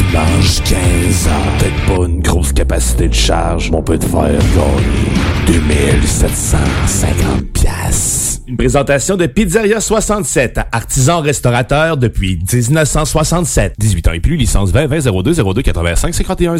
Dimanches, 0.00 0.62
15 0.64 1.28
ans, 1.28 1.58
peut-être 1.58 1.86
pas 1.86 2.06
une 2.06 2.20
grosse 2.20 2.52
capacité 2.52 3.08
de 3.08 3.14
charge, 3.14 3.70
mais 3.70 3.76
on 3.76 3.82
peut 3.82 3.98
te 3.98 4.06
faire 4.06 4.30
gagner 5.46 5.60
2750 5.60 7.52
pièces. 7.52 8.40
Une 8.48 8.56
présentation 8.56 9.16
de 9.16 9.26
Pizzeria 9.26 9.80
67, 9.80 10.58
artisan 10.72 11.20
restaurateur 11.20 11.98
depuis 11.98 12.38
1967. 12.50 13.74
18 13.78 14.08
ans 14.08 14.12
et 14.12 14.20
plus, 14.20 14.36
licence 14.36 14.70
20 14.70 14.86
20 14.86 15.22
02 15.22 15.34
02 15.34 15.62
85 15.62 16.14
51 16.14 16.56
01. 16.56 16.58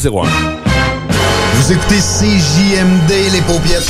Vous 1.54 1.72
écoutez 1.72 1.98
CJMD, 1.98 3.32
les 3.32 3.40
paupières. 3.40 3.82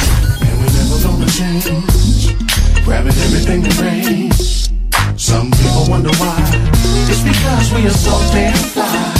Grabbing 2.84 3.12
everything 3.12 3.62
that 3.62 3.83
rains. 3.83 4.71
Some 5.17 5.51
people 5.51 5.91
wonder 5.91 6.11
why. 6.19 6.41
It's 7.09 7.21
because 7.23 7.75
we 7.75 7.87
are 7.87 7.91
so 7.91 8.12
damn 8.33 8.55
fly. 8.55 9.20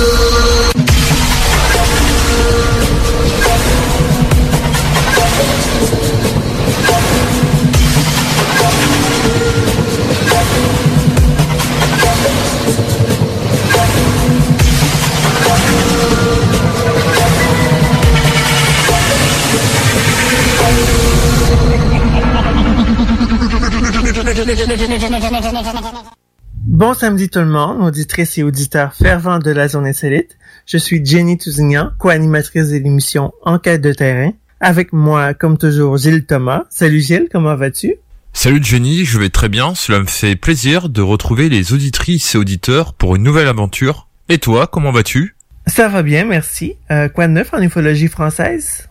Bon 26.67 26.93
samedi 26.93 27.29
tout 27.29 27.39
le 27.39 27.45
monde, 27.45 27.81
auditrices 27.81 28.37
et 28.37 28.43
auditeurs 28.43 28.93
fervents 28.93 29.39
de 29.39 29.49
la 29.51 29.67
zone 29.67 29.87
insolite. 29.87 30.37
Je 30.67 30.77
suis 30.77 31.03
Jenny 31.03 31.37
Tousignan, 31.37 31.91
co-animatrice 31.97 32.69
de 32.69 32.77
l'émission 32.77 33.33
Enquête 33.43 33.81
de 33.81 33.93
terrain. 33.93 34.31
Avec 34.59 34.93
moi, 34.93 35.33
comme 35.33 35.57
toujours, 35.57 35.97
Gilles 35.97 36.25
Thomas. 36.25 36.65
Salut 36.69 37.01
Gilles, 37.01 37.29
comment 37.31 37.55
vas-tu? 37.55 37.95
Salut 38.33 38.63
Jenny, 38.63 39.05
je 39.05 39.17
vais 39.17 39.29
très 39.29 39.49
bien. 39.49 39.73
Cela 39.73 39.99
me 39.99 40.05
fait 40.05 40.35
plaisir 40.35 40.89
de 40.89 41.01
retrouver 41.01 41.49
les 41.49 41.73
auditrices 41.73 42.35
et 42.35 42.37
auditeurs 42.37 42.93
pour 42.93 43.15
une 43.15 43.23
nouvelle 43.23 43.47
aventure. 43.47 44.07
Et 44.29 44.37
toi, 44.37 44.67
comment 44.67 44.91
vas-tu? 44.91 45.35
Ça 45.65 45.89
va 45.89 46.03
bien, 46.03 46.25
merci. 46.25 46.75
Euh, 46.91 47.09
quoi 47.09 47.27
de 47.27 47.33
neuf 47.33 47.53
en 47.53 47.61
ufologie 47.61 48.07
française? 48.07 48.87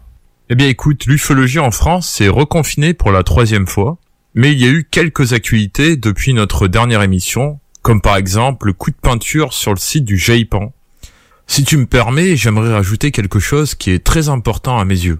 Eh 0.48 0.56
bien 0.56 0.66
écoute, 0.66 1.06
l'ufologie 1.06 1.60
en 1.60 1.70
France 1.70 2.08
s'est 2.08 2.28
reconfinée 2.28 2.94
pour 2.94 3.12
la 3.12 3.22
troisième 3.22 3.68
fois. 3.68 3.98
Mais 4.34 4.52
il 4.52 4.60
y 4.60 4.64
a 4.64 4.70
eu 4.70 4.86
quelques 4.88 5.32
actualités 5.32 5.96
depuis 5.96 6.34
notre 6.34 6.68
dernière 6.68 7.02
émission, 7.02 7.58
comme 7.82 8.00
par 8.00 8.16
exemple 8.16 8.68
le 8.68 8.72
coup 8.72 8.90
de 8.90 8.96
peinture 8.96 9.52
sur 9.52 9.72
le 9.72 9.78
site 9.78 10.04
du 10.04 10.16
Jaipan. 10.16 10.72
Si 11.48 11.64
tu 11.64 11.76
me 11.76 11.86
permets, 11.86 12.36
j'aimerais 12.36 12.72
rajouter 12.72 13.10
quelque 13.10 13.40
chose 13.40 13.74
qui 13.74 13.90
est 13.90 14.04
très 14.04 14.28
important 14.28 14.78
à 14.78 14.84
mes 14.84 14.94
yeux. 14.94 15.18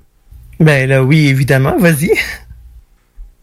Ben 0.60 0.88
là 0.88 1.02
oui, 1.02 1.26
évidemment, 1.26 1.76
vas-y. 1.78 2.12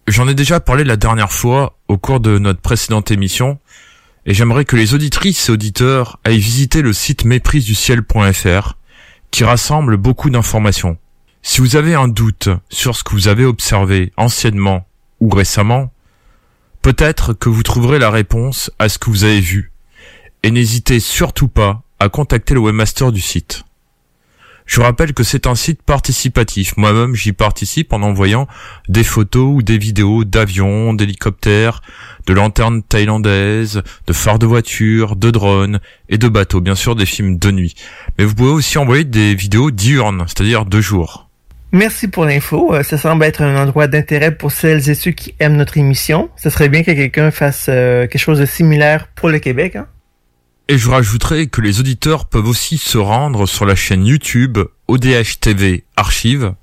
J'en 0.08 0.30
ai 0.30 0.36
déjà 0.36 0.62
parlé 0.62 0.86
la 0.86 0.96
dernière 0.96 1.34
fois 1.34 1.78
au 1.90 1.98
cours 1.98 2.22
de 2.22 2.38
notre 2.38 2.62
précédente 2.62 3.12
émission, 3.12 3.60
et 4.26 4.34
j'aimerais 4.34 4.64
que 4.64 4.78
les 4.78 4.94
auditrices 4.94 5.50
et 5.50 5.52
auditeurs 5.52 6.20
aillent 6.24 6.40
visiter 6.40 6.82
le 6.82 6.94
site 6.94 7.26
méprisduciel.fr, 7.26 8.78
qui 9.32 9.44
rassemble 9.44 9.98
beaucoup 9.98 10.30
d'informations. 10.30 10.98
Si 11.42 11.60
vous 11.60 11.76
avez 11.76 11.94
un 11.94 12.08
doute 12.08 12.48
sur 12.70 12.96
ce 12.96 13.04
que 13.04 13.12
vous 13.12 13.28
avez 13.28 13.44
observé 13.44 14.14
anciennement 14.16 14.88
ou 15.20 15.30
récemment, 15.30 15.92
peut-être 16.82 17.34
que 17.34 17.50
vous 17.50 17.64
trouverez 17.64 18.00
la 18.00 18.10
réponse 18.10 18.72
à 18.80 18.90
ce 18.90 18.98
que 18.98 19.10
vous 19.10 19.24
avez 19.24 19.42
vu. 19.42 19.72
Et 20.44 20.52
n'hésitez 20.52 21.00
surtout 21.00 21.48
pas 21.48 21.82
à 22.00 22.10
contacter 22.10 22.54
le 22.54 22.60
webmaster 22.60 23.12
du 23.12 23.22
site. 23.22 23.64
Je 24.68 24.82
rappelle 24.82 25.14
que 25.14 25.24
c'est 25.24 25.48
un 25.48 25.56
site 25.56 25.82
participatif. 25.82 26.76
Moi-même, 26.76 27.16
j'y 27.16 27.32
participe 27.32 27.94
en 27.94 28.02
envoyant 28.02 28.48
des 28.90 29.06
photos 29.06 29.56
ou 29.56 29.62
des 29.62 29.78
vidéos 29.78 30.26
d'avions, 30.26 30.94
d'hélicoptères, 30.94 31.82
de 32.28 32.34
lanternes 32.34 32.84
thaïlandaises, 32.84 33.82
de 34.06 34.14
phares 34.14 34.40
de 34.40 34.46
voitures, 34.46 35.16
de 35.16 35.32
drones 35.32 35.80
et 36.10 36.18
de 36.18 36.28
bateaux. 36.28 36.60
Bien 36.60 36.76
sûr, 36.76 36.98
des 36.98 37.06
films 37.06 37.40
de 37.40 37.50
nuit. 37.50 37.76
Mais 38.20 38.26
vous 38.26 38.36
pouvez 38.36 38.52
aussi 38.52 38.78
envoyer 38.78 39.06
des 39.06 39.36
vidéos 39.36 39.72
diurnes, 39.72 40.26
c'est-à-dire 40.28 40.66
de 40.66 40.82
jour. 40.82 41.27
Merci 41.72 42.08
pour 42.08 42.26
l'info. 42.26 42.74
Euh, 42.74 42.84
ça 42.84 42.98
semble 42.98 43.26
être 43.26 43.42
un 43.42 43.62
endroit 43.62 43.88
d'intérêt 43.88 44.36
pour 44.36 44.52
celles 44.52 44.90
et 44.90 44.96
ceux 44.96 45.12
qui 45.12 45.36
aiment 45.40 45.58
notre 45.58 45.78
émission. 45.78 46.30
Ce 46.38 46.50
serait 46.50 46.70
bien 46.70 46.82
que 46.82 46.92
quelqu'un 46.92 47.32
fasse 47.32 47.66
euh, 47.70 48.08
quelque 48.08 48.22
chose 48.22 48.40
de 48.40 48.46
similaire 48.46 49.08
pour 49.16 49.30
le 49.30 49.40
Québec. 49.40 49.76
Hein? 49.76 49.88
Et 50.70 50.78
je 50.78 50.90
rajouterai 50.90 51.48
que 51.48 51.62
les 51.62 51.80
auditeurs 51.80 52.26
peuvent 52.26 52.48
aussi 52.48 52.78
se 52.78 52.98
rendre 52.98 53.46
sur 53.46 53.66
la 53.66 53.76
chaîne 53.76 54.06
YouTube 54.06 54.58
ODH 54.88 55.40
TV 55.42 55.84
Archive, 55.96 56.54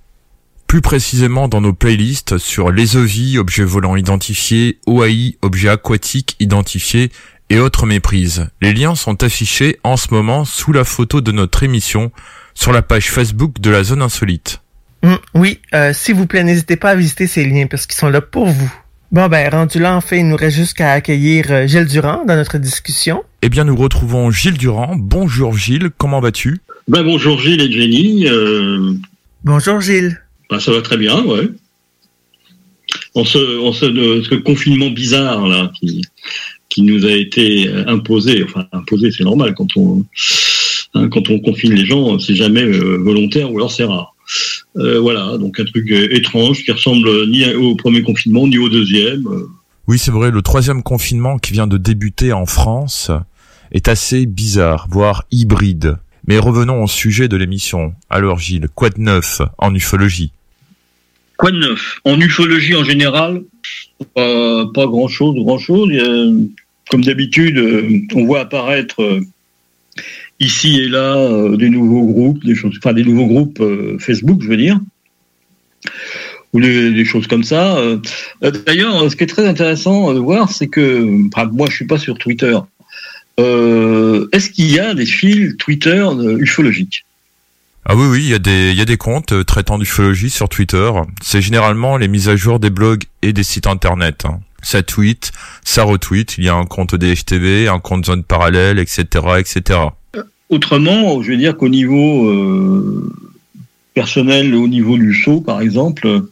plus 0.67 0.81
précisément 0.81 1.49
dans 1.49 1.61
nos 1.61 1.73
playlists 1.75 2.39
sur 2.39 2.71
les 2.71 2.97
OVI, 2.97 3.39
objets 3.39 3.65
volants 3.65 3.97
identifiés, 3.97 4.79
OAI, 4.87 5.37
objets 5.43 5.69
aquatiques 5.69 6.37
identifiés 6.41 7.12
et 7.51 7.59
autres 7.59 7.87
méprises. 7.87 8.49
Les 8.61 8.73
liens 8.73 8.95
sont 8.95 9.23
affichés 9.23 9.79
en 9.85 9.97
ce 9.97 10.12
moment 10.12 10.45
sous 10.45 10.73
la 10.73 10.85
photo 10.85 11.21
de 11.21 11.33
notre 11.33 11.62
émission 11.62 12.11
sur 12.55 12.73
la 12.73 12.83
page 12.83 13.11
Facebook 13.11 13.61
de 13.61 13.71
la 13.71 13.85
zone 13.85 14.03
insolite. 14.03 14.64
Mm, 15.05 15.17
oui, 15.35 15.59
euh, 15.75 15.93
s'il 15.93 16.15
vous 16.15 16.27
plaît, 16.27 16.43
n'hésitez 16.45 16.77
pas 16.77 16.91
à 16.91 16.95
visiter 16.97 17.27
ces 17.27 17.45
liens 17.45 17.67
parce 17.67 17.87
qu'ils 17.87 17.99
sont 17.99 18.09
là 18.09 18.21
pour 18.23 18.47
vous. 18.47 18.73
Bon 19.12 19.29
ben, 19.29 19.49
rendu 19.51 19.79
là, 19.79 19.95
en 19.95 20.01
fait, 20.01 20.19
il 20.19 20.27
nous 20.29 20.35
reste 20.37 20.56
juste 20.56 20.75
qu'à 20.75 20.93
accueillir 20.93 21.47
euh, 21.51 21.67
Gilles 21.67 21.87
Durand 21.87 22.25
dans 22.27 22.35
notre 22.37 22.59
discussion. 22.59 23.23
Eh 23.43 23.49
bien, 23.49 23.65
nous 23.65 23.77
retrouvons 23.77 24.31
Gilles 24.31 24.56
Durand. 24.59 24.97
Bonjour 24.99 25.56
Gilles, 25.56 25.91
comment 25.99 26.21
vas-tu? 26.21 26.59
Ben, 26.89 27.03
bonjour 27.05 27.39
Gilles 27.39 27.61
et 27.61 27.71
Jenny. 27.71 28.27
Euh, 28.27 28.93
Bonjour 29.45 29.81
Gilles. 29.81 30.21
ben, 30.51 30.59
ça 30.59 30.73
va 30.73 30.81
très 30.81 30.97
bien, 30.97 31.23
ouais. 31.23 31.49
En 33.15 33.25
ce, 33.25 33.61
en 33.62 33.73
ce, 33.73 33.85
de- 33.87 34.23
ce 34.23 34.35
confinement 34.37 34.91
bizarre 34.91 35.47
là, 35.47 35.71
qui, 35.79 36.03
qui 36.71 36.83
nous 36.83 37.05
a 37.06 37.12
été 37.12 37.71
imposé, 37.87 38.43
enfin 38.45 38.67
imposé, 38.73 39.11
c'est 39.12 39.25
normal 39.25 39.55
quand 39.55 39.67
on 39.77 40.05
hein, 40.95 41.09
quand 41.09 41.29
on 41.31 41.39
confine 41.41 41.75
les 41.75 41.85
gens, 41.87 42.19
c'est 42.19 42.35
jamais 42.35 42.62
euh, 42.62 42.97
volontaire 42.97 43.53
ou 43.53 43.56
alors 43.59 43.71
c'est 43.71 43.85
rare. 43.85 44.14
Euh, 44.76 45.00
voilà, 45.00 45.38
donc 45.38 45.61
un 45.61 45.65
truc 45.65 45.91
euh, 45.91 46.09
étrange 46.11 46.65
qui 46.65 46.73
ressemble 46.73 47.29
ni 47.29 47.47
au 47.55 47.76
premier 47.76 48.03
confinement 48.03 48.47
ni 48.47 48.59
au 48.59 48.69
deuxième. 48.69 49.26
Euh, 49.26 49.49
Oui, 49.87 49.99
c'est 49.99 50.11
vrai, 50.11 50.31
le 50.31 50.43
troisième 50.43 50.82
confinement 50.82 51.38
qui 51.38 51.53
vient 51.53 51.67
de 51.67 51.79
débuter 51.79 52.32
en 52.32 52.47
France 52.47 53.11
est 53.73 53.88
assez 53.88 54.26
bizarre, 54.26 54.87
voire 54.91 55.25
hybride. 55.31 55.97
Mais 56.26 56.38
revenons 56.38 56.82
au 56.82 56.87
sujet 56.87 57.29
de 57.29 57.37
l'émission. 57.37 57.94
Alors 58.09 58.38
Gilles, 58.38 58.69
quoi 58.75 58.91
de 58.91 59.00
neuf 59.00 59.43
en 59.59 59.75
ufologie? 59.75 60.32
Quoi 61.37 61.50
de 61.50 61.59
neuf? 61.59 62.00
En 62.05 62.19
ufologie 62.19 62.75
en 62.77 62.85
général, 62.85 63.43
pas, 64.15 64.67
pas 64.73 64.87
grand 64.87 65.09
chose, 65.09 65.35
grand 65.37 65.59
chose. 65.59 65.91
Comme 66.91 67.05
d'habitude, 67.05 67.59
on 68.15 68.25
voit 68.25 68.41
apparaître 68.41 69.20
ici 70.41 70.81
et 70.81 70.89
là 70.89 71.17
euh, 71.17 71.57
des 71.57 71.71
nouveaux 71.71 72.07
groupes, 72.07 72.43
enfin 72.79 72.93
des 72.93 73.05
nouveaux 73.05 73.27
groupes 73.27 73.61
euh, 73.61 73.97
Facebook, 73.99 74.43
je 74.43 74.49
veux 74.49 74.57
dire, 74.57 74.79
ou 76.53 76.61
des, 76.61 77.05
choses 77.05 77.27
comme 77.27 77.45
ça. 77.45 77.77
Euh, 77.77 77.99
D'ailleurs, 78.67 79.11
ce 79.11 79.17
qui 79.17 79.25
est 79.25 79.29
très 79.29 79.47
intéressant 79.47 80.13
de 80.13 80.19
voir, 80.19 80.51
c'est 80.51 80.69
que, 80.69 81.01
moi, 81.53 81.67
je 81.69 81.75
suis 81.75 81.87
pas 81.87 81.99
sur 81.99 82.17
Twitter. 82.17 82.57
Est-ce 83.39 84.51
qu'il 84.51 84.71
y 84.71 84.79
a 84.79 84.95
des 84.95 85.07
fils 85.07 85.57
Twitter 85.57 86.07
ufologiques? 86.39 87.05
Ah 87.87 87.97
oui, 87.97 88.07
oui, 88.07 88.23
il 88.23 88.31
y 88.31 88.81
a 88.81 88.85
des, 88.85 88.97
comptes 88.97 89.45
traitant 89.45 89.79
d'ufologie 89.79 90.31
sur 90.31 90.49
Twitter. 90.49 90.91
C'est 91.23 91.43
généralement 91.43 91.97
les 91.97 92.09
mises 92.09 92.29
à 92.29 92.37
jour 92.37 92.61
des 92.61 92.71
blogs 92.71 93.03
et 93.23 93.33
des 93.33 93.43
sites 93.43 93.67
internet. 93.67 94.25
hein. 94.25 94.41
Ça 94.63 94.83
tweet, 94.83 95.33
ça 95.65 95.83
retweet. 95.83 96.39
Il 96.39 96.45
y 96.45 96.49
a 96.49 96.55
un 96.55 96.65
compte 96.65 96.95
DHTV, 96.95 97.69
un 97.69 97.81
compte 97.81 98.07
zone 98.07 98.23
parallèle, 98.23 98.79
etc., 98.79 99.05
etc. 99.39 99.81
Autrement, 100.50 101.23
je 101.23 101.31
veux 101.31 101.37
dire 101.37 101.56
qu'au 101.56 101.69
niveau 101.69 102.29
euh, 102.29 103.12
personnel, 103.94 104.55
au 104.55 104.69
niveau 104.69 104.99
du 104.99 105.14
saut, 105.14 105.41
par 105.41 105.61
exemple, 105.61 106.23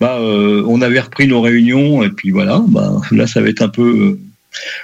bah, 0.00 0.18
euh, 0.18 0.64
on 0.66 0.82
avait 0.82 1.00
repris 1.00 1.28
nos 1.28 1.40
réunions 1.40 2.02
et 2.02 2.10
puis 2.10 2.30
voilà, 2.30 2.62
bah, 2.68 3.00
là 3.12 3.26
ça 3.26 3.40
va 3.40 3.48
être 3.48 3.62
un 3.62 3.68
peu 3.68 3.82
euh, 3.82 4.20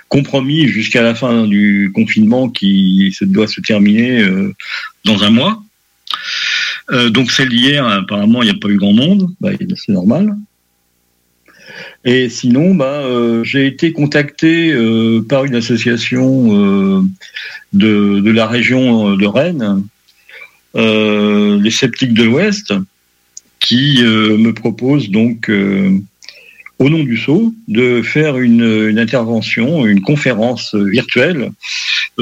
compromis 0.08 0.69
jusqu'à 0.69 1.02
la 1.02 1.14
fin 1.14 1.46
du 1.46 1.90
confinement 1.94 2.49
qui 2.49 3.14
se 3.17 3.25
doit 3.25 3.49
se 3.49 3.61
terminer 3.61 4.20
euh, 4.20 4.55
dans 5.05 5.22
un 5.25 5.31
mois. 5.31 5.62
Euh, 6.90 7.11
donc 7.11 7.31
celle 7.31 7.49
d'hier, 7.49 7.87
apparemment, 7.87 8.43
il 8.43 8.46
n'y 8.46 8.56
a 8.56 8.58
pas 8.61 8.69
eu 8.69 8.76
grand 8.76 8.93
monde, 8.93 9.28
bah, 9.40 9.50
c'est 9.76 9.93
normal. 9.93 10.34
Et 12.05 12.28
sinon, 12.28 12.75
bah, 12.75 13.02
euh, 13.05 13.44
j'ai 13.44 13.67
été 13.67 13.93
contacté 13.93 14.72
euh, 14.72 15.20
par 15.26 15.44
une 15.44 15.55
association 15.55 16.99
euh, 16.99 17.02
de, 17.72 18.31
la 18.31 18.46
région 18.46 19.17
de 19.17 19.26
Rennes, 19.26 19.84
les 20.75 21.70
sceptiques 21.70 22.14
de 22.14 22.25
l'Ouest, 22.25 22.72
qui 23.58 24.02
me 24.02 24.52
propose 24.52 25.11
donc, 25.11 25.50
au 26.78 26.88
nom 26.88 27.02
du 27.02 27.17
Sceau, 27.17 27.55
de 27.69 28.02
faire 28.02 28.38
une, 28.38 28.99
intervention, 28.99 29.87
une 29.87 30.00
conférence 30.00 30.75
virtuelle 30.75 31.50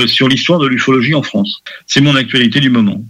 sur 0.07 0.29
l'histoire 0.29 0.59
de 0.59 0.67
l'ufologie 0.67 1.15
en 1.15 1.23
France. 1.23 1.63
C'est 1.87 2.01
mon 2.01 2.17
actualité 2.17 2.59
du 2.61 2.71
moment. 2.71 3.03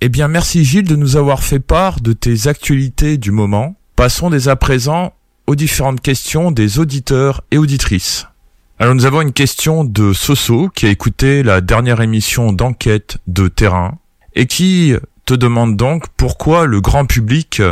Eh 0.00 0.08
bien, 0.08 0.28
merci 0.28 0.64
Gilles 0.64 0.86
de 0.86 0.96
nous 0.96 1.16
avoir 1.16 1.42
fait 1.42 1.60
part 1.60 2.00
de 2.00 2.12
tes 2.12 2.46
actualités 2.46 3.18
du 3.18 3.30
moment. 3.30 3.76
Passons 3.96 4.30
dès 4.30 4.48
à 4.48 4.54
présent 4.54 5.12
aux 5.48 5.54
différentes 5.56 6.02
questions 6.02 6.50
des 6.50 6.78
auditeurs 6.78 7.42
et 7.50 7.56
auditrices. 7.56 8.26
Alors 8.78 8.94
nous 8.94 9.06
avons 9.06 9.22
une 9.22 9.32
question 9.32 9.82
de 9.82 10.12
Soso 10.12 10.68
qui 10.68 10.84
a 10.84 10.90
écouté 10.90 11.42
la 11.42 11.62
dernière 11.62 12.02
émission 12.02 12.52
d'enquête 12.52 13.16
de 13.26 13.48
terrain 13.48 13.98
et 14.36 14.44
qui 14.44 14.92
te 15.24 15.32
demande 15.32 15.76
donc 15.76 16.04
pourquoi 16.18 16.66
le 16.66 16.82
grand 16.82 17.06
public 17.06 17.62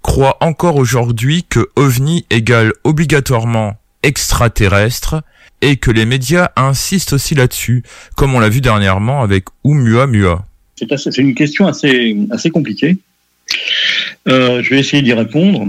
croit 0.00 0.38
encore 0.40 0.76
aujourd'hui 0.76 1.44
que 1.46 1.68
OVNI 1.76 2.24
égale 2.30 2.72
obligatoirement 2.82 3.76
extraterrestre 4.02 5.22
et 5.60 5.76
que 5.76 5.90
les 5.90 6.06
médias 6.06 6.50
insistent 6.56 7.12
aussi 7.12 7.34
là-dessus, 7.34 7.82
comme 8.16 8.34
on 8.34 8.40
l'a 8.40 8.48
vu 8.48 8.62
dernièrement 8.62 9.20
avec 9.20 9.44
Oumuamua. 9.64 10.46
Assez- 10.80 11.10
c'est 11.10 11.20
une 11.20 11.34
question 11.34 11.66
assez, 11.66 12.16
assez 12.30 12.48
compliquée. 12.48 12.96
Euh, 14.28 14.62
je 14.62 14.70
vais 14.70 14.80
essayer 14.80 15.02
d'y 15.02 15.12
répondre. 15.12 15.66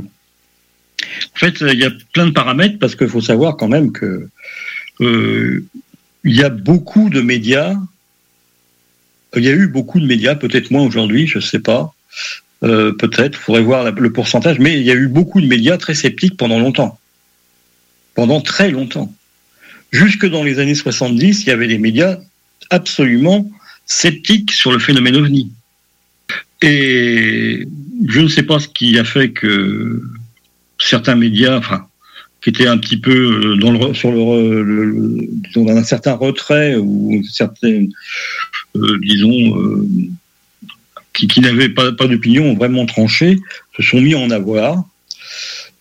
En 1.35 1.39
fait, 1.39 1.61
il 1.61 1.79
y 1.79 1.85
a 1.85 1.91
plein 2.13 2.27
de 2.27 2.31
paramètres 2.31 2.79
parce 2.79 2.95
qu'il 2.95 3.09
faut 3.09 3.21
savoir 3.21 3.57
quand 3.57 3.67
même 3.67 3.91
que 3.91 4.27
euh, 5.01 5.65
il 6.23 6.35
y 6.35 6.43
a 6.43 6.49
beaucoup 6.49 7.09
de 7.09 7.21
médias. 7.21 7.75
Il 9.35 9.43
y 9.43 9.49
a 9.49 9.53
eu 9.53 9.67
beaucoup 9.67 9.99
de 9.99 10.05
médias, 10.05 10.35
peut-être 10.35 10.71
moins 10.71 10.83
aujourd'hui, 10.83 11.27
je 11.27 11.37
ne 11.37 11.43
sais 11.43 11.59
pas. 11.59 11.93
Euh, 12.63 12.91
peut-être, 12.91 13.37
il 13.37 13.41
faudrait 13.41 13.61
voir 13.61 13.91
le 13.91 14.11
pourcentage, 14.11 14.59
mais 14.59 14.79
il 14.79 14.83
y 14.83 14.91
a 14.91 14.95
eu 14.95 15.07
beaucoup 15.07 15.39
de 15.39 15.47
médias 15.47 15.77
très 15.77 15.93
sceptiques 15.93 16.35
pendant 16.35 16.59
longtemps. 16.59 16.99
Pendant 18.15 18.41
très 18.41 18.71
longtemps. 18.71 19.13
Jusque 19.91 20.27
dans 20.27 20.43
les 20.43 20.59
années 20.59 20.75
70, 20.75 21.43
il 21.43 21.47
y 21.47 21.51
avait 21.51 21.67
des 21.67 21.77
médias 21.77 22.17
absolument 22.69 23.49
sceptiques 23.85 24.51
sur 24.51 24.71
le 24.71 24.79
phénomène 24.79 25.15
OVNI. 25.15 25.51
Et 26.61 27.65
je 28.07 28.19
ne 28.19 28.27
sais 28.27 28.43
pas 28.43 28.59
ce 28.59 28.67
qui 28.67 28.99
a 28.99 29.03
fait 29.03 29.31
que 29.31 30.03
certains 30.79 31.15
médias, 31.15 31.61
qui 32.41 32.49
étaient 32.49 32.67
un 32.67 32.77
petit 32.77 32.97
peu 32.97 33.11
euh, 33.11 33.55
dans 33.57 33.93
sur 33.93 34.11
le, 34.11 35.27
disons, 35.47 35.65
dans 35.65 35.75
un 35.75 35.83
certain 35.83 36.13
retrait 36.13 36.77
ou 36.77 37.21
certaines, 37.29 37.91
euh, 38.75 38.97
disons, 39.01 39.59
euh, 39.59 39.85
qui, 41.13 41.41
n'avaient 41.41 41.69
pas, 41.69 41.91
pas 41.91 42.07
d'opinion 42.07 42.53
vraiment 42.53 42.85
tranchée, 42.85 43.37
se 43.75 43.83
sont 43.83 43.99
mis 43.99 44.15
en 44.15 44.29
avoir, 44.31 44.85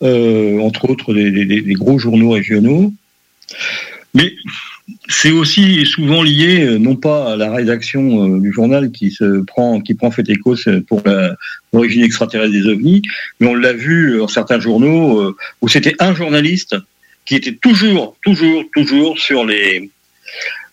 entre 0.00 0.90
autres 0.90 1.14
des- 1.14 1.44
des 1.46 1.72
gros 1.74 1.98
journaux 1.98 2.30
régionaux. 2.30 2.92
Mais 4.14 4.34
c'est 5.08 5.31
aussi 5.31 5.85
souvent 5.87 6.23
lié 6.23 6.64
euh, 6.64 6.79
non 6.79 6.96
pas 6.96 7.32
à 7.32 7.37
la 7.37 7.52
rédaction 7.52 8.37
euh, 8.37 8.40
du 8.40 8.52
journal 8.52 8.90
qui 8.90 9.11
se 9.11 9.43
prend 9.43 9.81
qui 9.81 9.94
prend 9.94 10.11
fait 10.11 10.25
euh, 10.29 10.81
pour 10.87 11.02
l'origine 11.73 12.02
extraterrestre 12.02 12.52
des 12.52 12.67
ovnis, 12.67 13.02
mais 13.40 13.47
on 13.49 13.54
l'a 13.54 13.73
vu 13.73 14.18
dans 14.18 14.28
certains 14.28 14.61
journaux 14.61 15.21
euh, 15.21 15.37
où 15.61 15.68
c'était 15.68 15.95
un 15.99 16.14
journaliste 16.14 16.76
qui 17.26 17.35
était 17.35 17.52
toujours, 17.52 18.16
toujours, 18.23 18.64
toujours 18.73 19.18
sur 19.18 19.45
les 19.45 19.90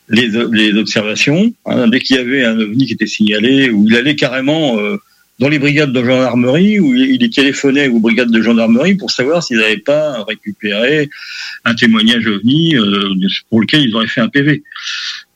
les, 0.09 0.29
les 0.51 0.73
observations. 0.77 1.53
hein. 1.65 1.87
dès 1.87 1.99
qu'il 1.99 2.15
y 2.15 2.19
avait 2.19 2.45
un 2.45 2.59
ovni 2.59 2.85
qui 2.85 2.93
était 2.93 3.07
signalé, 3.07 3.69
où 3.71 3.85
il 3.87 3.95
allait 3.95 4.15
carrément 4.15 4.77
euh, 4.79 4.97
dans 5.39 5.49
les 5.49 5.59
brigades 5.59 5.91
de 5.91 6.03
gendarmerie, 6.03 6.79
où 6.79 6.93
il, 6.95 7.21
il 7.21 7.29
téléphonait 7.29 7.87
aux 7.89 7.99
brigades 7.99 8.31
de 8.31 8.41
gendarmerie 8.41 8.95
pour 8.95 9.11
savoir 9.11 9.43
s'ils 9.43 9.57
n'avaient 9.57 9.77
pas 9.77 10.23
récupéré 10.23 11.09
un 11.65 11.75
témoignage 11.75 12.25
ovni 12.27 12.75
euh, 12.77 13.09
pour 13.49 13.59
lequel 13.61 13.81
ils 13.81 13.93
auraient 13.95 14.07
fait 14.07 14.21
un 14.21 14.29
PV. 14.29 14.63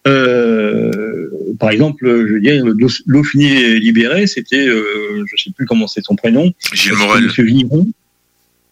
Euh, 0.08 1.30
par 1.60 1.70
exemple, 1.72 2.06
je 2.28 2.34
veux 2.34 2.40
dire, 2.42 2.64
l'O- 2.66 2.88
l'OFNI 3.06 3.80
libéré, 3.80 4.28
c'était, 4.28 4.68
euh, 4.68 5.24
je 5.30 5.44
sais 5.44 5.52
plus 5.52 5.66
comment 5.66 5.88
c'est 5.88 6.04
son 6.04 6.16
prénom. 6.16 6.52
Gilles 6.74 6.94
Morel. 6.94 7.26
Monsieur 7.26 7.44
Vigneron. 7.44 7.88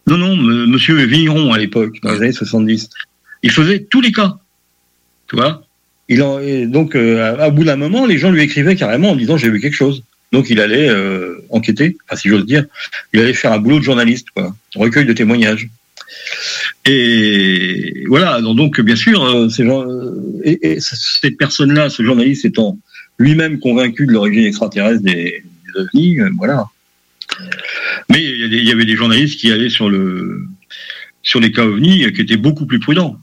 Non, 0.06 0.16
non, 0.16 0.36
Monsieur 0.36 0.94
Vigneron 1.04 1.52
à 1.52 1.58
l'époque, 1.58 1.98
dans 2.02 2.12
les 2.12 2.22
années 2.22 2.32
70. 2.32 2.88
Il 3.42 3.50
faisait 3.50 3.80
tous 3.80 4.00
les 4.00 4.10
cas, 4.12 4.38
tu 5.28 5.36
vois? 5.36 5.62
Il 6.08 6.22
en, 6.22 6.40
et 6.40 6.66
donc, 6.66 6.96
euh, 6.96 7.36
à, 7.38 7.44
à 7.44 7.50
bout 7.50 7.64
d'un 7.64 7.76
moment, 7.76 8.06
les 8.06 8.16
gens 8.16 8.30
lui 8.30 8.40
écrivaient 8.42 8.74
carrément 8.76 9.10
en 9.10 9.16
disant 9.16 9.36
j'ai 9.36 9.50
vu 9.50 9.60
quelque 9.60 9.76
chose. 9.76 10.02
Donc, 10.32 10.50
il 10.50 10.60
allait 10.60 10.88
euh, 10.88 11.42
enquêter, 11.50 11.96
enfin, 12.04 12.16
si 12.16 12.28
j'ose 12.28 12.44
dire, 12.44 12.66
il 13.12 13.20
allait 13.20 13.32
faire 13.32 13.52
un 13.52 13.58
boulot 13.58 13.78
de 13.78 13.84
journaliste, 13.84 14.28
quoi, 14.30 14.54
recueil 14.74 15.06
de 15.06 15.12
témoignages. 15.12 15.68
Et 16.84 18.04
voilà, 18.08 18.40
donc, 18.40 18.80
bien 18.80 18.96
sûr, 18.96 19.24
euh, 19.24 19.48
ces 19.48 19.64
gens, 19.64 19.88
euh, 19.88 20.40
et, 20.44 20.78
cette 20.80 21.36
personne-là, 21.38 21.88
ce 21.88 22.02
journaliste 22.02 22.44
étant 22.44 22.78
lui-même 23.18 23.58
convaincu 23.58 24.06
de 24.06 24.12
l'origine 24.12 24.44
extraterrestre 24.44 25.02
des, 25.02 25.42
ovnis, 25.74 26.18
voilà. 26.36 26.66
Mais 28.08 28.24
il 28.24 28.64
y, 28.64 28.72
avait 28.72 28.86
des 28.86 28.96
journalistes 28.96 29.38
qui 29.38 29.52
allaient 29.52 29.68
sur 29.68 29.90
le 29.90 30.42
sur 31.22 31.40
les 31.40 31.52
cas 31.52 31.64
ovnis 31.64 32.10
qui 32.14 32.22
étaient 32.22 32.38
beaucoup 32.38 32.64
plus 32.64 32.80
prudents. 32.80 33.20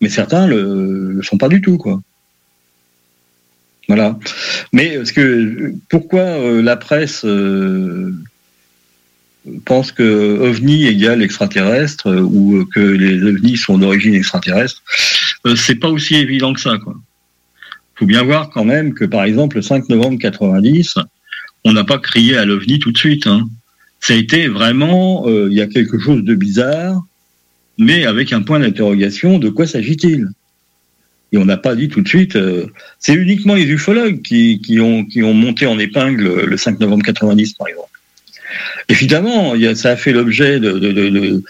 Mais 0.00 0.10
certains 0.10 0.46
le, 0.46 1.12
le 1.12 1.22
sont 1.22 1.38
pas 1.38 1.48
du 1.48 1.62
tout, 1.62 1.78
quoi. 1.78 2.00
Voilà. 3.88 4.18
Mais 4.72 5.04
ce 5.04 5.12
que 5.12 5.72
pourquoi 5.88 6.20
euh, 6.20 6.62
la 6.62 6.76
presse 6.76 7.24
euh, 7.24 8.12
pense 9.64 9.92
que 9.92 10.38
ovni 10.40 10.86
égale 10.86 11.22
extraterrestre 11.22 12.08
euh, 12.08 12.20
ou 12.20 12.64
que 12.66 12.80
les 12.80 13.22
ovnis 13.22 13.56
sont 13.56 13.78
d'origine 13.78 14.14
extraterrestre, 14.14 14.82
euh, 15.46 15.56
c'est 15.56 15.76
pas 15.76 15.88
aussi 15.88 16.16
évident 16.16 16.52
que 16.52 16.60
ça, 16.60 16.78
quoi. 16.78 16.96
faut 17.94 18.06
bien 18.06 18.22
voir 18.22 18.50
quand 18.50 18.64
même 18.64 18.94
que, 18.94 19.04
par 19.04 19.24
exemple, 19.24 19.56
le 19.56 19.62
5 19.62 19.88
novembre 19.88 20.18
90, 20.18 20.96
on 21.64 21.72
n'a 21.72 21.84
pas 21.84 21.98
crié 21.98 22.36
à 22.36 22.44
l'OVNI 22.44 22.78
tout 22.78 22.92
de 22.92 22.98
suite. 22.98 23.26
Hein. 23.26 23.48
Ça 24.00 24.14
a 24.14 24.16
été 24.16 24.48
vraiment, 24.48 25.26
euh, 25.26 25.48
il 25.50 25.56
y 25.56 25.60
a 25.60 25.66
quelque 25.66 25.98
chose 25.98 26.22
de 26.22 26.34
bizarre, 26.34 27.02
mais 27.78 28.06
avec 28.06 28.32
un 28.32 28.42
point 28.42 28.60
d'interrogation, 28.60 29.38
de 29.38 29.48
quoi 29.48 29.66
s'agit-il? 29.66 30.28
Et 31.32 31.38
on 31.38 31.44
n'a 31.44 31.56
pas 31.56 31.74
dit 31.74 31.88
tout 31.88 32.02
de 32.02 32.08
suite, 32.08 32.36
euh, 32.36 32.66
c'est 32.98 33.14
uniquement 33.14 33.54
les 33.54 33.64
ufologues 33.64 34.22
qui, 34.22 34.60
ont, 34.80 35.04
qui 35.04 35.22
ont 35.22 35.34
monté 35.34 35.66
en 35.66 35.78
épingle 35.78 36.44
le 36.44 36.56
5 36.56 36.78
novembre 36.80 37.04
90, 37.04 37.54
par 37.54 37.68
exemple. 37.68 37.90
Évidemment, 38.88 39.54
ça 39.74 39.90
a 39.90 39.96
fait 39.96 40.12
l'objet 40.12 40.60
euh, 40.60 41.40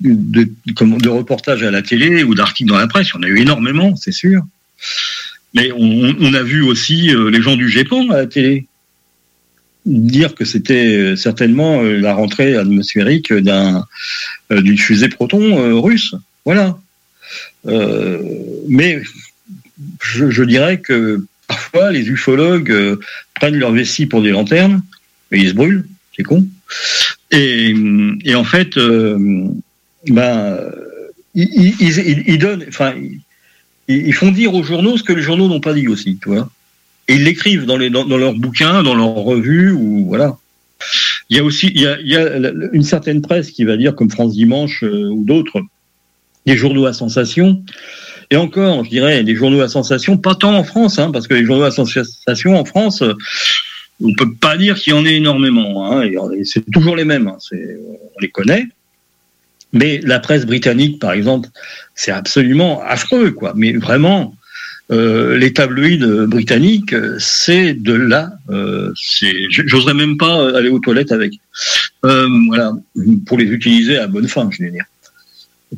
de, 0.00 1.08
reportages 1.08 1.62
à 1.62 1.70
la 1.70 1.80
télé 1.80 2.22
ou 2.22 2.34
d'articles 2.34 2.68
dans 2.68 2.78
la 2.78 2.86
presse. 2.86 3.14
En 3.14 3.22
a 3.22 3.28
eu 3.28 3.38
énormément, 3.38 3.96
c'est 3.96 4.12
sûr. 4.12 4.42
Mais 5.54 5.72
on, 5.72 6.14
on 6.20 6.34
a 6.34 6.42
vu 6.42 6.62
aussi 6.62 7.14
euh, 7.14 7.30
les 7.30 7.40
gens 7.40 7.56
du 7.56 7.70
GEPAN 7.70 8.10
à 8.10 8.18
la 8.18 8.26
télé 8.26 8.66
dire 9.86 10.34
que 10.34 10.44
c'était 10.44 11.16
certainement 11.16 11.80
la 11.80 12.12
rentrée 12.12 12.56
atmosphérique 12.56 13.32
d'un 13.32 13.86
d'une 14.50 14.76
fusée 14.76 15.08
proton 15.08 15.80
russe. 15.80 16.14
Voilà. 16.44 16.78
Euh, 17.66 18.22
mais 18.68 19.02
je, 20.02 20.42
dirais 20.44 20.80
que 20.80 21.24
parfois 21.46 21.90
les 21.92 22.08
ufologues 22.08 22.70
euh, 22.70 22.98
prennent 23.34 23.56
leur 23.56 23.72
vessie 23.72 24.06
pour 24.06 24.22
des 24.22 24.30
lanternes, 24.30 24.82
mais 25.30 25.40
ils 25.40 25.50
se 25.50 25.54
brûlent, 25.54 25.86
c'est 26.16 26.22
con. 26.22 26.46
Et, 27.30 27.74
en 28.34 28.44
fait, 28.44 28.76
euh, 28.78 29.48
ben, 30.06 30.58
ils, 31.34 31.74
ils- 31.80 32.24
ils- 32.26 32.38
donnent, 32.38 32.64
enfin, 32.68 32.94
ils, 33.88 34.14
font 34.14 34.30
dire 34.30 34.54
aux 34.54 34.62
journaux 34.62 34.96
ce 34.96 35.02
que 35.02 35.12
les 35.12 35.22
journaux 35.22 35.48
n'ont 35.48 35.60
pas 35.60 35.74
dit 35.74 35.88
aussi, 35.88 36.18
tu 36.22 36.30
vois. 36.30 36.50
Et 37.08 37.14
ils 37.14 37.24
l'écrivent 37.24 37.66
dans, 37.66 37.76
les, 37.76 37.90
dans, 37.90 38.04
leurs 38.04 38.34
bouquins, 38.34 38.82
dans 38.82 38.94
leurs 38.94 39.14
revues, 39.14 39.72
ou 39.72 40.06
voilà. 40.06 40.38
Il 41.28 41.36
y 41.36 41.40
a 41.40 41.44
aussi 41.44 41.70
il 41.74 41.80
y 41.80 42.16
a, 42.16 42.28
une 42.72 42.82
certaine 42.82 43.20
presse 43.20 43.50
qui 43.50 43.64
va 43.64 43.76
dire, 43.76 43.94
comme 43.94 44.10
France 44.10 44.32
Dimanche 44.32 44.82
ou 44.82 45.24
d'autres, 45.24 45.62
des 46.48 46.56
journaux 46.56 46.86
à 46.86 46.92
sensation. 46.94 47.62
Et 48.30 48.36
encore, 48.36 48.84
je 48.84 48.90
dirais, 48.90 49.22
des 49.22 49.36
journaux 49.36 49.60
à 49.60 49.68
sensation, 49.68 50.16
pas 50.16 50.34
tant 50.34 50.54
en 50.54 50.64
France, 50.64 50.98
hein, 50.98 51.10
parce 51.12 51.26
que 51.28 51.34
les 51.34 51.44
journaux 51.44 51.64
à 51.64 51.70
sensation 51.70 52.56
en 52.56 52.64
France, 52.64 53.02
euh, 53.02 53.14
on 54.00 54.14
peut 54.14 54.32
pas 54.34 54.56
dire 54.56 54.76
qu'il 54.76 54.94
y 54.94 54.96
en 54.96 55.04
ait 55.04 55.16
énormément. 55.16 55.92
Hein, 55.92 56.08
c'est 56.44 56.64
toujours 56.70 56.96
les 56.96 57.04
mêmes, 57.04 57.28
hein, 57.28 57.36
on 57.52 58.20
les 58.20 58.30
connaît. 58.30 58.66
Mais 59.74 60.00
la 60.02 60.18
presse 60.18 60.46
britannique, 60.46 60.98
par 60.98 61.12
exemple, 61.12 61.50
c'est 61.94 62.12
absolument 62.12 62.82
affreux, 62.82 63.32
quoi. 63.32 63.52
Mais 63.54 63.72
vraiment, 63.72 64.34
euh, 64.90 65.36
les 65.36 65.52
tabloïds 65.52 66.02
euh, 66.02 66.26
britanniques, 66.26 66.94
c'est 67.18 67.74
de 67.74 67.92
là. 67.92 68.30
J'oserais 69.50 69.92
même 69.92 70.16
pas 70.16 70.56
aller 70.56 70.70
aux 70.70 70.78
toilettes 70.78 71.12
avec. 71.12 71.32
Voilà, 72.02 72.72
pour 73.26 73.36
les 73.36 73.46
utiliser 73.46 73.98
à 73.98 74.06
bonne 74.06 74.28
fin, 74.28 74.48
je 74.50 74.62
veux 74.62 74.70
dire. 74.70 74.84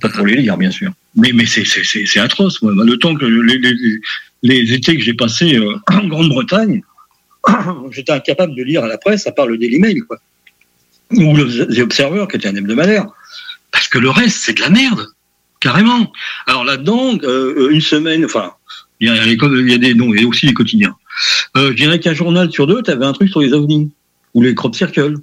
Pas 0.01 0.09
pour 0.09 0.27
les 0.27 0.37
lire, 0.37 0.57
bien 0.57 0.71
sûr. 0.71 0.93
Mais, 1.17 1.33
mais 1.33 1.47
c'est- 1.47 2.19
atroce. 2.21 2.63
moi. 2.63 2.73
Le 2.85 2.97
temps 2.99 3.15
que 3.17 3.25
les, 3.25 3.59
les, 3.59 3.75
les- 4.43 4.73
étés 4.73 4.97
que 4.97 5.03
j'ai 5.03 5.15
passés 5.15 5.57
euh, 5.57 5.75
en 5.91 6.07
Grande-Bretagne, 6.07 6.83
j'étais 7.91 8.13
incapable 8.13 8.55
de 8.55 8.63
lire 8.63 8.85
à 8.85 8.89
la 8.89 8.99
presse, 8.99 9.27
à 9.27 9.33
part 9.33 9.47
le 9.47 9.59
Daily 9.59 9.79
Mail, 9.81 10.03
quoi. 10.05 10.19
Ou 11.13 11.35
le 11.37 11.67
The 11.75 11.81
Observer, 11.81 12.27
qui 12.31 12.37
était 12.37 12.49
un 12.49 12.55
hebdomadaire. 12.55 13.07
Parce 13.73 13.89
que 13.89 13.99
le 13.99 14.11
reste, 14.11 14.39
c'est 14.43 14.53
de 14.55 14.61
la 14.61 14.71
merde. 14.71 15.07
Carrément. 15.59 16.13
Alors 16.47 16.65
là-dedans, 16.65 17.19
euh, 17.25 17.69
une 17.71 17.81
semaine, 17.81 18.25
enfin, 18.25 18.53
il 19.01 19.09
y 19.09 19.11
a, 19.11 19.27
il 19.27 19.71
y 19.71 19.75
a 19.75 19.79
des, 19.79 19.95
non, 19.95 20.15
il 20.15 20.23
y 20.23 20.25
a 20.25 20.29
aussi 20.29 20.47
les 20.47 20.55
quotidiens. 20.55 20.95
Euh, 21.57 21.71
je 21.71 21.75
dirais 21.75 21.99
qu'un 21.99 22.15
journal 22.15 22.51
sur 22.53 22.67
deux, 22.67 22.81
tu 22.83 22.91
avais 22.91 23.05
un 23.05 23.13
truc 23.13 23.29
sur 23.29 23.41
les 23.41 23.53
ovnis 23.53 23.91
ou 24.35 24.43
les 24.43 24.55
crop 24.55 24.75
circles. 24.75 25.17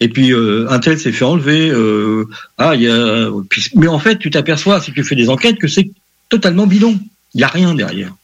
Et 0.00 0.08
puis 0.08 0.32
euh, 0.32 0.66
un 0.70 0.78
tel 0.78 0.98
s'est 0.98 1.12
fait 1.12 1.24
enlever. 1.24 1.70
euh, 1.70 2.24
ah, 2.56 2.74
il 2.74 2.82
y 2.82 2.88
a. 2.88 3.28
mais 3.74 3.88
en 3.88 3.98
fait, 3.98 4.18
tu 4.18 4.30
t'aperçois 4.30 4.80
si 4.80 4.92
tu 4.92 5.02
fais 5.02 5.16
des 5.16 5.28
enquêtes 5.28 5.58
que 5.58 5.68
c'est 5.68 5.90
totalement 6.28 6.66
bidon. 6.66 6.98
Il 7.34 7.40
y 7.40 7.44
a 7.44 7.48
rien 7.48 7.74
derrière. 7.74 8.14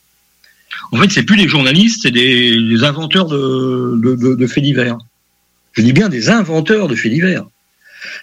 En 0.93 0.99
fait, 0.99 1.11
c'est 1.11 1.25
plus 1.25 1.37
des 1.37 1.49
journalistes, 1.49 2.01
c'est 2.03 2.11
des, 2.11 2.57
des 2.61 2.85
inventeurs 2.85 3.27
de, 3.27 3.99
de, 4.03 4.35
de- 4.35 4.47
faits 4.47 4.63
divers. 4.63 4.99
Je 5.73 5.83
dis 5.83 5.93
bien 5.93 6.09
des 6.09 6.31
inventeurs 6.31 6.87
de 6.89 6.95
faits 6.95 7.13
divers. 7.13 7.45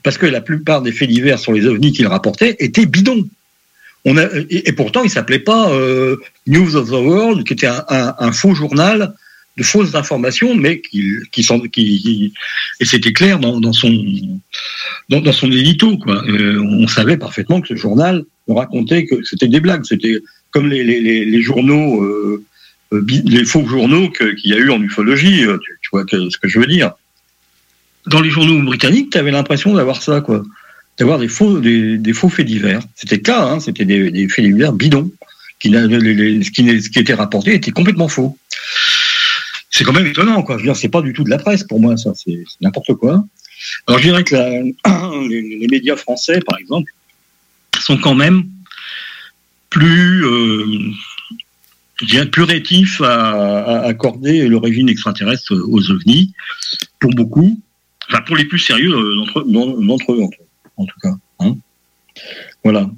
Parce 0.04 0.18
que 0.18 0.26
la 0.26 0.42
plupart 0.42 0.82
des 0.82 0.92
faits 0.92 1.10
divers 1.10 1.40
sur 1.40 1.52
les 1.54 1.66
ovnis 1.68 1.92
qu'ils 1.92 2.08
rapportaient 2.08 2.56
étaient 2.60 2.86
bidons. 2.86 3.28
On 4.06 4.18
a, 4.18 4.24
et, 4.50 4.70
et 4.70 4.72
pourtant, 4.72 5.04
il 5.04 5.10
s'appelait 5.10 5.40
pas 5.40 5.72
euh, 5.72 6.16
News 6.48 6.76
of 6.76 6.88
the 6.90 6.94
World, 6.94 7.44
qui 7.46 7.54
était 7.54 7.68
un- 7.68 8.16
un 8.18 8.32
faux 8.32 8.56
journal 8.56 9.14
de 9.58 9.64
fausses 9.64 9.96
informations, 9.96 10.56
mais 10.56 10.82
qui, 10.82 11.12
qui, 11.32 11.44
sont, 11.44 11.60
qui, 11.60 12.34
et 12.80 12.86
c'était 12.86 13.14
clair 13.14 13.40
dans, 13.40 13.60
dans 13.60 13.74
son 13.74 13.92
dans, 15.10 15.32
son 15.34 15.52
édito. 15.52 15.98
Quoi. 15.98 16.24
Euh, 16.28 16.60
on 16.62 16.88
savait 16.88 17.18
parfaitement 17.18 17.62
que 17.62 17.68
ce 17.68 17.76
journal 17.76 18.24
racontait 18.48 19.06
que 19.06 19.16
c'était 19.24 19.48
des 19.48 19.60
blagues. 19.60 19.84
C'était 19.86 20.20
comme 20.52 20.68
les, 20.70 20.84
les, 20.84 21.42
journaux, 21.42 22.04
euh, 22.04 22.44
euh, 22.94 23.06
les 23.26 23.46
faux 23.46 23.66
journaux 23.66 24.10
qu'il 24.10 24.50
y 24.50 24.54
a 24.54 24.58
eu 24.58 24.70
en 24.70 24.82
ufologie. 24.82 25.46
Tu, 25.82 25.90
vois 25.92 26.06
ce 26.10 26.38
que 26.38 26.48
je 26.48 26.60
veux 26.60 26.68
dire. 26.68 26.94
Dans 28.08 28.22
les 28.22 28.30
journaux 28.30 28.62
britanniques, 28.64 29.12
tu 29.12 29.18
avais 29.18 29.32
l'impression 29.32 29.74
d'avoir 29.74 30.02
ça, 30.02 30.22
quoi 30.22 30.44
d'avoir 30.98 31.20
des 31.20 31.30
faux, 31.30 31.60
des, 31.60 31.98
des 31.98 32.14
faux 32.14 32.30
faits 32.30 32.46
divers. 32.46 32.82
C'était 32.96 33.16
le 33.16 33.22
cas, 33.22 33.44
hein, 33.44 33.60
c'était 33.60 33.86
des, 33.86 34.12
des 34.12 34.28
faits 34.30 34.46
divers 34.46 34.74
bidons. 34.74 35.12
Qui, 35.60 35.70
les- 35.70 35.88
les- 35.88 36.40
qui, 36.40 36.82
ce 36.82 36.90
qui 36.90 37.00
était 37.00 37.14
rapporté 37.14 37.54
était 37.54 37.72
complètement 37.72 38.08
faux. 38.08 38.38
C'est 39.72 39.86
quand 39.86 39.94
même 39.94 40.06
étonnant, 40.06 40.44
quoi. 40.44 40.58
Je 40.58 40.64
veux 40.64 40.68
dire, 40.68 40.76
c'est 40.76 40.90
pas 40.90 41.02
du 41.02 41.14
tout 41.14 41.24
de 41.24 41.30
la 41.30 41.38
presse 41.38 41.64
pour 41.64 41.80
moi, 41.80 41.96
ça, 41.98 42.12
c'est 42.14 42.44
n'importe 42.60 42.94
quoi. 42.96 43.24
Alors 43.88 44.00
je 44.00 44.04
dirais 44.08 44.24
que 44.24 44.36
les, 45.30 45.68
médias 45.68 45.96
français, 45.96 46.40
par 46.46 46.60
exemple, 46.60 46.92
sont 47.80 47.98
quand 47.98 48.16
même 48.16 48.44
plus, 49.70 50.26
euh, 50.26 50.92
rétifs 52.38 53.02
à, 53.02 53.82
accorder 53.84 54.48
l'origine 54.48 54.90
extraterrestre 54.90 55.56
aux 55.56 55.92
ovnis, 55.92 56.34
pour 57.00 57.12
beaucoup, 57.12 57.60
enfin 58.10 58.22
pour 58.24 58.36
les 58.36 58.46
plus 58.46 58.60
sérieux 58.60 58.94
euh, 58.94 59.16
d'entre 59.46 60.14
eux, 60.14 60.22
en 60.22 60.28
tout- 60.28 60.42
en 60.78 60.86
tout 60.86 61.00
cas. 61.02 61.14
hein. 61.40 61.56
Voilà. 62.64 62.90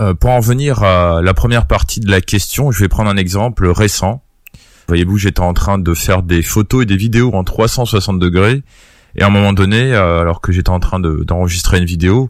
Euh, 0.00 0.14
pour 0.14 0.30
en 0.30 0.40
venir 0.40 0.82
à 0.82 1.20
la 1.22 1.34
première 1.34 1.66
partie 1.66 2.00
de 2.00 2.10
la 2.10 2.20
question, 2.20 2.70
je 2.70 2.80
vais 2.80 2.88
prendre 2.88 3.10
un 3.10 3.16
exemple 3.16 3.66
récent. 3.66 4.22
Voyez-vous, 4.92 5.16
j'étais 5.16 5.40
en 5.40 5.54
train 5.54 5.78
de 5.78 5.94
faire 5.94 6.22
des 6.22 6.42
photos 6.42 6.82
et 6.82 6.84
des 6.84 6.98
vidéos 6.98 7.32
en 7.32 7.44
360 7.44 8.18
degrés, 8.18 8.62
et 9.16 9.22
à 9.22 9.28
un 9.28 9.30
moment 9.30 9.54
donné, 9.54 9.94
euh, 9.94 10.20
alors 10.20 10.42
que 10.42 10.52
j'étais 10.52 10.68
en 10.68 10.80
train 10.80 11.00
de- 11.00 11.24
d'enregistrer 11.24 11.78
une 11.78 11.86
vidéo, 11.86 12.28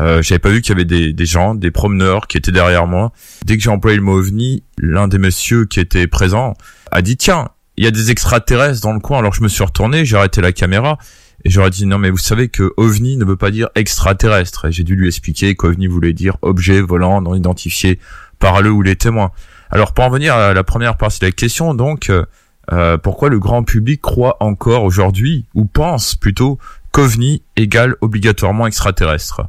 euh, 0.00 0.20
j'avais 0.20 0.40
pas 0.40 0.48
vu 0.48 0.62
qu'il 0.62 0.70
y 0.70 0.72
avait 0.72 0.84
des, 0.84 1.12
des 1.12 1.26
gens, 1.26 1.54
des 1.54 1.70
promeneurs 1.70 2.26
qui 2.26 2.38
étaient 2.38 2.50
derrière 2.50 2.88
moi. 2.88 3.12
Dès 3.44 3.56
que 3.56 3.62
j'ai 3.62 3.70
employé 3.70 3.96
le 3.96 4.02
mot 4.02 4.18
ovni, 4.18 4.64
l'un 4.78 5.06
des 5.06 5.18
messieurs 5.18 5.64
qui 5.64 5.78
était 5.78 6.08
présent 6.08 6.54
a 6.90 7.02
dit 7.02 7.16
tiens, 7.16 7.50
il 7.76 7.84
y 7.84 7.86
a 7.86 7.92
des 7.92 8.10
extraterrestres 8.10 8.80
dans 8.80 8.94
le 8.94 8.98
coin. 8.98 9.20
Alors 9.20 9.32
je 9.34 9.42
me 9.44 9.48
suis 9.48 9.62
retourné, 9.62 10.04
j'ai 10.04 10.16
arrêté 10.16 10.40
la 10.40 10.50
caméra 10.50 10.98
et 11.44 11.50
j'aurais 11.50 11.70
dit 11.70 11.86
non 11.86 11.98
mais 11.98 12.10
vous 12.10 12.18
savez 12.18 12.48
que 12.48 12.72
ovni 12.78 13.16
ne 13.16 13.24
veut 13.24 13.36
pas 13.36 13.52
dire 13.52 13.68
extraterrestre. 13.76 14.64
Et 14.64 14.72
j'ai 14.72 14.82
dû 14.82 14.96
lui 14.96 15.06
expliquer 15.06 15.54
qu'ovni 15.54 15.86
voulait 15.86 16.14
dire 16.14 16.36
objet 16.42 16.80
volant 16.80 17.20
non 17.20 17.36
identifié 17.36 18.00
par 18.40 18.60
le 18.60 18.70
ou 18.72 18.82
les 18.82 18.96
témoins. 18.96 19.30
Alors 19.72 19.92
pour 19.92 20.04
en 20.04 20.10
venir 20.10 20.34
à 20.34 20.52
la 20.52 20.64
première 20.64 20.96
partie 20.96 21.18
de 21.20 21.26
la 21.26 21.32
question, 21.32 21.74
donc 21.74 22.10
euh, 22.10 22.24
euh, 22.72 22.98
pourquoi 22.98 23.30
le 23.30 23.38
grand 23.38 23.64
public 23.64 24.00
croit 24.02 24.36
encore 24.40 24.84
aujourd'hui 24.84 25.46
ou 25.54 25.64
pense 25.64 26.14
plutôt 26.14 26.58
qu'ovni 26.90 27.42
égale 27.56 27.96
obligatoirement 28.02 28.66
extraterrestre? 28.66 29.46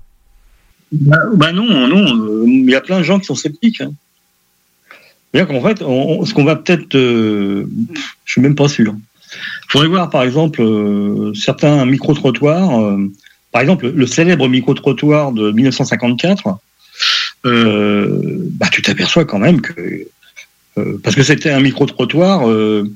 Bah, 0.93 1.17
bah 1.35 1.51
non, 1.51 1.87
non. 1.87 2.05
euh, 2.25 2.43
Il 2.47 2.69
y 2.69 2.75
a 2.75 2.81
plein 2.81 2.99
de 2.99 3.03
gens 3.03 3.19
qui 3.19 3.25
sont 3.25 3.35
sceptiques. 3.35 3.81
Hein. 3.81 3.91
Fait, 5.33 5.45
ce 5.79 6.33
qu'on 6.33 6.45
va 6.45 6.55
peut-être, 6.55 6.93
je 6.93 7.65
suis 8.25 8.41
même 8.41 8.55
pas 8.55 8.69
sûr. 8.69 8.95
Il 9.33 9.71
faudrait 9.71 9.87
voir, 9.87 10.09
par 10.09 10.23
exemple, 10.23 10.63
certains 11.35 11.83
micro-trottoirs. 11.85 12.79
euh, 12.79 13.11
par 13.51 13.61
exemple, 13.61 13.89
le 13.89 14.07
célèbre 14.07 14.47
micro-trottoir 14.47 15.31
de 15.31 15.51
1954. 15.51 16.59
euh, 17.45 18.37
bah, 18.51 18.67
tu 18.71 18.81
t'aperçois 18.81 19.25
quand 19.25 19.39
même 19.39 19.59
que 19.61 20.07
parce 20.75 21.15
que 21.15 21.23
c'était 21.23 21.51
un 21.51 21.59
micro-trottoir, 21.59 22.49
euh, 22.49 22.89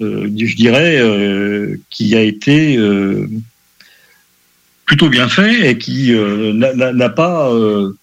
euh, 0.00 0.30
je 0.36 0.56
dirais, 0.56 0.98
euh, 0.98 1.76
qui 1.90 2.14
a 2.16 2.22
été 2.22 2.76
euh, 2.76 3.28
plutôt 4.84 5.08
bien 5.08 5.28
fait 5.28 5.70
et 5.70 5.78
qui 5.78 6.12
euh, 6.12 6.52
n'a- 6.52 7.08
pas 7.08 7.50
euh, 7.52 7.96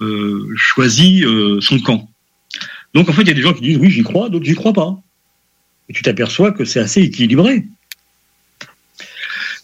euh, 0.00 0.48
choisi 0.56 1.24
euh, 1.24 1.60
son 1.60 1.78
camp. 1.78 2.08
Donc 2.94 3.08
en 3.08 3.12
fait, 3.12 3.22
il 3.22 3.28
y 3.28 3.32
a 3.32 3.34
des 3.34 3.42
gens 3.42 3.52
qui 3.52 3.62
disent 3.62 3.78
oui, 3.78 3.90
j'y 3.90 4.02
crois, 4.02 4.28
d'autres 4.28 4.44
j'y 4.44 4.54
crois 4.54 4.72
pas. 4.72 5.00
Et 5.88 5.92
tu 5.92 6.02
t'aperçois 6.02 6.52
que 6.52 6.64
c'est 6.64 6.80
assez 6.80 7.02
équilibré. 7.02 7.64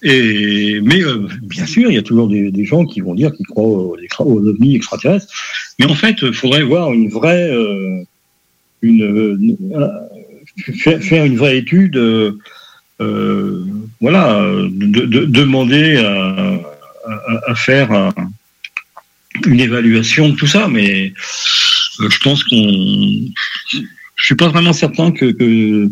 Et, 0.03 0.81
mais 0.83 1.03
euh, 1.03 1.29
bien 1.43 1.67
sûr, 1.67 1.91
il 1.91 1.95
y 1.95 1.99
a 1.99 2.03
toujours 2.03 2.29
des, 2.29 2.65
gens 2.65 2.85
qui 2.87 3.01
vont 3.01 3.15
dire 3.15 3.33
qu'ils 3.33 3.47
croient 3.47 3.67
aux, 3.67 4.47
ovnis 4.47 4.77
extraterrestres. 4.77 5.27
Mais 5.79 5.87
en 5.87 5.95
fait, 5.95 6.17
il 6.23 6.33
faudrait 6.33 6.63
voir 6.63 6.93
une 6.93 7.11
vraie, 7.11 7.51
euh, 7.51 8.03
une, 8.83 9.03
euh, 9.03 9.39
faire, 11.01 11.25
une 11.25 11.37
vraie 11.37 11.59
étude, 11.59 11.97
euh, 11.97 12.33
euh, 13.01 13.65
voilà, 14.01 14.43
de, 14.71 15.07
de- 15.07 15.25
demander 15.25 15.97
à, 17.47 17.55
faire 17.55 17.93
un- 17.93 18.15
une 19.47 19.61
évaluation 19.61 20.29
de 20.29 20.35
tout 20.35 20.47
ça. 20.47 20.69
Mais 20.69 21.13
je 21.99 22.19
pense 22.23 22.45
qu'on, 22.45 23.21
je 24.17 24.25
suis 24.25 24.35
pas 24.35 24.49
vraiment 24.49 24.73
certain 24.73 25.11
que, 25.13 25.91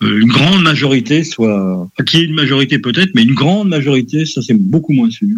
une 0.00 0.28
grande 0.28 0.62
majorité 0.62 1.24
soit, 1.24 1.88
qu'il 2.06 2.20
y 2.20 2.22
ait 2.22 2.26
une 2.26 2.34
majorité 2.34 2.78
peut-être, 2.78 3.10
mais 3.14 3.22
une 3.22 3.34
grande 3.34 3.68
majorité, 3.68 4.26
ça 4.26 4.42
c'est 4.42 4.54
beaucoup 4.58 4.92
moins 4.92 5.10
sûr. 5.10 5.36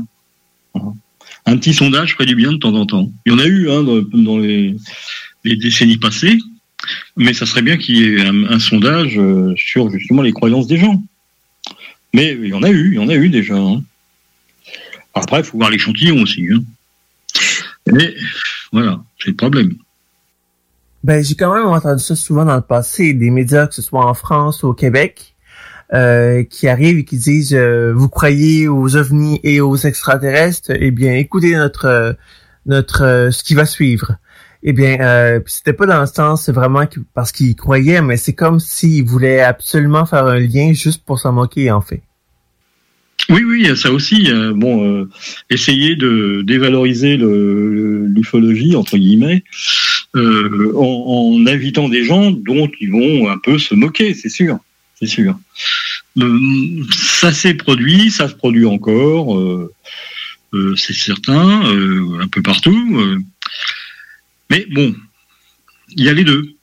Un 1.49 1.57
petit 1.57 1.73
sondage 1.75 2.15
ferait 2.15 2.27
du 2.27 2.35
bien 2.35 2.53
de 2.53 2.57
temps 2.57 2.75
en 2.75 2.87
temps. 2.87 3.13
Il 3.25 3.33
y 3.33 3.35
en 3.35 3.39
a 3.39 3.47
eu 3.47 3.71
hein, 3.71 3.85
dans, 3.85 4.03
dans 4.03 4.39
les, 4.39 4.75
les 5.45 5.57
décennies 5.57 5.99
passées, 5.99 6.39
mais 7.17 7.33
ça 7.33 7.47
serait 7.47 7.63
bien 7.63 7.77
qu'il 7.77 7.97
y 7.97 8.05
ait 8.05 8.21
un, 8.21 8.59
sondage 8.59 9.19
euh, 9.19 9.55
sur 9.57 9.91
justement 9.91 10.23
les 10.23 10.33
croyances 10.33 10.67
des 10.67 10.77
gens. 10.77 11.03
Mais 12.15 12.33
il 12.33 12.47
y 12.47 12.55
en 12.55 12.63
a 12.63 12.71
eu, 12.71 12.93
il 12.93 12.95
y 12.95 12.99
en 12.99 13.09
a 13.09 13.15
eu 13.15 13.29
déjà. 13.29 13.55
hein. 13.55 13.83
Après, 15.15 15.41
il 15.41 15.45
faut 15.45 15.59
voir 15.59 15.71
l'échantillon 15.71 16.23
aussi. 16.23 16.47
hein. 16.51 16.63
Mais 17.93 18.15
voilà, 18.73 19.01
c'est 19.19 19.31
le 19.31 19.37
problème. 19.37 19.75
Ben, 21.05 21.23
j'ai 21.23 21.35
quand 21.35 21.55
même 21.55 21.67
entendu 21.67 22.03
ça 22.03 22.17
souvent 22.17 22.45
dans 22.45 22.57
le 22.57 22.63
passé, 22.63 23.13
des 23.13 23.31
médias, 23.31 23.67
que 23.67 23.75
ce 23.75 23.83
soit 23.83 24.05
en 24.05 24.15
France 24.15 24.63
ou 24.63 24.69
au 24.69 24.75
Québec, 24.75 25.35
euh, 25.95 26.43
qui 26.43 26.67
arrivent 26.67 26.99
et 26.99 27.05
qui 27.05 27.17
disent 27.17 27.55
euh, 27.55 27.93
vous 27.95 28.09
croyez 28.09 28.67
aux 28.67 28.97
ovnis 28.97 29.41
et 29.45 29.61
aux 29.61 29.77
extraterrestres, 29.77 30.73
eh 30.75 30.91
bien, 30.91 31.15
écoutez 31.15 31.55
notre 31.55 32.17
notre 32.67 33.29
ce 33.31 33.45
qui 33.45 33.55
va 33.55 33.67
suivre. 33.67 34.17
Eh 34.69 34.73
bien, 34.73 34.99
euh, 35.01 35.39
c'était 35.47 35.73
pas 35.73 35.87
dans 35.87 36.01
le 36.01 36.09
sens 36.09 36.49
vraiment 36.49 36.85
parce 37.15 37.31
qu'ils 37.31 37.55
croyaient, 37.55 38.03
mais 38.03 38.17
c'est 38.17 38.35
comme 38.35 38.59
s'ils 38.59 39.05
voulaient 39.05 39.41
absolument 39.41 40.07
faire 40.07 40.27
un 40.27 40.41
lien 40.41 40.73
juste 40.73 41.05
pour 41.07 41.21
s'en 41.21 41.33
moquer, 41.33 41.71
en 41.71 41.81
fait. 41.81 42.03
Oui, 43.29 43.45
oui, 43.45 43.77
ça 43.77 43.93
aussi. 43.93 44.29
euh, 44.29 44.53
bon, 44.53 44.85
euh, 44.85 45.09
essayer 45.51 45.95
de 45.95 46.43
dévaloriser 46.45 47.17
l'ufologie 47.17 48.75
entre 48.75 48.97
guillemets 48.97 49.45
en, 50.15 51.45
invitant 51.47 51.89
des 51.89 52.05
gens 52.05 52.33
dont 52.33 52.69
ils 52.81 52.91
vont 52.91 53.31
un 53.31 53.39
peu 53.39 53.59
se 53.59 53.75
moquer, 53.75 54.15
c'est 54.15 54.29
sûr, 54.29 54.59
c'est 54.99 55.07
sûr. 55.07 55.39
Ça 56.93 57.33
s'est 57.33 57.55
produit, 57.55 58.11
ça 58.11 58.29
se 58.29 58.35
produit 58.35 58.67
encore, 58.67 59.39
c'est 60.77 60.95
certain, 60.95 61.63
un 62.21 62.29
peu 62.29 62.43
partout. 62.43 63.21
Mais 64.51 64.67
bon, 64.71 64.95
il 65.91 66.05
y 66.05 66.09
a 66.09 66.13
les 66.13 66.25
deux, 66.25 66.55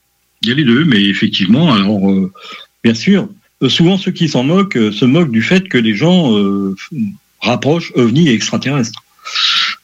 il 0.41 0.49
y 0.49 0.51
a 0.51 0.55
les 0.55 0.63
deux, 0.63 0.85
mais 0.85 1.03
effectivement, 1.03 1.73
alors 1.73 2.09
euh, 2.09 2.31
bien 2.83 2.93
sûr, 2.93 3.29
euh, 3.61 3.69
souvent 3.69 3.97
ceux 3.97 4.11
qui 4.11 4.27
s'en 4.27 4.43
moquent 4.43 4.77
euh, 4.77 4.91
se 4.91 5.05
moquent 5.05 5.31
du 5.31 5.41
fait 5.41 5.67
que 5.67 5.77
les 5.77 5.95
gens 5.95 6.37
euh, 6.37 6.75
rapprochent 7.39 7.91
ovnis 7.95 8.29
et 8.29 8.33
extraterrestres. 8.33 9.03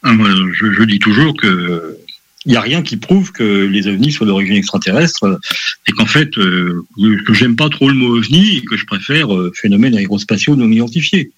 Ah, 0.04 0.14
je, 0.54 0.74
je 0.74 0.84
dis 0.84 1.00
toujours 1.00 1.36
que 1.36 1.98
il 2.46 2.52
n'y 2.52 2.58
a 2.58 2.62
rien 2.62 2.82
qui 2.82 2.98
prouve 2.98 3.32
que 3.32 3.44
les 3.44 3.88
ovnis 3.88 4.12
soient 4.12 4.26
d'origine 4.26 4.56
extraterrestre 4.56 5.40
et 5.88 5.92
qu'en 5.92 6.06
fait 6.06 6.38
euh, 6.38 6.86
que 7.28 7.34
j'aime 7.34 7.56
pas 7.56 7.70
trop 7.70 7.90
le 7.90 7.96
mot 7.96 8.18
ovni 8.18 8.58
et 8.58 8.62
que 8.64 8.78
je 8.78 8.86
préfère 8.86 9.34
euh, 9.36 9.52
phénomène 9.54 9.96
aérospatiaux 9.96 10.56
non 10.56 10.72
identifiés. 10.72 11.32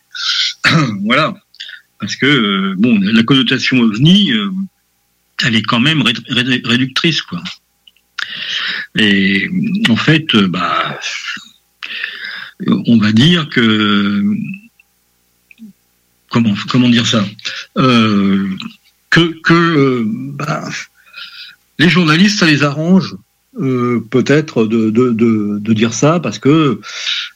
voilà, 1.03 1.33
parce 1.99 2.15
que 2.15 2.25
euh, 2.25 2.75
bon, 2.77 2.99
la 3.01 3.23
connotation 3.23 3.79
ovni, 3.79 4.31
euh, 4.31 4.49
elle 5.43 5.55
est 5.55 5.61
quand 5.61 5.79
même 5.79 6.01
ré- 6.01 6.13
ré- 6.29 6.61
réductrice 6.63 7.21
quoi. 7.21 7.41
Et 8.97 9.49
en 9.89 9.95
fait, 9.95 10.33
euh, 10.35 10.47
bah, 10.47 10.99
on 12.87 12.97
va 12.97 13.11
dire 13.11 13.49
que 13.49 14.23
comment 16.29 16.89
dire 16.89 17.07
ça 17.07 17.25
Euh, 17.77 18.49
que 19.09 19.37
euh, 19.51 20.03
bah, 20.05 20.69
les 21.79 21.89
journalistes 21.89 22.39
ça 22.39 22.45
les 22.45 22.63
arrange 22.63 23.15
peut-être 23.53 24.65
de, 24.65 25.73
dire 25.73 25.93
ça 25.93 26.21
parce 26.21 26.39
que 26.39 26.79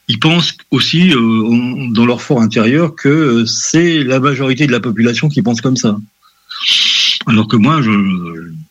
ils 0.08 0.20
pensent 0.20 0.56
aussi 0.72 1.10
dans 1.10 2.06
leur 2.06 2.22
fort 2.22 2.42
intérieur 2.42 2.96
que 2.96 3.44
c'est 3.46 4.04
la 4.04 4.22
majorité 4.22 4.66
de 4.66 4.72
la 4.72 4.80
population 4.80 5.28
qui 5.28 5.42
pense 5.42 5.60
comme 5.60 5.76
ça 5.76 5.98
alors 7.28 7.48
que 7.48 7.56
moi 7.56 7.82
je 7.82 7.92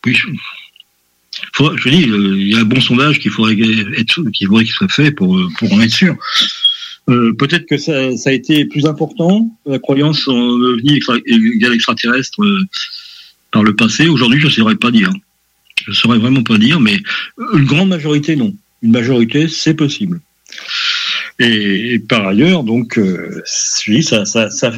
oui, 0.07 0.15
je, 0.15 0.29
je 1.77 1.89
dis 1.89 2.09
euh, 2.09 2.37
il 2.39 2.49
y 2.49 2.55
a 2.55 2.61
un 2.61 2.65
bon 2.65 2.81
sondage 2.81 3.19
qu'il 3.19 3.31
faudrait 3.31 3.57
être 3.99 4.23
qu'il 4.31 4.47
faudrait 4.47 4.65
qu'il 4.65 4.73
soit 4.75 4.93
fait 4.93 5.11
pour 5.11 5.39
pour 5.59 5.73
en 5.73 5.81
être 5.81 5.93
sûr 5.93 6.17
euh, 7.11 7.35
peut-être 7.35 7.67
que 7.67 7.77
ça, 7.77 8.17
ça 8.17 8.31
a 8.31 8.33
été 8.33 8.65
plus 8.65 8.87
important, 8.87 9.51
la 9.67 9.79
croyance 9.79 10.27
en 10.27 10.39
ovni 10.39 10.97
extra- 10.97 11.21
égal 11.27 11.75
extraterrestre 11.75 12.43
euh, 12.43 12.63
par 13.51 13.63
le 13.63 13.75
passé. 13.75 14.09
Aujourd'hui, 14.09 14.41
je 14.41 14.47
ne 14.47 14.51
saurais 14.51 14.77
pas 14.77 14.91
dire. 14.91 15.11
Je 15.85 15.91
ne 15.91 15.95
saurais 15.95 16.19
vraiment 16.19 16.43
pas 16.43 16.57
dire, 16.57 16.81
mais 16.81 16.99
une 17.55 17.67
grande 17.67 17.91
majorité, 17.91 18.37
non. 18.37 18.55
Une 18.83 18.93
majorité, 18.93 19.49
c'est 19.49 19.75
possible. 19.75 20.21
Et, 21.39 21.95
et 21.95 21.99
par 21.99 22.27
ailleurs, 22.27 22.65
donc, 22.65 22.97
euh, 22.97 23.43
dis, 23.87 24.03
ça, 24.03 24.25
ça, 24.25 24.49
ça, 24.51 24.73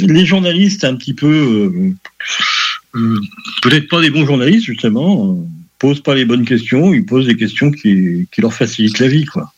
les 0.00 0.26
journalistes, 0.26 0.82
un 0.82 0.96
petit 0.96 1.14
peu, 1.14 1.26
euh, 1.26 1.92
peut-être 3.62 3.88
pas 3.88 4.00
des 4.00 4.10
bons 4.10 4.26
journalistes, 4.26 4.64
justement, 4.64 5.32
euh, 5.32 5.44
posent 5.78 6.02
pas 6.02 6.14
les 6.14 6.24
bonnes 6.24 6.44
questions, 6.44 6.92
ils 6.92 7.04
posent 7.04 7.26
des 7.26 7.36
questions 7.36 7.70
qui, 7.70 8.26
leur 8.38 8.52
facilitent 8.52 8.98
la 8.98 9.08
vie, 9.08 9.24
quoi 9.24 9.52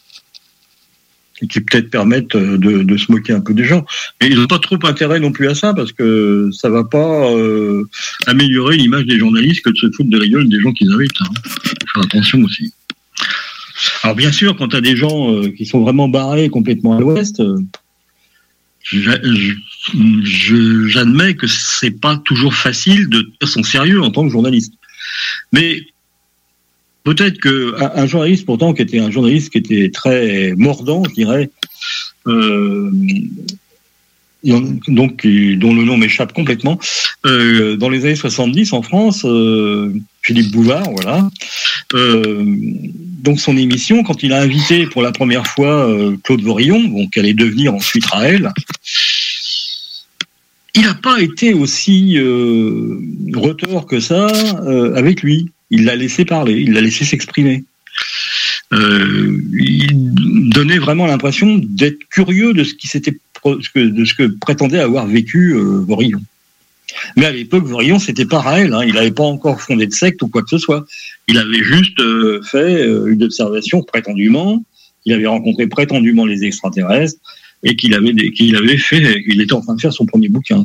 et 1.42 1.46
qui 1.46 1.60
peut-être 1.60 1.88
permettent 1.88 2.34
euh, 2.34 2.58
de, 2.58 2.96
se 2.98 3.10
moquer 3.10 3.32
un 3.32 3.40
peu 3.40 3.54
des 3.54 3.64
gens. 3.64 3.86
Mais 4.20 4.28
ils 4.28 4.36
n'ont 4.36 4.46
pas 4.46 4.58
trop 4.58 4.76
intérêt 4.82 5.20
non 5.20 5.32
plus 5.32 5.48
à 5.48 5.54
ça 5.54 5.72
parce 5.72 5.90
que 5.90 6.50
ça 6.52 6.68
va 6.68 6.84
pas 6.84 7.32
euh, 7.32 7.84
améliorer 8.26 8.76
l'image 8.76 9.06
des 9.06 9.18
journalistes 9.18 9.64
que 9.64 9.70
de 9.70 9.76
se 9.76 9.90
foutre 9.90 10.10
de 10.10 10.18
la 10.18 10.26
gueule 10.26 10.50
des 10.50 10.60
gens 10.60 10.72
qu'ils 10.72 10.92
invitent. 10.92 11.20
Hein. 11.20 11.32
Faut 11.44 11.86
faire 11.94 12.02
attention 12.02 12.42
aussi. 12.42 12.74
Alors 14.02 14.16
bien 14.16 14.32
sûr, 14.32 14.56
quand 14.56 14.68
tu 14.68 14.76
as 14.76 14.80
des 14.80 14.96
gens 14.96 15.32
euh, 15.32 15.50
qui 15.50 15.66
sont 15.66 15.80
vraiment 15.80 16.08
barrés 16.08 16.48
complètement 16.50 16.96
à 16.96 17.00
l'ouest, 17.00 17.40
euh, 17.40 17.56
j'admets 20.88 21.34
que 21.34 21.46
c'est 21.46 21.90
pas 21.90 22.16
toujours 22.18 22.54
facile 22.54 23.08
de 23.08 23.22
tenir 23.22 23.48
son 23.52 23.62
sérieux 23.62 24.02
en 24.02 24.10
tant 24.10 24.24
que 24.24 24.30
journaliste. 24.30 24.74
Mais 25.52 25.82
peut-être 27.04 27.38
que 27.38 27.74
un, 27.80 28.06
journaliste 28.06 28.46
pourtant 28.46 28.72
qui 28.72 28.82
était 28.82 28.98
un 28.98 29.10
journaliste 29.10 29.50
qui 29.50 29.58
était 29.58 29.90
très 29.90 30.54
mordant, 30.56 31.02
je 31.04 31.14
dirais, 31.14 31.50
euh, 32.26 32.90
donc 34.44 35.26
dont 35.26 35.74
le 35.74 35.84
nom 35.84 35.96
m'échappe 35.96 36.32
complètement, 36.32 36.78
euh, 37.26 37.76
dans 37.76 37.88
les 37.90 38.04
années 38.04 38.16
70 38.16 38.72
en 38.72 38.82
France, 38.82 39.22
euh, 39.24 39.92
Philippe 40.22 40.50
Bouvard, 40.52 40.90
voilà. 40.92 41.28
euh, 41.94 42.44
donc 43.22 43.38
son 43.40 43.56
émission, 43.56 44.02
quand 44.02 44.22
il 44.22 44.32
a 44.32 44.40
invité 44.40 44.86
pour 44.86 45.02
la 45.02 45.12
première 45.12 45.46
fois 45.46 45.88
Claude 46.24 46.40
Vorillon, 46.42 46.82
donc 46.82 47.16
allait 47.18 47.34
devenir 47.34 47.74
ensuite 47.74 48.06
Raël, 48.06 48.50
il 50.74 50.82
n'a 50.82 50.94
pas 50.94 51.20
été 51.20 51.52
aussi 51.52 52.16
retors 53.34 53.86
que 53.86 54.00
ça 54.00 54.28
avec 54.94 55.22
lui. 55.22 55.50
Il 55.70 55.84
l'a 55.84 55.96
laissé 55.96 56.24
parler, 56.24 56.54
il 56.60 56.72
l'a 56.72 56.80
laissé 56.80 57.04
s'exprimer. 57.04 57.64
Il 58.72 60.12
donnait 60.50 60.78
vraiment 60.78 61.06
l'impression 61.06 61.60
d'être 61.62 61.98
curieux 62.08 62.54
de 62.54 62.64
ce 62.64 62.74
qui 62.74 62.86
s'était 62.86 63.12
que- 63.12 63.18
de 63.44 64.04
ce 64.04 64.14
que 64.14 64.26
prétendait 64.38 64.80
avoir 64.80 65.06
vécu 65.06 65.54
euh. 65.54 65.84
Mais 67.16 67.26
à 67.26 67.32
l'époque, 67.32 67.64
Vorillon, 67.64 67.98
c'était 67.98 68.26
pas 68.26 68.40
Raël. 68.40 68.72
Hein, 68.72 68.84
il 68.84 68.94
n'avait 68.94 69.10
pas 69.10 69.24
encore 69.24 69.60
fondé 69.60 69.86
de 69.86 69.92
secte 69.92 70.22
ou 70.22 70.28
quoi 70.28 70.42
que 70.42 70.48
ce 70.50 70.58
soit. 70.58 70.84
Il 71.28 71.38
avait 71.38 71.62
juste 71.62 71.98
euh, 72.00 72.42
fait 72.42 72.82
euh, 72.82 73.06
une 73.06 73.22
observation 73.22 73.82
prétendument. 73.82 74.64
Il 75.04 75.12
avait 75.12 75.26
rencontré 75.26 75.66
prétendument 75.66 76.26
les 76.26 76.44
extraterrestres 76.44 77.18
et 77.62 77.76
qu'il 77.76 77.94
avait 77.94 78.12
qu'il 78.32 78.56
fait. 78.78 79.22
Il 79.26 79.40
était 79.40 79.52
en 79.52 79.60
train 79.60 79.74
de 79.74 79.80
faire 79.80 79.92
son 79.92 80.06
premier 80.06 80.28
bouquin. 80.28 80.64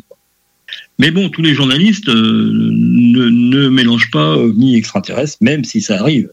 Mais 0.98 1.12
bon, 1.12 1.30
tous 1.30 1.42
les 1.42 1.54
journalistes 1.54 2.10
euh, 2.10 2.70
ne, 2.72 3.30
ne 3.30 3.70
mélangent 3.70 4.12
pas 4.12 4.36
ovni 4.36 4.76
extraterrestre, 4.76 5.38
même 5.42 5.64
si 5.64 5.82
ça 5.82 6.00
arrive. 6.00 6.30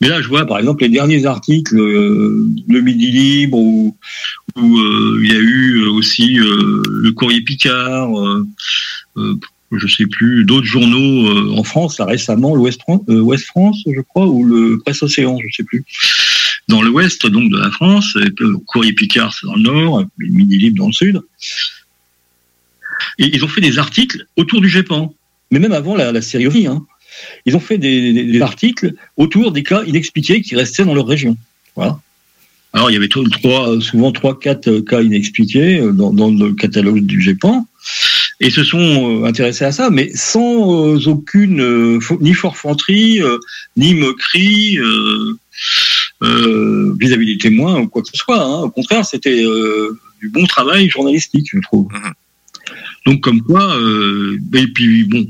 Mais 0.00 0.08
là, 0.08 0.22
je 0.22 0.28
vois 0.28 0.46
par 0.46 0.58
exemple 0.58 0.82
les 0.82 0.88
derniers 0.88 1.26
articles, 1.26 1.78
euh, 1.78 2.48
le 2.68 2.80
Midi 2.80 3.10
Libre, 3.10 3.58
où, 3.58 3.96
euh, 4.56 5.20
il 5.22 5.32
y 5.32 5.36
a 5.36 5.40
eu 5.40 5.84
aussi 5.86 6.38
euh, 6.38 6.82
le 6.88 7.12
Courrier 7.12 7.40
Picard, 7.42 8.18
euh, 8.18 8.46
euh, 9.16 9.34
je 9.72 9.86
sais 9.88 10.06
plus, 10.06 10.44
d'autres 10.44 10.66
journaux 10.66 11.28
euh, 11.28 11.58
en 11.58 11.64
France, 11.64 11.98
là 11.98 12.04
récemment, 12.04 12.54
l'Ouest 12.54 12.80
Fran- 12.82 13.04
euh, 13.08 13.20
Ouest 13.20 13.46
France, 13.46 13.82
je 13.86 14.00
crois, 14.00 14.26
ou 14.26 14.44
le 14.44 14.78
Presse 14.78 15.02
Océan, 15.02 15.38
je 15.42 15.56
sais 15.56 15.64
plus. 15.64 15.84
Dans 16.68 16.80
l'Ouest 16.80 17.26
donc 17.26 17.50
de 17.50 17.58
la 17.58 17.70
France, 17.70 18.14
le 18.14 18.56
Courrier 18.58 18.92
Picard 18.92 19.34
c'est 19.34 19.46
dans 19.46 19.56
le 19.56 19.62
Nord, 19.62 20.04
le 20.18 20.28
Midi 20.28 20.58
Libre 20.58 20.78
dans 20.78 20.86
le 20.86 20.92
Sud. 20.92 21.20
Et 23.18 23.34
ils 23.34 23.44
ont 23.44 23.48
fait 23.48 23.60
des 23.60 23.78
articles 23.78 24.26
autour 24.36 24.60
du 24.60 24.68
GEPAN. 24.68 25.14
mais 25.50 25.58
même 25.58 25.72
avant 25.72 25.94
la, 25.94 26.10
la 26.10 26.22
série. 26.22 26.66
Hein. 26.66 26.84
Ils 27.46 27.56
ont 27.56 27.60
fait 27.60 27.78
des, 27.78 28.12
des- 28.12 28.24
des 28.24 28.40
articles 28.40 28.94
autour 29.16 29.52
des 29.52 29.62
cas 29.62 29.82
inexpliqués 29.84 30.42
qui 30.42 30.54
restaient 30.56 30.84
dans 30.84 30.94
leur 30.94 31.06
région. 31.06 31.36
Voilà. 31.76 31.98
Alors, 32.72 32.90
il 32.90 32.94
y 32.94 32.96
avait 32.96 33.08
trois, 33.08 33.24
trois- 33.30 33.80
souvent 33.80 34.10
trois, 34.12 34.38
quatre 34.38 34.68
euh, 34.68 34.82
cas 34.82 35.00
inexpliqués 35.02 35.78
euh, 35.80 35.92
dans, 35.92 36.12
dans 36.12 36.30
le 36.30 36.52
catalogue 36.54 37.00
du 37.06 37.20
GEPAN. 37.22 37.66
Et 38.40 38.50
se 38.50 38.64
sont 38.64 39.22
euh, 39.22 39.26
intéressés 39.26 39.64
à 39.64 39.70
ça, 39.70 39.90
mais 39.90 40.10
sans 40.14 40.94
euh, 40.96 40.98
aucune 41.06 41.60
euh, 41.60 41.98
ni 42.20 42.34
forfanterie, 42.34 43.22
euh, 43.22 43.38
ni 43.76 43.94
moquerie 43.94 44.78
euh, 44.78 45.34
euh, 46.22 46.96
vis-à-vis 46.98 47.26
des 47.26 47.38
témoins 47.38 47.80
ou 47.80 47.86
quoi 47.88 48.02
que 48.02 48.08
ce 48.12 48.16
soit. 48.16 48.42
hein. 48.42 48.62
Au 48.62 48.70
contraire, 48.70 49.04
c'était 49.04 49.44
euh, 49.44 49.96
du 50.20 50.28
bon 50.30 50.44
travail 50.46 50.88
journalistique, 50.88 51.46
je 51.52 51.60
trouve. 51.60 51.88
Donc, 53.06 53.20
comme 53.20 53.40
quoi, 53.42 53.76
euh, 53.76 54.38
et 54.54 54.66
puis 54.66 55.04
bon, 55.04 55.26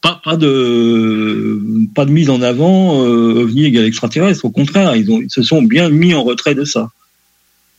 pas, 0.00 0.36
de 0.36 1.60
mise 2.08 2.30
en 2.30 2.40
avant 2.40 3.04
euh, 3.04 3.42
ovni 3.42 3.64
égal 3.64 3.84
extraterrestre. 3.84 4.44
Au 4.44 4.50
contraire, 4.50 4.94
ils, 4.96 5.10
ont, 5.10 5.20
se 5.28 5.42
sont 5.42 5.62
bien 5.62 5.88
mis 5.88 6.14
en 6.14 6.22
retrait 6.22 6.54
de 6.54 6.64
ça. 6.64 6.90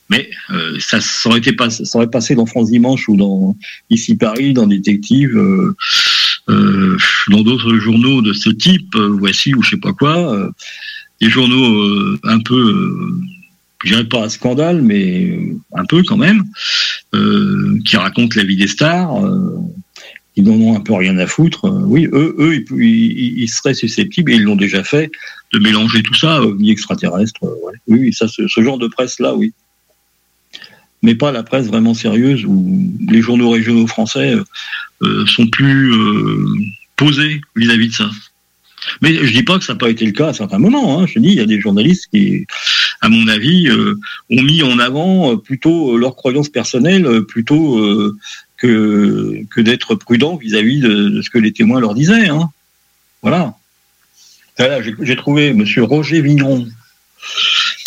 Mais 0.09 0.29
euh, 0.49 0.77
ça, 0.79 0.99
ça 0.99 1.29
aurait 1.29 2.07
passé 2.07 2.35
dans 2.35 2.45
France 2.45 2.71
Dimanche 2.71 3.07
ou 3.09 3.15
dans 3.15 3.55
ici 3.89 4.15
Paris, 4.15 4.53
dans 4.53 4.65
Détective, 4.65 5.37
euh, 5.37 5.75
euh, 6.49 6.97
dans 7.29 7.43
d'autres 7.43 7.75
journaux 7.75 8.21
de 8.21 8.33
ce 8.33 8.49
type, 8.49 8.95
voici 8.95 9.53
ou 9.53 9.61
je 9.61 9.71
sais 9.71 9.77
pas 9.77 9.93
quoi, 9.93 10.49
des 11.21 11.29
journaux 11.29 12.17
un 12.23 12.39
peu, 12.39 12.97
je 13.83 13.89
dirais 13.91 14.05
pas 14.05 14.23
un 14.23 14.29
scandale, 14.29 14.81
mais 14.81 15.39
un 15.75 15.85
peu 15.85 16.01
quand 16.01 16.17
même, 16.17 16.43
qui 17.85 17.95
racontent 17.95 18.35
la 18.35 18.43
vie 18.43 18.57
des 18.57 18.67
stars. 18.67 19.11
Euh, 20.37 20.41
ils 20.41 20.43
n'en 20.43 20.59
ont 20.61 20.75
un 20.75 20.81
peu 20.81 20.93
rien 20.93 21.17
à 21.17 21.27
foutre. 21.27 21.65
Euh, 21.65 21.81
Oui, 21.85 22.07
eux, 22.11 22.35
eux, 22.39 22.63
ils, 22.77 23.47
seraient 23.47 23.73
susceptibles, 23.73 24.31
et 24.31 24.35
ils 24.35 24.43
l'ont 24.43 24.55
déjà 24.55 24.83
fait, 24.83 25.11
de 25.53 25.59
mélanger 25.59 26.03
tout 26.03 26.15
ça, 26.15 26.41
ovni 26.41 26.71
extraterrestre. 26.71 27.43
euh, 27.43 27.65
ouais. 27.65 27.73
Oui, 27.87 27.99
oui, 27.99 28.13
ça, 28.13 28.27
ce, 28.27 28.61
genre 28.61 28.77
de 28.77 28.87
presse-là, 28.87 29.35
oui. 29.35 29.53
Mais 31.01 31.15
pas 31.15 31.31
la 31.31 31.43
presse 31.43 31.67
vraiment 31.67 31.93
sérieuse 31.93 32.43
où 32.45 32.91
les 33.09 33.21
journaux 33.21 33.49
régionaux 33.51 33.87
français 33.87 34.33
euh, 34.33 34.43
euh, 35.03 35.25
sont 35.27 35.47
plus 35.47 35.93
euh, 35.93 36.45
posés 36.97 37.39
vis-à-vis 37.55 37.87
de 37.87 37.93
ça. 37.93 38.09
Mais 39.01 39.13
je 39.13 39.33
dis 39.33 39.43
pas 39.43 39.57
que 39.57 39.63
ça 39.63 39.73
n'a 39.73 39.79
pas 39.79 39.89
été 39.89 40.05
le 40.05 40.11
cas 40.11 40.29
à 40.29 40.33
certains 40.33 40.57
moments. 40.57 40.99
Hein. 40.99 41.05
Je 41.07 41.19
dis, 41.19 41.29
il 41.29 41.35
y 41.35 41.41
a 41.41 41.45
des 41.45 41.59
journalistes 41.59 42.07
qui, 42.13 42.45
à 43.01 43.09
mon 43.09 43.27
avis, 43.27 43.69
euh, 43.69 43.95
ont 44.29 44.41
mis 44.41 44.63
en 44.63 44.79
avant 44.79 45.31
euh, 45.33 45.37
plutôt 45.37 45.97
leurs 45.97 46.15
croyances 46.15 46.49
personnelles 46.49 47.05
euh, 47.05 47.21
plutôt 47.21 47.79
euh, 47.79 48.17
que, 48.59 49.43
que 49.49 49.61
d'être 49.61 49.95
prudent 49.95 50.35
vis-à-vis 50.35 50.79
de, 50.79 51.09
de 51.09 51.21
ce 51.21 51.29
que 51.29 51.37
les 51.37 51.53
témoins 51.53 51.79
leur 51.79 51.93
disaient. 51.93 52.29
Hein. 52.29 52.51
Voilà. 53.21 53.55
Voilà, 54.57 54.81
j'ai 54.81 54.93
j'ai 55.01 55.15
trouvé 55.15 55.53
Monsieur 55.53 55.83
Roger 55.83 56.21
Vigneron. 56.21 56.67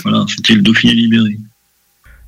Voilà, 0.02 0.24
c'était 0.28 0.54
le 0.54 0.62
Dauphiné 0.62 0.94
libéré. 0.94 1.38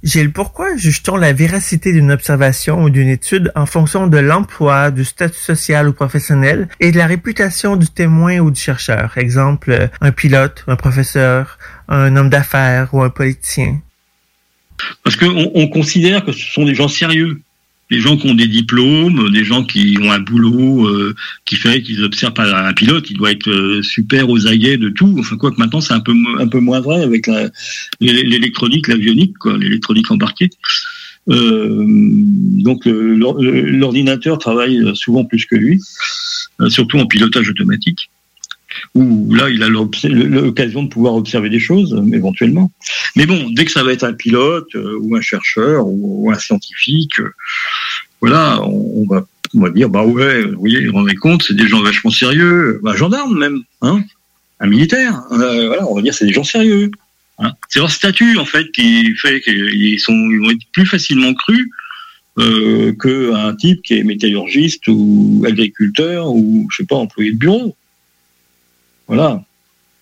Gilles, 0.02 0.32
pourquoi 0.32 0.76
juge-t-on 0.76 1.16
la 1.16 1.32
véracité 1.32 1.90
d'une 1.90 2.12
observation 2.12 2.82
ou 2.82 2.90
d'une 2.90 3.08
étude 3.08 3.50
en 3.54 3.64
fonction 3.64 4.06
de 4.06 4.18
l'emploi, 4.18 4.90
du 4.90 5.02
statut 5.02 5.40
social 5.40 5.88
ou 5.88 5.94
professionnel 5.94 6.68
et 6.78 6.92
de 6.92 6.98
la 6.98 7.06
réputation 7.06 7.76
du 7.76 7.88
témoin 7.88 8.38
ou 8.40 8.50
du 8.50 8.60
chercheur? 8.60 9.16
Exemple, 9.16 9.88
un 10.02 10.12
pilote, 10.12 10.62
un 10.66 10.76
professeur, 10.76 11.58
un 11.88 12.14
homme 12.16 12.28
d'affaires 12.28 12.92
ou 12.92 13.02
un 13.02 13.08
politicien. 13.08 13.80
Parce 15.02 15.16
qu'on 15.16 15.50
on 15.54 15.68
considère 15.68 16.22
que 16.22 16.32
ce 16.32 16.52
sont 16.52 16.66
des 16.66 16.74
gens 16.74 16.88
sérieux, 16.88 17.40
des 17.90 18.00
gens 18.00 18.16
qui 18.16 18.28
ont 18.28 18.34
des 18.34 18.48
diplômes, 18.48 19.30
des 19.30 19.44
gens 19.44 19.64
qui 19.64 19.98
ont 20.00 20.10
un 20.10 20.18
boulot 20.18 20.86
euh, 20.86 21.14
qui 21.44 21.56
fait 21.56 21.82
qu'ils 21.82 22.02
observent 22.02 22.38
un 22.38 22.72
pilote, 22.72 23.10
il 23.10 23.16
doit 23.16 23.30
être 23.30 23.48
euh, 23.48 23.82
super 23.82 24.28
aux 24.30 24.46
aguets 24.46 24.76
de 24.76 24.88
tout. 24.88 25.14
Enfin 25.18 25.36
quoi 25.36 25.50
que 25.50 25.58
maintenant 25.58 25.80
c'est 25.80 25.94
un 25.94 26.00
peu 26.00 26.14
un 26.38 26.48
peu 26.48 26.60
moins 26.60 26.80
vrai 26.80 27.02
avec 27.02 27.28
l'électronique, 28.00 28.88
l'avionique, 28.88 29.36
quoi, 29.38 29.56
l'électronique 29.56 30.10
embarquée. 30.10 30.50
Euh, 31.30 31.84
donc 31.86 32.84
l'ordinateur 32.86 34.38
travaille 34.38 34.80
souvent 34.94 35.24
plus 35.24 35.46
que 35.46 35.56
lui, 35.56 35.80
surtout 36.68 36.98
en 36.98 37.06
pilotage 37.06 37.48
automatique 37.48 38.10
où 38.94 39.34
là, 39.34 39.50
il 39.50 39.62
a 39.62 39.68
l'occasion 39.68 40.82
de 40.82 40.88
pouvoir 40.88 41.14
observer 41.14 41.50
des 41.50 41.58
choses, 41.58 41.94
euh, 41.94 42.16
éventuellement. 42.16 42.70
Mais 43.16 43.26
bon, 43.26 43.50
dès 43.50 43.64
que 43.64 43.70
ça 43.70 43.82
va 43.82 43.92
être 43.92 44.04
un 44.04 44.12
pilote, 44.12 44.74
euh, 44.74 44.98
ou 45.00 45.16
un 45.16 45.20
chercheur, 45.20 45.86
ou, 45.86 46.30
un 46.32 46.38
scientifique, 46.38 47.18
euh, 47.20 47.32
voilà, 48.20 48.62
on, 48.62 49.06
va, 49.06 49.70
dire, 49.70 49.88
bah 49.88 50.04
ouais, 50.04 50.42
vous 50.42 50.60
voyez, 50.60 50.86
vous 50.86 50.94
rendez 50.94 51.14
compte, 51.14 51.42
c'est 51.42 51.56
des 51.56 51.68
gens 51.68 51.82
vachement 51.82 52.10
sérieux, 52.10 52.80
bah, 52.82 52.92
un 52.92 52.96
gendarme 52.96 53.38
même, 53.38 53.62
hein, 53.82 54.02
un 54.60 54.66
militaire, 54.66 55.22
voilà, 55.28 55.86
on 55.88 55.94
va 55.94 56.02
dire, 56.02 56.14
c'est 56.14 56.26
des 56.26 56.32
gens 56.32 56.44
sérieux. 56.44 56.90
hein. 57.38 57.52
C'est 57.68 57.80
leur 57.80 57.90
statut, 57.90 58.38
en 58.38 58.46
fait, 58.46 58.70
qui 58.72 59.14
fait 59.16 59.40
qu'ils 59.40 60.00
sont, 60.00 60.12
vont 60.12 60.50
être 60.50 60.66
plus 60.72 60.86
facilement 60.86 61.34
crus 61.34 61.68
qu'un 62.36 63.54
type 63.56 63.82
qui 63.82 63.94
est 63.98 64.02
métallurgiste 64.02 64.88
ou 64.88 65.44
agriculteur 65.46 66.30
ou, 66.30 66.66
je 66.70 66.78
sais 66.78 66.86
pas, 66.86 66.96
employé 66.96 67.32
de 67.32 67.36
bureau. 67.36 67.76
Voilà. 69.06 69.42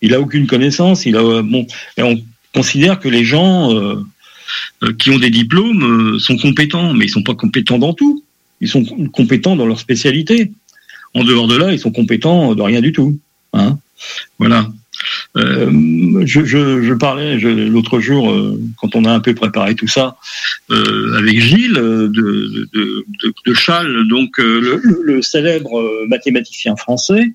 Il 0.01 0.13
a 0.13 0.19
aucune 0.19 0.47
connaissance. 0.47 1.05
Il 1.05 1.15
a 1.15 1.23
euh, 1.23 1.41
bon. 1.41 1.65
Et 1.97 2.03
on 2.03 2.21
considère 2.53 2.99
que 2.99 3.09
les 3.09 3.23
gens 3.23 3.73
euh, 3.73 3.95
euh, 4.83 4.93
qui 4.93 5.09
ont 5.09 5.17
des 5.17 5.29
diplômes 5.29 6.19
sont 6.19 6.37
compétents, 6.37 6.93
mais 6.93 7.05
ils 7.05 7.09
sont 7.09 7.23
pas 7.23 7.35
compétents 7.35 7.79
dans 7.79 7.93
tout. 7.93 8.23
Ils 8.61 8.67
sont 8.67 8.83
com- 8.83 9.09
compétents 9.09 9.55
dans 9.55 9.65
leur 9.65 9.79
spécialité. 9.79 10.51
En 11.15 11.23
dehors 11.23 11.47
de 11.47 11.55
là, 11.55 11.71
ils 11.71 11.79
sont 11.79 11.91
compétents 11.91 12.55
de 12.55 12.61
rien 12.61 12.81
du 12.81 12.91
tout. 12.91 13.17
Hein 13.53 13.77
voilà. 14.39 14.67
Je, 15.35 16.93
parlais 16.93 17.37
l'autre 17.37 17.99
jour, 17.99 18.33
quand 18.77 18.95
on 18.95 19.05
a 19.05 19.11
un 19.11 19.19
peu 19.19 19.35
préparé 19.35 19.75
tout 19.75 19.87
ça, 19.87 20.15
avec 20.69 21.39
Gilles 21.39 21.73
de, 21.73 22.07
de, 22.07 24.03
donc 24.07 24.37
le, 24.37 25.21
célèbre 25.21 26.07
mathématicien 26.07 26.75
français, 26.75 27.33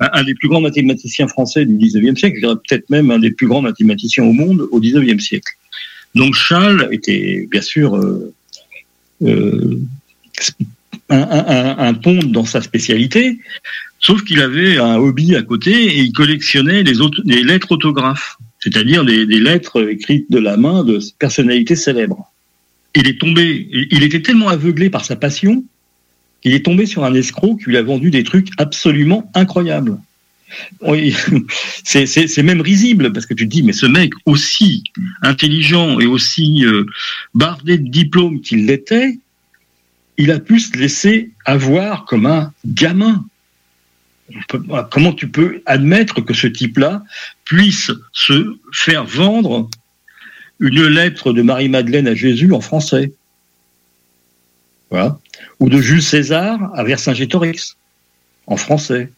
un, 0.00 0.24
des 0.24 0.34
plus 0.34 0.48
grands 0.48 0.60
mathématiciens 0.60 1.28
français 1.28 1.64
du 1.64 1.74
19e 1.74 2.16
siècle, 2.16 2.36
je 2.36 2.46
dirais 2.46 2.56
peut-être 2.56 2.90
même 2.90 3.10
un 3.10 3.18
des 3.18 3.30
plus 3.30 3.46
grands 3.46 3.62
mathématiciens 3.62 4.24
au 4.24 4.32
monde 4.32 4.68
au 4.70 4.80
19e 4.80 5.20
siècle. 5.20 5.52
Donc 6.14 6.34
Châles 6.34 6.88
était 6.92 7.46
bien 7.50 7.60
sûr 7.62 7.96
euh, 7.96 8.32
euh, 9.22 9.80
un, 11.08 11.18
un, 11.18 11.78
un, 11.78 11.94
ponte 11.94 12.32
dans 12.32 12.44
sa 12.44 12.60
spécialité, 12.60 13.38
sauf 14.00 14.22
qu'il 14.24 14.40
avait 14.40 14.78
un 14.78 14.96
hobby 14.96 15.36
à 15.36 15.42
côté 15.42 15.72
et 15.72 16.00
il 16.00 16.12
collectionnait 16.12 16.82
les, 16.82 17.42
lettres 17.42 17.72
autographes, 17.72 18.36
c'est-à-dire 18.60 19.04
des, 19.04 19.26
des 19.26 19.40
lettres 19.40 19.88
écrites 19.88 20.30
de 20.30 20.38
la 20.38 20.56
main 20.56 20.84
de 20.84 20.98
personnalités 21.18 21.76
célèbres. 21.76 22.32
Il 22.94 23.06
est 23.06 23.20
tombé, 23.20 23.68
il 23.90 24.02
était 24.02 24.22
tellement 24.22 24.48
aveuglé 24.48 24.90
par 24.90 25.04
sa 25.04 25.16
passion 25.16 25.64
qu'il 26.46 26.54
est 26.54 26.64
tombé 26.64 26.86
sur 26.86 27.04
un 27.04 27.12
escroc 27.12 27.56
qui 27.56 27.70
lui 27.70 27.76
a 27.76 27.82
vendu 27.82 28.12
des 28.12 28.22
trucs 28.22 28.50
absolument 28.56 29.28
incroyables. 29.34 29.98
C'est 31.82 32.42
même 32.44 32.60
risible 32.60 33.12
parce 33.12 33.26
que 33.26 33.34
tu 33.34 33.48
te 33.48 33.50
dis 33.52 33.64
mais 33.64 33.72
ce 33.72 33.86
mec 33.86 34.12
aussi 34.26 34.84
intelligent 35.22 35.98
et 35.98 36.06
aussi 36.06 36.64
euh, 36.64 36.84
bardé 37.34 37.78
de 37.78 37.88
diplômes 37.88 38.42
qu'il 38.42 38.66
l'était, 38.66 39.18
il 40.18 40.30
a 40.30 40.38
pu 40.38 40.60
se 40.60 40.76
laisser 40.78 41.32
avoir 41.46 42.04
comme 42.04 42.26
un 42.26 42.52
gamin. 42.64 43.24
Comment 44.92 45.14
tu 45.14 45.26
peux 45.26 45.62
admettre 45.66 46.20
que 46.20 46.32
ce 46.32 46.46
type-là 46.46 47.02
puisse 47.44 47.90
se 48.12 48.56
faire 48.72 49.04
vendre 49.04 49.68
une 50.60 50.86
lettre 50.86 51.32
de 51.32 51.42
Marie-Madeleine 51.42 52.06
à 52.06 52.14
Jésus 52.14 52.52
en 52.52 52.60
français? 52.60 53.12
Voilà. 54.90 55.18
Ou 55.60 55.68
de 55.68 55.80
Jules 55.80 56.02
César 56.02 56.70
à 56.74 56.84
Vercingétorix 56.84 57.76
en 58.46 58.56
français. 58.56 59.10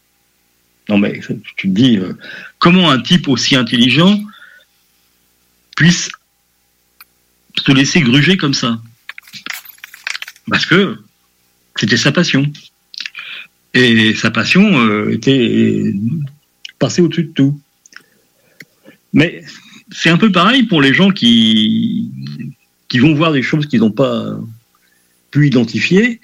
Non 0.87 0.97
mais 0.97 1.19
tu 1.55 1.67
te 1.67 1.73
dis 1.73 1.97
euh, 1.97 2.17
comment 2.57 2.89
un 2.89 3.01
type 3.01 3.27
aussi 3.27 3.55
intelligent 3.55 4.19
puisse 5.75 6.09
se 7.57 7.71
laisser 7.71 8.01
gruger 8.01 8.37
comme 8.37 8.53
ça? 8.53 8.79
Parce 10.49 10.65
que 10.65 10.97
c'était 11.79 11.97
sa 11.97 12.11
passion. 12.11 12.51
Et 13.73 14.15
sa 14.15 14.31
passion 14.31 14.79
euh, 14.79 15.13
était 15.13 15.93
passée 16.79 17.01
au-dessus 17.01 17.25
de 17.25 17.31
tout. 17.33 17.61
Mais 19.13 19.43
c'est 19.91 20.09
un 20.09 20.17
peu 20.17 20.31
pareil 20.31 20.63
pour 20.63 20.81
les 20.81 20.93
gens 20.93 21.11
qui, 21.11 22.11
qui 22.87 22.99
vont 22.99 23.13
voir 23.13 23.31
des 23.31 23.43
choses 23.43 23.67
qu'ils 23.67 23.81
n'ont 23.81 23.91
pas 23.91 24.39
pu 25.31 25.47
identifier. 25.47 26.19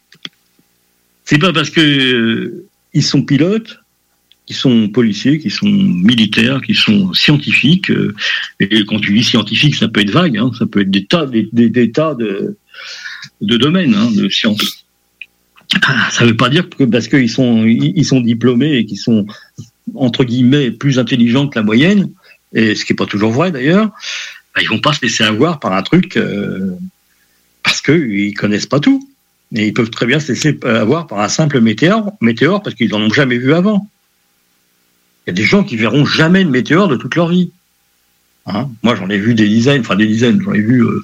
C'est 1.24 1.40
pas 1.40 1.54
parce 1.54 1.70
que 1.70 1.82
euh, 1.82 2.66
ils 2.94 3.04
sont 3.04 3.24
pilotes, 3.24 3.80
qu'ils 4.46 4.56
sont 4.56 4.90
policiers, 4.90 5.40
qu'ils 5.40 5.52
sont 5.52 5.68
militaires, 5.68 6.62
qu'ils 6.62 6.76
sont 6.76 7.14
scientifiques. 7.14 7.90
euh, 7.90 8.16
et 8.60 8.86
quand 8.86 9.00
tu 9.00 9.14
dis 9.14 9.24
scientifique, 9.24 9.76
ça 9.76 9.88
peut 9.88 10.02
être 10.02 10.12
vague, 10.12 10.38
hein, 10.38 10.52
ça 10.58 10.66
peut 10.66 10.82
être 10.82 10.92
des 10.92 11.06
tas, 11.06 11.26
des, 11.26 11.92
tas 11.92 12.16
de, 12.16 12.58
domaines 13.42 13.96
hein, 13.96 14.12
de 14.12 14.30
sciences. 14.30 14.86
ça 16.12 16.24
ne 16.24 16.30
veut 16.30 16.38
pas 16.38 16.50
dire 16.50 16.70
que 16.70 16.84
parce 16.84 17.08
qu'ils 17.08 17.30
sont, 17.30 17.66
ils 17.66 18.24
diplômés 18.24 18.78
et 18.78 18.86
qu'ils 18.86 19.00
sont, 19.00 19.26
entre 19.96 20.24
guillemets, 20.24 20.72
plus 20.72 21.00
intelligents 21.00 21.48
que 21.48 21.58
la 21.58 21.64
moyenne, 21.64 22.12
et 22.54 22.76
ce 22.76 22.86
qui 22.86 22.94
n'est 22.94 22.98
pas 22.98 23.06
toujours 23.06 23.32
vrai 23.32 23.52
d'ailleurs, 23.52 23.92
bah, 24.56 24.62
ils 24.62 24.70
vont 24.70 24.80
pas 24.80 24.94
se 24.94 25.02
laisser 25.02 25.24
avoir 25.24 25.60
par 25.60 25.74
un 25.74 25.84
truc 25.84 26.18
euh, 26.18 26.72
parce 27.66 27.82
qu'ils 27.82 28.34
connaissent 28.36 28.68
pas 28.68 28.80
tout. 28.80 29.10
Et 29.56 29.68
ils 29.68 29.74
peuvent 29.74 29.90
très 29.90 30.06
bien 30.06 30.20
se 30.20 30.32
laisser 30.32 30.58
avoir 30.64 31.08
par 31.08 31.20
un 31.20 31.30
simple 31.30 31.60
météore, 31.60 32.14
météore 32.22 32.62
parce 32.64 32.76
qu'ils 32.76 32.92
n'en 32.92 33.02
ont 33.02 33.14
jamais 33.14 33.38
vu 33.38 33.54
avant. 33.54 33.90
Il 35.26 35.30
y 35.30 35.32
a 35.32 35.34
des 35.34 35.44
gens 35.44 35.64
qui 35.64 35.76
verront 35.76 36.06
jamais 36.06 36.44
de 36.44 36.50
météore 36.50 36.88
de 36.88 36.96
toute 36.96 37.16
leur 37.16 37.28
vie. 37.28 37.52
Hein? 38.48 38.70
Moi, 38.84 38.96
j'en 38.96 39.10
ai 39.10 39.18
vu 39.18 39.34
des 39.34 39.48
dizaines, 39.48 39.82
enfin 39.82 39.96
des 39.96 40.06
dizaines, 40.06 40.40
j'en 40.42 40.54
ai 40.54 40.62
vu 40.62 40.84
euh, 40.84 41.04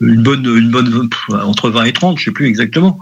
une 0.00 0.22
bonne, 0.22 0.44
une 0.44 0.70
bonne 0.70 1.08
entre 1.30 1.70
20 1.70 1.84
et 1.84 1.92
30, 1.94 2.18
je 2.18 2.24
sais 2.24 2.30
plus 2.30 2.46
exactement. 2.46 3.00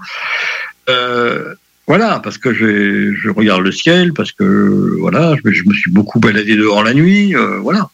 Euh, 0.88 1.54
voilà, 1.88 2.20
parce 2.20 2.38
que 2.38 2.54
je, 2.54 3.28
regarde 3.30 3.62
le 3.62 3.72
ciel, 3.72 4.12
parce 4.12 4.30
que 4.30 4.96
voilà, 5.00 5.34
je, 5.44 5.50
je 5.50 5.64
me 5.68 5.74
suis 5.74 5.90
beaucoup 5.90 6.20
baladé 6.20 6.54
dehors 6.54 6.84
la 6.84 6.94
nuit, 6.94 7.34
euh, 7.34 7.58
voilà. 7.58 7.90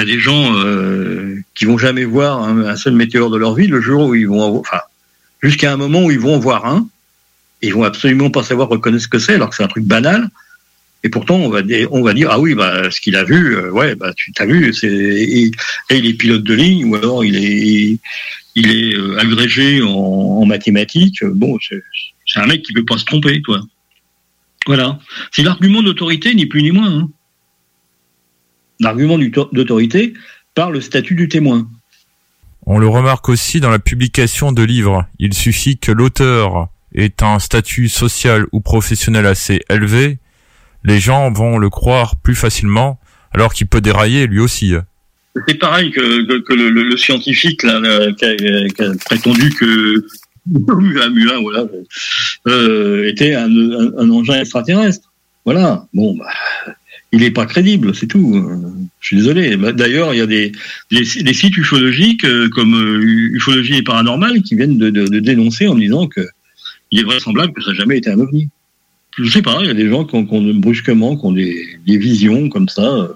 Puis 0.00 0.06
t'as 0.06 0.12
des 0.12 0.20
gens 0.20 0.54
euh, 0.54 1.40
qui 1.54 1.64
vont 1.64 1.76
jamais 1.76 2.04
voir 2.04 2.42
un, 2.42 2.76
seul 2.76 2.94
météore 2.94 3.28
de 3.28 3.36
leur 3.36 3.54
vie, 3.54 3.66
le 3.66 3.80
jour 3.80 4.06
où 4.06 4.14
ils 4.14 4.28
vont, 4.28 4.58
enfin, 4.58 4.78
jusqu'à 5.42 5.72
un 5.72 5.76
moment 5.76 6.04
où 6.04 6.10
ils 6.10 6.18
vont 6.20 6.36
en 6.36 6.38
voir 6.38 6.64
un, 6.64 6.88
et 7.60 7.66
ils 7.66 7.74
vont 7.74 7.82
absolument 7.82 8.30
pas 8.30 8.44
savoir 8.44 8.68
reconnaître 8.68 9.02
ce 9.02 9.08
que 9.08 9.18
c'est, 9.18 9.34
alors 9.34 9.50
que 9.50 9.56
c'est 9.56 9.64
un 9.64 9.68
truc 9.68 9.84
banal. 9.84 10.28
Et 11.02 11.08
pourtant, 11.08 11.36
on 11.36 11.50
va 11.50 11.60
on 11.90 12.02
va 12.02 12.14
dire, 12.14 12.28
ah 12.30 12.38
oui, 12.38 12.54
bah, 12.54 12.90
ce 12.90 13.00
qu'il 13.00 13.16
a 13.16 13.24
vu, 13.24 13.56
euh, 13.56 13.70
ouais, 13.72 13.94
bah, 13.94 14.12
tu 14.16 14.32
t'as 14.32 14.46
vu, 14.46 14.72
c'est, 14.72 14.86
et, 14.86 15.50
il 15.90 16.06
est 16.06 16.14
pilote 16.14 16.44
de 16.44 16.54
ligne, 16.54 16.84
ou 16.86 16.94
alors 16.94 17.24
il 17.24 17.36
est, 17.36 17.98
il 18.54 18.70
est 18.70 18.94
euh, 18.96 19.18
agrégé 19.18 19.82
en, 19.82 20.46
mathématiques. 20.46 21.24
Bon, 21.24 21.58
c'est 21.60 22.40
un 22.40 22.46
mec 22.46 22.62
qui 22.62 22.72
peut 22.72 22.84
pas 22.84 22.96
se 22.96 23.04
tromper, 23.04 23.42
toi. 23.42 23.60
Voilà. 24.66 24.98
C'est 25.32 25.42
l'argument 25.42 25.82
d'autorité, 25.82 26.34
ni 26.34 26.46
plus 26.46 26.62
ni 26.62 26.70
moins. 26.70 26.90
Hein. 26.90 27.10
L'argument 28.80 29.18
d'autorité 29.18 30.14
par 30.54 30.70
le 30.70 30.80
statut 30.80 31.14
du 31.14 31.28
témoin. 31.28 31.68
On 32.66 32.78
le 32.78 32.88
remarque 32.88 33.28
aussi 33.28 33.60
dans 33.60 33.70
la 33.70 33.78
publication 33.78 34.52
de 34.52 34.62
livres. 34.62 35.06
Il 35.18 35.34
suffit 35.34 35.78
que 35.78 35.92
l'auteur 35.92 36.68
ait 36.94 37.22
un 37.22 37.38
statut 37.38 37.88
social 37.88 38.46
ou 38.52 38.60
professionnel 38.60 39.26
assez 39.26 39.60
élevé, 39.70 40.18
les 40.84 40.98
gens 40.98 41.30
vont 41.30 41.58
le 41.58 41.70
croire 41.70 42.16
plus 42.16 42.34
facilement, 42.34 42.98
alors 43.32 43.52
qu'il 43.52 43.66
peut 43.66 43.80
dérailler 43.80 44.26
lui 44.26 44.40
aussi. 44.40 44.74
C'est 45.46 45.58
pareil 45.58 45.90
que, 45.92 46.26
que, 46.26 46.38
que 46.40 46.52
le, 46.54 46.70
le, 46.70 46.96
scientifique 46.96 47.62
là, 47.62 47.80
qui, 48.18 48.24
a, 48.24 48.36
qui, 48.36 48.82
a, 48.82 48.92
prétendu 49.04 49.50
que 49.50 50.04
Muin, 50.46 51.40
voilà, 51.42 51.66
euh, 52.48 53.08
était 53.08 53.34
un, 53.34 53.44
un, 53.44 53.98
un, 53.98 54.10
engin 54.10 54.40
extraterrestre. 54.40 55.12
Voilà. 55.44 55.86
Bon, 55.94 56.16
bah, 56.16 56.32
il 57.12 57.20
n'est 57.20 57.30
pas 57.30 57.46
crédible, 57.46 57.94
c'est 57.94 58.06
tout. 58.06 58.46
Je 59.00 59.06
suis 59.06 59.16
désolé. 59.16 59.56
D'ailleurs, 59.56 60.14
il 60.14 60.18
y 60.18 60.20
a 60.20 60.26
des, 60.26 60.52
sites 61.34 61.56
ufologiques 61.56 62.24
euh, 62.24 62.48
comme 62.48 62.74
euh, 62.74 63.00
Ufologie 63.02 63.76
et 63.76 63.82
Paranormal 63.82 64.42
qui 64.42 64.54
viennent 64.54 64.78
de, 64.78 64.90
dénoncer 65.18 65.66
en 65.66 65.74
disant 65.74 66.06
que 66.06 66.20
il 66.92 67.00
est 67.00 67.04
vraisemblable 67.04 67.52
que 67.52 67.62
ça 67.62 67.70
n'a 67.70 67.76
jamais 67.76 67.98
été 67.98 68.10
un 68.10 68.18
ovni. 68.18 68.48
Je 69.18 69.28
sais 69.28 69.42
pas, 69.42 69.58
il 69.60 69.66
y 69.66 69.70
a 69.70 69.74
des 69.74 69.88
gens 69.88 70.04
qui 70.04 70.16
ont, 70.16 70.54
brusquement, 70.54 71.16
qui 71.16 71.26
ont 71.26 71.32
des, 71.32 71.78
visions 71.86 72.48
comme 72.48 72.68
ça, 72.68 72.82
euh, 72.82 73.08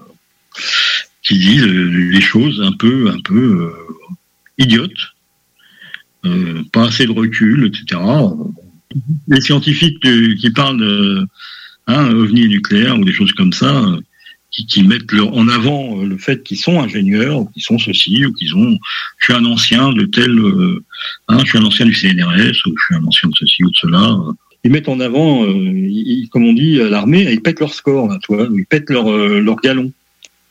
qui 1.23 1.37
disent 1.37 1.65
des 1.65 2.21
choses 2.21 2.61
un 2.61 2.71
peu, 2.73 3.09
un 3.09 3.19
peu 3.21 3.73
idiotes, 4.57 4.91
pas 6.71 6.85
assez 6.87 7.05
de 7.05 7.11
recul, 7.11 7.65
etc. 7.65 8.01
Les 9.27 9.41
scientifiques 9.41 9.99
qui 10.01 10.49
parlent 10.51 10.79
de 10.79 11.27
hein, 11.87 12.11
ovni 12.11 12.47
nucléaire 12.47 12.97
ou 12.99 13.03
des 13.03 13.13
choses 13.13 13.31
comme 13.33 13.53
ça, 13.53 13.83
qui, 14.51 14.65
qui 14.65 14.83
mettent 14.83 15.11
leur, 15.11 15.33
en 15.35 15.47
avant 15.49 16.01
le 16.01 16.17
fait 16.17 16.43
qu'ils 16.43 16.57
sont 16.57 16.79
ingénieurs, 16.79 17.41
ou 17.41 17.45
qu'ils 17.45 17.63
sont 17.63 17.77
ceci, 17.77 18.25
ou 18.25 18.33
qu'ils 18.33 18.55
ont, 18.55 18.77
je 19.19 19.25
suis 19.25 19.33
un 19.33 19.45
ancien 19.45 19.91
de 19.91 20.05
tel, 20.05 20.31
euh, 20.31 20.83
hein, 21.27 21.39
je 21.43 21.49
suis 21.49 21.57
un 21.57 21.65
ancien 21.65 21.85
du 21.85 21.93
CNRS, 21.93 22.65
ou 22.65 22.73
je 22.77 22.85
suis 22.85 22.95
un 22.95 23.05
ancien 23.05 23.29
de 23.29 23.35
ceci 23.35 23.63
ou 23.63 23.69
de 23.69 23.75
cela. 23.75 24.17
Ils 24.63 24.71
mettent 24.71 24.89
en 24.89 24.99
avant, 24.99 25.43
euh, 25.43 25.53
ils, 25.53 26.27
comme 26.29 26.45
on 26.45 26.53
dit, 26.53 26.77
l'armée, 26.77 27.31
ils 27.31 27.41
pètent 27.41 27.59
leur 27.59 27.73
score, 27.73 28.07
là, 28.07 28.17
ils 28.29 28.65
pètent 28.65 28.89
leur, 28.89 29.11
euh, 29.11 29.39
leur 29.39 29.57
galon. 29.57 29.91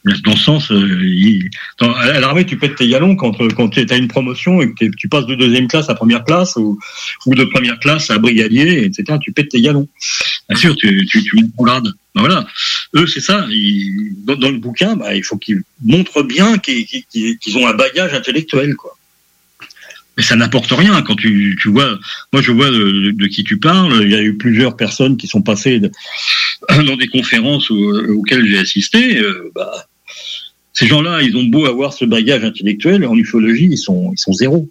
Dans 0.04 0.36
ce 0.36 0.42
sens, 0.42 0.70
euh, 0.70 1.38
à 1.80 2.20
l'armée, 2.20 2.44
tu 2.44 2.58
pètes 2.58 2.76
tes 2.76 2.86
galons 2.88 3.16
quand, 3.16 3.32
quand 3.54 3.68
tu 3.70 3.86
as 3.88 3.96
une 3.96 4.08
promotion 4.08 4.60
et 4.60 4.70
que 4.74 4.84
tu 4.96 5.08
passes 5.08 5.24
de 5.24 5.34
deuxième 5.34 5.66
classe 5.66 5.88
à 5.88 5.94
première 5.94 6.24
classe 6.24 6.56
ou, 6.56 6.78
de 7.26 7.44
première 7.44 7.78
classe 7.78 8.10
à 8.10 8.18
brigadier, 8.18 8.84
etc. 8.84 9.18
Tu 9.22 9.32
pètes 9.32 9.48
tes 9.48 9.62
galons. 9.62 9.88
Bien 10.50 10.58
sûr, 10.58 10.76
tu, 10.76 11.06
tu, 11.06 11.22
tu. 11.22 11.36
Ben 11.56 11.80
voilà. 12.16 12.46
Eux, 12.94 13.06
c'est 13.06 13.20
ça. 13.20 13.46
Dans, 14.26 14.50
le 14.50 14.58
bouquin, 14.58 14.94
bah, 14.94 15.14
il 15.14 15.24
faut 15.24 15.38
qu'ils 15.38 15.62
montrent 15.82 16.22
bien 16.22 16.58
qu'ils 16.58 16.84
qu 16.86 17.38
qu 17.38 17.56
ont 17.56 17.66
un 17.66 17.74
bagage 17.74 18.12
intellectuel, 18.12 18.74
quoi. 18.76 18.96
Mais 20.16 20.22
ça 20.22 20.36
n'apporte 20.36 20.70
rien 20.70 21.00
quand 21.02 21.16
tu, 21.16 21.56
vois. 21.66 21.98
Moi, 22.32 22.42
je 22.42 22.52
vois 22.52 22.70
de, 22.70 23.26
qui 23.26 23.42
tu 23.42 23.58
parles. 23.58 24.02
Il 24.02 24.10
y 24.10 24.14
a 24.14 24.22
eu 24.22 24.36
plusieurs 24.36 24.76
personnes 24.76 25.16
qui 25.16 25.26
sont 25.26 25.42
passées 25.42 25.80
dans 26.68 26.96
des 26.96 27.08
conférences 27.08 27.70
auxquelles 27.70 28.46
j'ai 28.46 28.58
assisté. 28.58 29.18
Euh, 29.18 29.50
bah, 29.54 29.86
ces 30.74 30.86
gens-là, 30.86 31.22
ils 31.22 31.36
ont 31.36 31.44
beau 31.44 31.66
avoir 31.66 31.92
ce 31.92 32.04
bagage 32.04 32.44
intellectuel, 32.44 33.06
en 33.06 33.14
ufologie, 33.14 33.68
ils 33.70 33.78
sont, 33.78 34.10
ils 34.12 34.18
sont 34.18 34.32
zéro. 34.32 34.68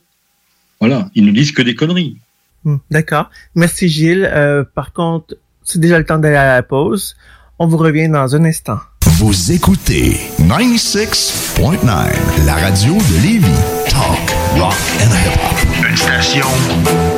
Voilà, 0.79 1.09
ils 1.15 1.25
nous 1.25 1.31
disent 1.31 1.53
que 1.53 1.61
des 1.61 1.75
conneries. 1.75 2.17
Hmm, 2.65 2.77
D'accord. 2.91 3.29
Merci 3.55 3.87
Gilles. 3.87 4.29
Euh, 4.31 4.65
par 4.75 4.91
contre, 4.91 5.35
c'est 5.63 5.79
déjà 5.79 5.97
le 5.97 6.05
temps 6.05 6.19
d'aller 6.19 6.35
à 6.35 6.55
la 6.55 6.63
pause. 6.63 7.15
On 7.57 7.67
vous 7.67 7.77
revient 7.77 8.09
dans 8.09 8.35
un 8.35 8.43
instant. 8.43 8.79
Vous 9.05 9.51
écoutez 9.51 10.17
96.9, 10.41 12.45
la 12.45 12.55
radio 12.55 12.95
de 12.95 13.23
Lévis. 13.23 13.47
Talk, 13.89 14.29
rock 14.57 14.75
and 14.99 15.09
hip-hop. 15.09 15.62
Une 15.93 15.99
station 15.99 16.47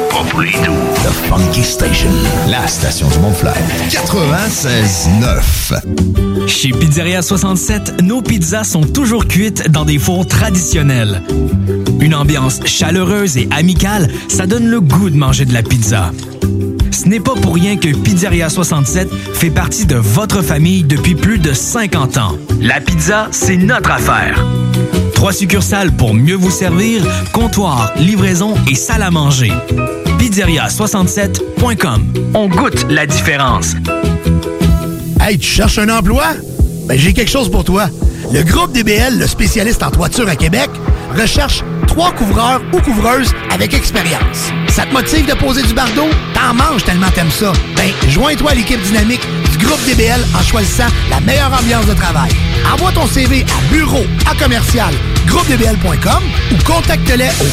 pas 0.09 0.23
pour 0.29 0.41
les 0.41 0.51
doux. 0.51 0.75
The 1.01 1.11
Funky 1.29 1.63
Station, 1.63 2.09
la 2.49 2.67
station 2.67 3.07
du 3.07 3.19
Mont-Flair. 3.19 3.55
96.9. 3.87 6.45
Chez 6.45 6.71
Pizzeria 6.71 7.21
67, 7.21 8.01
nos 8.01 8.21
pizzas 8.21 8.65
sont 8.65 8.81
toujours 8.81 9.27
cuites 9.27 9.71
dans 9.71 9.85
des 9.85 9.97
fours 9.97 10.27
traditionnels. 10.27 11.21
Une 12.01 12.15
ambiance 12.15 12.59
chaleureuse 12.65 13.37
et 13.37 13.47
amicale, 13.51 14.09
ça 14.27 14.45
donne 14.45 14.67
le 14.67 14.81
goût 14.81 15.09
de 15.09 15.15
manger 15.15 15.45
de 15.45 15.53
la 15.53 15.63
pizza. 15.63 16.11
Ce 16.91 17.07
n'est 17.07 17.21
pas 17.21 17.35
pour 17.35 17.53
rien 17.53 17.77
que 17.77 17.95
Pizzeria 17.95 18.49
67 18.49 19.09
fait 19.35 19.51
partie 19.51 19.85
de 19.85 19.95
votre 19.95 20.41
famille 20.41 20.83
depuis 20.83 21.15
plus 21.15 21.39
de 21.39 21.53
50 21.53 22.17
ans. 22.17 22.37
La 22.59 22.81
pizza, 22.81 23.29
c'est 23.31 23.55
notre 23.55 23.91
affaire. 23.91 24.45
Trois 25.25 25.33
succursales 25.33 25.91
pour 25.91 26.13
mieux 26.13 26.35
vous 26.35 26.51
servir, 26.51 27.01
comptoir, 27.33 27.91
livraison 27.97 28.53
et 28.69 28.75
salle 28.75 29.01
à 29.01 29.09
manger. 29.09 29.51
Pizzeria67.com. 30.19 32.13
On 32.35 32.47
goûte 32.47 32.85
la 32.91 33.07
différence. 33.07 33.73
Hey, 35.19 35.39
tu 35.39 35.47
cherches 35.49 35.79
un 35.79 35.89
emploi? 35.89 36.25
Ben, 36.85 36.95
j'ai 36.95 37.11
quelque 37.11 37.31
chose 37.31 37.49
pour 37.49 37.63
toi. 37.63 37.87
Le 38.31 38.43
groupe 38.43 38.71
DBL, 38.71 39.17
le 39.17 39.25
spécialiste 39.25 39.81
en 39.81 39.89
toiture 39.89 40.29
à 40.29 40.35
Québec, 40.35 40.69
recherche 41.17 41.63
trois 41.87 42.11
couvreurs 42.11 42.61
ou 42.71 42.79
couvreuses 42.81 43.33
avec 43.51 43.73
expérience. 43.73 44.51
Ça 44.67 44.85
te 44.85 44.93
motive 44.93 45.25
de 45.25 45.33
poser 45.33 45.63
du 45.63 45.73
bardeau? 45.73 46.05
T'en 46.35 46.53
manges 46.53 46.83
tellement 46.83 47.09
t'aimes 47.15 47.31
ça. 47.31 47.51
Ben, 47.75 47.89
joins-toi 48.09 48.51
à 48.51 48.53
l'équipe 48.53 48.81
dynamique 48.83 49.27
groupe 49.57 49.83
DBL 49.85 50.23
en 50.37 50.43
choisissant 50.43 50.87
la 51.09 51.19
meilleure 51.19 51.53
ambiance 51.53 51.85
de 51.85 51.93
travail. 51.93 52.31
Envoie 52.73 52.91
ton 52.91 53.07
CV 53.07 53.43
à 53.43 53.73
bureau 53.73 54.05
à 54.29 54.35
commercial 54.35 54.93
groupedbl.com 55.25 56.23
ou 56.51 56.55
contacte-les 56.63 57.29
au 57.41 57.47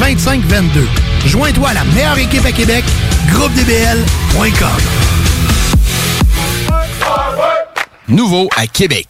418-681-2522. 0.00 0.86
Joins-toi 1.26 1.68
à 1.68 1.74
la 1.74 1.84
meilleure 1.84 2.18
équipe 2.18 2.44
à 2.44 2.52
Québec, 2.52 2.84
groupedbl.com. 3.28 4.68
Nouveau 8.08 8.48
à 8.56 8.66
Québec. 8.66 9.08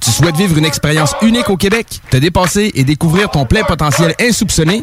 Tu 0.00 0.10
souhaites 0.10 0.36
vivre 0.36 0.56
une 0.58 0.64
expérience 0.64 1.14
unique 1.22 1.48
au 1.48 1.56
Québec, 1.56 1.86
te 2.10 2.16
dépasser 2.16 2.70
et 2.74 2.84
découvrir 2.84 3.30
ton 3.30 3.44
plein 3.44 3.64
potentiel 3.64 4.14
insoupçonné? 4.20 4.82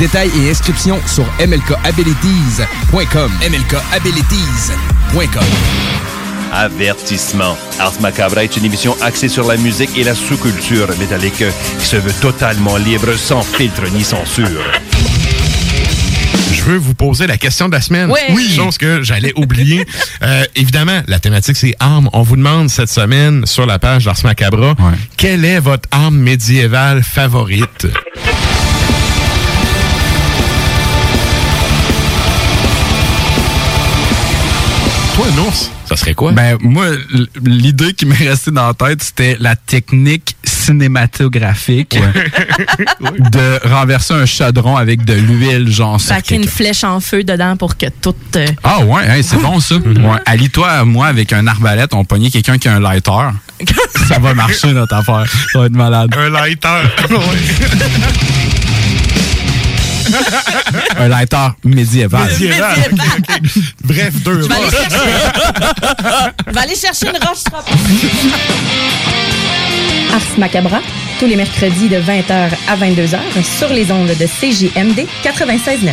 Détails 0.00 0.30
et 0.42 0.50
inscriptions 0.50 0.98
sur 1.06 1.26
mlkabilities.com. 1.46 3.30
mlkabilities.com. 3.42 5.44
Avertissement. 6.52 7.54
Ars 7.78 8.00
Macabra 8.00 8.44
est 8.44 8.56
une 8.56 8.64
émission 8.64 8.96
axée 9.02 9.28
sur 9.28 9.46
la 9.46 9.58
musique 9.58 9.90
et 9.98 10.04
la 10.04 10.14
sous-culture 10.14 10.88
métallique 10.98 11.44
qui 11.78 11.84
se 11.84 11.96
veut 11.96 12.14
totalement 12.22 12.78
libre, 12.78 13.12
sans 13.14 13.42
filtre 13.42 13.82
ni 13.92 14.02
censure. 14.02 14.64
Je 16.54 16.62
veux 16.62 16.78
vous 16.78 16.94
poser 16.94 17.26
la 17.26 17.36
question 17.36 17.68
de 17.68 17.74
la 17.74 17.82
semaine. 17.82 18.10
Ouais. 18.10 18.20
Oui. 18.30 18.50
Chose 18.56 18.78
que 18.78 19.02
j'allais 19.02 19.34
oublier. 19.36 19.84
Euh, 20.22 20.44
évidemment, 20.54 21.00
la 21.06 21.18
thématique, 21.18 21.56
c'est 21.56 21.74
armes. 21.80 22.10
On 22.12 22.20
vous 22.20 22.36
demande 22.36 22.68
cette 22.68 22.90
semaine 22.90 23.46
sur 23.46 23.64
la 23.64 23.78
page 23.78 24.04
d'Ars 24.04 24.18
Macabra, 24.22 24.74
quelle 25.16 25.46
est 25.46 25.60
votre 25.60 25.88
arme 25.92 26.18
médiévale 26.18 27.02
favorite? 27.02 27.86
Toi, 35.20 35.28
Nours, 35.36 35.70
ça 35.84 35.96
serait 35.96 36.14
quoi? 36.14 36.32
Ben, 36.32 36.56
moi, 36.62 36.86
l'idée 37.44 37.92
qui 37.92 38.06
m'est 38.06 38.14
restée 38.26 38.52
dans 38.52 38.68
la 38.68 38.72
tête, 38.72 39.02
c'était 39.02 39.36
la 39.38 39.54
technique 39.54 40.34
cinématographique 40.44 41.98
de 43.00 43.68
renverser 43.68 44.14
un 44.14 44.24
chaudron 44.24 44.78
avec 44.78 45.04
de 45.04 45.12
l'huile, 45.12 45.70
genre 45.70 46.00
Sacrer 46.00 46.36
une 46.36 46.48
flèche 46.48 46.84
en 46.84 47.00
feu 47.00 47.22
dedans 47.22 47.54
pour 47.58 47.76
que 47.76 47.84
tout. 48.00 48.14
euh, 48.36 48.46
Ah 48.62 48.80
ouais, 48.80 49.02
hein, 49.06 49.20
c'est 49.22 49.36
bon 49.36 49.60
ça. 49.60 49.74
Ouais. 49.74 50.18
Allie-toi, 50.24 50.86
moi, 50.86 51.08
avec 51.08 51.34
un 51.34 51.46
arbalète, 51.46 51.92
on 51.92 52.06
pognait 52.06 52.30
quelqu'un 52.30 52.56
qui 52.56 52.68
a 52.68 52.76
un 52.76 52.80
lighter. 52.80 53.28
ça 54.08 54.18
va 54.20 54.32
marcher 54.32 54.72
notre 54.72 54.94
affaire. 54.94 55.26
Ça 55.52 55.58
va 55.58 55.66
être 55.66 55.76
malade. 55.76 56.14
Un 56.16 56.30
lighter. 56.30 56.80
un 60.98 61.08
lighter 61.08 61.48
médiéval. 61.64 62.28
Médiéval. 62.30 62.76
Bref, 63.84 64.14
deux 64.22 64.42
Je 64.42 64.48
vais 64.48 64.54
aller 64.54 64.64
roches. 64.64 64.74
chercher, 64.74 64.96
Je 66.46 66.52
vais 66.52 66.60
aller 66.60 66.74
chercher 66.76 67.06
une 67.08 67.26
roche. 67.26 67.44
Ars 70.12 70.38
Macabra, 70.38 70.80
tous 71.18 71.26
les 71.26 71.36
mercredis 71.36 71.88
de 71.88 71.96
20h 71.96 72.50
à 72.68 72.76
22h 72.76 73.18
sur 73.58 73.68
les 73.68 73.90
ondes 73.92 74.08
de 74.08 74.26
CJMD 74.26 75.06
96.9. 75.24 75.92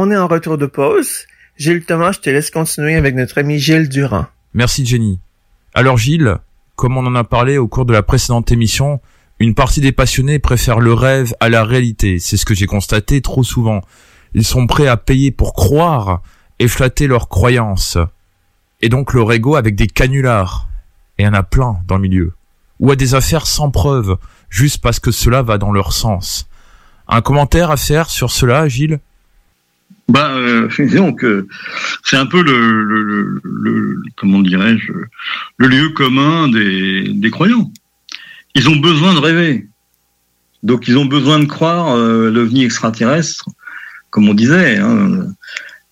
On 0.00 0.12
est 0.12 0.16
en 0.16 0.28
retour 0.28 0.58
de 0.58 0.66
pause. 0.66 1.26
Gilles 1.56 1.84
Thomas, 1.84 2.12
je 2.12 2.20
te 2.20 2.30
laisse 2.30 2.52
continuer 2.52 2.94
avec 2.94 3.16
notre 3.16 3.38
ami 3.38 3.58
Gilles 3.58 3.88
Durand. 3.88 4.26
Merci 4.54 4.86
Jenny. 4.86 5.18
Alors 5.74 5.98
Gilles, 5.98 6.36
comme 6.76 6.96
on 6.96 7.04
en 7.04 7.16
a 7.16 7.24
parlé 7.24 7.58
au 7.58 7.66
cours 7.66 7.84
de 7.84 7.92
la 7.92 8.04
précédente 8.04 8.52
émission, 8.52 9.00
une 9.40 9.56
partie 9.56 9.80
des 9.80 9.90
passionnés 9.90 10.38
préfèrent 10.38 10.78
le 10.78 10.92
rêve 10.92 11.34
à 11.40 11.48
la 11.48 11.64
réalité. 11.64 12.20
C'est 12.20 12.36
ce 12.36 12.46
que 12.46 12.54
j'ai 12.54 12.66
constaté 12.66 13.22
trop 13.22 13.42
souvent. 13.42 13.80
Ils 14.34 14.44
sont 14.44 14.68
prêts 14.68 14.86
à 14.86 14.96
payer 14.96 15.32
pour 15.32 15.52
croire 15.52 16.22
et 16.60 16.68
flatter 16.68 17.08
leurs 17.08 17.28
croyances. 17.28 17.98
Et 18.80 18.90
donc 18.90 19.12
leur 19.14 19.32
ego 19.32 19.56
avec 19.56 19.74
des 19.74 19.88
canulars. 19.88 20.68
Et 21.18 21.24
il 21.24 21.26
y 21.26 21.28
en 21.28 21.34
a 21.34 21.42
plein 21.42 21.80
dans 21.88 21.96
le 21.96 22.02
milieu. 22.02 22.34
Ou 22.78 22.92
à 22.92 22.94
des 22.94 23.16
affaires 23.16 23.48
sans 23.48 23.72
preuve, 23.72 24.16
juste 24.48 24.80
parce 24.80 25.00
que 25.00 25.10
cela 25.10 25.42
va 25.42 25.58
dans 25.58 25.72
leur 25.72 25.92
sens. 25.92 26.48
Un 27.08 27.20
commentaire 27.20 27.72
à 27.72 27.76
faire 27.76 28.10
sur 28.10 28.30
cela, 28.30 28.68
Gilles? 28.68 29.00
Bah, 30.08 30.34
euh, 30.36 30.68
disons 30.78 31.12
que 31.12 31.46
c'est 32.04 32.16
un 32.16 32.26
peu 32.26 32.42
le, 32.42 32.82
le, 32.84 33.02
le, 33.02 33.40
le- 33.42 34.02
comment 34.16 34.40
dirais-je, 34.40 34.92
le 35.58 35.68
lieu 35.68 35.90
commun 35.90 36.48
des, 36.48 37.12
des 37.12 37.30
croyants. 37.30 37.70
Ils 38.54 38.68
ont 38.68 38.76
besoin 38.76 39.14
de 39.14 39.18
rêver. 39.18 39.68
Donc 40.62 40.88
ils 40.88 40.98
ont 40.98 41.04
besoin 41.06 41.38
de 41.38 41.44
croire 41.44 41.94
euh, 41.96 42.30
l'ovni 42.30 42.64
extraterrestre, 42.64 43.44
comme 44.10 44.28
on 44.28 44.34
disait. 44.34 44.78
Hein. 44.78 45.28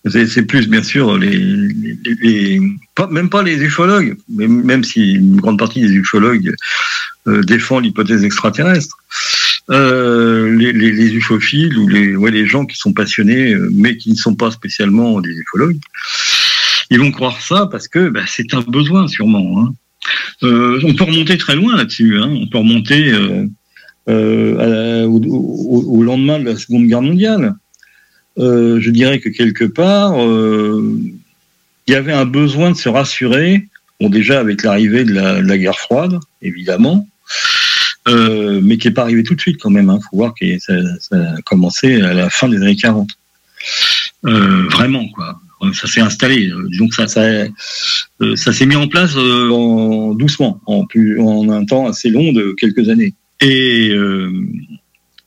C'est 0.09 0.43
plus 0.43 0.67
bien 0.69 0.83
sûr 0.83 1.17
les, 1.17 1.37
les, 1.37 1.97
les- 2.21 2.61
pas, 2.95 3.07
même 3.07 3.29
pas 3.29 3.43
les 3.43 3.57
ufologues, 3.61 4.17
même 4.29 4.83
si 4.83 5.13
une 5.13 5.35
grande 5.39 5.59
partie 5.59 5.81
des 5.81 5.91
ufologues 5.91 6.53
euh, 7.27 7.41
défend 7.43 7.79
l'hypothèse 7.79 8.23
extraterrestre. 8.23 8.97
Euh, 9.69 10.55
les, 10.55 10.71
les, 10.71 10.93
les 10.93 11.13
ufophiles 11.13 11.77
ou 11.77 11.89
les, 11.89 12.45
gens 12.45 12.65
qui 12.65 12.77
sont 12.77 12.93
passionnés, 12.93 13.51
euh, 13.51 13.69
mais 13.73 13.97
qui 13.97 14.11
ne 14.11 14.15
sont 14.15 14.33
pas 14.33 14.49
spécialement 14.49 15.19
des 15.19 15.31
ufologues, 15.31 15.77
ils 16.89 16.99
vont 16.99 17.11
croire 17.11 17.41
ça 17.41 17.67
parce 17.69 17.89
que 17.89 18.07
bah, 18.07 18.21
c'est 18.25 18.53
un 18.53 18.61
besoin 18.61 19.09
sûrement. 19.09 19.59
Hein. 19.61 19.73
Euh, 20.43 20.79
on 20.85 20.93
peut 20.93 21.03
remonter 21.03 21.37
très 21.37 21.57
loin 21.57 21.75
là-dessus. 21.75 22.17
Hein. 22.17 22.29
On 22.29 22.47
peut 22.47 22.59
remonter 22.59 23.11
au, 24.07 26.01
lendemain 26.03 26.39
de 26.39 26.45
la 26.45 26.55
Seconde 26.55 26.87
Guerre 26.87 27.01
mondiale. 27.01 27.53
Je 28.37 28.89
dirais 28.89 29.19
que 29.19 29.27
quelque 29.27 29.65
part, 29.65 30.15
il 30.17 31.13
y 31.89 31.95
avait 31.95 32.13
un 32.13 32.25
besoin 32.25 32.71
de 32.71 32.77
se 32.77 32.87
rassurer. 32.87 33.67
Déjà 33.99 34.39
avec 34.39 34.63
l'arrivée 34.63 35.03
de 35.03 35.13
la, 35.13 35.41
de 35.41 35.47
la 35.47 35.57
guerre 35.57 35.77
froide, 35.77 36.19
évidemment, 36.41 37.05
euh, 38.07 38.61
mais 38.63 38.77
qui 38.77 38.87
n'est 38.87 38.93
pas 38.93 39.03
arrivé 39.03 39.23
tout 39.23 39.35
de 39.35 39.41
suite 39.41 39.57
quand 39.61 39.69
même. 39.69 39.91
Il 39.93 40.03
faut 40.09 40.17
voir 40.17 40.33
que 40.39 40.45
ça, 40.59 40.73
a 41.11 41.41
commencé 41.43 42.01
à 42.01 42.13
la 42.13 42.29
fin 42.29 42.47
des 42.49 42.57
années 42.57 42.75
40. 42.75 43.09
Euh, 44.25 44.67
vraiment, 44.69 45.07
quoi. 45.09 45.39
Ça 45.73 45.87
s'est 45.87 46.01
installé. 46.01 46.51
Donc 46.77 46.93
ça, 46.93 47.07
ça, 47.07 47.21
euh, 47.21 48.35
s'est 48.35 48.65
mis 48.65 48.75
en 48.75 48.87
place 48.87 49.15
euh, 49.15 49.49
en, 49.49 50.13
doucement, 50.13 50.61
en, 50.67 50.85
un 51.49 51.65
temps 51.65 51.87
assez 51.87 52.09
long 52.09 52.31
de 52.31 52.53
quelques 52.57 52.89
années. 52.89 53.13
Et 53.41 53.89
euh, 53.89 54.31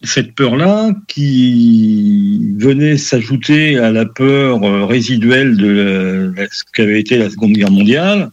cette 0.02 0.34
peur-là, 0.34 0.92
qui 1.08 2.54
venait 2.58 2.96
s'ajouter 2.96 3.78
à 3.78 3.90
la 3.90 4.06
peur 4.06 4.62
euh, 4.62 4.84
résiduelle 4.84 5.56
de 5.56 6.32
ce 6.50 6.62
qu'avait 6.72 7.00
été 7.00 7.18
la 7.18 7.30
Seconde 7.30 7.52
Guerre 7.52 7.70
mondiale, 7.70 8.22
euh, 8.22 8.30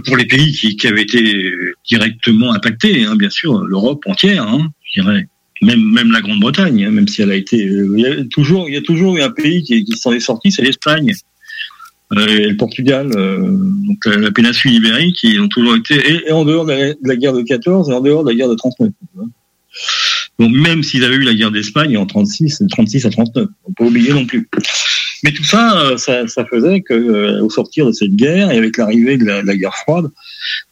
pour 0.00 0.16
les 0.16 0.26
pays 0.26 0.52
qui, 0.52 0.86
avaient 0.86 1.02
été 1.02 1.52
directement 1.88 2.52
impactés, 2.52 3.04
hein, 3.04 3.16
bien 3.16 3.30
sûr, 3.30 3.64
l'Europe 3.64 4.02
entière, 4.06 4.46
hein, 4.46 4.70
je 4.84 5.00
dirais. 5.00 5.28
Même, 5.62 6.12
la 6.12 6.20
Grande-Bretagne, 6.20 6.84
hein, 6.84 6.90
même 6.90 7.08
si 7.08 7.22
elle 7.22 7.30
a 7.30 7.36
été, 7.36 7.66
euh, 7.66 7.94
il 7.96 8.02
y 8.02 8.06
a 8.06 8.24
toujours, 8.24 8.68
il 8.68 8.74
y 8.74 8.76
a 8.76 8.82
toujours 8.82 9.16
eu 9.16 9.22
un 9.22 9.30
pays 9.30 9.62
qui, 9.62 9.86
s'en 9.96 10.12
est 10.12 10.20
sorti, 10.20 10.50
c'est 10.50 10.62
l'Espagne 10.62 11.14
euh, 12.12 12.26
et 12.26 12.48
le 12.48 12.56
Portugal, 12.56 13.10
euh, 13.16 13.38
donc 13.40 14.04
la, 14.04 14.30
péninsule 14.30 14.72
ibérique, 14.72 15.22
ils 15.22 15.40
ont 15.40 15.48
toujours 15.48 15.76
été 15.76 16.26
et, 16.26 16.32
en 16.32 16.44
dehors 16.44 16.66
de 16.66 16.96
la, 17.02 17.16
guerre 17.16 17.32
de 17.32 17.42
14 17.42 17.88
et 17.88 17.94
en 17.94 18.00
dehors 18.00 18.24
de 18.24 18.30
la 18.30 18.36
guerre 18.36 18.48
de 18.48 18.56
39. 18.56 18.90
hein. 19.18 19.22
Donc 20.38 20.50
même 20.50 20.82
s'ils 20.82 21.04
avaient 21.04 21.14
eu 21.14 21.22
la 21.22 21.34
guerre 21.34 21.52
d'Espagne 21.52 21.96
en 21.96 22.04
36, 22.04 22.62
de 22.62 22.68
36 22.68 23.06
à 23.06 23.10
39, 23.10 23.48
faut 23.64 23.72
pas 23.72 23.84
oublier 23.84 24.12
non 24.12 24.26
plus. 24.26 24.48
Mais 25.24 25.32
tout 25.32 25.42
ça, 25.42 25.80
euh, 25.80 25.96
ça, 25.96 26.28
ça 26.28 26.44
faisait 26.44 26.82
que 26.82 26.92
euh, 26.92 27.42
au 27.42 27.48
sortir 27.48 27.86
de 27.86 27.92
cette 27.92 28.14
guerre 28.14 28.50
et 28.50 28.58
avec 28.58 28.76
l'arrivée 28.76 29.16
de 29.16 29.24
la, 29.24 29.56
guerre 29.56 29.74
froide, 29.74 30.10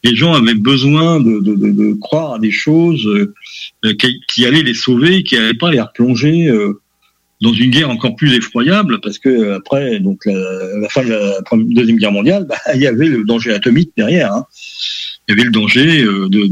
les 0.05 0.15
gens 0.15 0.35
avaient 0.35 0.55
besoin 0.55 1.21
de, 1.21 1.95
croire 1.95 2.35
à 2.35 2.39
des 2.39 2.51
choses 2.51 3.07
euh, 3.07 3.95
qui, 4.29 4.45
allaient 4.45 4.63
les 4.63 4.75
sauver, 4.75 5.23
qui 5.23 5.37
n'allaient 5.37 5.55
pas 5.55 5.71
les 5.71 5.81
replonger 5.81 6.53
dans 7.41 7.55
une 7.55 7.71
guerre 7.71 7.89
encore 7.89 8.15
plus 8.15 8.35
effroyable, 8.35 9.01
parce 9.01 9.19
que 9.19 9.55
après 9.55 9.99
donc 10.01 10.27
la, 10.27 10.89
fin 10.91 11.03
de 11.03 11.11
la 11.11 11.41
deuxième 11.75 11.97
guerre 11.97 12.13
mondiale, 12.13 12.47
bah, 12.47 12.57
il 12.75 12.83
y 12.83 12.87
avait 12.87 13.09
le 13.09 13.25
danger 13.25 13.55
atomique 13.55 13.93
derrière. 13.97 14.35
Hein. 14.35 14.47
Il 15.29 15.33
y 15.33 15.41
avait 15.41 15.45
le 15.45 15.51
danger 15.51 16.03
de, 16.03 16.47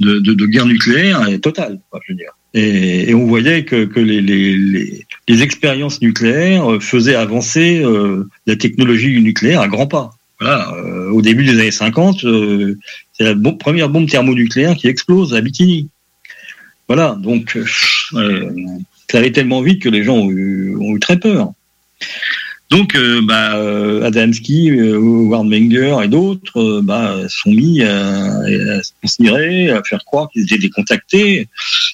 de, 0.00 0.46
guerre 0.46 0.66
nucléaire 0.66 1.26
totale, 1.40 1.80
je 2.06 2.12
veux 2.12 2.18
dire. 2.18 2.32
Et, 2.54 3.10
et 3.10 3.14
on 3.14 3.26
voyait 3.26 3.64
que, 3.64 3.84
que 3.84 4.00
les, 4.00 4.20
les, 4.20 4.56
les, 4.56 5.06
les 5.28 5.42
expériences 5.42 6.00
nucléaires 6.00 6.70
euh, 6.70 6.80
faisaient 6.80 7.16
avancer 7.16 7.82
euh, 7.82 8.28
la 8.46 8.56
technologie 8.56 9.20
nucléaire 9.20 9.60
à 9.60 9.68
grands 9.68 9.88
pas. 9.88 10.12
Voilà, 10.40 10.72
euh, 10.74 11.10
au 11.10 11.22
début 11.22 11.44
des 11.44 11.58
années 11.58 11.70
50, 11.70 12.24
euh, 12.24 12.78
c'est 13.12 13.24
la 13.24 13.34
première 13.58 13.88
bombe 13.88 14.08
thermonucléaire 14.08 14.76
qui 14.76 14.88
explose 14.88 15.34
à 15.34 15.40
Bikini. 15.40 15.88
Voilà, 16.88 17.16
donc 17.18 17.56
euh, 17.56 17.64
ça 19.10 19.18
allait 19.18 19.32
tellement 19.32 19.62
vite 19.62 19.82
que 19.82 19.88
les 19.88 20.04
gens 20.04 20.16
ont 20.16 20.30
eu, 20.30 20.76
ont 20.76 20.96
eu 20.96 21.00
très 21.00 21.18
peur. 21.18 21.52
Donc, 22.70 22.96
euh, 22.96 23.20
bah, 23.22 23.56
euh, 23.56 24.02
Adamski, 24.02 24.70
euh, 24.70 24.96
Howard 24.96 25.46
Menger 25.46 25.98
et 26.02 26.08
d'autres 26.08 26.58
euh, 26.60 26.80
bah, 26.82 27.16
sont 27.28 27.50
mis 27.50 27.82
à, 27.82 28.40
à 28.40 28.82
se 28.82 28.92
considérer, 29.00 29.70
à 29.70 29.82
faire 29.84 30.04
croire 30.04 30.28
qu'ils 30.30 30.42
étaient 30.44 30.58
décontactés. 30.58 31.48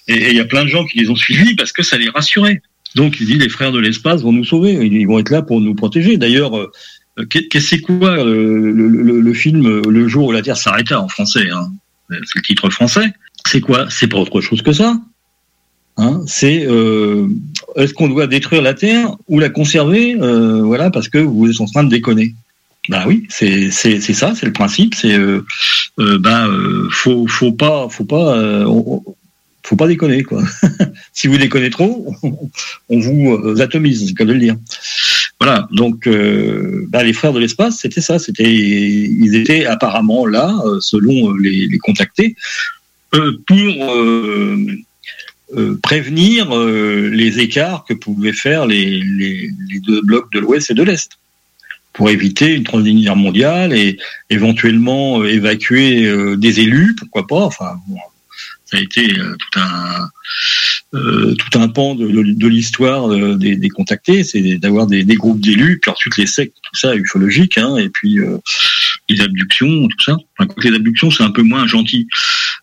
Et 0.09 0.31
il 0.31 0.37
y 0.37 0.41
a 0.41 0.45
plein 0.45 0.62
de 0.64 0.68
gens 0.68 0.85
qui 0.87 0.99
les 0.99 1.11
ont 1.11 1.16
suivis 1.16 1.55
parce 1.55 1.73
que 1.73 1.83
ça 1.83 1.99
les 1.99 2.09
rassurait. 2.09 2.62
Donc, 2.95 3.21
il 3.21 3.27
dit 3.27 3.35
les 3.39 3.49
frères 3.49 3.73
de 3.73 3.79
l'espace 3.79 4.23
vont 4.23 4.33
nous 4.33 4.45
sauver, 4.45 4.73
ils 4.73 5.07
vont 5.07 5.18
être 5.18 5.31
là 5.31 5.43
pour 5.43 5.61
nous 5.61 5.75
protéger. 5.75 6.16
D'ailleurs, 6.16 6.57
euh, 6.57 6.71
qu'est- 7.29 7.49
qu'est-ce 7.49 7.68
c'est 7.68 7.81
quoi 7.81 8.25
euh, 8.25 8.73
le, 8.73 9.35
film 9.35 9.66
euh, 9.66 9.83
Le 9.89 10.09
jour 10.09 10.29
où 10.29 10.33
la 10.33 10.43
Terre 10.43 10.57
s'arrêta 10.57 11.01
en 11.01 11.09
français 11.09 11.49
hein 11.51 11.71
C'est 12.11 12.37
le 12.37 12.43
titre 12.43 12.71
français. 12.71 13.12
C'est 13.47 13.61
quoi? 13.61 13.87
C'est 13.91 14.09
pas 14.09 14.18
autre 14.18 14.41
chose 14.41 14.62
que 14.62 14.73
ça. 14.73 14.97
Hein, 15.97 16.23
c'est 16.27 16.64
euh, 16.66 17.29
est-ce 17.77 17.95
qu'on 17.95 18.09
doit 18.09 18.27
détruire 18.27 18.62
la 18.62 18.75
Terre 18.75 19.16
ou 19.29 19.39
la 19.39 19.49
conserver 19.49 20.16
euh, 20.21 20.62
Voilà, 20.62 20.91
parce 20.91 21.09
que 21.09 21.18
vous 21.18 21.51
êtes 21.51 21.61
en 21.61 21.66
train 21.66 21.85
de 21.85 21.91
déconner? 21.91 22.35
Bah 22.89 23.05
oui, 23.07 23.27
c'est 23.29 23.71
ça, 23.71 24.35
c'est 24.35 24.47
le 24.47 24.53
principe. 24.53 24.95
C'est 24.95 25.14
euh, 25.14 25.45
euh, 25.99 26.18
bah 26.18 26.47
euh, 26.47 26.89
faut 26.91 27.27
faut 27.27 27.53
pas 27.53 27.89
faut 27.91 28.05
pas 28.05 28.64
faut 29.62 29.77
pas 29.77 29.87
déconner 29.87 30.23
quoi. 30.23 30.43
si 31.12 31.29
vous 31.29 31.37
déconnez 31.37 31.71
trop, 31.71 32.14
on 32.89 32.99
vous 32.99 33.61
atomise, 33.61 34.07
c'est 34.07 34.14
cas 34.14 34.25
de 34.25 34.33
le 34.33 34.41
dire. 34.41 34.57
Voilà, 35.39 35.68
donc 35.71 36.09
bah, 36.89 37.03
les 37.03 37.12
frères 37.12 37.33
de 37.33 37.39
l'espace, 37.39 37.79
c'était 37.79 38.01
ça, 38.01 38.18
c'était 38.18 38.53
ils 38.53 39.35
étaient 39.37 39.66
apparemment 39.66 40.27
là, 40.27 40.55
selon 40.81 41.33
les, 41.35 41.79
contactés, 41.79 42.35
pour 43.11 43.95
euh, 45.57 45.78
prévenir 45.82 46.57
euh, 46.57 47.11
les 47.12 47.40
écarts 47.40 47.84
que 47.88 47.94
pouvaient 47.94 48.32
faire 48.32 48.66
les, 48.66 49.01
les, 49.01 49.51
les 49.68 49.80
deux 49.80 50.03
blocs 50.03 50.32
de 50.32 50.38
l'Ouest 50.40 50.70
et 50.70 50.74
de 50.74 50.82
l'Est, 50.82 51.11
pour 51.92 52.11
éviter 52.11 52.55
une 52.55 52.64
troisième 52.64 53.01
guerre 53.01 53.16
mondiale 53.16 53.72
et 53.72 53.98
éventuellement 54.30 55.20
euh, 55.20 55.26
évacuer 55.26 56.07
euh, 56.07 56.36
des 56.36 56.61
élus, 56.61 56.94
pourquoi 56.96 57.26
pas. 57.26 57.44
Enfin, 57.44 57.74
bon, 57.88 57.98
ça 58.64 58.78
a 58.78 58.80
été 58.80 59.12
euh, 59.18 59.36
tout 59.38 59.61
un 59.61 60.09
tout 60.92 61.59
un 61.59 61.68
pan 61.68 61.94
de, 61.94 62.48
l'histoire 62.48 63.09
des, 63.36 63.55
des 63.55 63.68
contactés, 63.68 64.24
c'est 64.24 64.59
d'avoir 64.59 64.88
des, 64.88 65.05
des 65.05 65.14
groupes 65.14 65.40
d'élus, 65.40 65.78
puis 65.80 65.90
ensuite 65.90 66.16
les 66.16 66.26
sectes, 66.26 66.57
tout 66.62 66.76
ça 66.76 66.96
ufologique, 66.96 67.59
hein, 67.59 67.76
et 67.76 67.88
puis 67.90 68.18
les 69.11 69.20
abductions, 69.20 69.88
tout 69.88 70.04
ça. 70.04 70.16
Enfin, 70.38 70.52
les 70.62 70.74
abductions, 70.74 71.11
c'est 71.11 71.22
un 71.22 71.30
peu 71.30 71.42
moins 71.42 71.66
gentil. 71.66 72.06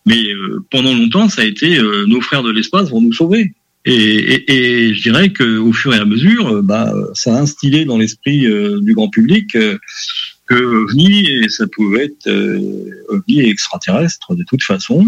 Mais 0.06 0.32
euh, 0.32 0.64
pendant 0.70 0.94
longtemps, 0.94 1.28
ça 1.28 1.42
a 1.42 1.44
été 1.44 1.78
euh, 1.78 2.06
nos 2.06 2.20
frères 2.20 2.42
de 2.42 2.50
l'espace 2.50 2.90
vont 2.90 3.00
nous 3.00 3.12
sauver. 3.12 3.52
Et, 3.84 4.92
je 4.92 5.02
dirais 5.02 5.32
qu'au 5.32 5.72
fur 5.72 5.94
et 5.94 5.98
à 5.98 6.04
mesure, 6.04 6.48
euh, 6.48 6.62
bah, 6.62 6.92
ça 7.14 7.34
a 7.34 7.40
instillé 7.40 7.84
dans 7.84 7.96
l'esprit 7.96 8.46
du 8.80 8.92
grand 8.94 9.08
public 9.08 9.56
que 10.46 10.54
OVNI, 10.54 11.26
et 11.26 11.48
ça 11.48 11.66
pouvait 11.66 12.06
être 12.06 12.30
OVNI 13.08 13.40
extraterrestre 13.48 14.34
de 14.34 14.44
toute 14.44 14.62
façon. 14.62 15.06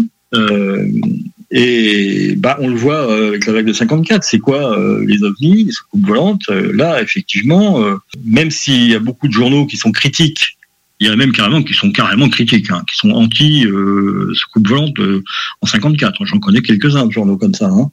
Et 1.51 2.35
bah, 2.37 2.57
on 2.61 2.69
le 2.69 2.75
voit 2.75 3.13
avec 3.27 3.45
la 3.45 3.53
règle 3.53 3.69
de 3.69 3.73
54. 3.73 4.23
C'est 4.23 4.39
quoi 4.39 4.75
les 5.05 5.21
ovnis, 5.23 5.65
les 5.65 5.71
soucoupes 5.71 6.07
volantes? 6.07 6.47
Là, 6.49 7.01
effectivement, 7.03 7.83
même 8.23 8.49
s'il 8.49 8.87
y 8.87 8.95
a 8.95 8.99
beaucoup 8.99 9.27
de 9.27 9.33
journaux 9.33 9.65
qui 9.65 9.77
sont 9.77 9.91
critiques, 9.91 10.57
il 11.01 11.07
y 11.07 11.09
en 11.09 11.13
a 11.13 11.15
même 11.15 11.31
carrément 11.31 11.63
qui 11.63 11.73
sont 11.73 11.91
carrément 11.91 12.29
critiques, 12.29 12.69
hein, 12.69 12.83
qui 12.87 12.95
sont 12.95 13.09
anti 13.09 13.65
euh, 13.65 14.31
soucoupes 14.35 14.67
volantes 14.67 14.99
euh, 14.99 15.23
en 15.61 15.65
54. 15.65 16.25
J'en 16.25 16.37
connais 16.37 16.61
quelques-uns 16.61 17.07
de 17.07 17.11
journaux 17.11 17.37
comme 17.37 17.55
ça, 17.55 17.69
hein. 17.69 17.89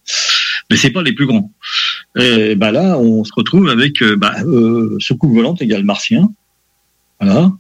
mais 0.71 0.77
c'est 0.77 0.91
pas 0.91 1.03
les 1.03 1.15
plus 1.15 1.25
grands. 1.25 1.51
Bah 2.15 2.71
là, 2.71 2.99
on 2.99 3.25
se 3.25 3.33
retrouve 3.35 3.71
avec 3.71 4.03
euh, 4.03 4.15
bah, 4.15 4.35
euh, 4.45 4.95
soucoupe 5.01 5.33
volante 5.33 5.63
égale 5.63 5.85
martien. 5.85 6.29
Voilà. 7.19 7.51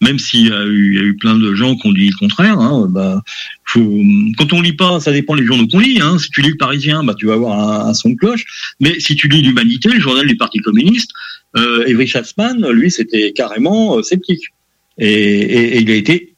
Même 0.00 0.18
s'il 0.18 0.46
y 0.46 0.48
y 0.48 0.52
a 0.52 0.64
eu 1.02 1.16
plein 1.20 1.36
de 1.38 1.54
gens 1.54 1.76
qui 1.76 1.86
ont 1.86 1.92
dit 1.92 2.08
le 2.08 2.18
contraire, 2.18 2.58
hein, 2.58 2.86
bah, 2.88 3.22
faut, 3.64 4.02
quand 4.38 4.52
on 4.54 4.62
lit 4.62 4.72
pas, 4.72 4.98
ça 4.98 5.12
dépend 5.12 5.36
des 5.36 5.44
journaux 5.44 5.68
qu'on 5.68 5.78
lit. 5.78 6.00
Hein. 6.00 6.18
Si 6.18 6.30
tu 6.30 6.40
lis 6.40 6.50
le 6.50 6.56
Parisien, 6.56 7.04
bah, 7.04 7.14
tu 7.14 7.26
vas 7.26 7.34
avoir 7.34 7.86
un, 7.86 7.92
son 7.92 8.10
de 8.10 8.14
cloche. 8.16 8.46
Mais 8.80 8.98
si 8.98 9.14
tu 9.14 9.28
lis 9.28 9.42
l'Humanité, 9.42 9.90
le 9.90 10.00
journal 10.00 10.26
du 10.26 10.36
Parti 10.38 10.58
communiste, 10.58 11.10
euh, 11.56 11.86
Evry 11.86 12.10
lui, 12.72 12.90
c'était 12.90 13.32
carrément 13.32 13.98
euh, 13.98 14.02
sceptique. 14.02 14.44
Et, 14.98 15.08
et- 15.12 15.76
et 15.76 15.80
il 15.80 15.90
a 15.90 15.94
été 15.94 16.32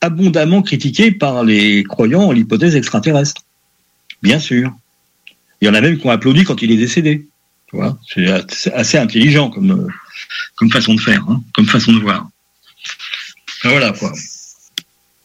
abondamment 0.00 0.62
critiqué 0.62 1.10
par 1.10 1.42
les 1.44 1.82
croyants 1.84 2.22
en 2.24 2.32
l'hypothèse 2.32 2.76
extraterrestre. 2.76 3.42
Bien 4.22 4.38
sûr. 4.38 4.72
Il 5.60 5.66
y 5.66 5.68
en 5.70 5.74
a 5.74 5.80
même 5.80 5.98
qui 5.98 6.06
ont 6.06 6.10
applaudi 6.10 6.44
quand 6.44 6.60
il 6.62 6.70
est 6.70 6.76
décédé. 6.76 7.26
Tu 7.68 7.76
vois, 7.76 7.98
c'est 8.08 8.26
assez- 8.30 8.70
assez 8.70 8.98
intelligent 8.98 9.50
comme, 9.50 9.88
comme 10.54 10.70
façon 10.70 10.94
de 10.94 11.00
faire, 11.00 11.24
hein, 11.28 11.42
comme 11.54 11.66
façon 11.66 11.92
de 11.92 11.98
voir. 12.00 12.28
Enfin, 13.58 13.70
voilà 13.70 13.92
quoi. 13.92 14.12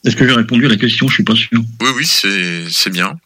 Est-ce 0.04 0.16
que 0.16 0.28
j'ai 0.28 0.34
répondu 0.34 0.66
à 0.66 0.70
la 0.70 0.78
question? 0.78 1.08
Je 1.08 1.14
suis 1.14 1.24
pas 1.24 1.36
sûr. 1.36 1.60
Oui, 1.82 1.90
oui, 1.96 2.06
c'est 2.06 2.68
c'est 2.70 2.90
bien. 2.90 3.20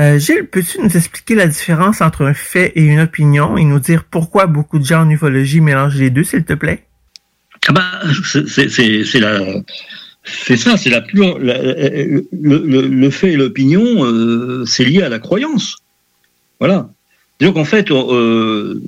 Euh, 0.00 0.18
Gilles, 0.18 0.46
peux-tu 0.50 0.80
nous 0.80 0.96
expliquer 0.96 1.34
la 1.34 1.46
différence 1.48 2.00
entre 2.00 2.24
un 2.24 2.32
fait 2.32 2.72
et 2.76 2.82
une 2.82 3.00
opinion 3.00 3.58
et 3.58 3.64
nous 3.64 3.80
dire 3.80 4.04
pourquoi 4.04 4.46
beaucoup 4.46 4.78
de 4.78 4.84
gens 4.86 5.02
en 5.02 5.10
ufologie 5.10 5.60
mélangent 5.60 5.96
les 5.98 6.08
deux, 6.08 6.24
s'il 6.24 6.44
te 6.44 6.54
plaît? 6.54 6.86
Ah 7.68 7.72
bah, 7.72 8.00
c'est- 8.24 9.20
la, 9.20 9.40
c'est 10.24 10.56
ça, 10.56 10.76
c'est 10.76 10.90
la 10.90 11.02
plus, 11.02 11.20
le, 11.20 12.24
le- 12.32 12.86
le 12.88 13.10
fait 13.10 13.32
et 13.32 13.36
l'opinion, 13.36 14.04
euh, 14.04 14.64
c'est 14.66 14.84
lié 14.84 15.02
à 15.02 15.08
la 15.10 15.18
croyance. 15.18 15.76
Voilà. 16.60 16.90
Donc 17.40 17.56
en 17.56 17.64
fait, 17.66 17.90
euh, 17.90 18.80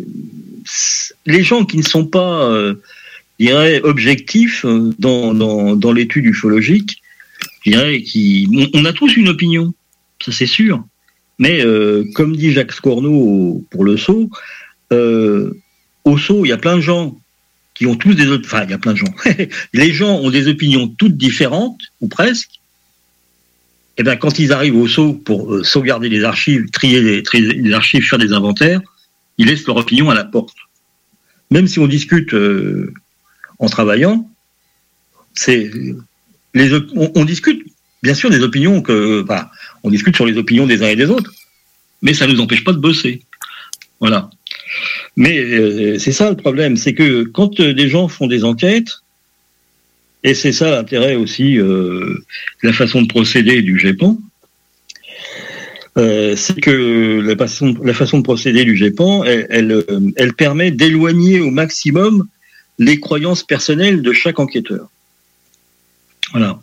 les 1.27 1.43
gens 1.43 1.65
qui 1.65 1.77
ne 1.77 1.83
sont 1.83 2.07
pas, 2.07 2.45
euh, 2.51 2.75
je 3.39 3.47
dirais, 3.47 3.81
objectifs 3.85 4.65
euh, 4.65 4.93
dans, 4.99 5.35
dans, 5.35 5.77
dans 5.77 5.93
l'étude 5.93 6.25
ufologique, 6.27 7.03
je 7.65 7.71
dirais, 7.73 8.01
qui, 8.03 8.49
on, 8.75 8.81
on 8.81 8.85
a 8.87 8.93
tous 8.95 9.15
une 9.17 9.29
opinion, 9.29 9.73
ça 10.25 10.33
c'est 10.33 10.47
sûr. 10.47 10.83
Mais 11.39 11.65
euh, 11.65 12.05
comme 12.15 12.35
dit 12.37 12.53
Jacques 12.53 12.73
Scorneau 12.73 13.63
pour 13.71 13.85
le 13.85 13.97
saut, 13.97 14.31
euh, 14.93 15.53
au 16.05 16.17
saut, 16.19 16.45
il 16.45 16.49
y 16.49 16.53
a 16.53 16.59
plein 16.59 16.77
de 16.77 16.81
gens 16.83 17.19
qui 17.81 17.87
ont 17.87 17.97
tous 17.97 18.13
des 18.13 18.31
enfin 18.31 18.65
il 18.65 18.71
y 18.71 18.75
a 18.75 18.79
plein 18.79 18.93
de 18.93 18.99
gens. 18.99 19.15
les 19.73 19.93
gens 19.95 20.17
ont 20.17 20.29
des 20.29 20.49
opinions 20.49 20.87
toutes 20.87 21.17
différentes 21.17 21.81
ou 22.03 22.09
presque. 22.09 22.61
Et 23.97 24.03
bien 24.03 24.17
quand 24.17 24.39
ils 24.39 24.53
arrivent 24.53 24.77
au 24.77 24.87
saut 24.87 25.15
pour 25.15 25.55
euh, 25.55 25.65
sauvegarder 25.65 26.11
les 26.11 26.23
archives, 26.25 26.69
trier 26.73 27.01
les, 27.01 27.23
trier 27.23 27.55
les 27.55 27.73
archives, 27.73 28.07
faire 28.07 28.19
des 28.19 28.35
inventaires, 28.35 28.83
ils 29.39 29.47
laissent 29.47 29.67
leur 29.67 29.79
opinion 29.79 30.11
à 30.11 30.15
la 30.15 30.25
porte. 30.25 30.55
Même 31.51 31.67
si 31.67 31.79
on 31.79 31.87
discute 31.87 32.35
euh, 32.35 32.93
en 33.59 33.71
travaillant, 33.71 34.31
c'est 35.33 35.71
les 36.53 36.75
on, 36.75 37.11
on 37.15 37.25
discute 37.25 37.65
bien 38.03 38.13
sûr 38.13 38.29
des 38.29 38.43
opinions 38.43 38.83
que 38.83 39.23
enfin, 39.23 39.49
on 39.85 39.89
discute 39.89 40.17
sur 40.17 40.27
les 40.27 40.37
opinions 40.37 40.67
des 40.67 40.83
uns 40.83 40.89
et 40.89 40.97
des 40.97 41.07
autres, 41.07 41.33
mais 42.03 42.13
ça 42.13 42.27
ne 42.27 42.35
nous 42.35 42.41
empêche 42.41 42.63
pas 42.63 42.75
de 42.75 42.79
bosser. 42.79 43.23
Voilà. 44.01 44.29
Mais 45.17 45.39
euh, 45.39 45.99
c'est 45.99 46.13
ça 46.13 46.31
le 46.31 46.37
problème, 46.37 46.77
c'est 46.77 46.95
que 46.95 47.25
quand 47.25 47.61
euh, 47.61 47.75
des 47.75 47.89
gens 47.89 48.09
font 48.09 48.27
des 48.27 48.45
enquêtes, 48.45 49.01
et 50.23 50.35
c'est 50.35 50.53
ça 50.53 50.71
l'intérêt 50.71 51.15
aussi 51.15 51.59
euh, 51.59 52.23
la 52.63 52.73
façon 52.73 53.03
de 53.03 53.07
procéder 53.07 53.63
du 53.63 53.79
GEPAN, 53.79 54.19
euh, 55.99 56.37
c'est 56.37 56.61
que 56.61 57.21
la 57.21 57.37
façon, 57.37 58.19
de 58.19 58.23
procéder 58.23 58.65
du 58.65 58.77
GEPAN, 58.77 59.25
elle, 59.25 59.47
elle, 59.51 59.73
euh, 59.73 60.11
elle 60.17 60.35
permet 60.35 60.71
d'éloigner 60.71 61.41
au 61.41 61.51
maximum 61.51 62.29
les 62.79 63.01
croyances 63.01 63.43
personnelles 63.43 64.03
de 64.03 64.13
chaque 64.13 64.39
enquêteur. 64.39 64.89
Voilà. 66.33 66.61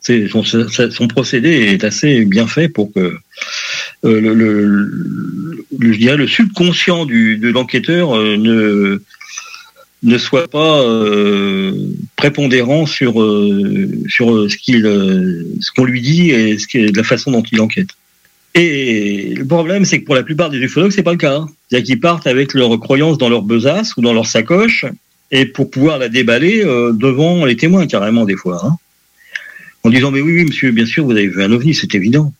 Son, 0.00 0.42
son 0.44 1.08
procédé 1.08 1.48
est 1.48 1.84
assez 1.84 2.26
bien 2.26 2.46
fait 2.46 2.68
pour 2.68 2.92
que 2.92 3.16
le, 4.02 4.20
le, 4.20 4.34
le- 4.34 5.92
je 5.92 5.98
dirais 5.98 6.16
le 6.16 6.26
subconscient 6.26 7.04
du, 7.04 7.36
de 7.36 7.48
l'enquêteur 7.50 8.16
euh, 8.16 8.36
ne 8.36 9.00
ne 10.02 10.18
soit 10.18 10.48
pas 10.48 10.82
euh, 10.82 11.72
prépondérant 12.16 12.84
sur 12.84 13.22
euh, 13.22 13.88
sur 14.08 14.32
euh, 14.34 14.48
ce 14.50 14.56
qu'il 14.56 14.84
euh, 14.84 15.44
ce 15.60 15.70
qu'on 15.74 15.84
lui 15.84 16.02
dit 16.02 16.30
et 16.30 16.58
ce 16.58 16.66
qui 16.66 16.86
la 16.86 17.02
façon 17.02 17.30
dont 17.30 17.42
il 17.50 17.60
enquête. 17.60 17.88
Et 18.54 19.34
le 19.34 19.44
problème, 19.46 19.84
c'est 19.84 20.00
que 20.00 20.04
pour 20.04 20.14
la 20.14 20.22
plupart 20.22 20.50
des 20.50 20.58
ufologues, 20.58 20.92
c'est 20.92 21.02
pas 21.02 21.10
le 21.12 21.18
cas. 21.18 21.44
C'est-à-dire 21.68 21.86
qu'ils 21.86 22.00
partent 22.00 22.26
avec 22.28 22.54
leurs 22.54 22.78
croyances 22.78 23.18
dans 23.18 23.28
leur 23.28 23.42
besace 23.42 23.96
ou 23.96 24.00
dans 24.02 24.12
leur 24.12 24.26
sacoche, 24.26 24.84
et 25.32 25.46
pour 25.46 25.70
pouvoir 25.70 25.98
la 25.98 26.08
déballer 26.08 26.62
euh, 26.64 26.92
devant 26.92 27.46
les 27.46 27.56
témoins 27.56 27.86
carrément 27.88 28.24
des 28.24 28.36
fois, 28.36 28.60
hein. 28.64 28.76
en 29.82 29.90
disant 29.90 30.12
mais 30.12 30.20
oui, 30.20 30.34
oui, 30.34 30.44
monsieur, 30.44 30.70
bien 30.70 30.86
sûr, 30.86 31.04
vous 31.04 31.12
avez 31.12 31.26
vu 31.26 31.42
un 31.42 31.50
ovni, 31.50 31.74
c'est 31.74 31.94
évident. 31.96 32.32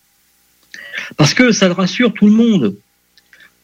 Parce 1.16 1.34
que 1.34 1.52
ça 1.52 1.72
rassure 1.72 2.12
tout 2.12 2.26
le 2.26 2.32
monde. 2.32 2.76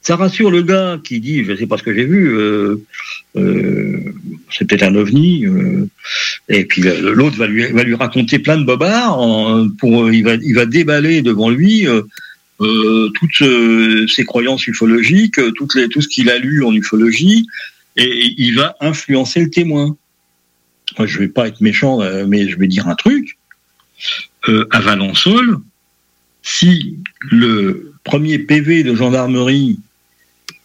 Ça 0.02 0.16
rassure 0.16 0.50
le 0.50 0.62
gars 0.62 0.98
qui 1.02 1.20
dit, 1.20 1.44
je 1.44 1.54
sais 1.54 1.66
pas 1.66 1.76
ce 1.76 1.82
que 1.82 1.94
j'ai 1.94 2.06
vu, 2.06 2.34
euh, 2.34 2.76
euh, 3.36 4.14
c'est 4.50 4.66
peut-être 4.66 4.82
un 4.82 4.94
ovni, 4.94 5.44
euh, 5.44 5.86
et 6.48 6.64
puis 6.64 6.82
l'autre 6.82 7.36
va 7.36 7.46
lui, 7.46 7.94
raconter 7.94 8.38
plein 8.38 8.56
de 8.56 8.64
bobards, 8.64 9.18
pour, 9.78 10.10
il, 10.10 10.22
va, 10.22 10.66
déballer 10.66 11.20
devant 11.20 11.50
lui 11.50 11.86
toutes 12.58 14.08
ses 14.08 14.24
croyances 14.24 14.66
ufologiques, 14.66 15.38
tout 15.54 15.68
ce 15.70 16.08
qu'il 16.08 16.30
a 16.30 16.38
lu 16.38 16.64
en 16.64 16.72
ufologie, 16.72 17.46
et 17.96 18.34
il 18.38 18.56
va 18.56 18.76
influencer 18.80 19.40
le 19.40 19.50
témoin. 19.50 19.96
Moi, 20.98 21.06
je 21.06 21.18
vais 21.18 21.28
pas 21.28 21.46
être 21.46 21.60
méchant, 21.60 21.98
mais 22.26 22.48
je 22.48 22.56
vais 22.56 22.68
dire 22.68 22.88
un 22.88 22.94
truc. 22.94 23.36
À 24.48 24.80
Valençol, 24.80 25.60
si 26.43 26.99
le 27.20 27.93
premier 28.05 28.38
PV 28.38 28.82
de 28.82 28.95
gendarmerie 28.95 29.78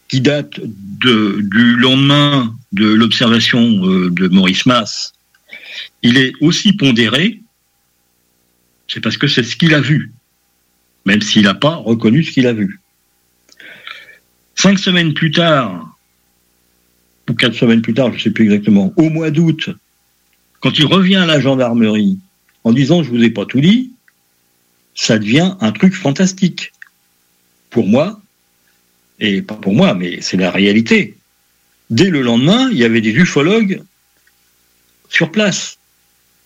qui 0.08 0.20
date 0.20 0.60
du 0.60 1.76
lendemain 1.76 2.54
de 2.72 2.86
l'observation 2.86 3.60
euh, 3.60 4.10
de 4.10 4.28
Maurice 4.28 4.66
Mass, 4.66 5.12
il 6.02 6.16
est 6.16 6.32
aussi 6.40 6.72
pondéré, 6.72 7.40
c'est 8.88 9.00
parce 9.00 9.16
que 9.16 9.26
c'est 9.26 9.42
ce 9.42 9.56
qu'il 9.56 9.74
a 9.74 9.80
vu, 9.80 10.12
même 11.04 11.22
s'il 11.22 11.42
n'a 11.42 11.54
pas 11.54 11.74
reconnu 11.74 12.22
ce 12.22 12.30
qu'il 12.30 12.46
a 12.46 12.52
vu. 12.52 12.80
Cinq 14.54 14.78
semaines 14.78 15.12
plus 15.12 15.32
tard, 15.32 15.96
ou 17.28 17.34
quatre 17.34 17.54
semaines 17.54 17.82
plus 17.82 17.94
tard, 17.94 18.10
je 18.12 18.18
ne 18.18 18.20
sais 18.20 18.30
plus 18.30 18.44
exactement, 18.44 18.92
au 18.96 19.10
mois 19.10 19.30
d'août, 19.30 19.70
quand 20.60 20.78
il 20.78 20.86
revient 20.86 21.16
à 21.16 21.26
la 21.26 21.40
gendarmerie 21.40 22.18
en 22.64 22.72
disant 22.72 23.02
je 23.02 23.10
vous 23.10 23.22
ai 23.22 23.30
pas 23.30 23.44
tout 23.44 23.60
dit, 23.60 23.92
ça 24.96 25.18
devient 25.18 25.54
un 25.60 25.70
truc 25.70 25.94
fantastique. 25.94 26.72
Pour 27.70 27.86
moi, 27.86 28.20
et 29.20 29.42
pas 29.42 29.54
pour 29.54 29.74
moi, 29.74 29.94
mais 29.94 30.20
c'est 30.22 30.36
la 30.36 30.50
réalité. 30.50 31.16
Dès 31.90 32.10
le 32.10 32.22
lendemain, 32.22 32.68
il 32.72 32.78
y 32.78 32.84
avait 32.84 33.00
des 33.00 33.12
ufologues 33.12 33.82
sur 35.08 35.30
place. 35.30 35.78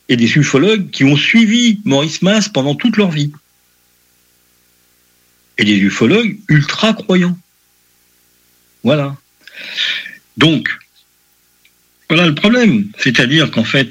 Et 0.08 0.16
des 0.16 0.36
ufologues 0.36 0.90
qui 0.90 1.04
ont 1.04 1.16
suivi 1.16 1.80
Maurice 1.84 2.20
Mass 2.22 2.48
pendant 2.48 2.74
toute 2.74 2.96
leur 2.96 3.10
vie. 3.10 3.32
Et 5.56 5.64
des 5.64 5.76
ufologues 5.76 6.36
ultra 6.48 6.92
croyants. 6.94 7.38
Voilà. 8.82 9.16
Donc, 10.36 10.68
voilà 12.08 12.26
le 12.26 12.34
problème. 12.34 12.90
C'est-à-dire 12.98 13.50
qu'en 13.52 13.64
fait, 13.64 13.90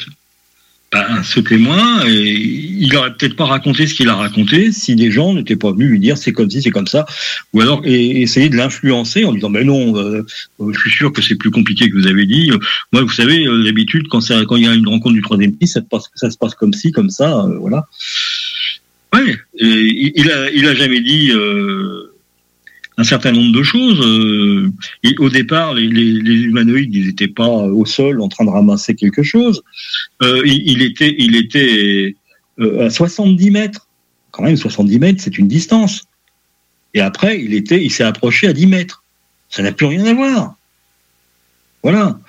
ben, 0.91 1.21
ce 1.23 1.39
témoin, 1.39 2.03
il 2.07 2.95
aurait 2.95 3.13
peut-être 3.13 3.35
pas 3.35 3.45
raconté 3.45 3.85
ce 3.85 3.93
qu'il 3.93 4.09
a 4.09 4.15
raconté 4.15 4.71
si 4.71 4.95
des 4.95 5.11
gens 5.11 5.33
n'étaient 5.33 5.55
pas 5.55 5.71
venus 5.71 5.89
lui 5.89 5.99
dire 5.99 6.17
c'est 6.17 6.33
comme 6.33 6.49
si, 6.49 6.63
c'est 6.63 6.71
comme 6.71 6.87
ça, 6.87 7.05
ou 7.53 7.61
alors 7.61 7.81
essayer 7.85 8.49
de 8.49 8.55
l'influencer 8.55 9.23
en 9.23 9.33
disant 9.33 9.49
mais 9.49 9.63
non, 9.63 9.95
euh, 9.97 10.25
je 10.59 10.79
suis 10.79 10.89
sûr 10.89 11.13
que 11.13 11.21
c'est 11.21 11.35
plus 11.35 11.51
compliqué 11.51 11.89
que 11.89 11.95
vous 11.95 12.07
avez 12.07 12.25
dit. 12.25 12.51
Moi, 12.91 13.03
vous 13.03 13.09
savez, 13.09 13.45
euh, 13.45 13.63
d'habitude 13.63 14.07
quand, 14.07 14.27
il 14.29 14.63
y 14.63 14.67
a 14.67 14.73
une 14.73 14.87
rencontre 14.87 15.13
du 15.13 15.21
troisième 15.21 15.55
pays, 15.55 15.67
ça, 15.67 15.81
se 15.81 16.37
passe 16.37 16.55
comme 16.55 16.73
ci, 16.73 16.91
comme 16.91 17.09
ça, 17.09 17.45
euh, 17.45 17.57
voilà. 17.59 17.87
Ouais, 19.13 19.37
il 19.59 20.67
a, 20.67 20.75
jamais 20.75 21.01
dit. 21.01 21.31
Euh, 21.31 22.08
un 22.99 23.03
certain 23.05 23.31
nombre 23.31 23.53
de 23.57 23.63
choses. 23.63 24.01
Euh, 24.01 24.69
au 25.19 25.29
départ, 25.29 25.73
les, 25.73 25.85
humanoïdes, 25.85 26.93
ils 26.93 27.07
n'étaient 27.07 27.29
pas 27.29 27.47
au 27.47 27.85
sol 27.85 28.21
en 28.21 28.27
train 28.27 28.43
de 28.43 28.49
ramasser 28.49 28.93
quelque 28.93 29.23
chose. 29.23 29.63
Euh, 30.21 30.41
il, 30.45 30.81
était, 30.81 31.15
il 31.17 31.37
était 31.37 32.15
euh, 32.59 32.87
à 32.87 32.89
70 32.89 33.51
mètres. 33.51 33.87
Quand 34.31 34.43
même, 34.43 34.57
70 34.57 34.99
mètres, 34.99 35.21
c'est 35.23 35.37
une 35.37 35.47
distance. 35.47 36.07
Et 36.93 36.99
après, 36.99 37.41
il 37.41 37.53
était, 37.53 37.81
il 37.81 37.89
s'est 37.89 38.03
approché 38.03 38.47
à 38.47 38.53
10 38.53 38.67
mètres. 38.67 39.03
Ça 39.49 39.63
n'a 39.63 39.71
plus 39.71 39.85
rien 39.85 40.05
à 40.05 40.13
voir. 40.13 40.55
Voilà. 41.81 42.19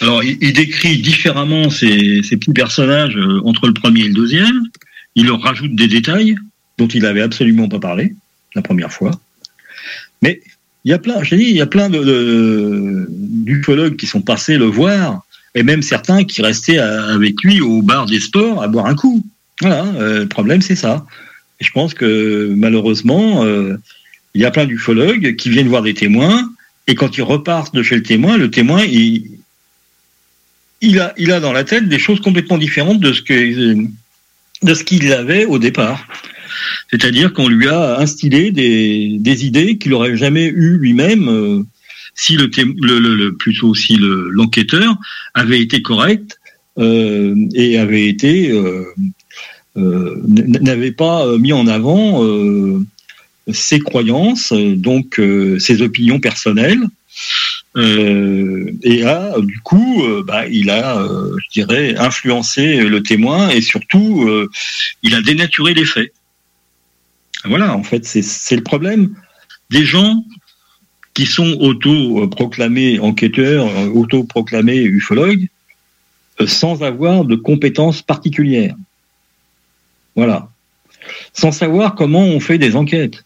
Alors, 0.00 0.24
il, 0.24 0.52
décrit 0.52 0.98
différemment 0.98 1.70
ces, 1.70 2.22
ces, 2.24 2.36
petits 2.36 2.52
personnages 2.52 3.16
entre 3.44 3.68
le 3.68 3.74
premier 3.74 4.00
et 4.00 4.08
le 4.08 4.14
deuxième. 4.14 4.60
Il 5.14 5.26
leur 5.26 5.40
rajoute 5.40 5.76
des 5.76 5.86
détails 5.86 6.36
dont 6.78 6.88
il 6.88 7.06
avait 7.06 7.22
absolument 7.22 7.68
pas 7.68 7.78
parlé 7.78 8.14
la 8.56 8.62
première 8.62 8.92
fois. 8.92 9.12
Mais 10.22 10.40
il 10.84 10.90
y 10.90 10.94
a 10.94 10.98
plein, 10.98 11.22
je 11.22 11.34
dit, 11.34 11.44
il 11.44 11.56
y 11.56 11.60
a 11.60 11.66
plein 11.66 11.90
de, 11.90 13.06
d'ufologues 13.08 13.96
qui 13.96 14.06
sont 14.06 14.22
passés 14.22 14.56
le 14.56 14.66
voir, 14.66 15.22
et 15.54 15.62
même 15.62 15.82
certains 15.82 16.24
qui 16.24 16.42
restaient 16.42 16.78
avec 16.78 17.42
lui 17.42 17.60
au 17.60 17.82
bar 17.82 18.06
des 18.06 18.20
sports 18.20 18.62
à 18.62 18.68
boire 18.68 18.86
un 18.86 18.94
coup. 18.94 19.24
Voilà, 19.60 19.84
euh, 19.84 20.20
le 20.20 20.28
problème 20.28 20.62
c'est 20.62 20.76
ça. 20.76 21.06
Je 21.60 21.70
pense 21.70 21.94
que 21.94 22.52
malheureusement, 22.56 23.44
euh, 23.44 23.76
il 24.34 24.42
y 24.42 24.44
a 24.44 24.50
plein 24.50 24.66
d'ufologues 24.66 25.34
qui 25.36 25.48
viennent 25.48 25.68
voir 25.68 25.82
des 25.82 25.94
témoins, 25.94 26.50
et 26.86 26.94
quand 26.94 27.16
ils 27.16 27.22
repartent 27.22 27.74
de 27.74 27.82
chez 27.82 27.96
le 27.96 28.02
témoin, 28.02 28.36
le 28.36 28.50
témoin, 28.50 28.84
il, 28.84 29.24
il, 30.82 31.00
a, 31.00 31.14
il 31.16 31.32
a 31.32 31.40
dans 31.40 31.52
la 31.52 31.64
tête 31.64 31.88
des 31.88 31.98
choses 31.98 32.20
complètement 32.20 32.58
différentes 32.58 33.00
de 33.00 33.12
ce 33.12 33.22
que 33.22 33.86
de 34.62 34.74
ce 34.74 34.84
qu'il 34.84 35.12
avait 35.12 35.44
au 35.44 35.58
départ. 35.58 36.06
C'est-à-dire 36.90 37.32
qu'on 37.32 37.48
lui 37.48 37.68
a 37.68 37.98
instillé 37.98 38.50
des, 38.50 39.46
idées 39.46 39.78
qu'il 39.78 39.92
n'aurait 39.92 40.16
jamais 40.16 40.46
eues 40.46 40.78
lui-même 40.78 41.28
euh, 41.28 41.62
si 42.14 42.36
le, 42.36 42.46
le, 42.46 43.36
plutôt 43.36 43.74
si 43.74 43.98
l'enquêteur 43.98 44.96
avait 45.34 45.60
été 45.60 45.82
correct 45.82 46.38
euh, 46.78 47.34
et 47.54 47.78
avait 47.78 48.06
été 48.06 48.50
euh, 48.50 48.84
n'avait 49.76 50.92
pas 50.92 51.36
mis 51.36 51.52
en 51.52 51.66
avant 51.66 52.24
ses 53.52 53.78
croyances, 53.78 54.54
donc 54.54 55.20
ses 55.58 55.82
opinions 55.82 56.18
personnelles. 56.18 56.82
et 57.76 59.04
a 59.04 59.34
du 59.42 59.60
coup, 59.60 60.02
bah, 60.24 60.46
il 60.48 60.70
a, 60.70 61.06
je 61.44 61.60
dirais, 61.60 61.94
influencé 61.98 62.78
le 62.78 63.02
témoin 63.02 63.50
et 63.50 63.60
surtout, 63.60 64.26
il 65.02 65.14
a 65.14 65.20
dénaturé 65.20 65.74
les 65.74 65.84
faits. 65.84 66.10
Voilà, 67.48 67.76
en 67.76 67.82
fait, 67.82 68.04
c'est 68.04 68.56
le 68.56 68.62
problème 68.62 69.14
des 69.70 69.84
gens 69.84 70.24
qui 71.14 71.26
sont 71.26 71.56
auto-proclamés 71.60 72.98
enquêteurs, 73.00 73.68
auto-proclamés 73.94 74.82
ufologues, 74.82 75.48
euh, 76.40 76.46
sans 76.46 76.82
avoir 76.82 77.24
de 77.24 77.36
compétences 77.36 78.02
particulières. 78.02 78.74
Voilà. 80.14 80.50
Sans 81.32 81.52
savoir 81.52 81.94
comment 81.94 82.24
on 82.24 82.40
fait 82.40 82.58
des 82.58 82.76
enquêtes. 82.76 83.24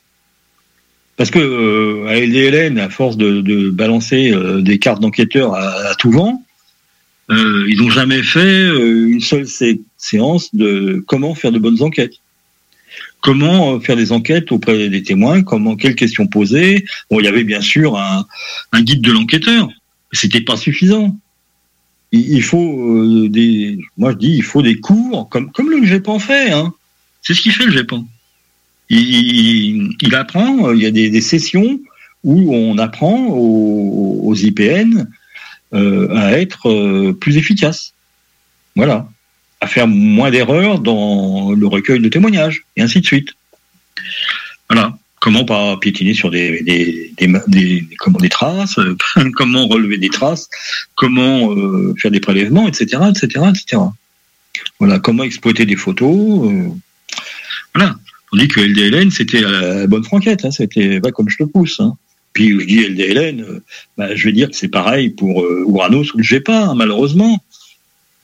Parce 1.17 1.31
que 1.31 1.41
euh, 1.41 2.07
à 2.07 2.15
LDLN, 2.15 2.79
à 2.79 2.89
force 2.89 3.17
de, 3.17 3.71
balancer 3.71 4.31
euh, 4.31 4.61
des 4.61 4.79
cartes 4.79 5.01
d'enquêteurs 5.01 5.55
à, 5.55 5.95
tout 5.97 6.13
vent, 6.13 6.43
ils 7.29 7.77
n'ont 7.79 7.91
jamais 7.91 8.25
fait 8.25 8.67
une 8.67 9.21
seule 9.21 9.47
séance 9.97 10.53
de 10.53 11.05
comment 11.07 11.37
faire 11.37 11.53
de 11.53 11.61
bonnes 11.61 11.81
enquêtes 11.81 12.20
comment 13.21 13.75
euh, 13.75 13.81
faire 13.81 13.97
des 13.97 14.13
enquêtes 14.13 14.53
auprès 14.53 14.89
des 14.89 15.03
témoins, 15.03 15.43
comment, 15.43 15.77
quelles 15.77 15.95
questions 15.95 16.27
poser. 16.27 16.85
Bon, 17.11 17.21
il 17.21 17.25
y 17.25 17.29
avait 17.29 17.45
bien 17.45 17.61
sûr 17.61 17.99
un, 17.99 18.27
guide 18.83 19.03
de 19.03 19.13
l'enquêteur, 19.13 19.69
c'était 20.13 20.41
pas 20.41 20.57
suffisant. 20.57 21.17
Il, 22.13 22.43
faut 22.43 22.97
euh, 22.97 23.29
des, 23.29 23.79
moi 23.97 24.13
je 24.13 24.17
dis, 24.17 24.35
il 24.35 24.43
faut 24.43 24.63
des 24.63 24.81
cours 24.81 25.29
comme 25.29 25.71
le 25.71 25.85
GEPAN 25.85 26.19
fait. 26.19 26.51
Hein. 26.51 26.73
C'est 27.23 27.35
ce 27.35 27.41
qu'il 27.41 27.53
fait 27.53 27.67
le 27.67 27.71
GEPAN. 27.71 28.05
Il, 28.89 30.15
apprend, 30.17 30.73
il 30.73 30.83
y 30.83 30.87
a 30.87 30.91
des, 30.91 31.21
sessions 31.21 31.79
où 32.25 32.53
on 32.53 32.77
apprend 32.79 33.29
aux, 33.29 34.35
IPN 34.35 35.07
euh, 35.73 36.09
à 36.17 36.33
être 36.33 37.13
plus 37.13 37.37
efficaces. 37.37 37.95
Voilà 38.75 39.09
à 39.61 39.67
faire 39.67 39.87
moins 39.87 40.31
d'erreurs 40.31 40.81
dans 40.81 41.53
le 41.53 41.67
recueil 41.67 42.01
de 42.01 42.09
témoignages, 42.09 42.65
et 42.77 42.83
ainsi 42.83 43.01
de 43.01 43.07
suite. 43.07 43.35
Voilà. 44.69 44.97
Comment 45.21 45.45
pas 45.45 45.77
piétiner 45.77 46.15
sur 46.15 46.31
des, 46.31 46.63
des, 46.63 47.87
comment, 47.99 48.19
des 48.19 48.29
traces, 48.31 48.81
comment 49.35 49.67
relever 49.67 49.99
des 49.99 50.09
traces, 50.09 50.49
comment 50.95 51.53
euh, 51.53 51.95
faire 51.99 52.11
des 52.11 52.21
prélèvements, 52.21 52.67
etc., 52.67 53.03
etc., 53.11 53.45
etc. 53.51 53.83
Voilà. 54.79 54.99
Comment 54.99 55.25
exploiter 55.25 55.67
des 55.67 55.77
photos. 55.77 56.51
Euh, 56.51 56.69
voilà. 57.75 57.97
On 58.33 58.39
dit 58.39 58.49
que 58.49 58.61
LDLN, 58.61 59.11
c'était 59.11 59.43
la 59.43 59.87
bonne 59.89 60.05
franquette, 60.05 60.47
hein, 60.47 60.53
c'était 60.53 61.01
pas 61.01 61.11
comme 61.11 61.29
je 61.29 61.37
te 61.37 61.43
pousse. 61.43 61.81
Hein. 61.81 61.99
Puis 62.33 62.59
je 62.59 62.65
dis 62.65 62.87
LDLN, 62.87 63.43
euh, 63.43 63.63
bah, 63.99 64.15
je 64.15 64.25
vais 64.25 64.33
dire 64.33 64.49
que 64.49 64.57
c'est 64.57 64.69
pareil 64.69 65.11
pour 65.11 65.45
Uranos 65.45 66.15
ou 66.15 66.19
le 66.19 66.23
GEPA, 66.23 66.71
hein, 66.71 66.75
malheureusement. 66.75 67.45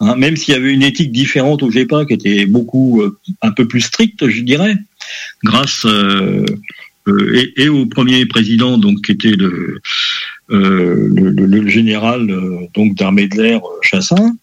Hein, 0.01 0.17
même 0.17 0.37
s'il 0.37 0.53
y 0.53 0.57
avait 0.57 0.75
une 0.75 0.83
éthique 0.83 1.11
différente 1.11 1.63
au 1.63 1.71
GEPA 1.71 2.05
qui 2.05 2.15
était 2.15 2.47
beaucoup 2.47 3.01
euh, 3.01 3.19
un 3.41 3.51
peu 3.51 3.67
plus 3.67 3.81
stricte, 3.81 4.29
je 4.29 4.43
dirais, 4.43 4.77
grâce 5.43 5.87
euh, 5.87 6.45
euh, 7.09 7.53
et, 7.57 7.69
au 7.69 7.87
premier 7.87 8.27
président 8.27 8.77
donc 8.77 9.03
qui 9.03 9.13
était 9.13 9.37
le, 9.37 9.81
général 11.69 12.27
donc 12.75 12.95
d'armée 12.95 13.29
de 13.29 13.41
l'air 13.41 13.61
Chassin, 13.83 14.37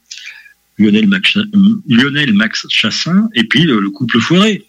Lionel 0.80 1.08
Max, 1.08 2.66
Chassin, 2.70 3.30
et 3.36 3.44
puis 3.44 3.64
le, 3.64 3.90
couple 3.92 4.20
Fourré. 4.20 4.66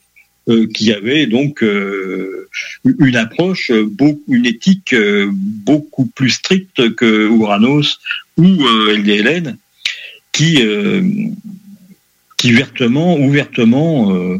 qui 0.74 0.92
avait 0.92 1.26
donc 1.26 1.62
une 1.62 3.16
approche, 3.16 3.70
une 4.28 4.46
éthique 4.46 4.94
beaucoup 5.32 6.06
plus 6.06 6.30
stricte 6.30 6.94
que 6.94 7.26
Ouranos 7.26 7.98
ou 8.36 8.64
LDLN, 8.66 9.56
qui 10.34 10.60
euh, 10.60 11.00
ouvertement, 12.44 13.18
ouvertement 13.18 14.14
euh, 14.14 14.38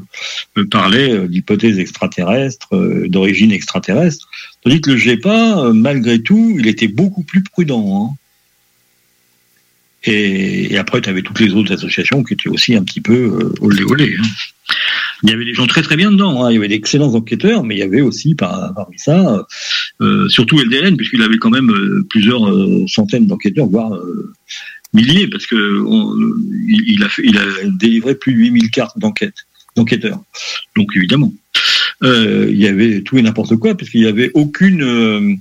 parlait 0.71 1.11
euh, 1.11 1.27
d'hypothèses 1.27 1.79
extraterrestres, 1.79 2.69
d'origine 3.09 3.53
extraterrestre. 3.53 4.29
Tandis 4.63 4.83
que 4.83 4.91
le 4.91 4.97
GEPA, 4.99 5.73
malgré 5.73 6.21
tout, 6.21 6.57
il 6.59 6.67
était 6.67 6.89
beaucoup 6.89 7.23
plus 7.23 7.43
prudent. 7.43 8.13
Hein. 8.13 8.17
Et, 10.07 10.77
après, 10.77 11.01
tu 11.01 11.09
avais 11.09 11.23
toutes 11.23 11.41
les 11.41 11.53
autres 11.55 11.73
associations 11.73 12.23
qui 12.23 12.35
étaient 12.35 12.51
aussi 12.51 12.75
un 12.75 12.83
petit 12.83 13.01
peu 13.01 13.15
euh, 13.15 13.55
olé 13.61 13.85
olé. 13.85 14.17
hein. 14.19 14.27
Il 15.23 15.31
y 15.31 15.33
avait 15.33 15.47
des 15.47 15.55
gens 15.55 15.67
très 15.67 15.81
très 15.81 15.97
bien 15.97 16.11
dedans. 16.11 16.45
hein. 16.45 16.51
Il 16.51 16.55
y 16.55 16.59
avait 16.59 16.69
d'excellents 16.69 17.15
enquêteurs, 17.15 17.65
mais 17.65 17.77
il 17.77 17.79
y 17.79 17.83
avait 17.83 18.03
aussi 18.03 18.35
par, 18.35 18.75
parmi 18.75 18.99
ça, 18.99 19.47
euh, 20.03 20.29
surtout 20.29 20.59
LDN, 20.59 20.97
puisqu'il 20.97 21.23
avait 21.23 21.39
quand 21.39 21.51
même 21.51 21.71
euh, 21.71 22.07
plusieurs 22.11 22.47
euh, 22.47 22.85
centaines 22.87 23.27
d'enquêteurs, 23.27 23.67
voire 23.67 23.95
euh, 23.95 24.33
milliers, 24.95 25.29
parce 25.29 25.47
que 25.47 25.85
il, 26.69 27.03
a 27.03 27.69
délivré 27.71 28.15
plus 28.15 28.33
de 28.35 28.39
8000 28.39 28.71
cartes 28.71 28.99
d'enquête 28.99 29.35
d'enquêteurs. 29.77 30.21
Donc 30.77 30.91
évidemment, 30.95 31.33
euh, 32.03 32.47
il 32.49 32.59
y 32.59 32.67
avait 32.67 33.03
tout 33.03 33.19
et 33.19 33.23
n'importe 33.23 33.57
quoi, 33.57 33.77
parce 33.77 33.91
qu'il 33.91 34.03
y 34.03 34.07
avait 34.07 34.31
aucune 34.35 34.83
euh, 34.83 35.35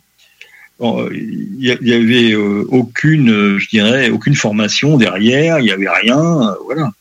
il 1.14 1.64
y 1.64 1.94
avait 1.94 2.34
euh, 2.34 2.66
aucune, 2.68 3.58
je 3.58 3.70
dirais, 3.70 4.10
aucune 4.10 4.36
formation 4.36 4.98
derrière, 4.98 5.60
il 5.60 5.68
y 5.68 5.72
avait 5.72 5.90
rien, 5.90 6.56
voilà. 6.66 6.92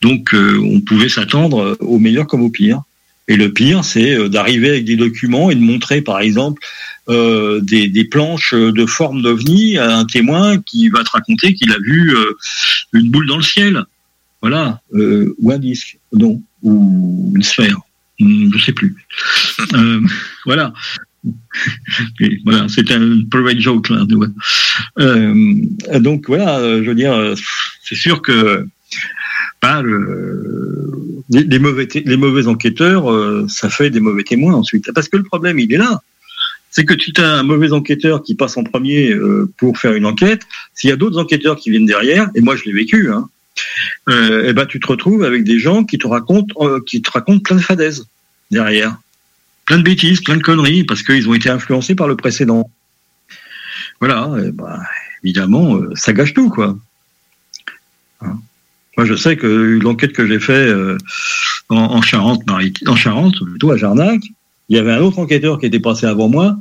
Donc 0.00 0.34
on 0.34 0.80
pouvait 0.80 1.08
s'attendre 1.08 1.76
au 1.80 1.98
meilleur 1.98 2.26
comme 2.26 2.42
au 2.42 2.50
pire. 2.50 2.82
Et 3.32 3.36
le 3.36 3.50
pire, 3.50 3.82
c'est 3.82 4.14
euh, 4.14 4.28
d'arriver 4.28 4.68
avec 4.68 4.84
des 4.84 4.96
documents 4.96 5.50
et 5.50 5.54
de 5.54 5.60
montrer, 5.60 6.02
par 6.02 6.20
exemple, 6.20 6.60
euh, 7.08 7.60
des, 7.62 7.88
des 7.88 8.04
planches 8.04 8.52
de 8.52 8.84
forme 8.84 9.22
d'ovni 9.22 9.78
à 9.78 9.96
un 9.96 10.04
témoin 10.04 10.60
qui 10.60 10.90
va 10.90 11.02
te 11.02 11.10
raconter 11.10 11.54
qu'il 11.54 11.72
a 11.72 11.78
vu 11.78 12.14
euh, 12.14 12.36
une 12.92 13.10
boule 13.10 13.26
dans 13.26 13.38
le 13.38 13.42
ciel, 13.42 13.84
voilà, 14.42 14.82
euh, 14.92 15.34
ou 15.38 15.50
un 15.50 15.58
disque, 15.58 15.98
non, 16.12 16.42
ou 16.62 17.32
une 17.34 17.42
sphère, 17.42 17.78
Hmm, 18.20 18.50
je 18.54 18.62
sais 18.62 18.72
plus. 18.72 18.94
Voilà. 20.44 20.74
Et 22.20 22.38
voilà, 22.44 22.68
c'était 22.68 22.94
un 22.94 23.22
private 23.30 23.60
joke 23.60 23.88
là. 23.88 24.04
donc 26.00 26.26
voilà, 26.28 26.60
je 26.82 26.86
veux 26.86 26.94
dire, 26.94 27.34
c'est 27.82 27.94
sûr 27.94 28.20
que 28.20 28.66
le- 29.82 30.92
les, 31.30 32.16
mauvais 32.16 32.46
enquêteurs, 32.46 33.10
euh, 33.10 33.46
ça 33.48 33.70
fait 33.70 33.90
des 33.90 34.00
mauvais 34.00 34.24
témoins 34.24 34.54
ensuite. 34.54 34.92
Parce 34.92 35.08
que 35.08 35.16
le 35.16 35.22
problème, 35.22 35.58
il 35.58 35.72
est 35.72 35.78
là. 35.78 36.00
C'est 36.70 36.84
que 36.84 36.94
tu 36.94 37.12
as 37.18 37.34
un 37.34 37.42
mauvais 37.42 37.72
enquêteur 37.72 38.22
qui 38.22 38.34
passe 38.34 38.56
en 38.56 38.64
premier 38.64 39.10
euh, 39.10 39.50
pour 39.58 39.78
faire 39.78 39.92
une 39.92 40.06
enquête. 40.06 40.42
S'il 40.74 40.90
y 40.90 40.92
a 40.92 40.96
d'autres 40.96 41.18
enquêteurs 41.18 41.56
qui 41.56 41.70
viennent 41.70 41.86
derrière, 41.86 42.30
et 42.34 42.40
moi 42.40 42.56
je 42.56 42.64
l'ai 42.64 42.72
vécu, 42.72 43.12
hein, 43.12 43.28
euh, 44.08 44.48
et 44.48 44.52
ben 44.54 44.64
tu 44.64 44.80
te 44.80 44.86
retrouves 44.86 45.22
avec 45.22 45.44
des 45.44 45.58
gens 45.58 45.84
qui 45.84 45.98
te 45.98 46.06
racontent, 46.06 46.80
qui 46.86 47.02
te 47.02 47.10
racontent 47.10 47.40
plein 47.40 47.56
de 47.56 47.60
fadaises 47.60 48.06
derrière, 48.50 48.96
plein 49.66 49.76
de 49.76 49.82
bêtises, 49.82 50.22
plein 50.22 50.38
de 50.38 50.42
conneries, 50.42 50.84
parce 50.84 51.02
qu'ils 51.02 51.28
ont 51.28 51.34
été 51.34 51.50
influencés 51.50 51.94
par 51.94 52.08
le 52.08 52.16
précédent. 52.16 52.70
Voilà, 54.00 54.30
et 54.42 54.50
ben, 54.50 54.80
évidemment, 55.22 55.78
ça 55.94 56.14
gâche 56.14 56.32
tout, 56.32 56.48
quoi. 56.48 56.78
Moi, 58.96 59.06
je 59.06 59.14
sais 59.14 59.36
que 59.36 59.46
l'enquête 59.46 60.12
que 60.12 60.26
j'ai 60.26 60.40
fait 60.40 60.52
euh, 60.52 60.98
en, 61.68 61.76
en 61.76 62.02
Charente, 62.02 62.42
en 62.86 62.96
Charente, 62.96 63.42
plutôt 63.44 63.70
à 63.70 63.76
Jarnac, 63.76 64.20
il 64.68 64.76
y 64.76 64.78
avait 64.78 64.92
un 64.92 65.00
autre 65.00 65.18
enquêteur 65.18 65.58
qui 65.58 65.66
était 65.66 65.80
passé 65.80 66.06
avant 66.06 66.28
moi. 66.28 66.56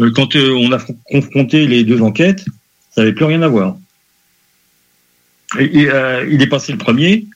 Euh, 0.00 0.10
quand 0.10 0.36
euh, 0.36 0.52
on 0.54 0.72
a 0.72 0.78
confronté 1.10 1.66
les 1.66 1.84
deux 1.84 2.00
enquêtes, 2.00 2.44
ça 2.90 3.02
n'avait 3.02 3.12
plus 3.12 3.26
rien 3.26 3.42
à 3.42 3.48
voir. 3.48 3.76
Et, 5.58 5.88
il 6.30 6.42
est 6.42 6.48
passé 6.48 6.72
le 6.72 6.78
premier. 6.78 7.26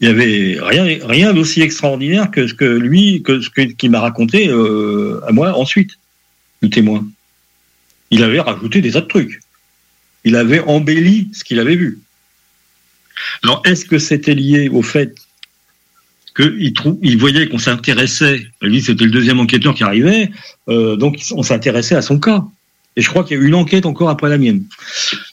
Il 0.00 0.08
y 0.08 0.10
avait 0.10 0.58
rien, 0.60 1.06
rien 1.06 1.32
d'aussi 1.32 1.62
extraordinaire 1.62 2.30
que 2.30 2.46
ce 2.46 2.54
que 2.54 2.64
lui, 2.64 3.22
que 3.22 3.40
ce 3.40 3.50
qu'il 3.50 3.90
m'a 3.90 4.00
raconté 4.00 4.50
à 4.50 5.32
moi 5.32 5.56
ensuite, 5.56 5.92
le 6.60 6.70
témoin. 6.70 7.06
Il 8.10 8.22
avait 8.22 8.40
rajouté 8.40 8.80
des 8.80 8.92
tas 8.92 9.02
de 9.02 9.06
trucs. 9.06 9.40
Il 10.24 10.36
avait 10.36 10.60
embelli 10.60 11.30
ce 11.32 11.44
qu'il 11.44 11.60
avait 11.60 11.76
vu. 11.76 12.00
Alors, 13.42 13.62
est-ce 13.64 13.84
que 13.84 13.98
c'était 13.98 14.34
lié 14.34 14.68
au 14.68 14.82
fait 14.82 15.14
qu'il 16.36 17.16
voyait 17.18 17.48
qu'on 17.48 17.58
s'intéressait, 17.58 18.46
lui 18.60 18.82
c'était 18.82 19.04
le 19.04 19.10
deuxième 19.10 19.40
enquêteur 19.40 19.74
qui 19.74 19.84
arrivait, 19.84 20.30
euh, 20.68 20.96
donc 20.96 21.18
on 21.32 21.42
s'intéressait 21.42 21.94
à 21.94 22.02
son 22.02 22.18
cas. 22.18 22.44
Et 22.98 23.02
je 23.02 23.08
crois 23.08 23.24
qu'il 23.24 23.36
y 23.36 23.40
a 23.40 23.42
eu 23.42 23.46
une 23.46 23.54
enquête 23.54 23.86
encore 23.86 24.10
après 24.10 24.28
la 24.28 24.36
mienne. 24.38 24.64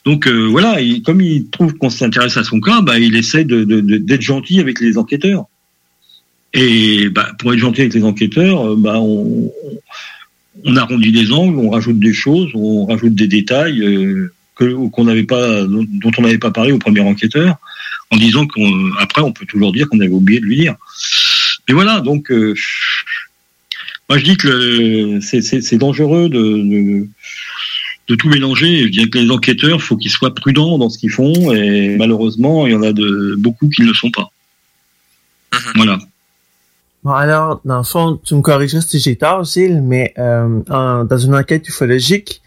Donc 0.04 0.26
euh, 0.26 0.46
voilà, 0.46 0.80
il- 0.80 1.02
comme 1.02 1.20
il 1.20 1.48
trouve 1.50 1.74
qu'on 1.74 1.90
s'intéresse 1.90 2.36
à 2.36 2.44
son 2.44 2.60
cas, 2.60 2.80
bah, 2.80 2.98
il 2.98 3.16
essaie 3.16 3.44
d'être 3.44 4.22
gentil 4.22 4.60
avec 4.60 4.80
les 4.80 4.96
enquêteurs. 4.96 5.44
Et 6.54 7.08
bah, 7.10 7.32
pour 7.38 7.52
être 7.52 7.58
gentil 7.58 7.82
avec 7.82 7.94
les 7.94 8.04
enquêteurs, 8.04 8.72
euh, 8.72 8.76
bah, 8.76 8.98
on, 9.00 9.52
on 10.64 10.76
arrondit 10.76 11.12
des 11.12 11.32
angles, 11.32 11.58
on 11.58 11.70
rajoute 11.70 11.98
des 11.98 12.12
choses, 12.14 12.50
on 12.54 12.86
rajoute 12.86 13.14
des 13.14 13.28
détails 13.28 13.80
dont 14.60 14.90
on 14.96 15.04
n'avait 15.04 15.24
pas 15.24 16.50
parlé 16.50 16.72
au 16.72 16.78
premier 16.78 17.00
enquêteur, 17.00 17.56
en 18.10 18.16
disant 18.16 18.46
qu'après 18.46 19.22
on 19.22 19.32
peut 19.32 19.46
toujours 19.46 19.72
dire 19.72 19.88
qu'on 19.88 20.00
avait 20.00 20.08
oublié 20.08 20.40
de 20.40 20.44
lui 20.46 20.56
dire. 20.56 20.74
Mais 21.68 21.74
voilà, 21.74 22.00
donc 22.00 22.30
euh, 22.30 22.54
moi 24.08 24.18
je 24.18 24.24
dis 24.24 24.36
que 24.36 25.18
c'est- 25.20 25.76
dangereux 25.78 26.28
de, 26.28 26.38
de 26.42 27.08
de 28.06 28.14
tout 28.16 28.28
mélanger. 28.28 28.82
Je 28.84 28.88
dirais 28.88 29.08
que 29.08 29.16
les 29.18 29.30
enquêteurs, 29.30 29.80
faut 29.80 29.96
qu'ils 29.96 30.10
soient 30.10 30.34
prudents 30.34 30.76
dans 30.76 30.90
ce 30.90 30.98
qu'ils 30.98 31.10
font, 31.10 31.52
et 31.54 31.96
malheureusement, 31.96 32.66
il 32.66 32.74
y 32.74 32.76
en 32.76 32.82
a 32.82 32.92
de 32.92 33.34
beaucoup 33.38 33.66
qui 33.70 33.80
ne 33.80 33.86
le 33.86 33.94
sont 33.94 34.10
pas. 34.10 34.30
Voilà. 35.74 35.98
Bon, 37.02 37.12
alors, 37.12 37.62
dans 37.64 37.78
le 37.78 37.82
fond, 37.84 38.20
tu 38.22 38.34
me 38.34 38.42
corrigeras 38.42 38.82
si 38.82 38.98
j'ai 39.00 39.16
tort, 39.16 39.44
Gilles, 39.44 39.80
mais 39.82 40.12
euh, 40.18 40.60
en- 40.68 41.04
dans 41.04 41.16
une 41.18 41.34
enquête 41.34 41.66
ufologique, 41.66 42.42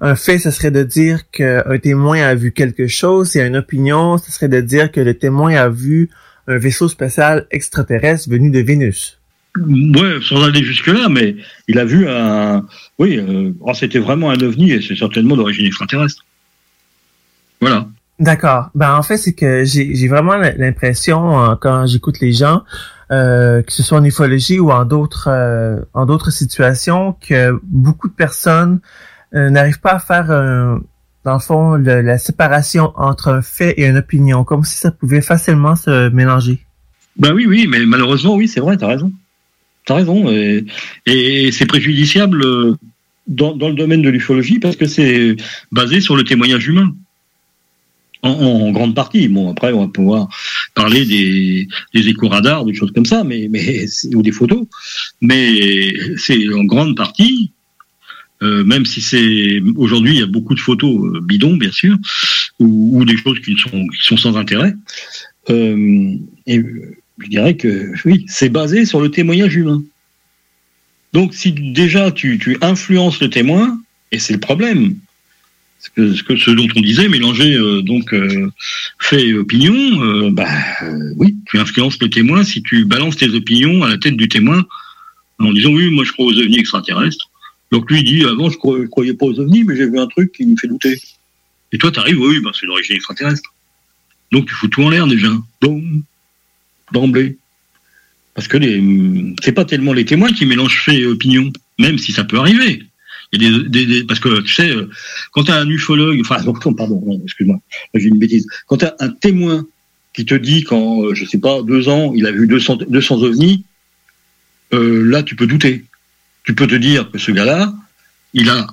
un 0.00 0.14
fait, 0.14 0.38
ce 0.38 0.50
serait 0.50 0.70
de 0.70 0.82
dire 0.82 1.30
qu'un 1.30 1.78
témoin 1.78 2.20
a 2.22 2.34
vu 2.34 2.52
quelque 2.52 2.86
chose, 2.86 3.36
et 3.36 3.46
une 3.46 3.56
opinion, 3.56 4.18
ce 4.18 4.30
serait 4.30 4.48
de 4.48 4.60
dire 4.60 4.92
que 4.92 5.00
le 5.00 5.14
témoin 5.14 5.54
a 5.54 5.68
vu 5.68 6.10
un 6.48 6.58
vaisseau 6.58 6.88
spatial 6.88 7.46
extraterrestre 7.50 8.30
venu 8.30 8.50
de 8.50 8.60
Vénus. 8.60 9.18
Ouais, 9.58 10.18
sans 10.22 10.44
aller 10.44 10.62
jusque-là, 10.62 11.08
mais 11.08 11.36
il 11.68 11.78
a 11.78 11.84
vu 11.84 12.08
un. 12.08 12.66
Oui, 12.98 13.18
euh, 13.18 13.52
oh, 13.60 13.72
c'était 13.74 13.98
vraiment 13.98 14.30
un 14.30 14.40
ovni 14.40 14.72
et 14.72 14.82
c'est 14.82 14.96
certainement 14.96 15.36
d'origine 15.36 15.66
extraterrestre. 15.66 16.24
Voilà. 17.60 17.88
D'accord. 18.18 18.70
Ben 18.74 18.94
en 18.94 19.02
fait, 19.02 19.16
c'est 19.16 19.34
que 19.34 19.64
j'ai 19.64 20.08
vraiment 20.08 20.36
l'impression 20.36 21.42
euh, 21.42 21.54
quand 21.60 21.86
j'écoute 21.86 22.20
les 22.20 22.32
gens, 22.32 22.64
euh, 23.10 23.62
que 23.62 23.72
ce 23.72 23.82
soit 23.82 23.98
en 23.98 24.04
ufologie 24.04 24.58
ou 24.58 24.70
en 24.70 24.84
d'autres 24.84 25.30
en 25.94 26.06
d'autres 26.06 26.30
situations, 26.30 27.14
que 27.26 27.58
beaucoup 27.62 28.08
de 28.08 28.14
personnes 28.14 28.80
euh, 29.36 29.50
n'arrivent 29.50 29.80
pas 29.80 29.92
à 29.92 29.98
faire 29.98 30.30
un- 30.30 30.80
dans 31.24 31.34
le 31.34 31.40
fond 31.40 31.74
la 31.76 32.18
séparation 32.18 32.92
entre 32.94 33.28
un 33.28 33.42
fait 33.42 33.72
et 33.80 33.86
une 33.86 33.96
opinion, 33.96 34.44
comme 34.44 34.62
si 34.62 34.76
ça 34.76 34.92
pouvait 34.92 35.20
facilement 35.20 35.74
se 35.74 36.08
mélanger. 36.10 36.60
Ben 37.18 37.32
oui, 37.32 37.46
oui, 37.46 37.66
mais 37.68 37.84
malheureusement, 37.84 38.36
oui, 38.36 38.46
c'est 38.46 38.60
vrai, 38.60 38.76
t'as 38.76 38.86
raison. 38.86 39.12
T'as 39.86 39.94
raison. 39.96 40.30
Et, 40.30 40.64
et 41.06 41.50
c'est 41.50 41.66
préjudiciable 41.66 42.44
euh, 42.44 42.76
dans, 43.26 43.56
dans 43.56 43.68
le 43.68 43.74
domaine 43.74 44.02
de 44.02 44.08
l'ufologie 44.08 44.58
parce 44.60 44.76
que 44.76 44.86
c'est 44.86 45.36
basé 45.72 46.00
sur 46.00 46.16
le 46.16 46.24
témoignage 46.24 46.68
humain. 46.68 46.94
En, 48.22 48.72
grande 48.72 48.94
partie. 48.96 49.28
Bon, 49.28 49.52
après, 49.52 49.72
on 49.72 49.82
va 49.82 49.88
pouvoir 49.88 50.28
parler 50.74 51.04
des, 51.04 51.68
des 51.94 52.08
écho-radars, 52.08 52.64
des 52.64 52.74
choses 52.74 52.90
comme 52.92 53.04
ça, 53.06 53.22
mais, 53.22 53.46
mais 53.48 53.86
ou 54.14 54.22
des 54.22 54.32
photos. 54.32 54.66
Mais 55.20 55.92
c'est 56.16 56.52
en 56.52 56.64
grande 56.64 56.96
partie, 56.96 57.52
euh, 58.42 58.64
même 58.64 58.84
si 58.84 59.00
c'est 59.00 59.62
aujourd'hui, 59.76 60.14
il 60.14 60.20
y 60.20 60.22
a 60.22 60.26
beaucoup 60.26 60.54
de 60.54 60.60
photos 60.60 60.94
euh, 60.94 61.20
bidons, 61.20 61.56
bien 61.56 61.72
sûr, 61.72 61.96
ou, 62.58 63.04
des 63.04 63.16
choses 63.16 63.40
qui 63.40 63.56
sont, 63.56 63.86
qui 63.88 64.02
sont 64.02 64.16
sans 64.16 64.36
intérêt. 64.36 64.74
Euh, 65.48 66.14
et 66.46 66.60
je 67.18 67.28
dirais 67.28 67.56
que 67.56 67.92
oui, 68.04 68.24
c'est 68.28 68.50
basé 68.50 68.84
sur 68.84 69.00
le 69.00 69.10
témoignage 69.10 69.56
humain. 69.56 69.82
Donc, 71.12 71.34
si 71.34 71.52
déjà 71.52 72.10
tu, 72.10 72.58
influences 72.60 73.20
le 73.20 73.30
témoin, 73.30 73.80
et 74.12 74.18
c'est 74.18 74.34
le 74.34 74.40
problème, 74.40 74.96
ce 75.78 76.22
que, 76.22 76.36
ce 76.36 76.50
dont 76.50 76.66
on 76.76 76.80
disait, 76.80 77.08
mélanger 77.08 77.56
donc 77.82 78.14
fait 78.98 79.28
et 79.28 79.34
opinion, 79.34 80.30
bah 80.30 80.48
oui, 81.16 81.36
tu 81.46 81.58
influences 81.58 81.98
le 82.02 82.10
témoin 82.10 82.42
si 82.44 82.62
tu 82.62 82.84
balances 82.84 83.16
tes 83.16 83.30
opinions 83.30 83.82
à 83.84 83.88
la 83.88 83.98
tête 83.98 84.16
du 84.16 84.28
témoin 84.28 84.66
en 85.38 85.52
disant 85.52 85.70
oui, 85.70 85.90
moi 85.90 86.04
je 86.04 86.12
crois 86.12 86.26
aux 86.26 86.38
ovnis 86.38 86.58
extraterrestres. 86.58 87.30
Donc 87.72 87.90
lui 87.90 88.00
il 88.00 88.04
dit 88.04 88.24
avant 88.24 88.50
je, 88.50 88.56
croyais, 88.58 88.84
je 88.84 88.88
croyais 88.88 89.14
pas 89.14 89.26
aux 89.26 89.38
ovnis, 89.40 89.64
mais 89.64 89.76
j'ai 89.76 89.86
vu 89.86 89.98
un 89.98 90.06
truc 90.06 90.32
qui 90.32 90.46
me 90.46 90.56
fait 90.56 90.68
douter. 90.68 90.98
Et 91.72 91.78
toi 91.78 91.90
t'arrives 91.90 92.20
oui, 92.20 92.40
bah, 92.40 92.52
c'est 92.58 92.66
d'origine 92.66 92.96
extraterrestre. 92.96 93.52
Donc 94.32 94.46
tu 94.46 94.54
fous 94.54 94.68
tout 94.68 94.82
en 94.82 94.90
l'air 94.90 95.06
déjà, 95.06 95.28
Boum. 95.60 96.02
d'emblée. 96.92 97.38
Parce 98.34 98.48
que 98.48 98.58
les, 98.58 99.34
c'est 99.42 99.52
pas 99.52 99.64
tellement 99.64 99.94
les 99.94 100.04
témoins 100.04 100.30
qui 100.30 100.44
mélangent 100.44 100.82
fait 100.82 100.96
et 100.96 101.06
opinion, 101.06 101.50
même 101.78 101.96
si 101.96 102.12
ça 102.12 102.22
peut 102.22 102.38
arriver. 102.38 102.82
Des, 103.32 104.04
parce 104.04 104.20
que 104.20 104.40
tu 104.42 104.52
sais, 104.52 104.70
euh, 104.70 104.90
quand 105.32 105.44
tu 105.44 105.50
as 105.50 105.56
un 105.56 105.68
ufologue, 105.68 106.20
enfin, 106.20 106.36
pardon, 106.76 107.20
excuse-moi, 107.24 107.58
j'ai 107.94 108.08
une 108.08 108.18
bêtise. 108.18 108.46
Quand 108.66 108.76
tu 108.76 108.84
as 108.84 108.94
un 109.00 109.08
témoin 109.08 109.66
qui 110.12 110.26
te 110.26 110.34
dit 110.34 110.64
qu'en, 110.64 111.02
euh, 111.02 111.14
je 111.14 111.24
sais 111.24 111.38
pas, 111.38 111.62
deux 111.62 111.88
ans, 111.88 112.12
il 112.14 112.26
a 112.26 112.30
vu 112.30 112.46
200, 112.46 112.76
200 112.88 113.22
ovnis, 113.22 113.64
euh, 114.74 115.02
là, 115.02 115.22
tu 115.22 115.34
peux 115.34 115.46
douter. 115.46 115.85
Tu 116.46 116.54
peux 116.54 116.66
te 116.66 116.74
dire 116.74 117.10
que 117.10 117.18
ce 117.18 117.32
gars-là, 117.32 117.74
il 118.32 118.48
a 118.48 118.66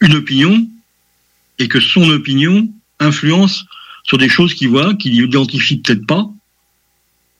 une 0.00 0.14
opinion 0.14 0.68
et 1.58 1.68
que 1.68 1.80
son 1.80 2.08
opinion 2.10 2.68
influence 2.98 3.64
sur 4.04 4.18
des 4.18 4.28
choses 4.28 4.54
qu'il 4.54 4.70
voit, 4.70 4.94
qu'il 4.94 5.14
identifie 5.14 5.78
peut-être 5.78 6.06
pas, 6.06 6.28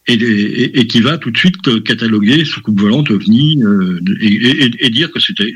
et, 0.08 0.78
et, 0.80 0.86
qui 0.86 1.00
va 1.00 1.18
tout 1.18 1.30
de 1.30 1.36
suite 1.36 1.82
cataloguer 1.82 2.44
sous 2.44 2.60
coupe 2.60 2.80
volante, 2.80 3.10
ovni, 3.10 3.60
euh, 3.62 4.00
et, 4.20 4.90
dire 4.90 5.10
que 5.10 5.18
c'était 5.18 5.52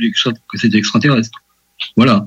extraterrestre. 0.76 1.38
Voilà. 1.96 2.26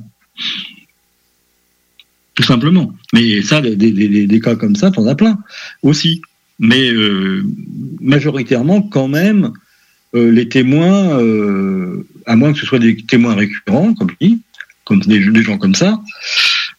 Tout 2.36 2.43
simplement. 2.43 2.95
Mais 3.13 3.41
ça, 3.41 3.61
des, 3.61 4.39
cas 4.39 4.55
comme 4.55 4.76
ça, 4.76 4.89
t'en 4.89 5.05
as 5.07 5.15
plein 5.15 5.38
aussi. 5.82 6.21
Mais 6.59 6.91
euh, 6.91 7.43
majoritairement, 7.99 8.82
quand 8.82 9.07
même, 9.07 9.51
les 10.14 10.47
témoins, 10.47 11.20
euh, 11.20 12.05
à 12.26 12.36
moins 12.36 12.53
que 12.53 12.59
ce 12.59 12.66
soit 12.66 12.80
des 12.80 12.95
témoins 12.95 13.36
récurrents, 13.36 13.93
comme 13.93 14.11
dis, 14.22 14.39
comme 14.86 14.99
des, 14.99 15.22
gens 15.43 15.57
comme 15.57 15.76
ça, 15.76 15.99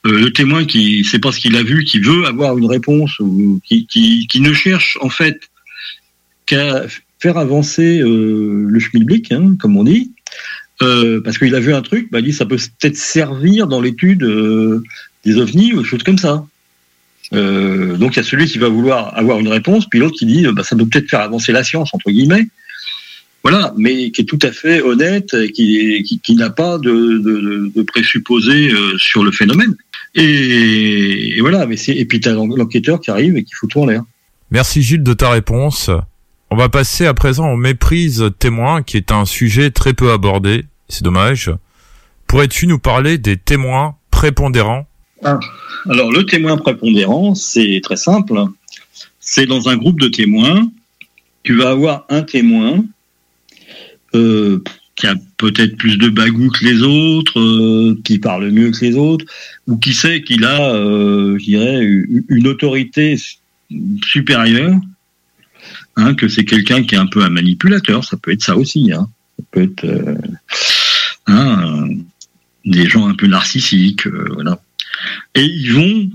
euh, 0.06 0.20
le 0.20 0.32
témoin 0.32 0.64
qui 0.64 1.04
sait 1.04 1.18
pas 1.18 1.32
ce 1.32 1.40
qu'il 1.40 1.56
a 1.56 1.62
vu, 1.62 1.84
qui 1.84 1.98
veut 1.98 2.26
avoir 2.26 2.56
une 2.58 2.66
réponse, 2.66 3.18
ou 3.20 3.60
qui, 3.64 4.28
ne 4.40 4.52
cherche 4.52 4.98
en 5.00 5.08
fait 5.08 5.40
qu'à 6.46 6.84
faire 7.18 7.38
avancer 7.38 8.00
euh, 8.00 8.66
le 8.68 8.80
schmilblick, 8.80 9.32
hein, 9.32 9.56
comme 9.58 9.76
on 9.76 9.84
dit, 9.84 10.12
euh, 10.82 11.20
parce 11.22 11.38
qu'il 11.38 11.54
a 11.54 11.60
vu 11.60 11.72
un 11.72 11.82
truc, 11.82 12.10
bah, 12.10 12.20
il 12.20 12.26
dit 12.26 12.32
ça 12.32 12.46
peut 12.46 12.56
peut-être 12.56 12.96
servir 12.96 13.66
dans 13.66 13.80
l'étude 13.80 14.22
euh, 14.24 14.82
des 15.24 15.38
ovnis 15.38 15.72
ou 15.72 15.82
des 15.82 15.88
choses 15.88 16.02
comme 16.02 16.18
ça. 16.18 16.44
Euh, 17.32 17.96
donc 17.96 18.14
il 18.14 18.16
y 18.16 18.20
a 18.20 18.24
celui 18.24 18.46
qui 18.46 18.58
va 18.58 18.68
vouloir 18.68 19.16
avoir 19.16 19.38
une 19.38 19.48
réponse, 19.48 19.88
puis 19.88 19.98
l'autre 19.98 20.16
qui 20.18 20.26
dit 20.26 20.46
euh, 20.46 20.52
bah, 20.52 20.62
ça 20.62 20.76
peut 20.76 20.86
peut-être 20.86 21.08
faire 21.08 21.20
avancer 21.20 21.52
la 21.52 21.64
science 21.64 21.94
entre 21.94 22.10
guillemets. 22.10 22.46
Voilà, 23.44 23.74
mais 23.76 24.10
qui 24.10 24.22
est 24.22 24.24
tout 24.24 24.38
à 24.42 24.50
fait 24.50 24.80
honnête, 24.80 25.34
et 25.34 25.52
qui, 25.52 26.02
qui, 26.02 26.18
qui 26.18 26.34
n'a 26.34 26.48
pas 26.50 26.78
de, 26.78 27.18
de, 27.18 27.70
de 27.76 27.82
présupposés 27.82 28.72
euh, 28.72 28.96
sur 28.96 29.22
le 29.22 29.30
phénomène. 29.30 29.76
Et, 30.14 31.36
et 31.36 31.40
voilà, 31.40 31.66
mais 31.66 31.76
c'est 31.76 31.92
et 31.94 32.04
puis 32.06 32.20
t'as 32.20 32.32
l'en- 32.32 32.46
l'enquêteur 32.46 33.00
qui 33.00 33.10
arrive 33.10 33.36
et 33.36 33.44
qui 33.44 33.52
fout 33.54 33.70
tout 33.70 33.80
en 33.80 33.86
l'air. 33.86 34.02
Merci 34.50 34.80
Gilles 34.82 35.02
de 35.02 35.12
ta 35.12 35.30
réponse. 35.30 35.90
On 36.50 36.56
va 36.56 36.68
passer 36.68 37.04
à 37.04 37.14
présent 37.14 37.52
aux 37.52 37.56
méprises 37.56 38.24
témoins, 38.38 38.82
qui 38.82 38.96
est 38.96 39.12
un 39.12 39.24
sujet 39.24 39.70
très 39.70 39.92
peu 39.92 40.10
abordé. 40.10 40.64
C'est 40.88 41.02
dommage. 41.02 41.50
Pourrais-tu 42.26 42.66
nous 42.66 42.78
parler 42.78 43.18
des 43.18 43.36
témoins 43.36 43.96
prépondérants? 44.10 44.86
Ah, 45.22 45.40
Alors, 45.90 46.12
le 46.12 46.24
témoin 46.24 46.56
prépondérant, 46.56 47.34
c'est 47.34 47.80
très 47.82 47.96
simple. 47.96 48.40
C'est 49.20 49.46
dans 49.46 49.68
un 49.68 49.76
groupe 49.76 50.00
de 50.00 50.08
témoins, 50.08 50.70
tu 51.42 51.56
vas 51.56 51.70
avoir 51.70 52.06
un 52.08 52.22
témoin 52.22 52.84
euh, 54.14 54.62
qui 54.96 55.08
a 55.08 55.16
peut-être 55.38 55.76
plus 55.76 55.96
de 55.96 56.08
bagou 56.08 56.50
que 56.50 56.64
les 56.64 56.82
autres, 56.82 57.40
euh, 57.40 58.00
qui 58.04 58.20
parle 58.20 58.48
mieux 58.50 58.70
que 58.70 58.84
les 58.84 58.94
autres, 58.94 59.24
ou 59.66 59.76
qui 59.76 59.92
sait 59.92 60.22
qu'il 60.22 60.44
a, 60.44 60.72
euh, 60.72 61.36
je 61.36 61.44
dirais, 61.44 61.84
une 62.28 62.46
autorité 62.46 63.16
supérieure, 64.04 64.76
hein, 65.96 66.14
que 66.14 66.28
c'est 66.28 66.44
quelqu'un 66.44 66.84
qui 66.84 66.94
est 66.94 66.98
un 66.98 67.06
peu 67.06 67.24
un 67.24 67.28
manipulateur, 67.28 68.04
ça 68.04 68.16
peut 68.16 68.30
être 68.30 68.42
ça 68.42 68.56
aussi. 68.56 68.92
Hein. 68.92 69.08
Ça 69.36 69.44
peut 69.50 69.62
être 69.62 69.84
hein, 71.26 71.88
des 72.64 72.88
gens 72.88 73.08
un 73.08 73.14
peu 73.14 73.26
narcissiques, 73.26 74.06
voilà. 74.06 74.60
Et 75.34 75.44
ils 75.44 75.72
vont. 75.72 76.10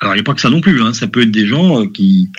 Alors, 0.00 0.14
il 0.14 0.18
n'y 0.18 0.20
a 0.20 0.24
pas 0.24 0.34
que 0.34 0.40
ça 0.40 0.48
non 0.48 0.60
plus. 0.60 0.80
Ça 0.94 1.08
peut 1.08 1.22
être 1.22 1.32
des 1.32 1.48
gens 1.48 1.88
qui 1.88 2.30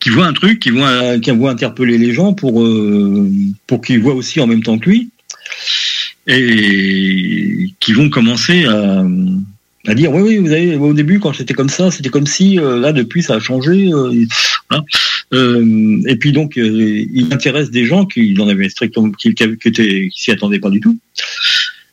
qui 0.00 0.10
voient 0.10 0.26
un 0.26 0.32
truc, 0.32 0.60
qui 0.60 0.70
euh, 0.70 1.18
qui 1.18 1.30
vont 1.30 1.48
interpeller 1.48 1.98
les 1.98 2.12
gens 2.12 2.32
pour 2.32 2.62
euh, 2.62 3.30
pour 3.66 3.80
qu'ils 3.80 4.00
voient 4.00 4.14
aussi 4.14 4.40
en 4.40 4.46
même 4.46 4.62
temps 4.62 4.78
que 4.78 4.90
lui, 4.90 5.10
et 6.26 7.70
qui 7.80 7.92
vont 7.92 8.10
commencer 8.10 8.64
à 8.64 9.04
à 9.86 9.94
dire 9.94 10.12
oui 10.12 10.22
oui 10.22 10.36
vous 10.38 10.50
avez 10.50 10.76
au 10.76 10.92
début 10.92 11.20
quand 11.20 11.32
c'était 11.32 11.54
comme 11.54 11.68
ça 11.68 11.90
c'était 11.90 12.08
comme 12.08 12.26
si 12.26 12.58
euh, 12.58 12.78
là 12.78 12.92
depuis 12.92 13.22
ça 13.22 13.36
a 13.36 13.40
changé 13.40 13.92
euh, 13.92 14.12
voilà. 14.68 14.84
Euh, 15.32 16.02
et 16.06 16.16
puis 16.16 16.32
donc 16.32 16.58
euh, 16.58 17.06
il 17.12 17.32
intéresse 17.32 17.70
des 17.70 17.86
gens 17.86 18.04
qui 18.04 18.34
n'en 18.34 18.48
avaient 18.48 18.68
strictement 18.68 19.10
qui, 19.10 19.34
qui, 19.34 19.56
qui 19.58 20.10
s'y 20.14 20.30
attendaient 20.30 20.58
pas 20.58 20.70
du 20.70 20.80
tout 20.80 20.98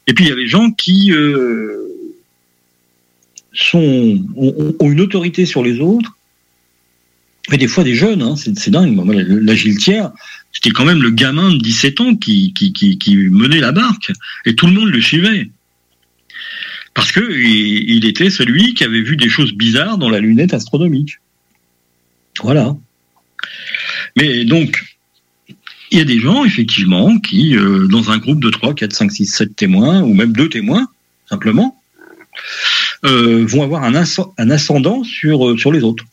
et 0.07 0.13
puis 0.13 0.25
il 0.25 0.29
y 0.29 0.31
a 0.31 0.35
des 0.35 0.47
gens 0.47 0.71
qui 0.71 1.11
sont 3.53 4.25
ont, 4.35 4.75
ont 4.79 4.91
une 4.91 5.01
autorité 5.01 5.45
sur 5.45 5.63
les 5.63 5.79
autres. 5.79 6.17
Et 7.51 7.57
des 7.57 7.67
fois 7.67 7.83
des 7.83 7.95
jeunes, 7.95 8.21
hein, 8.21 8.35
c'est 8.37 8.69
dingue. 8.69 8.93
Moi, 8.93 9.13
la, 9.13 9.23
la 9.23 9.55
c'était 9.55 10.69
quand 10.69 10.85
même 10.85 11.01
le 11.01 11.09
gamin 11.09 11.51
de 11.51 11.57
17 11.57 12.01
ans 12.01 12.15
qui, 12.15 12.53
qui, 12.53 12.71
qui, 12.71 12.97
qui 12.97 13.17
menait 13.17 13.59
la 13.59 13.71
barque, 13.71 14.11
et 14.45 14.55
tout 14.55 14.67
le 14.67 14.73
monde 14.73 14.89
le 14.89 15.01
suivait. 15.01 15.49
Parce 16.93 17.11
que 17.11 17.21
il, 17.31 18.05
était 18.05 18.29
celui 18.29 18.75
qui 18.75 18.83
avait 18.83 19.01
vu 19.01 19.17
des 19.17 19.29
choses 19.29 19.53
bizarres 19.53 19.97
dans 19.97 20.09
la 20.09 20.19
lunette 20.19 20.53
astronomique. 20.53 21.17
Voilà. 22.41 22.75
Mais 24.15 24.45
donc, 24.45 24.83
il 25.91 25.97
y 25.97 26.01
a 26.01 26.05
des 26.05 26.19
gens, 26.19 26.45
effectivement, 26.45 27.17
qui, 27.17 27.57
euh, 27.57 27.87
dans 27.87 28.11
un 28.11 28.19
groupe 28.19 28.41
de 28.41 28.49
3, 28.49 28.75
4, 28.75 28.93
5, 28.93 29.11
6, 29.11 29.25
7 29.25 29.55
témoins, 29.55 30.01
ou 30.01 30.13
même 30.13 30.33
deux 30.33 30.49
témoins, 30.49 30.87
simplement, 31.27 31.81
euh, 33.05 33.43
vont 33.45 33.63
avoir 33.63 33.83
un, 33.83 33.93
un 33.95 34.49
ascendant 34.49 35.03
sur, 35.03 35.47
euh, 35.47 35.57
sur 35.57 35.71
les 35.71 35.83
autres. 35.83 36.05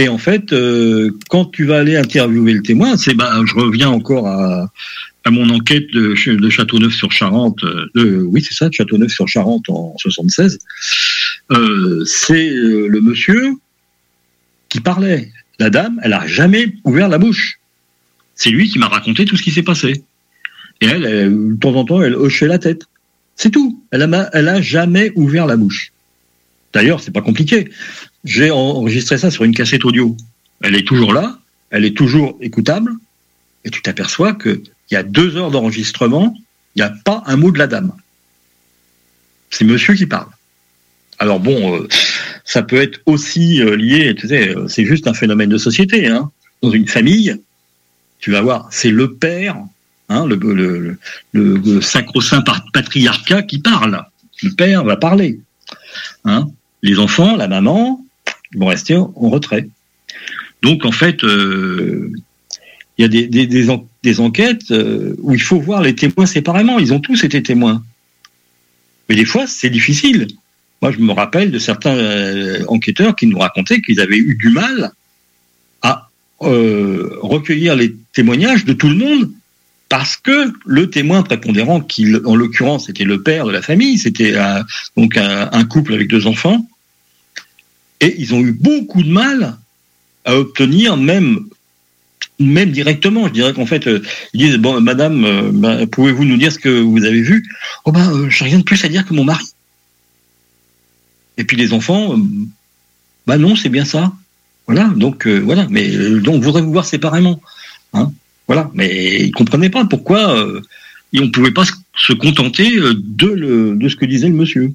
Et 0.00 0.08
en 0.08 0.16
fait, 0.16 0.54
euh, 0.54 1.10
quand 1.28 1.44
tu 1.44 1.66
vas 1.66 1.76
aller 1.76 1.94
interviewer 1.94 2.54
le 2.54 2.62
témoin, 2.62 2.96
c'est 2.96 3.12
bah, 3.12 3.38
je 3.44 3.54
reviens 3.54 3.90
encore 3.90 4.26
à, 4.28 4.72
à 5.24 5.30
mon 5.30 5.50
enquête 5.50 5.92
de, 5.92 6.14
Ch- 6.14 6.38
de 6.38 6.48
Châteauneuf 6.48 6.94
sur 6.94 7.12
Charente, 7.12 7.62
euh, 7.64 7.84
de, 7.94 8.22
oui 8.22 8.42
c'est 8.42 8.54
ça, 8.54 8.70
de 8.70 8.72
Châteauneuf 8.72 9.12
sur 9.12 9.28
Charente 9.28 9.68
en 9.68 9.94
76. 9.98 10.58
Euh, 11.50 12.02
c'est 12.06 12.48
le 12.48 12.98
monsieur 13.02 13.56
qui 14.70 14.80
parlait. 14.80 15.30
La 15.58 15.68
dame, 15.68 16.00
elle 16.02 16.14
a 16.14 16.26
jamais 16.26 16.72
ouvert 16.84 17.10
la 17.10 17.18
bouche. 17.18 17.60
C'est 18.34 18.48
lui 18.48 18.70
qui 18.70 18.78
m'a 18.78 18.88
raconté 18.88 19.26
tout 19.26 19.36
ce 19.36 19.42
qui 19.42 19.50
s'est 19.50 19.62
passé. 19.62 20.02
Et 20.80 20.86
elle, 20.86 21.04
elle, 21.04 21.30
de 21.56 21.56
temps 21.60 21.74
en 21.74 21.84
temps, 21.84 22.00
elle 22.00 22.14
hochait 22.14 22.46
la 22.46 22.58
tête. 22.58 22.84
C'est 23.36 23.50
tout. 23.50 23.84
Elle 23.90 24.02
a, 24.02 24.30
elle 24.32 24.48
a 24.48 24.62
jamais 24.62 25.12
ouvert 25.14 25.46
la 25.46 25.58
bouche. 25.58 25.92
D'ailleurs, 26.72 27.00
c'est 27.00 27.10
pas 27.10 27.20
compliqué. 27.20 27.68
J'ai 28.24 28.50
enregistré 28.50 29.18
ça 29.18 29.30
sur 29.30 29.44
une 29.44 29.54
cassette 29.54 29.84
audio. 29.84 30.16
Elle 30.62 30.76
est 30.76 30.86
toujours 30.86 31.12
là, 31.12 31.38
elle 31.70 31.84
est 31.84 31.96
toujours 31.96 32.36
écoutable, 32.40 32.92
et 33.64 33.70
tu 33.70 33.80
t'aperçois 33.82 34.34
que 34.34 34.62
il 34.90 34.94
y 34.94 34.96
a 34.96 35.02
deux 35.02 35.36
heures 35.36 35.50
d'enregistrement, 35.50 36.34
il 36.74 36.82
n'y 36.82 36.82
a 36.82 36.92
pas 37.04 37.22
un 37.26 37.36
mot 37.36 37.50
de 37.50 37.58
la 37.58 37.66
dame. 37.66 37.92
C'est 39.50 39.64
monsieur 39.64 39.94
qui 39.94 40.06
parle. 40.06 40.28
Alors 41.18 41.38
bon, 41.38 41.76
euh, 41.76 41.88
ça 42.44 42.62
peut 42.62 42.80
être 42.80 43.00
aussi 43.06 43.60
euh, 43.60 43.76
lié, 43.76 44.14
tu 44.14 44.28
sais, 44.28 44.56
euh, 44.56 44.68
c'est 44.68 44.84
juste 44.84 45.06
un 45.06 45.14
phénomène 45.14 45.50
de 45.50 45.58
société. 45.58 46.06
Hein. 46.06 46.30
Dans 46.62 46.70
une 46.70 46.88
famille, 46.88 47.36
tu 48.18 48.30
vas 48.30 48.40
voir, 48.40 48.68
c'est 48.70 48.90
le 48.90 49.14
père, 49.14 49.56
hein, 50.08 50.26
le, 50.26 51.80
sacro-saint 51.80 52.42
patriarcat 52.72 53.42
qui 53.42 53.58
parle. 53.58 54.02
Le 54.42 54.50
père 54.50 54.84
va 54.84 54.96
parler. 54.96 55.40
Hein. 56.24 56.48
Les 56.82 56.98
enfants, 56.98 57.36
la 57.36 57.48
maman, 57.48 58.04
vont 58.54 58.66
rester 58.66 58.96
en 58.96 59.10
retrait. 59.30 59.68
Donc 60.62 60.84
en 60.84 60.92
fait, 60.92 61.24
euh, 61.24 62.12
il 62.98 63.02
y 63.02 63.04
a 63.04 63.08
des, 63.08 63.26
des, 63.26 63.46
des, 63.46 63.70
en- 63.70 63.88
des 64.02 64.20
enquêtes 64.20 64.70
euh, 64.70 65.14
où 65.22 65.32
il 65.34 65.40
faut 65.40 65.60
voir 65.60 65.82
les 65.82 65.94
témoins 65.94 66.26
séparément. 66.26 66.78
Ils 66.78 66.92
ont 66.92 67.00
tous 67.00 67.24
été 67.24 67.42
témoins. 67.42 67.82
Mais 69.08 69.16
des 69.16 69.24
fois, 69.24 69.46
c'est 69.46 69.70
difficile. 69.70 70.28
Moi, 70.82 70.92
je 70.92 70.98
me 70.98 71.12
rappelle 71.12 71.50
de 71.50 71.58
certains 71.58 71.96
euh, 71.96 72.64
enquêteurs 72.68 73.16
qui 73.16 73.26
nous 73.26 73.38
racontaient 73.38 73.80
qu'ils 73.80 74.00
avaient 74.00 74.18
eu 74.18 74.36
du 74.36 74.50
mal 74.50 74.92
à 75.82 76.10
recueillir 76.42 77.76
les 77.76 77.94
témoignages 78.14 78.64
de 78.64 78.72
tout 78.72 78.88
le 78.88 78.94
monde 78.94 79.30
parce 79.90 80.16
que 80.16 80.50
le 80.64 80.88
témoin 80.88 81.22
prépondérant, 81.22 81.82
qui 81.82 82.06
en 82.24 82.34
l'occurrence 82.34 82.88
était 82.88 83.04
le 83.04 83.22
père 83.22 83.44
de 83.44 83.50
la 83.50 83.60
famille, 83.60 83.98
c'était 83.98 84.34
donc 84.96 85.18
un 85.18 85.64
couple 85.64 85.92
avec 85.92 86.08
deux 86.08 86.26
enfants, 86.26 86.66
et 88.00 88.14
ils 88.18 88.34
ont 88.34 88.40
eu 88.40 88.52
beaucoup 88.52 89.02
de 89.02 89.10
mal 89.10 89.58
à 90.24 90.36
obtenir 90.36 90.96
même 90.96 91.46
même 92.38 92.70
directement. 92.70 93.28
Je 93.28 93.32
dirais 93.32 93.52
qu'en 93.52 93.66
fait, 93.66 93.86
euh, 93.86 94.02
ils 94.32 94.40
disent 94.40 94.58
Madame, 94.58 95.24
euh, 95.24 95.50
bah, 95.52 95.86
pouvez-vous 95.86 96.24
nous 96.24 96.38
dire 96.38 96.50
ce 96.50 96.58
que 96.58 96.80
vous 96.80 97.04
avez 97.04 97.20
vu? 97.20 97.44
Oh 97.84 97.92
ben, 97.92 98.28
j'ai 98.30 98.46
rien 98.46 98.58
de 98.58 98.64
plus 98.64 98.82
à 98.84 98.88
dire 98.88 99.06
que 99.06 99.12
mon 99.12 99.24
mari. 99.24 99.44
Et 101.36 101.44
puis 101.44 101.56
les 101.56 101.72
enfants, 101.72 102.16
bah 103.26 103.38
non, 103.38 103.56
c'est 103.56 103.68
bien 103.68 103.84
ça. 103.84 104.12
Voilà, 104.66 104.92
donc 104.96 105.26
voilà, 105.26 105.66
mais 105.70 105.90
donc 106.20 106.42
voudrait 106.42 106.62
vous 106.62 106.72
voir 106.72 106.84
séparément. 106.84 107.40
Hein 107.92 108.12
voilà, 108.46 108.70
mais 108.74 109.24
ils 109.24 109.32
comprenaient 109.32 109.70
pas 109.70 109.84
pourquoi 109.84 110.46
on 111.14 111.30
pouvait 111.30 111.50
pas 111.50 111.64
se- 111.96 112.12
contenter 112.12 112.70
de, 112.78 113.74
de 113.74 113.88
ce 113.88 113.96
que 113.96 114.04
disait 114.04 114.28
le 114.28 114.34
monsieur. 114.34 114.72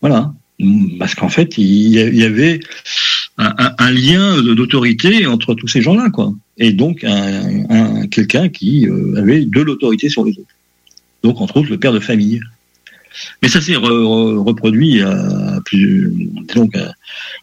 Voilà, 0.00 0.32
parce 0.98 1.14
qu'en 1.14 1.28
fait, 1.28 1.58
il 1.58 1.88
y 1.90 2.22
avait 2.24 2.60
un, 3.38 3.90
lien 3.90 4.42
d'autorité 4.42 5.26
entre 5.26 5.54
tous 5.54 5.68
ces 5.68 5.82
gens-là, 5.82 6.08
quoi. 6.10 6.32
Et 6.58 6.72
donc 6.72 7.04
un, 7.04 7.64
un- 7.68 8.06
quelqu'un 8.06 8.48
qui 8.48 8.86
euh, 8.88 9.16
avait 9.18 9.44
de 9.44 9.60
l'autorité 9.60 10.08
sur 10.08 10.24
les 10.24 10.32
autres. 10.32 10.54
Donc 11.22 11.40
entre 11.40 11.58
autres 11.58 11.70
le 11.70 11.78
père 11.78 11.92
de 11.92 12.00
famille. 12.00 12.40
Mais 13.42 13.48
ça 13.48 13.60
s'est 13.60 13.72
re- 13.72 13.80
re- 13.80 14.36
reproduit 14.38 15.02
à- 15.02 15.58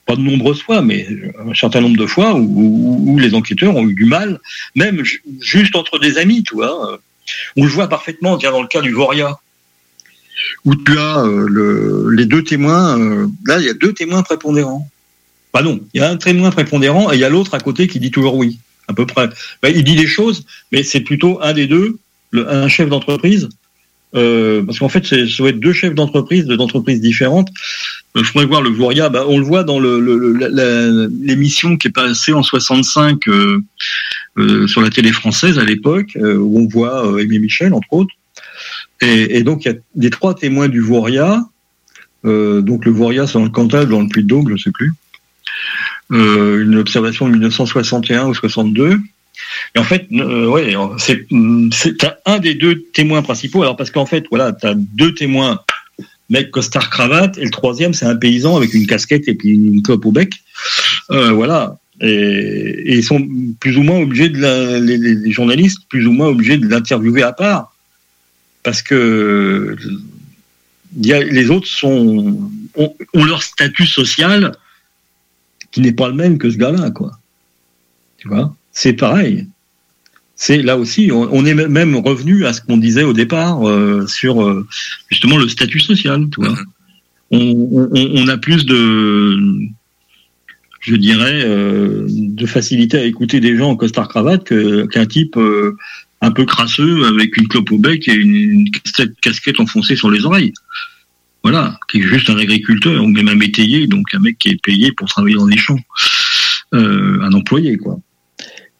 pas 0.05 0.15
de 0.15 0.21
nombreuses 0.21 0.61
fois, 0.61 0.81
mais 0.81 1.07
un 1.47 1.53
certain 1.53 1.81
nombre 1.81 1.97
de 1.97 2.05
fois 2.05 2.35
où, 2.35 3.17
les 3.19 3.33
enquêteurs 3.35 3.75
ont 3.75 3.87
eu 3.87 3.93
du 3.93 4.05
mal, 4.05 4.39
même 4.75 5.03
ju- 5.03 5.23
juste 5.41 5.75
entre 5.75 5.99
des 5.99 6.17
amis, 6.17 6.43
tu 6.43 6.55
vois. 6.55 6.99
On 7.55 7.63
le 7.63 7.69
voit 7.69 7.87
parfaitement, 7.87 8.37
tiens, 8.37 8.51
dans 8.51 8.61
le 8.61 8.67
cas 8.67 8.81
du 8.81 8.91
Voria, 8.91 9.37
où 10.65 10.75
tu 10.75 10.97
as 10.97 11.23
euh, 11.25 11.45
le- 11.49 12.09
les 12.11 12.25
deux 12.25 12.43
témoins, 12.43 12.99
euh, 12.99 13.27
là, 13.45 13.59
il 13.59 13.65
y 13.65 13.69
a 13.69 13.73
deux 13.73 13.93
témoins 13.93 14.23
prépondérants. 14.23 14.87
Bah 15.53 15.61
non, 15.61 15.79
il 15.93 16.01
y 16.01 16.03
a 16.03 16.09
un 16.09 16.17
témoin 16.17 16.49
prépondérant 16.51 17.11
et 17.11 17.15
il 17.15 17.19
y 17.19 17.23
a 17.23 17.29
l'autre 17.29 17.53
à 17.53 17.59
côté 17.59 17.87
qui 17.87 17.99
dit 17.99 18.11
toujours 18.11 18.35
oui, 18.35 18.59
à 18.87 18.93
peu 18.93 19.05
près. 19.05 19.29
Bah, 19.61 19.69
il 19.69 19.83
dit 19.83 19.95
des 19.95 20.07
choses, 20.07 20.45
mais 20.71 20.81
c'est 20.83 21.01
plutôt 21.01 21.39
un 21.41 21.53
des 21.53 21.67
deux, 21.67 21.97
un 22.33 22.67
chef 22.67 22.89
d'entreprise, 22.89 23.49
euh, 24.15 24.63
parce 24.63 24.79
qu'en 24.79 24.89
fait, 24.89 25.05
ça 25.05 25.15
doit 25.37 25.49
être 25.49 25.59
deux 25.59 25.73
chefs 25.73 25.93
d'entreprise, 25.95 26.45
de- 26.45 26.55
d'entreprises 26.55 27.01
différentes. 27.01 27.49
Il 28.15 28.23
faudrait 28.25 28.45
voir 28.47 28.61
le 28.61 28.69
Voria. 28.69 29.09
Bah, 29.09 29.25
on 29.27 29.39
le 29.39 29.45
voit 29.45 29.63
dans 29.63 29.79
le- 29.79 29.99
le- 29.99 30.17
le- 30.17 31.11
l'émission 31.21 31.77
qui 31.77 31.87
est 31.87 31.91
passée 31.91 32.33
en 32.33 32.43
65 32.43 33.27
euh, 33.27 33.59
euh, 34.37 34.67
sur 34.67 34.81
la 34.81 34.89
télé 34.89 35.11
française 35.11 35.57
à 35.59 35.63
l'époque, 35.65 36.15
euh, 36.17 36.35
où 36.37 36.59
on 36.59 36.67
voit 36.67 37.07
euh, 37.11 37.17
Aimé 37.19 37.39
Michel, 37.39 37.73
entre 37.73 37.91
autres. 37.91 38.13
Et, 39.03 39.43
donc, 39.43 39.65
il 39.65 39.71
y 39.71 39.75
a 39.75 39.77
des 39.95 40.09
trois 40.09 40.33
témoins 40.33 40.67
du 40.67 40.79
Voria. 40.79 41.43
Euh, 42.25 42.61
donc, 42.61 42.85
le 42.85 42.91
Voria, 42.91 43.27
c'est 43.27 43.33
dans 43.33 43.43
le 43.43 43.49
Cantal, 43.49 43.87
dans 43.87 44.01
le 44.01 44.07
Puy-de-Dôme, 44.07 44.47
je 44.47 44.53
ne 44.53 44.57
sais 44.57 44.71
plus. 44.71 44.93
Euh, 46.11 46.61
une 46.61 46.75
observation 46.77 47.27
de 47.27 47.33
1961 47.33 48.27
ou 48.27 48.33
62. 48.33 48.99
Et 49.75 49.79
en 49.79 49.83
fait, 49.83 50.07
euh, 50.13 50.47
ouais, 50.47 50.75
c'est 50.99 51.97
t'as 51.97 52.15
un 52.25 52.39
des 52.39 52.53
deux 52.53 52.83
témoins 52.93 53.21
principaux. 53.21 53.61
Alors 53.61 53.75
parce 53.75 53.89
qu'en 53.89 54.05
fait, 54.05 54.25
voilà, 54.29 54.51
t'as 54.51 54.73
deux 54.75 55.13
témoins, 55.13 55.61
mec 56.29 56.51
costard 56.51 56.89
cravate, 56.89 57.37
et 57.37 57.43
le 57.43 57.49
troisième 57.49 57.93
c'est 57.93 58.05
un 58.05 58.15
paysan 58.15 58.55
avec 58.55 58.73
une 58.73 58.85
casquette 58.85 59.27
et 59.27 59.33
puis 59.33 59.49
une 59.49 59.81
clope 59.81 60.05
au 60.05 60.11
bec. 60.11 60.33
Euh, 61.11 61.31
voilà. 61.31 61.77
Et, 62.01 62.97
ils 62.97 63.03
sont 63.03 63.25
plus 63.59 63.77
ou 63.77 63.83
moins 63.83 63.99
obligés 63.99 64.29
de 64.29 64.79
les 64.79 65.31
journalistes 65.31 65.81
plus 65.89 66.05
ou 66.05 66.11
moins 66.11 66.27
obligés 66.27 66.57
de 66.57 66.67
l'interviewer 66.67 67.23
à 67.23 67.33
part 67.33 67.72
parce 68.63 68.81
que 68.81 69.75
il 70.97 71.05
y 71.07 71.13
a, 71.13 71.23
les 71.23 71.49
autres 71.49 71.67
sont 71.67 72.49
ont, 72.75 72.95
ont 73.13 73.23
leur 73.25 73.43
statut 73.43 73.85
social 73.85 74.55
qui 75.71 75.81
n'est 75.81 75.91
pas 75.93 76.07
le 76.07 76.13
même 76.15 76.37
que 76.37 76.49
ce 76.49 76.57
gars-là, 76.57 76.91
quoi. 76.91 77.19
Tu 78.17 78.27
vois, 78.27 78.55
c'est 78.71 78.93
pareil. 78.93 79.47
C'est 80.35 80.61
là 80.61 80.77
aussi, 80.77 81.11
on, 81.11 81.29
on 81.31 81.45
est 81.45 81.53
même 81.53 81.95
revenu 81.95 82.45
à 82.45 82.53
ce 82.53 82.61
qu'on 82.61 82.77
disait 82.77 83.03
au 83.03 83.13
départ 83.13 83.67
euh, 83.67 84.05
sur 84.07 84.43
euh, 84.43 84.65
justement 85.09 85.37
le 85.37 85.47
statut 85.47 85.79
social, 85.79 86.27
tu 86.31 86.41
vois. 86.41 86.57
On, 87.31 87.39
on- 87.39 87.89
on 87.93 88.27
a 88.27 88.37
plus 88.37 88.65
de, 88.65 89.37
je 90.81 90.95
dirais, 90.95 91.43
euh, 91.45 92.05
de 92.09 92.45
facilité 92.45 92.97
à 92.99 93.03
écouter 93.05 93.39
des 93.39 93.55
gens 93.57 93.69
en 93.71 93.75
costard 93.75 94.07
cravate 94.07 94.43
qu'un 94.89 95.05
type 95.05 95.37
un 96.23 96.31
peu 96.31 96.45
crasseux 96.45 97.05
avec 97.05 97.35
une 97.35 97.49
clope 97.49 97.71
au 97.71 97.77
bec 97.77 98.07
et 98.07 98.13
une, 98.13 98.69
casquette, 99.21 99.59
enfoncée 99.59 99.97
sur 99.97 100.09
les 100.09 100.25
oreilles. 100.25 100.53
Voilà, 101.43 101.77
qui 101.89 101.99
est 101.99 102.03
juste 102.03 102.29
un 102.29 102.37
agriculteur 102.37 103.03
ou 103.03 103.07
même 103.07 103.27
un 103.27 103.35
métayer, 103.35 103.87
donc 103.87 104.05
un 104.13 104.19
mec 104.19 104.37
qui 104.37 104.47
est 104.49 104.61
payé 104.61 104.93
pour 104.93 105.09
travailler 105.09 105.35
dans 105.35 105.47
les 105.47 105.57
champs, 105.57 105.79
Euh, 106.73 107.21
un 107.21 107.33
employé 107.33 107.77
quoi. 107.77 107.99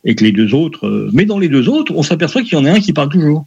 Et 0.06 0.16
que 0.16 0.24
les 0.24 0.32
deux 0.32 0.56
autres, 0.56 0.88
euh, 0.88 1.10
mais 1.14 1.26
dans 1.26 1.38
les 1.38 1.50
deux 1.50 1.68
autres, 1.70 1.94
on 1.94 2.02
s'aperçoit 2.02 2.42
qu'il 2.42 2.54
y 2.54 2.62
en 2.62 2.66
a 2.66 2.72
un 2.72 2.80
qui 2.80 2.94
parle 2.94 3.10
toujours. 3.10 3.46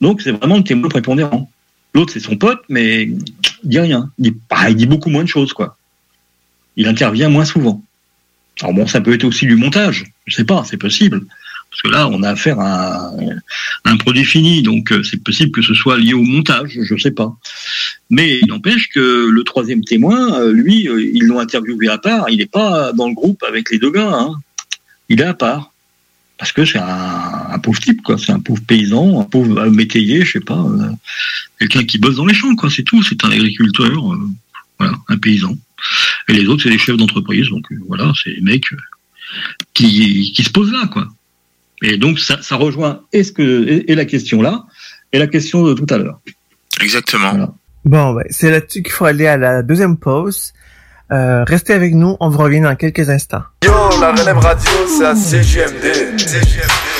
Donc 0.00 0.20
c'est 0.20 0.30
vraiment 0.30 0.58
le 0.58 0.62
témoin 0.62 0.88
prépondérant. 0.88 1.50
L'autre 1.94 2.12
c'est 2.12 2.20
son 2.20 2.36
pote, 2.36 2.60
mais 2.68 3.04
il 3.04 3.18
dit 3.64 3.80
rien. 3.80 4.10
Il 4.18 4.24
dit, 4.24 4.36
bah, 4.48 4.68
il 4.68 4.76
dit 4.76 4.86
beaucoup 4.86 5.10
moins 5.10 5.24
de 5.24 5.28
choses 5.28 5.52
quoi. 5.54 5.78
Il 6.76 6.86
intervient 6.86 7.30
moins 7.30 7.46
souvent. 7.46 7.82
Alors 8.60 8.74
bon, 8.74 8.86
ça 8.86 9.00
peut 9.00 9.14
être 9.14 9.24
aussi 9.24 9.46
du 9.46 9.56
montage, 9.56 10.04
je 10.26 10.36
sais 10.36 10.44
pas, 10.44 10.64
c'est 10.64 10.76
possible. 10.76 11.26
Parce 11.70 11.82
que 11.82 11.88
là, 11.88 12.08
on 12.08 12.22
a 12.24 12.30
affaire 12.30 12.58
à 12.58 13.12
un, 13.84 13.96
produit 13.96 14.24
fini, 14.24 14.62
donc 14.62 14.90
euh, 14.90 15.04
c'est 15.04 15.22
possible 15.22 15.52
que 15.52 15.62
ce 15.62 15.72
soit 15.72 15.98
lié 15.98 16.14
au 16.14 16.22
montage, 16.22 16.78
je 16.82 16.96
sais 16.96 17.12
pas. 17.12 17.36
Mais 18.10 18.40
il 18.40 18.48
n'empêche 18.48 18.88
que 18.88 19.28
le 19.30 19.44
troisième 19.44 19.84
témoin, 19.84 20.40
euh, 20.40 20.52
lui, 20.52 20.88
euh, 20.88 21.00
ils 21.14 21.24
l'ont 21.24 21.38
interviewé 21.38 21.88
à 21.88 21.98
part, 21.98 22.28
il 22.28 22.38
n'est 22.38 22.46
pas 22.46 22.92
dans 22.92 23.06
le 23.06 23.14
groupe 23.14 23.44
avec 23.44 23.70
les 23.70 23.78
deux 23.78 23.92
gars, 23.92 24.12
hein. 24.12 24.34
il 25.08 25.20
est 25.20 25.24
à 25.24 25.34
part. 25.34 25.72
Parce 26.38 26.52
que 26.52 26.64
c'est 26.64 26.78
un, 26.78 27.58
pauvre 27.62 27.78
type, 27.78 28.02
quoi. 28.02 28.16
C'est 28.18 28.32
un 28.32 28.40
pauvre 28.40 28.62
paysan, 28.66 29.20
un 29.20 29.24
pauvre 29.24 29.66
métayer, 29.66 30.24
je 30.24 30.32
sais 30.32 30.40
pas, 30.40 30.64
quelqu'un 31.58 31.84
qui 31.84 31.98
bosse 31.98 32.16
dans 32.16 32.24
les 32.24 32.34
champs, 32.34 32.56
quoi. 32.56 32.70
C'est 32.70 32.82
tout. 32.82 33.02
C'est 33.02 33.22
un 33.24 33.30
agriculteur, 33.30 34.16
voilà, 34.78 34.94
un 35.08 35.18
paysan. 35.18 35.58
Et 36.28 36.32
les 36.32 36.46
autres, 36.46 36.62
c'est 36.62 36.70
des 36.70 36.78
chefs 36.78 36.96
d'entreprise, 36.96 37.50
donc 37.50 37.66
voilà, 37.86 38.10
c'est 38.24 38.32
des 38.32 38.40
mecs 38.40 38.64
qui 39.74 40.42
se 40.42 40.50
posent 40.50 40.72
là, 40.72 40.86
quoi. 40.90 41.06
Et 41.82 41.96
donc 41.96 42.18
ça, 42.18 42.38
ça 42.42 42.56
rejoint 42.56 43.02
et 43.12 43.24
ce 43.24 43.32
que 43.32 43.42
et, 43.42 43.92
et 43.92 43.94
la 43.94 44.04
question 44.04 44.42
là 44.42 44.64
et 45.12 45.18
la 45.18 45.26
question 45.26 45.62
de 45.62 45.74
tout 45.74 45.86
à 45.92 45.98
l'heure. 45.98 46.20
Exactement. 46.80 47.54
Bon, 47.84 48.12
ben, 48.12 48.24
c'est 48.30 48.50
là-dessus 48.50 48.82
qu'il 48.82 48.92
faut 48.92 49.06
aller 49.06 49.26
à 49.26 49.36
la 49.36 49.62
deuxième 49.62 49.96
pause. 49.96 50.52
Euh, 51.12 51.44
restez 51.44 51.72
avec 51.72 51.94
nous, 51.94 52.16
on 52.20 52.28
vous 52.28 52.38
revient 52.38 52.60
dans 52.60 52.76
quelques 52.76 53.10
instants. 53.10 53.42
Yo, 53.64 53.72
la 54.00 54.12
relève 54.12 54.38
radio, 54.38 54.70
c'est 54.86 55.04
à 55.04 55.16
CGMD. 55.16 56.99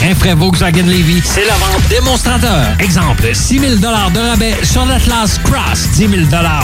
Rinfraie 0.01 0.33
Volkswagen 0.33 0.87
Levy, 0.87 1.21
c'est 1.23 1.45
la 1.45 1.53
vente 1.53 1.87
démonstrateur. 1.87 2.75
Exemple, 2.79 3.29
6 3.33 3.59
000 3.59 3.75
de 3.75 3.85
rabais 3.85 4.55
sur 4.63 4.83
l'Atlas 4.83 5.39
Cross, 5.43 5.89
10 5.93 5.97
000 5.97 6.11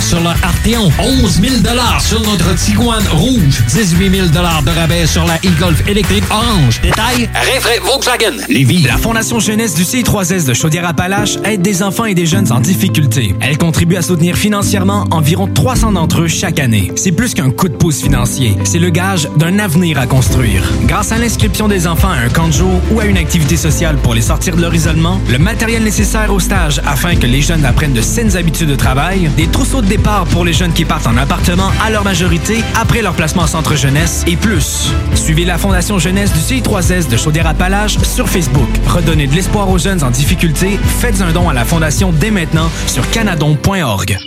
sur 0.01 0.19
le 0.19 0.29
Arteon, 0.29 0.91
11 0.99 1.41
000 1.41 1.53
sur 1.99 2.21
notre 2.23 2.55
Tiguan 2.55 3.03
Rouge, 3.11 3.61
18 3.69 4.15
000 4.15 4.27
de 4.29 4.79
rabais 4.79 5.05
sur 5.05 5.23
la 5.25 5.35
e-Golf 5.35 5.87
électrique 5.87 6.23
orange. 6.31 6.81
Détail, 6.81 7.29
Rinfraie 7.35 7.79
Volkswagen 7.85 8.37
Levy. 8.49 8.83
La 8.83 8.97
Fondation 8.97 9.39
Jeunesse 9.39 9.75
du 9.75 9.83
CI3S 9.83 10.47
de 10.47 10.55
Chaudière-Appalaches 10.55 11.37
aide 11.43 11.61
des 11.61 11.83
enfants 11.83 12.05
et 12.05 12.15
des 12.15 12.25
jeunes 12.25 12.51
en 12.51 12.59
difficulté. 12.59 13.35
Elle 13.39 13.59
contribue 13.59 13.97
à 13.97 14.01
soutenir 14.01 14.35
financièrement 14.35 15.05
environ 15.11 15.47
300 15.47 15.91
d'entre 15.91 16.21
eux 16.21 16.27
chaque 16.27 16.59
année. 16.59 16.91
C'est 16.95 17.11
plus 17.11 17.35
qu'un 17.35 17.51
coup 17.51 17.69
de 17.69 17.75
pouce 17.75 18.01
financier, 18.01 18.57
c'est 18.63 18.79
le 18.79 18.89
gage 18.89 19.29
d'un 19.37 19.59
avenir 19.59 19.99
à 19.99 20.07
construire. 20.07 20.63
Grâce 20.85 21.11
à 21.11 21.19
l'inscription 21.19 21.67
des 21.67 21.85
enfants 21.85 22.09
à 22.09 22.25
un 22.25 22.29
camp 22.29 22.47
de 22.47 22.53
jour 22.53 22.81
ou 22.91 22.99
à 22.99 23.05
une 23.05 23.17
activité 23.27 23.57
sociale 23.57 23.97
pour 23.97 24.13
les 24.13 24.21
sortir 24.21 24.55
de 24.55 24.61
leur 24.61 24.73
isolement, 24.73 25.19
le 25.29 25.37
matériel 25.37 25.83
nécessaire 25.83 26.31
au 26.31 26.39
stage 26.39 26.79
afin 26.85 27.17
que 27.17 27.25
les 27.25 27.41
jeunes 27.41 27.65
apprennent 27.65 27.91
de 27.91 27.99
saines 27.99 28.37
habitudes 28.37 28.69
de 28.69 28.75
travail, 28.75 29.29
des 29.35 29.47
trousseaux 29.47 29.81
de 29.81 29.85
départ 29.85 30.23
pour 30.27 30.45
les 30.45 30.53
jeunes 30.53 30.71
qui 30.71 30.85
partent 30.85 31.07
en 31.07 31.17
appartement 31.17 31.69
à 31.83 31.89
leur 31.89 32.05
majorité 32.05 32.63
après 32.79 33.01
leur 33.01 33.15
placement 33.15 33.41
en 33.41 33.47
centre 33.47 33.75
jeunesse 33.75 34.23
et 34.27 34.37
plus. 34.37 34.93
Suivez 35.13 35.43
la 35.43 35.57
Fondation 35.57 35.99
Jeunesse 35.99 36.31
du 36.31 36.39
CI3S 36.39 37.09
de 37.09 37.17
Chaudière-Appalaches 37.17 37.97
sur 37.99 38.29
Facebook. 38.29 38.69
Redonnez 38.87 39.27
de 39.27 39.35
l'espoir 39.35 39.69
aux 39.69 39.77
jeunes 39.77 40.05
en 40.05 40.09
difficulté. 40.09 40.79
Faites 40.99 41.19
un 41.19 41.33
don 41.33 41.49
à 41.49 41.53
la 41.53 41.65
Fondation 41.65 42.13
dès 42.13 42.31
maintenant 42.31 42.69
sur 42.85 43.09
canadon.org. 43.09 44.26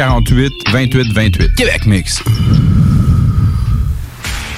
648 0.01 0.51
28 0.71 1.13
28. 1.13 1.55
Québec 1.55 1.85
Mix. 1.85 2.23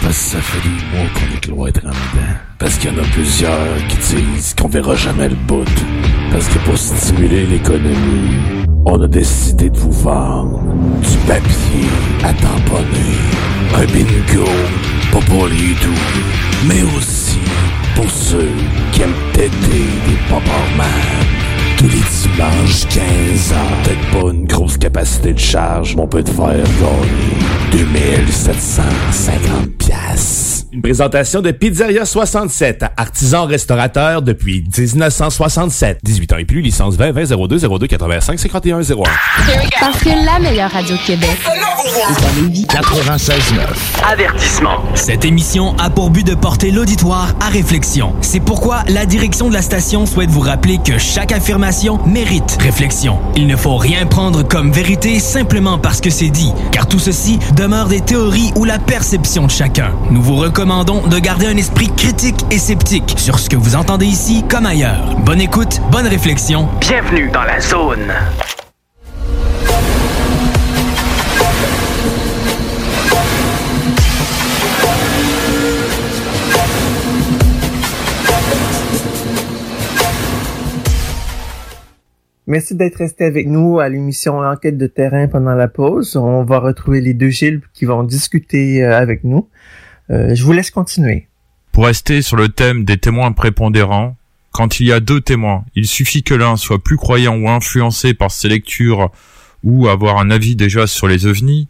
Parce 0.02 0.18
que 0.18 0.24
ça 0.24 0.42
fait 0.42 0.62
des 0.62 0.98
mois 0.98 1.10
qu'on 1.14 1.36
est 1.36 1.40
cloître 1.42 1.82
en 1.84 1.90
dedans. 1.90 2.34
Parce 2.58 2.78
qu'il 2.78 2.94
y 2.94 2.96
en 2.96 3.04
a 3.04 3.06
plusieurs 3.08 3.88
qui 3.90 3.98
disent 3.98 4.56
qu'on 4.58 4.70
verra 4.70 4.96
jamais 4.96 5.28
le 5.28 5.36
bout. 5.36 5.66
Parce 6.32 6.48
que 6.48 6.60
pour 6.60 6.78
stimuler 6.78 7.46
l'économie, 7.46 8.66
on 8.86 9.02
a 9.02 9.08
décidé 9.08 9.70
de 9.70 9.78
vous 9.78 9.92
vendre 9.92 10.62
du 11.02 11.18
papier 11.28 11.90
à 12.24 12.32
tamponner, 12.32 13.18
un 13.76 13.86
bingo, 13.88 14.50
pas 15.12 15.20
pour 15.28 15.48
les 15.48 15.74
doux, 15.84 16.68
mais 16.68 16.84
aussi 16.96 17.40
pour 17.96 18.10
ceux 18.10 18.52
qui 18.94 19.02
aiment 19.02 19.12
péter 19.34 19.52
des 20.08 20.18
pop 20.30 20.42
Tous 21.84 21.90
les 21.90 21.96
dimanches, 21.98 22.88
15 22.88 23.52
ans, 23.52 23.56
peut-être 23.84 24.12
pas 24.12 24.32
une 24.32 24.46
grosse 24.46 24.78
capacité 24.78 25.34
de 25.34 25.40
charge, 25.40 25.98
mais 25.98 26.04
on 26.04 26.08
peut 26.08 26.24
te 26.24 26.32
faire 26.32 26.48
gagner 26.48 27.44
2750 27.74 29.70
piastres. 29.78 30.54
Une 30.72 30.82
présentation 30.82 31.42
de 31.42 31.52
Pizzeria 31.52 32.06
67, 32.06 32.86
artisan 32.98 33.46
restaurateur 33.46 34.22
depuis 34.22 34.64
1967. 34.76 36.00
18 36.02 36.34
ans 36.34 36.38
et 36.38 36.46
plus, 36.46 36.62
licence 36.62 36.96
20 36.96 37.12
20 37.12 37.48
02 37.48 37.60
02 37.60 37.88
85 37.88 38.40
51 38.40 38.82
01. 38.82 38.96
Parce 39.80 40.00
que 40.00 40.26
la 40.26 40.40
meilleure 40.40 40.72
radio 40.72 40.96
de 40.96 41.06
Québec 41.06 41.38
est 41.86 42.26
à 42.26 42.42
Lévis. 42.42 42.66
96.9. 42.66 43.60
Avertissement. 44.12 44.80
Cette 44.96 45.26
émission 45.26 45.76
a 45.78 45.92
pour 45.92 46.10
but 46.10 46.26
de 46.26 46.34
porter 46.34 46.72
l'auditoire 46.72 47.36
à 47.40 47.50
réflexion. 47.50 48.16
C'est 48.22 48.40
pourquoi 48.40 48.84
la 48.88 49.06
direction 49.06 49.50
de 49.50 49.54
la 49.54 49.62
station 49.62 50.08
souhaite 50.08 50.32
vous 50.32 50.40
rappeler 50.40 50.80
que 50.84 50.98
chaque 50.98 51.32
affirmation 51.32 51.73
mérite 52.06 52.58
réflexion. 52.60 53.20
Il 53.36 53.48
ne 53.48 53.56
faut 53.56 53.78
rien 53.78 54.06
prendre 54.06 54.44
comme 54.44 54.72
vérité 54.72 55.20
simplement 55.20 55.80
parce 55.80 56.02
que 56.02 56.12
c'est 56.12 56.30
dit, 56.30 56.54
car 56.72 56.88
tout 56.88 57.00
ceci 57.00 57.40
demeure 57.56 57.88
des 57.88 58.02
théories 58.02 58.52
ou 58.56 58.64
la 58.64 58.78
perception 58.78 59.48
de 59.48 59.52
chacun. 59.52 59.92
Nous 60.12 60.22
vous 60.22 60.36
recommandons 60.36 61.08
de 61.08 61.18
garder 61.18 61.48
un 61.48 61.58
esprit 61.58 61.90
critique 61.96 62.46
et 62.52 62.60
sceptique 62.60 63.16
sur 63.18 63.40
ce 63.40 63.50
que 63.50 63.56
vous 63.56 63.76
entendez 63.76 64.06
ici 64.06 64.44
comme 64.48 64.68
ailleurs. 64.68 65.16
Bonne 65.26 65.42
écoute, 65.42 65.82
bonne 65.92 66.08
réflexion. 66.08 66.70
Bienvenue 66.80 67.32
dans 67.32 67.44
la 67.44 67.60
zone. 67.60 68.14
Merci 82.46 82.76
d'être 82.76 82.98
resté 82.98 83.24
avec 83.24 83.48
nous 83.48 83.80
à 83.80 83.88
l'émission 83.88 84.40
Enquête 84.40 84.78
de 84.78 84.88
terrain 84.88 85.28
pendant 85.28 85.54
la 85.54 85.70
pause. 85.70 86.18
On 86.18 86.44
va 86.44 86.60
retrouver 86.60 87.00
les 87.00 87.14
deux 87.14 87.30
Gilles 87.30 87.62
qui 87.74 87.86
vont 87.86 88.04
discuter 88.04 88.84
euh, 88.84 88.98
avec 88.98 89.24
nous. 89.24 89.48
Euh, 90.10 90.36
je 90.36 90.44
vous 90.44 90.52
laisse 90.52 90.70
continuer. 90.70 91.28
Pour 91.72 91.86
rester 91.86 92.22
sur 92.22 92.36
le 92.36 92.50
thème 92.50 92.84
des 92.84 92.98
témoins 92.98 93.32
prépondérants, 93.32 94.18
quand 94.52 94.80
il 94.80 94.88
y 94.88 94.92
a 94.92 95.00
deux 95.00 95.22
témoins, 95.22 95.64
il 95.74 95.88
suffit 95.88 96.22
que 96.22 96.34
l'un 96.34 96.58
soit 96.58 96.84
plus 96.84 96.98
croyant 96.98 97.38
ou 97.38 97.48
influencé 97.50 98.14
par 98.14 98.30
ses 98.30 98.50
lectures 98.50 99.10
ou 99.64 99.88
avoir 99.88 100.20
un 100.20 100.30
avis 100.30 100.58
déjà 100.58 100.86
sur 100.86 101.08
les 101.08 101.26
ovnis, 101.26 101.70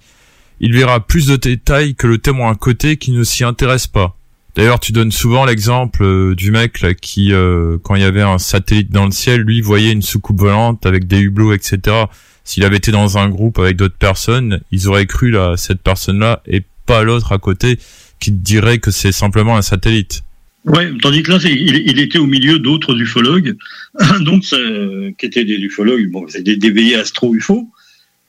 il 0.59 0.73
verra 0.73 1.05
plus 1.05 1.27
de 1.27 1.35
détails 1.35 1.93
que 1.93 2.07
le 2.07 2.17
témoin 2.17 2.51
à 2.51 2.55
côté 2.55 2.97
qui 2.97 3.11
ne 3.11 3.23
s'y 3.23 3.43
intéresse 3.43 3.87
pas. 3.87 4.17
D'ailleurs, 4.55 4.79
tu 4.79 4.91
donnes 4.91 5.11
souvent 5.11 5.45
l'exemple 5.45 6.03
euh, 6.03 6.35
du 6.35 6.51
mec 6.51 6.85
qui, 7.01 7.33
euh, 7.33 7.77
quand 7.83 7.95
il 7.95 8.01
y 8.01 8.05
avait 8.05 8.21
un 8.21 8.37
satellite 8.37 8.91
dans 8.91 9.05
le 9.05 9.11
ciel, 9.11 9.41
lui 9.41 9.61
voyait 9.61 9.91
une 9.91 10.03
soucoupe 10.03 10.39
volante 10.39 10.85
avec 10.85 11.07
des 11.07 11.19
hublots, 11.19 11.53
etc. 11.53 12.05
S'il 12.43 12.63
avait 12.63 12.77
été 12.77 12.91
dans 12.91 13.17
un 13.17 13.29
groupe 13.29 13.57
avec 13.57 13.77
d'autres 13.77 13.97
personnes, 13.97 14.61
ils 14.71 14.87
auraient 14.87 15.07
cru 15.07 15.31
là, 15.31 15.55
cette 15.57 15.81
personne-là 15.81 16.43
et 16.45 16.61
pas 16.85 17.03
l'autre 17.03 17.31
à 17.31 17.39
côté 17.39 17.79
qui 18.19 18.31
dirait 18.31 18.77
que 18.77 18.91
c'est 18.91 19.11
simplement 19.11 19.57
un 19.57 19.61
satellite. 19.61 20.21
Ouais, 20.65 20.89
tandis 21.01 21.23
que 21.23 21.31
là, 21.31 21.39
il, 21.43 21.99
était 21.99 22.19
au 22.19 22.25
milieu 22.25 22.57
d'autres 22.57 22.97
ufologues, 22.97 23.57
donc 24.21 24.43
qui 24.43 25.25
étaient 25.25 25.43
des 25.43 25.57
ufologues, 25.57 26.09
bon, 26.09 26.25
c'est 26.29 26.41
des, 26.41 26.55
des 26.55 26.95
astro-ufo, 26.95 27.67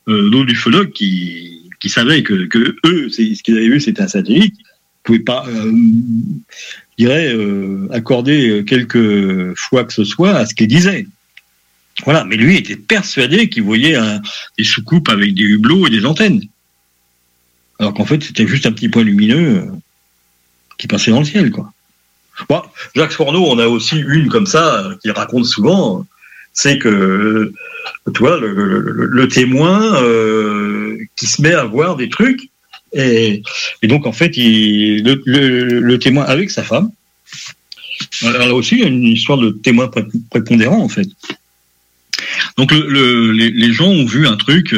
euh, 0.08 0.30
d'autres 0.30 0.50
ufologues 0.50 0.90
qui, 0.90 1.70
qui 1.78 1.88
savaient 1.88 2.22
que, 2.22 2.46
que 2.46 2.76
eux, 2.86 3.08
ce 3.08 3.42
qu'ils 3.42 3.56
avaient 3.56 3.68
vu, 3.68 3.80
c'était 3.80 4.02
un 4.02 4.08
satellite, 4.08 4.56
pouvaient 5.04 5.20
pas, 5.20 5.46
euh, 5.46 5.72
dirais, 6.98 7.32
euh, 7.32 7.88
accorder 7.92 8.64
quelque 8.66 9.54
foi 9.56 9.84
que 9.84 9.92
ce 9.92 10.04
soit 10.04 10.34
à 10.34 10.46
ce 10.46 10.54
qu'ils 10.54 10.68
disaient. 10.68 11.06
Voilà, 12.04 12.24
mais 12.24 12.36
lui 12.36 12.56
était 12.56 12.76
persuadé 12.76 13.48
qu'il 13.48 13.62
voyait 13.62 13.96
des 14.58 14.64
soucoupes 14.64 15.08
avec 15.08 15.32
des 15.34 15.44
hublots 15.44 15.86
et 15.86 15.90
des 15.90 16.04
antennes. 16.04 16.42
Alors 17.78 17.94
qu'en 17.94 18.04
fait, 18.04 18.22
c'était 18.22 18.46
juste 18.46 18.66
un 18.66 18.72
petit 18.72 18.88
point 18.88 19.02
lumineux 19.02 19.58
euh, 19.58 19.66
qui 20.78 20.86
passait 20.86 21.10
dans 21.10 21.20
le 21.20 21.24
ciel, 21.24 21.50
quoi. 21.50 21.72
Bon, 22.48 22.62
Jacques 22.96 23.12
Fourneau, 23.12 23.46
on 23.46 23.58
a 23.58 23.68
aussi 23.68 23.96
une 23.96 24.28
comme 24.28 24.46
ça, 24.46 24.84
euh, 24.84 24.96
qui 25.02 25.10
raconte 25.10 25.46
souvent, 25.46 26.04
c'est 26.52 26.78
que, 26.78 27.52
tu 28.12 28.18
vois, 28.18 28.38
le, 28.40 29.28
témoin 29.28 30.00
qui 31.16 31.26
se 31.26 31.42
met 31.42 31.54
à 31.54 31.64
voir 31.64 31.96
des 31.96 32.08
trucs, 32.08 32.48
et, 32.94 33.42
donc 33.82 34.06
en 34.06 34.12
fait, 34.12 34.32
le, 34.36 35.96
témoin 35.96 36.24
avec 36.24 36.50
sa 36.50 36.62
femme, 36.62 36.90
là 38.22 38.54
aussi, 38.54 38.76
il 38.76 38.80
y 38.80 38.84
a 38.84 38.88
une 38.88 39.04
histoire 39.04 39.38
de 39.38 39.50
témoin 39.50 39.90
prépondérant, 40.30 40.82
en 40.82 40.88
fait. 40.88 41.08
Donc 42.56 42.72
les, 42.72 43.72
gens 43.72 43.88
ont 43.88 44.04
vu 44.04 44.26
un 44.26 44.36
truc, 44.36 44.74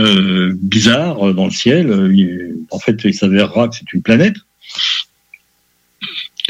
euh, 0.00 0.52
bizarre 0.60 1.32
dans 1.34 1.44
le 1.44 1.50
ciel. 1.50 2.56
en 2.70 2.78
fait, 2.78 3.00
il 3.04 3.14
s'avérera 3.14 3.68
que 3.68 3.76
c'est 3.76 3.92
une 3.92 4.02
planète. 4.02 4.36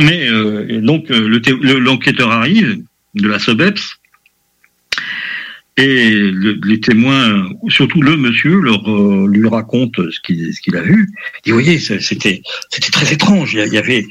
Mais 0.01 0.29
euh, 0.29 0.81
donc 0.81 1.09
l'enquêteur 1.09 2.31
arrive 2.31 2.83
de 3.15 3.29
la 3.29 3.39
SOBEPS 3.39 4.01
et 5.77 6.31
les 6.63 6.81
témoins, 6.81 7.49
surtout 7.69 8.01
le 8.01 8.17
monsieur, 8.17 8.61
leur, 8.61 8.89
euh, 8.89 9.27
lui 9.29 9.49
raconte 9.49 9.97
ce 10.11 10.21
qu'il 10.21 10.77
a 10.77 10.83
vu. 10.83 11.09
Il 11.11 11.43
dit, 11.45 11.51
vous 11.51 11.57
voyez, 11.57 11.79
c'était 11.81 12.43
très 12.93 13.13
étrange. 13.13 13.55
Il 13.55 13.73
y 13.73 13.79
avait 13.79 14.07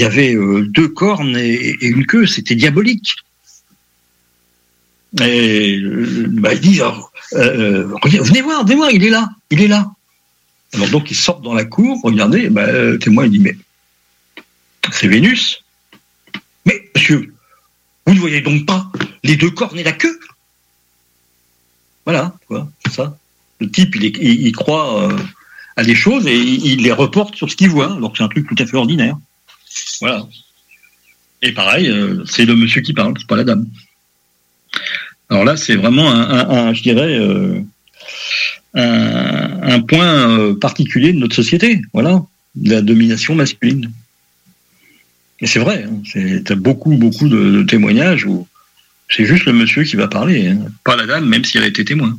avait 0.00 0.34
deux 0.68 0.88
cornes 0.88 1.36
et, 1.36 1.76
une 1.84 2.06
queue. 2.06 2.26
C'était 2.26 2.54
diabolique. 2.54 3.14
Et 5.22 5.78
bah, 6.28 6.54
il 6.54 6.60
dit, 6.60 6.80
euh, 7.34 7.86
venez 8.02 8.40
voir, 8.40 8.64
venez 8.64 8.76
voir, 8.76 8.90
il 8.90 9.04
est 9.04 9.10
là, 9.10 9.28
il 9.50 9.60
est 9.60 9.68
là. 9.68 9.92
Alors 10.72 10.88
donc 10.88 11.10
ils 11.10 11.16
sortent 11.16 11.42
dans 11.42 11.52
la 11.52 11.66
cour, 11.66 12.00
regardez, 12.02 12.48
bah, 12.48 12.72
le 12.72 12.98
témoin 12.98 13.26
il 13.26 13.32
dit 13.32 13.38
mais 13.38 13.54
c'est 14.90 15.06
Vénus. 15.06 15.62
Mais 16.64 16.90
monsieur, 16.94 17.34
vous 18.06 18.14
ne 18.14 18.20
voyez 18.20 18.40
donc 18.40 18.64
pas 18.64 18.90
les 19.22 19.36
deux 19.36 19.50
cornes 19.50 19.78
et 19.78 19.84
la 19.84 19.92
queue? 19.92 20.18
Voilà, 22.04 22.34
c'est 22.84 22.92
ça. 22.92 23.16
Le 23.60 23.70
type 23.70 23.94
il, 23.96 24.52
croit 24.52 25.04
euh, 25.04 25.16
à 25.76 25.84
des 25.84 25.94
choses 25.94 26.26
et 26.26 26.36
il, 26.36 26.82
les 26.82 26.92
reporte 26.92 27.36
sur 27.36 27.50
ce 27.50 27.56
qu'il 27.56 27.70
voit, 27.70 27.92
alors 27.94 28.12
que 28.12 28.18
c'est 28.18 28.24
un 28.24 28.28
truc 28.28 28.48
tout 28.48 28.56
à 28.58 28.66
fait 28.66 28.76
ordinaire. 28.76 29.16
Voilà. 30.00 30.26
Et 31.42 31.52
pareil, 31.52 31.88
euh, 31.88 32.24
c'est 32.26 32.44
le 32.44 32.56
monsieur 32.56 32.80
qui 32.80 32.92
parle, 32.92 33.14
c'est 33.18 33.26
pas 33.26 33.36
la 33.36 33.44
dame. 33.44 33.66
Alors 35.30 35.44
là, 35.44 35.56
c'est 35.56 35.76
vraiment 35.76 36.10
un, 36.10 36.74
je 36.74 36.82
dirais, 36.82 37.16
euh, 37.18 37.60
un, 38.74 39.80
point 39.80 40.54
particulier 40.54 41.12
de 41.12 41.18
notre 41.18 41.34
société, 41.34 41.80
voilà, 41.92 42.22
la 42.60 42.82
domination 42.82 43.34
masculine. 43.34 43.90
Et 45.40 45.46
c'est 45.46 45.58
vrai, 45.58 45.84
hein, 45.84 46.02
c'est 46.04 46.54
beaucoup, 46.54 46.96
beaucoup 46.96 47.28
de, 47.28 47.62
témoignages 47.62 48.26
où 48.26 48.46
c'est 49.14 49.24
juste 49.24 49.44
le 49.44 49.52
monsieur 49.52 49.84
qui 49.84 49.96
va 49.96 50.08
parler, 50.08 50.48
hein, 50.48 50.58
pas 50.84 50.96
la 50.96 51.06
dame, 51.06 51.28
même 51.28 51.44
si 51.44 51.58
elle 51.58 51.64
a 51.64 51.68
été 51.68 51.84
témoin. 51.84 52.16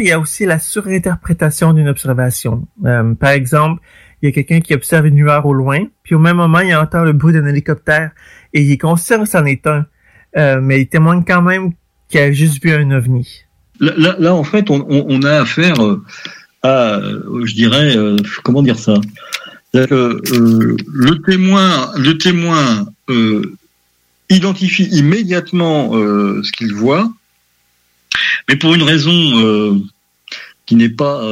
Il 0.00 0.06
y 0.06 0.12
a 0.12 0.18
aussi 0.18 0.44
la 0.44 0.58
surinterprétation 0.58 1.72
d'une 1.72 1.88
observation. 1.88 2.66
Euh, 2.84 3.14
par 3.14 3.30
exemple, 3.30 3.80
il 4.20 4.26
y 4.26 4.28
a 4.28 4.32
quelqu'un 4.32 4.60
qui 4.60 4.74
observe 4.74 5.06
une 5.06 5.16
lueur 5.16 5.46
au 5.46 5.52
loin, 5.52 5.84
puis 6.02 6.14
au 6.14 6.18
même 6.18 6.36
moment, 6.36 6.60
il 6.60 6.74
entend 6.74 7.04
le 7.04 7.12
bruit 7.12 7.32
d'un 7.32 7.46
hélicoptère 7.46 8.10
et 8.52 8.62
il 8.62 8.72
est 8.72 8.78
conscient 8.78 9.22
que 9.22 9.28
c'en 9.28 9.44
est 9.44 9.66
un. 9.66 9.86
mais 10.60 10.80
il 10.80 10.88
témoigne 10.88 11.22
quand 11.24 11.42
même 11.42 11.72
qui 12.08 12.18
a 12.18 12.32
juste 12.32 12.62
vu 12.62 12.72
un 12.72 12.90
ovni. 12.90 13.44
Là, 13.80 14.34
en 14.34 14.44
fait, 14.44 14.70
on, 14.70 15.22
a 15.22 15.40
affaire 15.40 15.82
euh, 15.84 16.02
à, 16.62 16.98
euh, 16.98 17.44
je 17.44 17.54
dirais, 17.54 17.96
euh, 17.96 18.16
comment 18.44 18.62
dire 18.62 18.78
ça? 18.78 18.94
Le 19.72 21.14
témoin, 21.26 21.90
le 21.96 22.16
témoin 22.16 22.86
identifie 24.30 24.84
immédiatement 24.84 25.92
ce 25.92 26.52
qu'il 26.52 26.72
voit, 26.74 27.12
mais 28.48 28.56
pour 28.56 28.74
une 28.74 28.82
raison 28.82 29.84
qui 30.66 30.74
n'est 30.76 30.88
pas 30.88 31.22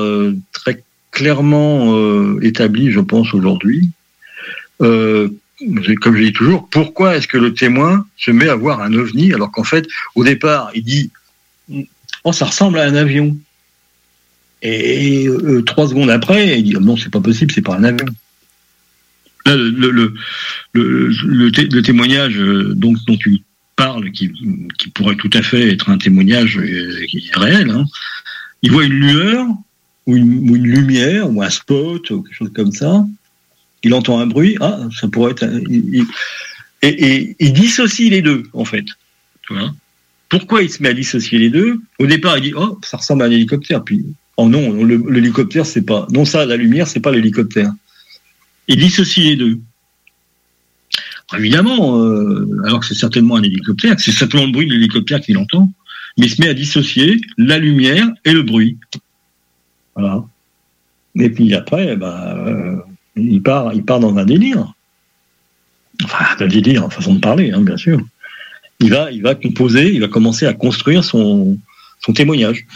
très 0.53 0.83
clairement 1.11 2.39
établie, 2.41 2.91
je 2.91 3.01
pense 3.01 3.35
aujourd'hui. 3.35 3.91
comme 4.79 5.37
je 6.17 6.23
dis 6.23 6.33
toujours, 6.33 6.69
pourquoi 6.71 7.17
est-ce 7.17 7.29
que 7.29 7.39
le 7.39 7.55
témoin 7.55 8.07
se 8.17 8.31
met 8.31 8.49
à 8.49 8.57
voir 8.57 8.81
un 8.81 8.93
ovni 8.93 9.33
alors 9.33 9.51
qu'en 9.51 9.65
fait, 9.65 9.87
au 10.15 10.25
départ, 10.25 10.71
il 10.75 10.85
dit 10.85 11.11
oh, 12.25 12.33
ça 12.33 12.47
ressemble 12.47 12.79
à 12.79 12.85
un 12.85 12.95
avion. 12.95 13.37
Et 14.63 15.27
euh, 15.27 15.63
trois 15.63 15.89
secondes 15.89 16.11
après, 16.11 16.59
il 16.59 16.65
dit 16.65 16.77
non, 16.81 16.97
c'est 16.97 17.11
pas 17.11 17.21
possible, 17.21 17.53
c'est 17.53 17.63
pas 17.63 17.75
un 17.75 17.85
avion. 17.85 18.07
Le, 19.47 19.91
le, 19.91 20.15
le, 20.73 21.83
témoignage 21.83 22.39
euh, 22.39 22.73
dont 22.75 22.95
tu 23.19 23.43
parle, 23.77 24.11
qui, 24.13 24.31
qui 24.79 24.89
pourrait 24.91 25.17
tout 25.17 25.31
à 25.33 25.43
fait 25.43 25.73
être 25.73 25.91
un 25.91 25.99
témoignage 25.99 26.59
euh, 26.59 27.07
réel, 27.35 27.71
hein, 27.71 27.85
il 28.63 28.71
voit 28.71 28.85
une 28.85 28.93
lueur 28.93 29.47
ou 30.07 30.17
une, 30.17 30.57
lumière 30.57 31.31
ou 31.31 31.43
un 31.43 31.51
spot 31.51 32.11
ou 32.11 32.23
quelque 32.23 32.35
chose 32.35 32.53
comme 32.55 32.73
ça. 32.73 33.05
Il 33.83 33.95
entend 33.95 34.21
un 34.21 34.27
bruit, 34.27 34.57
ah, 34.61 34.79
ça 34.99 35.09
pourrait 35.09 35.33
être. 35.33 35.45
un- 35.45 35.61
et, 36.83 37.37
il 37.39 37.53
dissocie 37.53 38.11
les 38.11 38.23
deux, 38.23 38.45
en 38.53 38.65
fait. 38.65 38.85
Pourquoi 40.29 40.63
il 40.63 40.71
se 40.71 40.83
met 40.83 40.89
à 40.89 40.95
dissocier 40.95 41.39
les 41.39 41.51
deux? 41.51 41.81
Au 41.99 42.07
départ, 42.07 42.39
il 42.39 42.43
dit, 42.43 42.53
oh, 42.57 42.79
ça 42.83 42.97
ressemble 42.97 43.23
à 43.23 43.27
un 43.27 43.31
hélicoptère. 43.31 43.85
Puis, 43.85 44.05
oh 44.37 44.49
non, 44.49 44.85
l'hélicoptère, 44.85 45.67
c'est 45.67 45.83
pas. 45.83 46.07
Non, 46.11 46.25
ça, 46.25 46.47
la 46.47 46.57
lumière, 46.57 46.89
c'est 46.89 47.01
pas 47.01 47.13
l'hélicoptère. 47.13 47.73
Il 48.69 48.77
dissocie 48.77 49.25
les 49.25 49.37
deux. 49.37 49.61
Évidemment, 51.37 51.99
euh, 51.99 52.47
alors 52.65 52.81
que 52.81 52.87
c'est 52.87 52.95
certainement 52.95 53.37
un 53.37 53.43
hélicoptère, 53.43 53.99
c'est 53.99 54.13
simplement 54.13 54.45
le 54.45 54.53
bruit 54.53 54.67
de 54.67 54.73
l'hélicoptère 54.73 55.21
qu'il 55.21 55.39
entend, 55.39 55.71
mais 56.19 56.27
il 56.27 56.31
se 56.31 56.41
met 56.41 56.49
à 56.49 56.55
dissocier 56.55 57.21
la 57.39 57.59
lumière 57.59 58.07
et 58.25 58.33
le 58.33 58.43
bruit. 58.43 58.77
Voilà. 59.97 60.25
Et 61.15 61.31
puis 61.31 61.55
après, 61.55 61.97
bah, 61.97 62.37
euh, 62.37 62.77
il 63.17 63.43
part, 63.43 63.73
il 63.73 63.85
part 63.85 64.01
dans 64.01 64.17
un 64.17 64.25
délire. 64.25 64.73
Enfin, 66.05 66.25
un 66.39 66.47
délire, 66.47 66.93
façon 66.93 67.15
de 67.15 67.21
parler, 67.21 67.51
hein, 67.53 67.61
bien 67.61 67.77
sûr. 67.77 68.01
Il 68.81 68.91
va, 68.91 69.11
il 69.13 69.23
va 69.23 69.35
composer, 69.35 69.95
il 69.95 70.01
va 70.01 70.09
commencer 70.09 70.47
à 70.47 70.55
construire 70.55 71.05
son, 71.05 71.59
son 72.01 72.13
témoignage. 72.13 72.67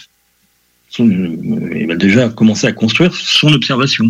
Euh, 1.01 1.73
il 1.75 1.87
va 1.89 1.97
déjà 1.97 2.29
commencer 2.29 2.67
à 2.67 2.73
construire 2.73 3.15
son 3.15 3.53
observation, 3.53 4.07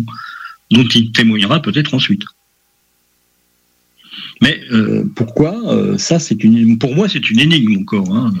dont 0.71 0.87
il 0.93 1.11
témoignera 1.11 1.61
peut-être 1.61 1.93
ensuite. 1.93 2.23
Mais 4.41 4.61
euh, 4.71 5.03
pourquoi 5.15 5.53
euh, 5.73 5.97
Ça, 5.97 6.19
c'est 6.19 6.43
une, 6.43 6.77
pour 6.77 6.95
moi, 6.95 7.09
c'est 7.09 7.29
une 7.29 7.39
énigme 7.39 7.81
encore. 7.81 8.15
Hein. 8.15 8.33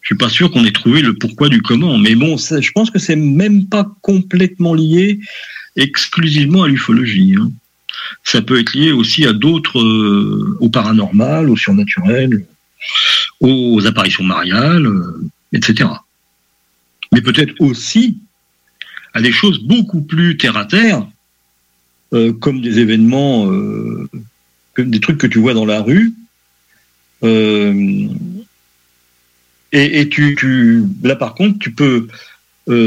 Je 0.00 0.08
suis 0.08 0.16
pas 0.16 0.28
sûr 0.28 0.50
qu'on 0.50 0.64
ait 0.64 0.72
trouvé 0.72 1.00
le 1.00 1.14
pourquoi 1.14 1.48
du 1.48 1.62
comment. 1.62 1.96
Mais 1.96 2.14
bon, 2.14 2.36
je 2.36 2.70
pense 2.72 2.90
que 2.90 2.98
c'est 2.98 3.16
même 3.16 3.66
pas 3.66 3.90
complètement 4.02 4.74
lié 4.74 5.20
exclusivement 5.76 6.64
à 6.64 6.68
l'ufologie. 6.68 7.36
hein. 7.38 7.50
Ça 8.22 8.42
peut 8.42 8.58
être 8.58 8.74
lié 8.74 8.92
aussi 8.92 9.24
à 9.24 9.32
d'autres, 9.32 9.80
euh, 9.80 10.56
au 10.60 10.68
paranormal, 10.68 11.48
au 11.48 11.56
surnaturel, 11.56 12.44
aux 13.40 13.86
apparitions 13.86 14.24
mariales, 14.24 14.86
etc. 15.52 15.88
Mais 17.12 17.22
peut-être 17.22 17.54
aussi 17.60 18.18
à 19.14 19.22
des 19.22 19.32
choses 19.32 19.60
beaucoup 19.60 20.02
plus 20.02 20.36
terre 20.36 20.56
à 20.56 20.64
terre, 20.66 21.06
euh, 22.12 22.32
comme 22.32 22.60
des 22.60 22.78
événements, 22.78 23.50
euh, 23.50 24.08
des 24.78 25.00
trucs 25.00 25.18
que 25.18 25.26
tu 25.26 25.38
vois 25.38 25.54
dans 25.54 25.64
la 25.64 25.80
rue. 25.80 26.12
Euh, 27.24 28.06
et, 29.72 30.08
tu, 30.08 30.84
là 31.02 31.16
par 31.16 31.34
contre, 31.34 31.58
tu 31.58 31.72
peux, 31.72 32.06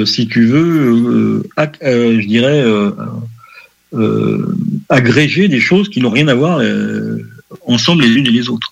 si 0.05 0.27
tu 0.27 0.45
veux, 0.45 1.43
je 1.57 2.25
dirais, 2.25 2.63
agréger 4.87 5.49
des 5.49 5.59
choses 5.59 5.89
qui 5.89 5.99
n'ont 5.99 6.11
rien 6.11 6.29
à 6.29 6.35
voir 6.35 6.61
ensemble 7.65 8.03
les 8.03 8.13
unes 8.13 8.27
et 8.27 8.31
les 8.31 8.47
autres. 8.47 8.71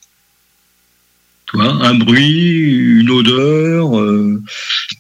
Tu 1.48 1.60
un 1.60 1.96
bruit, 1.96 3.00
une 3.02 3.10
odeur, 3.10 4.02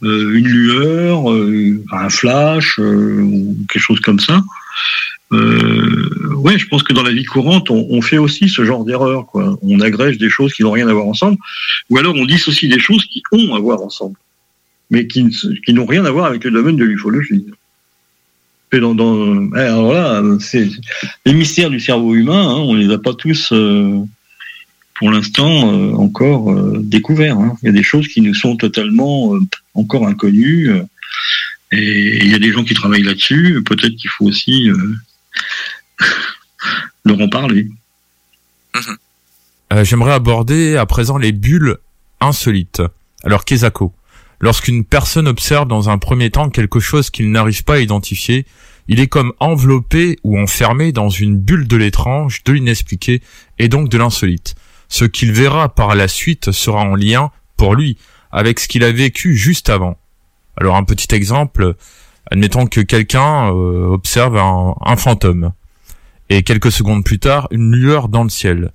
une 0.01 0.47
lueur, 0.47 1.29
un 1.91 2.09
flash, 2.09 2.75
quelque 2.75 3.79
chose 3.79 4.01
comme 4.01 4.19
ça. 4.19 4.43
Euh, 5.31 6.33
ouais, 6.35 6.57
je 6.57 6.67
pense 6.67 6.83
que 6.83 6.93
dans 6.93 7.03
la 7.03 7.11
vie 7.11 7.25
courante, 7.25 7.69
on, 7.69 8.01
fait 8.01 8.17
aussi 8.17 8.47
ce 8.47 8.63
genre 8.63 8.85
d'erreur. 8.85 9.25
On 9.33 9.79
agrège 9.79 10.17
des 10.17 10.29
choses 10.29 10.53
qui 10.53 10.63
n'ont 10.63 10.71
rien 10.71 10.87
à 10.87 10.93
voir 10.93 11.07
ensemble, 11.07 11.37
ou 11.89 11.97
alors 11.97 12.15
on 12.15 12.25
dissocie 12.25 12.69
des 12.69 12.79
choses 12.79 13.05
qui 13.05 13.23
ont 13.31 13.55
à 13.55 13.59
voir 13.59 13.81
ensemble, 13.81 14.15
mais 14.91 15.07
qui, 15.07 15.23
n'ont 15.69 15.85
rien 15.85 16.05
à 16.05 16.11
voir 16.11 16.25
avec 16.25 16.43
le 16.43 16.51
domaine 16.51 16.77
de 16.77 16.85
l'ufologie. 16.85 17.45
Dans, 18.71 18.93
dans, 18.93 19.55
eh, 19.55 19.59
alors 19.59 19.93
là, 19.93 20.21
c'est 20.41 20.67
les 21.25 21.33
mystères 21.33 21.69
du 21.69 21.79
cerveau 21.79 22.13
humain. 22.13 22.41
Hein, 22.41 22.57
on 22.57 22.73
les 22.73 22.91
a 22.91 22.97
pas 22.97 23.13
tous, 23.13 23.53
euh, 23.53 24.01
pour 24.95 25.11
l'instant, 25.11 25.71
euh, 25.73 25.93
encore 25.93 26.51
euh, 26.51 26.81
découverts. 26.83 27.37
hein. 27.37 27.55
Il 27.63 27.67
y 27.67 27.69
a 27.69 27.71
des 27.71 27.83
choses 27.83 28.09
qui 28.09 28.19
nous 28.19 28.33
sont 28.33 28.57
totalement 28.57 29.33
encore 29.75 30.05
inconnues. 30.07 30.71
et 31.71 32.25
il 32.25 32.29
y 32.29 32.35
a 32.35 32.39
des 32.39 32.51
gens 32.51 32.65
qui 32.65 32.73
travaillent 32.73 33.03
là-dessus. 33.03 33.61
Peut-être 33.65 33.95
qu'il 33.95 34.09
faut 34.09 34.25
aussi 34.25 34.69
leur 37.05 37.21
en 37.21 37.29
parler. 37.29 37.67
Euh, 39.73 39.83
J'aimerais 39.83 40.13
aborder 40.13 40.75
à 40.77 40.85
présent 40.85 41.17
les 41.17 41.31
bulles 41.31 41.77
insolites. 42.19 42.81
Alors, 43.23 43.45
Kezako, 43.45 43.93
lorsqu'une 44.39 44.85
personne 44.85 45.27
observe 45.27 45.67
dans 45.67 45.89
un 45.89 45.97
premier 45.97 46.29
temps 46.29 46.49
quelque 46.49 46.79
chose 46.79 47.09
qu'il 47.09 47.31
n'arrive 47.31 47.63
pas 47.63 47.75
à 47.75 47.79
identifier, 47.79 48.45
il 48.87 48.99
est 48.99 49.07
comme 49.07 49.33
enveloppé 49.39 50.19
ou 50.23 50.39
enfermé 50.39 50.91
dans 50.91 51.09
une 51.09 51.37
bulle 51.37 51.67
de 51.67 51.77
l'étrange, 51.77 52.43
de 52.43 52.53
l'inexpliqué 52.53 53.21
et 53.57 53.67
donc 53.67 53.89
de 53.89 53.97
l'insolite. 53.97 54.55
Ce 54.87 55.05
qu'il 55.05 55.31
verra 55.31 55.73
par 55.73 55.95
la 55.95 56.07
suite 56.07 56.51
sera 56.51 56.81
en 56.81 56.95
lien, 56.95 57.31
pour 57.57 57.75
lui, 57.75 57.97
avec 58.31 58.59
ce 58.59 58.67
qu'il 58.67 58.83
a 58.83 58.91
vécu 58.91 59.35
juste 59.35 59.69
avant. 59.69 59.97
Alors, 60.57 60.75
un 60.75 60.83
petit 60.83 61.13
exemple, 61.15 61.75
admettons 62.31 62.67
que 62.67 62.81
quelqu'un 62.81 63.51
euh, 63.53 63.87
observe 63.87 64.37
un, 64.37 64.95
fantôme 64.97 65.51
et 66.29 66.43
quelques 66.43 66.71
secondes 66.71 67.03
plus 67.03 67.19
tard, 67.19 67.47
une 67.51 67.71
lueur 67.71 68.09
dans 68.09 68.23
le 68.23 68.29
ciel. 68.29 68.71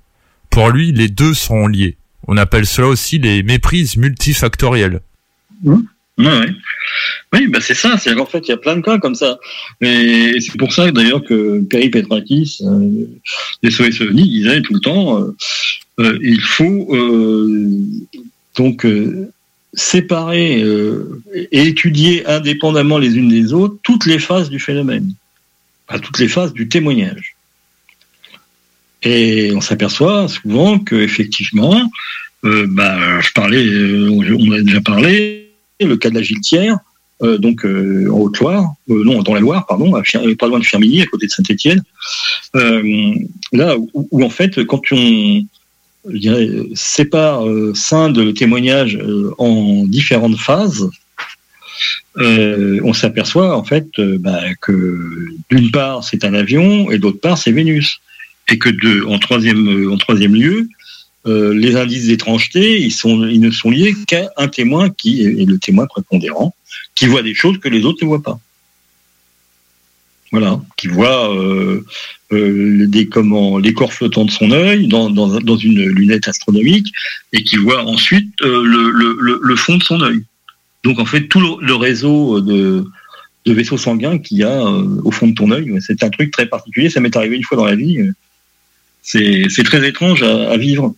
Pour 0.49 0.69
lui, 0.69 0.91
les 0.91 1.07
deux 1.07 1.33
sont 1.33 1.67
liés. 1.67 1.97
On 2.27 2.37
appelle 2.37 2.65
cela 2.65 2.87
aussi 2.87 3.17
les 3.19 3.43
méprises 3.43 3.97
multifactorielles. 3.97 5.01
Ouais. 6.17 6.47
Oui, 7.33 7.47
bah 7.47 7.59
c'est 7.61 7.73
ça. 7.73 7.97
C'est 7.97 8.13
qu'en 8.13 8.25
fait, 8.25 8.47
il 8.47 8.49
y 8.49 8.53
a 8.53 8.57
plein 8.57 8.75
de 8.75 8.81
cas 8.81 8.99
comme 8.99 9.15
ça. 9.15 9.39
Et 9.79 10.35
c'est 10.39 10.57
pour 10.57 10.73
ça 10.73 10.91
d'ailleurs 10.91 11.23
que 11.23 11.61
Perry 11.61 11.89
Petrakis, 11.89 12.59
euh, 12.61 13.05
des 13.63 13.71
SOSONI, 13.71 14.29
disait 14.29 14.61
tout 14.61 14.73
le 14.73 14.79
temps, 14.79 15.19
euh, 15.19 15.35
euh, 15.99 16.19
il 16.21 16.41
faut 16.41 16.87
donc 18.57 18.85
séparer 19.73 20.61
euh, 20.61 21.21
et 21.33 21.67
étudier 21.67 22.25
indépendamment 22.27 22.97
les 22.97 23.15
unes 23.17 23.29
des 23.29 23.53
autres 23.53 23.77
toutes 23.83 24.05
les 24.05 24.19
phases 24.19 24.49
du 24.49 24.59
phénomène, 24.59 25.13
enfin, 25.87 25.99
toutes 25.99 26.19
les 26.19 26.27
phases 26.27 26.53
du 26.53 26.67
témoignage. 26.67 27.35
Et 29.03 29.51
on 29.55 29.61
s'aperçoit 29.61 30.27
souvent 30.27 30.77
que 30.77 30.95
effectivement, 30.95 31.89
euh, 32.43 32.67
bah, 32.69 33.19
je 33.21 33.31
parlais, 33.33 33.65
euh, 33.65 34.09
on 34.11 34.51
a 34.51 34.61
déjà 34.61 34.81
parlé, 34.81 35.49
le 35.79 35.97
cas 35.97 36.09
de 36.09 36.15
la 36.15 36.21
Giletière, 36.21 36.77
euh, 37.23 37.37
donc 37.37 37.65
en 37.65 38.19
Haute-Loire, 38.19 38.73
non, 38.87 39.21
dans 39.23 39.33
la 39.33 39.39
Loire, 39.39 39.65
pardon, 39.65 39.95
à 39.95 40.03
pas 40.37 40.47
loin 40.47 40.59
de 40.59 40.65
Firminy, 40.65 41.01
à 41.01 41.05
côté 41.05 41.27
de 41.27 41.31
Saint-Étienne, 41.31 41.83
là 42.53 43.77
où, 43.77 43.89
où, 43.93 44.23
en 44.23 44.29
fait, 44.29 44.63
quand 44.65 44.81
on 44.91 45.43
je 46.09 46.17
dirais, 46.17 46.49
sépare, 46.73 47.47
euh, 47.47 47.73
scinde 47.75 48.17
le 48.17 48.33
témoignage 48.33 48.95
euh, 48.95 49.33
en 49.37 49.85
différentes 49.85 50.37
phases, 50.37 50.89
euh, 52.17 52.79
on 52.83 52.93
s'aperçoit 52.93 53.55
en 53.55 53.63
fait 53.63 53.87
bah, 53.99 54.41
que 54.59 55.27
d'une 55.49 55.71
part 55.71 56.03
c'est 56.03 56.25
un 56.25 56.33
avion 56.33 56.91
et 56.91 56.99
d'autre 56.99 57.19
part 57.19 57.37
c'est 57.37 57.51
Vénus, 57.51 58.01
et 58.49 58.57
que 58.57 59.05
en 59.05 59.17
troisième 59.19 60.35
lieu, 60.35 60.67
les 61.25 61.75
indices 61.75 62.07
d'étrangeté, 62.07 62.81
ils 62.81 62.93
ils 63.05 63.39
ne 63.39 63.51
sont 63.51 63.69
liés 63.69 63.95
qu'à 64.07 64.29
un 64.37 64.47
témoin 64.47 64.89
qui 64.89 65.23
est 65.23 65.45
le 65.45 65.57
témoin 65.57 65.85
prépondérant, 65.85 66.53
qui 66.95 67.05
voit 67.05 67.21
des 67.21 67.33
choses 67.33 67.59
que 67.59 67.69
les 67.69 67.85
autres 67.85 67.99
ne 68.01 68.07
voient 68.07 68.23
pas. 68.23 68.39
Voilà, 70.31 70.61
qui 70.77 70.87
voit 70.87 71.35
euh, 71.35 71.83
euh, 72.31 72.87
des 72.87 73.07
comment 73.07 73.57
les 73.57 73.73
corps 73.73 73.91
flottants 73.91 74.23
de 74.23 74.31
son 74.31 74.51
œil 74.51 74.87
dans, 74.87 75.09
dans, 75.09 75.41
dans 75.41 75.57
une 75.57 75.83
lunette 75.89 76.29
astronomique 76.29 76.87
et 77.33 77.43
qui 77.43 77.57
voit 77.57 77.83
ensuite 77.83 78.33
euh, 78.41 78.63
le, 78.63 78.91
le, 78.91 79.39
le, 79.41 79.55
fond 79.57 79.75
de 79.75 79.83
son 79.83 79.99
œil. 80.01 80.23
Donc 80.85 80.99
en 80.99 81.05
fait 81.05 81.27
tout 81.27 81.41
le, 81.59 81.75
réseau 81.75 82.39
de, 82.39 82.85
de 83.45 83.53
vaisseaux 83.53 83.77
sanguins 83.77 84.19
qu'il 84.19 84.37
y 84.37 84.43
a 84.43 84.65
euh, 84.65 85.01
au 85.03 85.11
fond 85.11 85.27
de 85.27 85.33
ton 85.33 85.51
œil, 85.51 85.77
c'est 85.81 86.01
un 86.01 86.09
truc 86.09 86.31
très 86.31 86.45
particulier. 86.45 86.89
Ça 86.89 87.01
m'est 87.01 87.15
arrivé 87.17 87.35
une 87.35 87.43
fois 87.43 87.57
dans 87.57 87.65
la 87.65 87.75
vie. 87.75 87.99
C'est 89.01 89.49
c'est 89.49 89.63
très 89.63 89.85
étrange 89.85 90.23
à, 90.23 90.51
à 90.51 90.55
vivre. 90.55 90.95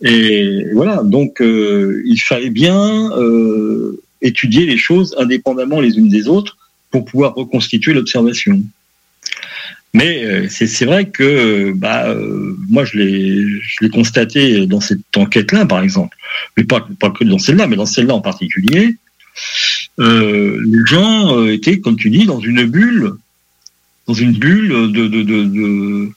Et 0.00 0.64
voilà, 0.72 1.02
donc 1.02 1.40
euh, 1.40 2.02
il 2.06 2.18
fallait 2.18 2.50
bien 2.50 3.10
euh, 3.18 4.00
étudier 4.22 4.64
les 4.64 4.76
choses 4.76 5.14
indépendamment 5.18 5.80
les 5.80 5.98
unes 5.98 6.08
des 6.08 6.28
autres 6.28 6.56
pour 6.90 7.04
pouvoir 7.04 7.34
reconstituer 7.34 7.92
l'observation. 7.92 8.62
Mais 9.94 10.24
euh, 10.24 10.46
c'est 10.50 10.84
vrai 10.84 11.08
que 11.08 11.72
bah, 11.74 12.08
euh, 12.08 12.54
moi 12.68 12.84
je 12.84 12.98
l'ai 12.98 13.88
constaté 13.90 14.66
dans 14.66 14.80
cette 14.80 15.16
enquête-là, 15.16 15.64
par 15.64 15.82
exemple, 15.82 16.16
mais 16.56 16.64
pas, 16.64 16.86
pas 17.00 17.10
que 17.10 17.24
dans 17.24 17.38
celle-là, 17.38 17.66
mais 17.66 17.76
dans 17.76 17.86
celle-là 17.86 18.14
en 18.14 18.20
particulier. 18.20 18.96
Euh, 19.98 20.62
les 20.64 20.86
gens 20.86 21.46
étaient, 21.46 21.80
comme 21.80 21.96
tu 21.96 22.10
dis, 22.10 22.26
dans 22.26 22.40
une 22.40 22.64
bulle, 22.66 23.14
dans 24.06 24.14
une 24.14 24.32
bulle 24.32 24.92
de, 24.92 26.10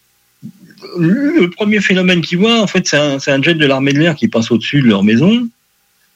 le 0.97 1.49
premier 1.49 1.79
phénomène 1.79 2.21
qu'ils 2.21 2.39
voient, 2.39 2.61
en 2.61 2.67
fait, 2.67 2.87
c'est 2.87 2.97
un, 2.97 3.19
c'est 3.19 3.31
un 3.31 3.41
jet 3.41 3.55
de 3.55 3.65
l'armée 3.65 3.93
de 3.93 3.99
l'air 3.99 4.15
qui 4.15 4.27
passe 4.27 4.51
au-dessus 4.51 4.81
de 4.81 4.87
leur 4.87 5.03
maison, 5.03 5.47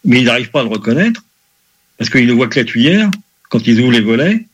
mais 0.03 0.19
ils 0.19 0.26
n'arrivent 0.26 0.52
pas 0.52 0.61
à 0.61 0.64
le 0.64 0.69
reconnaître, 0.69 1.23
parce 1.98 2.10
qu'ils 2.10 2.27
ne 2.27 2.34
voient 2.34 2.48
que 2.48 2.60
la 2.60 2.65
tuyère 2.65 3.10
quand 3.50 3.66
ils 3.68 3.80
ouvrent 3.82 3.92
les 3.92 4.02
volets, 4.02 4.46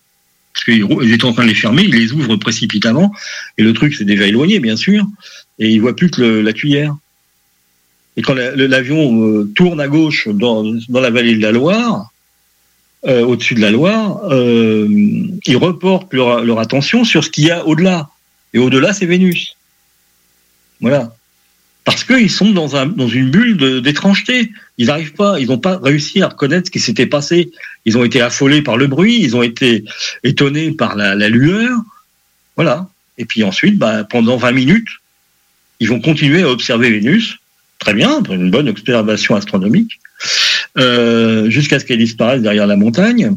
parce 0.54 0.66
qu'ils 0.66 1.14
étaient 1.14 1.26
en 1.26 1.34
train 1.34 1.44
de 1.44 1.50
les 1.50 1.56
fermer, 1.56 1.84
ils 1.84 1.96
les 1.96 2.12
ouvrent 2.12 2.36
précipitamment, 2.36 3.14
et 3.58 3.64
le 3.64 3.74
truc 3.74 3.96
s'est 3.96 4.06
déjà 4.06 4.28
éloigné, 4.28 4.60
bien 4.60 4.76
sûr, 4.76 5.06
et 5.60 5.70
ils 5.70 5.80
voient 5.80 5.96
plus 5.96 6.10
que 6.10 6.22
la 6.22 6.54
tuyère. 6.54 6.96
Et 8.18 8.22
quand 8.22 8.34
l'avion 8.34 9.26
euh, 9.26 9.50
tourne 9.56 9.80
à 9.80 9.88
gauche 9.88 10.28
dans, 10.28 10.64
la 10.90 11.10
vallée 11.10 11.36
de 11.36 11.42
la 11.42 11.52
Loire, 11.52 12.12
euh, 13.06 13.24
au-dessus 13.24 13.56
de 13.56 13.62
la 13.62 13.72
Loire, 13.72 14.20
euh, 14.32 14.88
ils 15.46 15.58
reportent 15.58 16.14
leur 16.14 16.60
attention 16.60 17.04
sur 17.04 17.24
ce 17.24 17.30
qu'il 17.30 17.46
y 17.46 17.52
a 17.52 17.66
au-delà. 17.66 18.10
Et 18.54 18.60
au-delà, 18.60 18.94
c'est 18.94 19.06
Vénus. 19.06 19.56
Voilà. 20.82 21.16
Parce 21.92 22.06
qu'ils 22.06 22.32
sont 22.32 22.52
dans, 22.52 22.78
un, 22.78 22.86
dans 22.86 23.10
une 23.10 23.30
bulle 23.30 23.82
d'étrangeté. 23.82 24.50
Ils 24.78 24.88
n'arrivent 24.88 25.14
pas, 25.14 25.42
ils 25.42 25.48
n'ont 25.48 25.58
pas 25.58 25.78
réussi 25.78 26.22
à 26.22 26.30
reconnaître 26.30 26.68
ce 26.68 26.72
qui 26.72 26.80
s'était 26.80 27.06
passé. 27.06 27.52
Ils 27.86 27.98
ont 27.98 28.06
été 28.06 28.22
affolés 28.22 28.62
par 28.62 28.78
le 28.78 28.88
bruit, 28.88 29.20
ils 29.22 29.36
ont 29.36 29.44
été 29.44 29.84
étonnés 30.24 30.72
par 30.72 30.96
la, 30.96 31.28
lueur. 31.28 31.78
Voilà. 32.56 32.88
Et 33.18 33.26
puis 33.26 33.44
ensuite, 33.44 33.78
bah, 33.78 34.06
pendant 34.06 34.38
20 34.38 34.54
minutes, 34.54 34.88
ils 35.82 35.90
vont 35.90 36.00
continuer 36.00 36.44
à 36.44 36.50
observer 36.50 36.90
Vénus. 36.90 37.40
Très 37.80 37.94
bien, 37.94 38.24
une 38.30 38.52
bonne 38.52 38.70
observation 38.70 39.36
astronomique. 39.36 40.00
Euh, 40.78 41.50
jusqu'à 41.50 41.80
ce 41.80 41.86
qu'elle 41.86 41.98
disparaisse 41.98 42.42
derrière 42.42 42.68
la 42.68 42.78
montagne. 42.78 43.36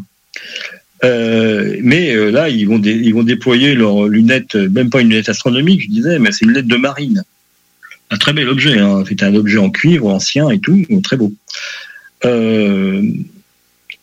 Euh, 1.03 1.77
mais 1.83 2.15
euh, 2.15 2.31
là, 2.31 2.49
ils 2.49 2.69
vont, 2.69 2.79
déployer 2.79 3.75
leurs 3.75 4.07
lunettes, 4.07 4.55
même 4.55 4.91
pas 4.91 5.01
une 5.01 5.11
lunette 5.11 5.29
astronomique, 5.29 5.83
je 5.83 5.89
disais, 5.89 6.19
mais 6.21 6.31
c'est 6.31 6.45
une 6.45 6.51
lunette 6.51 6.69
de 6.69 6.77
marine. 6.77 7.25
Un 8.15 8.19
très 8.19 8.33
bel 8.33 8.49
objet, 8.49 8.79
hein. 8.79 9.03
c'est 9.09 9.25
un 9.25 9.35
objet 9.35 9.59
en 9.59 9.71
cuivre 9.71 10.07
ancien 10.07 10.49
et 10.51 10.61
tout, 10.61 10.81
très 11.03 11.17
beau. 11.17 11.33
Euh, 12.25 13.03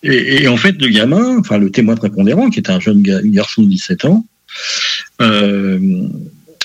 et, 0.03 0.47
en 0.49 0.57
fait, 0.57 0.75
le 0.81 0.89
gamin, 0.89 1.37
enfin 1.39 1.57
le 1.57 1.71
témoin 1.71 1.95
prépondérant, 1.95 2.49
qui 2.49 2.59
est 2.59 2.69
un 2.69 2.79
jeune 2.81 3.01
ga- 3.01 3.21
garçon 3.23 3.61
de 3.63 3.69
17 3.69 4.03
ans, 4.05 4.25
euh, 5.21 5.79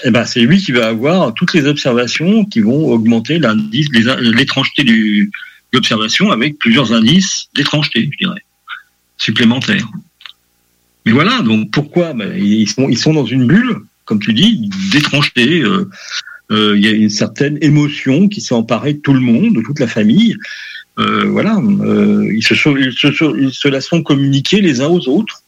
eh 0.05 0.11
ben, 0.11 0.25
c'est 0.25 0.41
lui 0.41 0.59
qui 0.59 0.73
va 0.73 0.89
avoir 0.89 1.35
toutes 1.35 1.55
les 1.55 1.67
observations 1.67 2.45
qui 2.47 2.61
vont 2.61 2.89
augmenter 2.89 3.39
l'indice, 3.39 3.87
l'étrangeté 3.93 4.83
de 4.83 5.29
l'observation 5.73 6.33
avec 6.33 6.59
plusieurs 6.59 6.93
indices 6.93 7.47
d'étrangeté, 7.55 8.11
je 8.13 8.27
dirais, 8.27 8.43
supplémentaires. 9.19 9.89
Mais 11.05 11.13
voilà, 11.13 11.43
donc 11.43 11.71
pourquoi 11.71 12.13
Ben, 12.13 12.35
ils, 12.37 12.69
sont, 12.69 12.89
ils 12.89 12.99
sont 12.99 13.15
dans 13.15 13.25
une 13.27 13.47
bulle, 13.47 13.77
comme 14.05 14.19
tu 14.19 14.33
dis, 14.33 14.69
d'étrangeté. 14.91 15.61
euh, 15.61 15.89
euh, 16.51 16.75
Il 16.77 16.85
y 16.85 16.89
a 16.89 16.93
une 16.93 17.11
certaine 17.11 17.59
émotion 17.61 18.29
qui 18.29 18.41
s'est 18.41 18.55
emparée 18.55 18.95
de 18.95 18.99
tout 19.01 19.13
le 19.15 19.21
monde, 19.21 19.55
de 19.55 19.63
toute 19.63 19.81
la 19.81 19.87
famille. 19.87 20.37
Euh, 20.99 21.25
voilà, 21.27 21.57
euh, 21.59 22.31
ils, 22.35 22.43
se, 22.43 22.55
sont- 22.55 22.77
ils, 22.77 22.93
se, 22.93 23.09
ils 23.39 23.53
se 23.53 23.69
la 23.69 23.81
sont 23.81 24.03
communiqués 24.03 24.61
les 24.61 24.81
uns 24.81 24.89
aux 24.89 25.09
autres. 25.09 25.43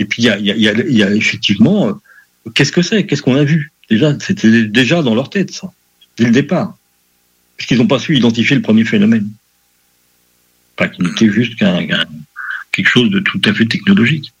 Et 0.00 0.04
puis 0.04 0.22
il 0.22 0.26
y 0.26 0.30
a, 0.30 0.38
il 0.38 0.46
y 0.46 0.68
a- 0.68 0.72
il 0.72 0.96
y 0.96 1.02
a- 1.02 1.14
effectivement, 1.14 1.88
euh, 1.88 2.50
qu'est-ce 2.54 2.72
que 2.72 2.82
c'est? 2.82 3.04
Qu'est-ce 3.06 3.22
qu'on 3.22 3.36
a 3.36 3.44
vu? 3.44 3.72
Déjà, 3.90 4.16
c'était 4.20 4.64
déjà 4.64 5.02
dans 5.02 5.14
leur 5.14 5.30
tête, 5.30 5.50
ça, 5.52 5.72
dès 6.18 6.24
le 6.24 6.30
départ. 6.32 6.76
Parce 7.56 7.66
qu'ils 7.66 7.78
n'ont 7.78 7.86
pas 7.86 7.98
su 7.98 8.16
identifier 8.16 8.54
le 8.56 8.62
premier 8.62 8.84
phénomène. 8.84 9.28
Pas 10.76 10.88
qu'il 10.88 11.04
n'était 11.04 11.30
juste 11.30 11.56
qu'un, 11.56 11.86
qu'un- 11.86 12.06
quelque 12.72 12.88
chose 12.88 13.10
de 13.10 13.18
tout 13.20 13.40
à 13.44 13.52
fait 13.54 13.66
technologique. 13.66 14.32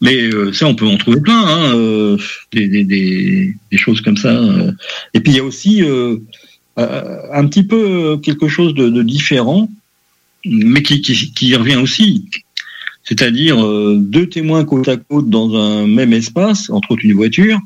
Mais 0.00 0.22
euh, 0.22 0.52
ça, 0.52 0.66
on 0.66 0.74
peut 0.74 0.86
en 0.86 0.96
trouver 0.96 1.20
plein, 1.20 1.44
hein, 1.46 1.74
euh, 1.74 2.16
des, 2.52 3.54
choses 3.76 4.00
comme 4.00 4.16
ça. 4.16 4.30
euh. 4.30 4.72
Et 5.14 5.20
puis 5.20 5.32
il 5.32 5.36
y 5.36 5.40
a 5.40 5.44
aussi 5.44 5.82
un 6.76 7.46
petit 7.46 7.64
peu 7.64 8.18
quelque 8.22 8.48
chose 8.48 8.74
de, 8.74 9.02
différent, 9.02 9.68
mais 10.44 10.82
qui, 10.82 11.00
qui, 11.00 11.56
revient 11.56 11.76
aussi. 11.76 12.28
C'est-à-dire 13.04 13.56
deux 13.98 14.28
témoins 14.28 14.64
côte 14.64 14.88
à 14.88 14.96
côte 14.96 15.28
dans 15.28 15.54
un 15.54 15.86
même 15.86 16.12
espace, 16.12 16.70
entre 16.70 16.92
autres 16.92 17.04
une 17.04 17.12
voiture, 17.12 17.58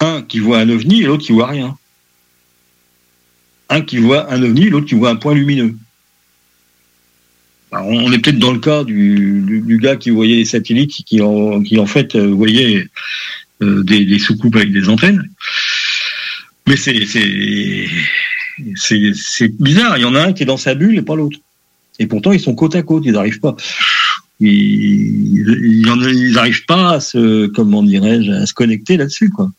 un 0.00 0.22
qui 0.22 0.38
voit 0.38 0.58
un 0.58 0.68
ovni 0.68 1.02
et 1.02 1.06
l'autre 1.06 1.24
qui 1.24 1.32
voit 1.32 1.48
rien. 1.48 1.76
Un 3.68 3.80
qui 3.80 3.96
voit 3.96 4.32
un 4.32 4.42
ovni, 4.42 4.68
l'autre 4.68 4.86
qui 4.86 4.94
voit 4.94 5.10
un 5.10 5.16
point 5.16 5.34
lumineux. 5.34 5.74
On 7.72 8.12
est 8.12 8.18
peut-être 8.18 8.38
dans 8.38 8.52
le 8.52 8.58
cas 8.58 8.84
du, 8.84 9.78
gars 9.82 9.96
qui 9.96 10.10
voyait 10.10 10.36
les 10.36 10.44
satellites, 10.44 10.92
qui 11.04 11.20
en, 11.20 11.62
en 11.62 11.86
fait 11.86 12.14
euh, 12.14 12.28
voyait 12.28 12.86
euh, 13.62 13.82
des, 13.82 14.18
soucoupes 14.18 14.56
avec 14.56 14.72
des 14.72 14.88
antennes. 14.88 15.28
Mais 16.66 16.76
c'est 16.76 16.98
bizarre. 19.60 19.98
Il 19.98 20.02
y 20.02 20.04
en 20.04 20.14
a 20.14 20.26
un 20.26 20.32
qui 20.32 20.42
est 20.44 20.46
dans 20.46 20.56
sa 20.56 20.74
bulle 20.74 20.96
et 20.96 21.02
pas 21.02 21.16
l'autre. 21.16 21.38
Et 21.98 22.06
pourtant 22.06 22.32
ils 22.32 22.40
sont 22.40 22.54
côte 22.54 22.76
à 22.76 22.82
côte. 22.82 23.04
Ils 23.06 23.12
n'arrivent 23.12 23.40
pas. 23.40 23.56
Ils 24.40 25.84
en- 25.88 25.96
n'arrivent 25.96 26.66
pas 26.66 26.92
à 26.92 27.00
se 27.00 27.46
comment 27.46 27.82
dirais-je 27.82 28.30
à 28.30 28.46
se 28.46 28.52
connecter 28.52 28.96
là-dessus 28.96 29.30
quoi. 29.30 29.50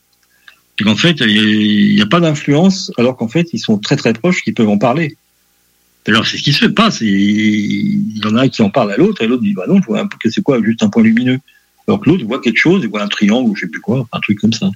Et 0.79 0.83
qu'en 0.83 0.95
fait 0.95 1.19
il 1.21 1.95
n'y 1.95 2.01
a 2.01 2.05
pas 2.05 2.19
d'influence 2.19 2.91
alors 2.97 3.17
qu'en 3.17 3.27
fait 3.27 3.47
ils 3.53 3.59
sont 3.59 3.79
très 3.79 3.95
très 3.95 4.13
proches, 4.13 4.43
qu'ils 4.43 4.53
peuvent 4.53 4.69
en 4.69 4.77
parler. 4.77 5.17
D'ailleurs, 6.07 6.25
c'est 6.25 6.37
ce 6.37 6.43
qui 6.43 6.53
se 6.53 6.65
passe. 6.65 7.01
Il 7.01 8.17
y 8.17 8.25
en 8.25 8.35
a 8.37 8.43
un 8.43 8.47
qui 8.47 8.61
en 8.61 8.69
parle 8.69 8.93
à 8.93 8.97
l'autre, 8.97 9.21
et 9.21 9.27
l'autre 9.27 9.43
dit, 9.43 9.53
bah 9.53 9.65
non, 9.67 9.79
vois 9.81 10.07
que 10.19 10.29
c'est 10.29 10.41
quoi, 10.41 10.63
juste 10.63 10.81
un 10.81 10.89
point 10.89 11.03
lumineux. 11.03 11.39
Alors 11.87 11.99
que 11.99 12.09
l'autre 12.09 12.25
voit 12.25 12.39
quelque 12.39 12.59
chose, 12.59 12.81
il 12.83 12.89
voit 12.89 13.01
un 13.01 13.07
triangle 13.07 13.49
ou 13.49 13.55
je 13.55 13.61
sais 13.61 13.67
plus 13.67 13.81
quoi, 13.81 14.07
un 14.11 14.19
truc 14.19 14.39
comme 14.39 14.53
ça. 14.53 14.69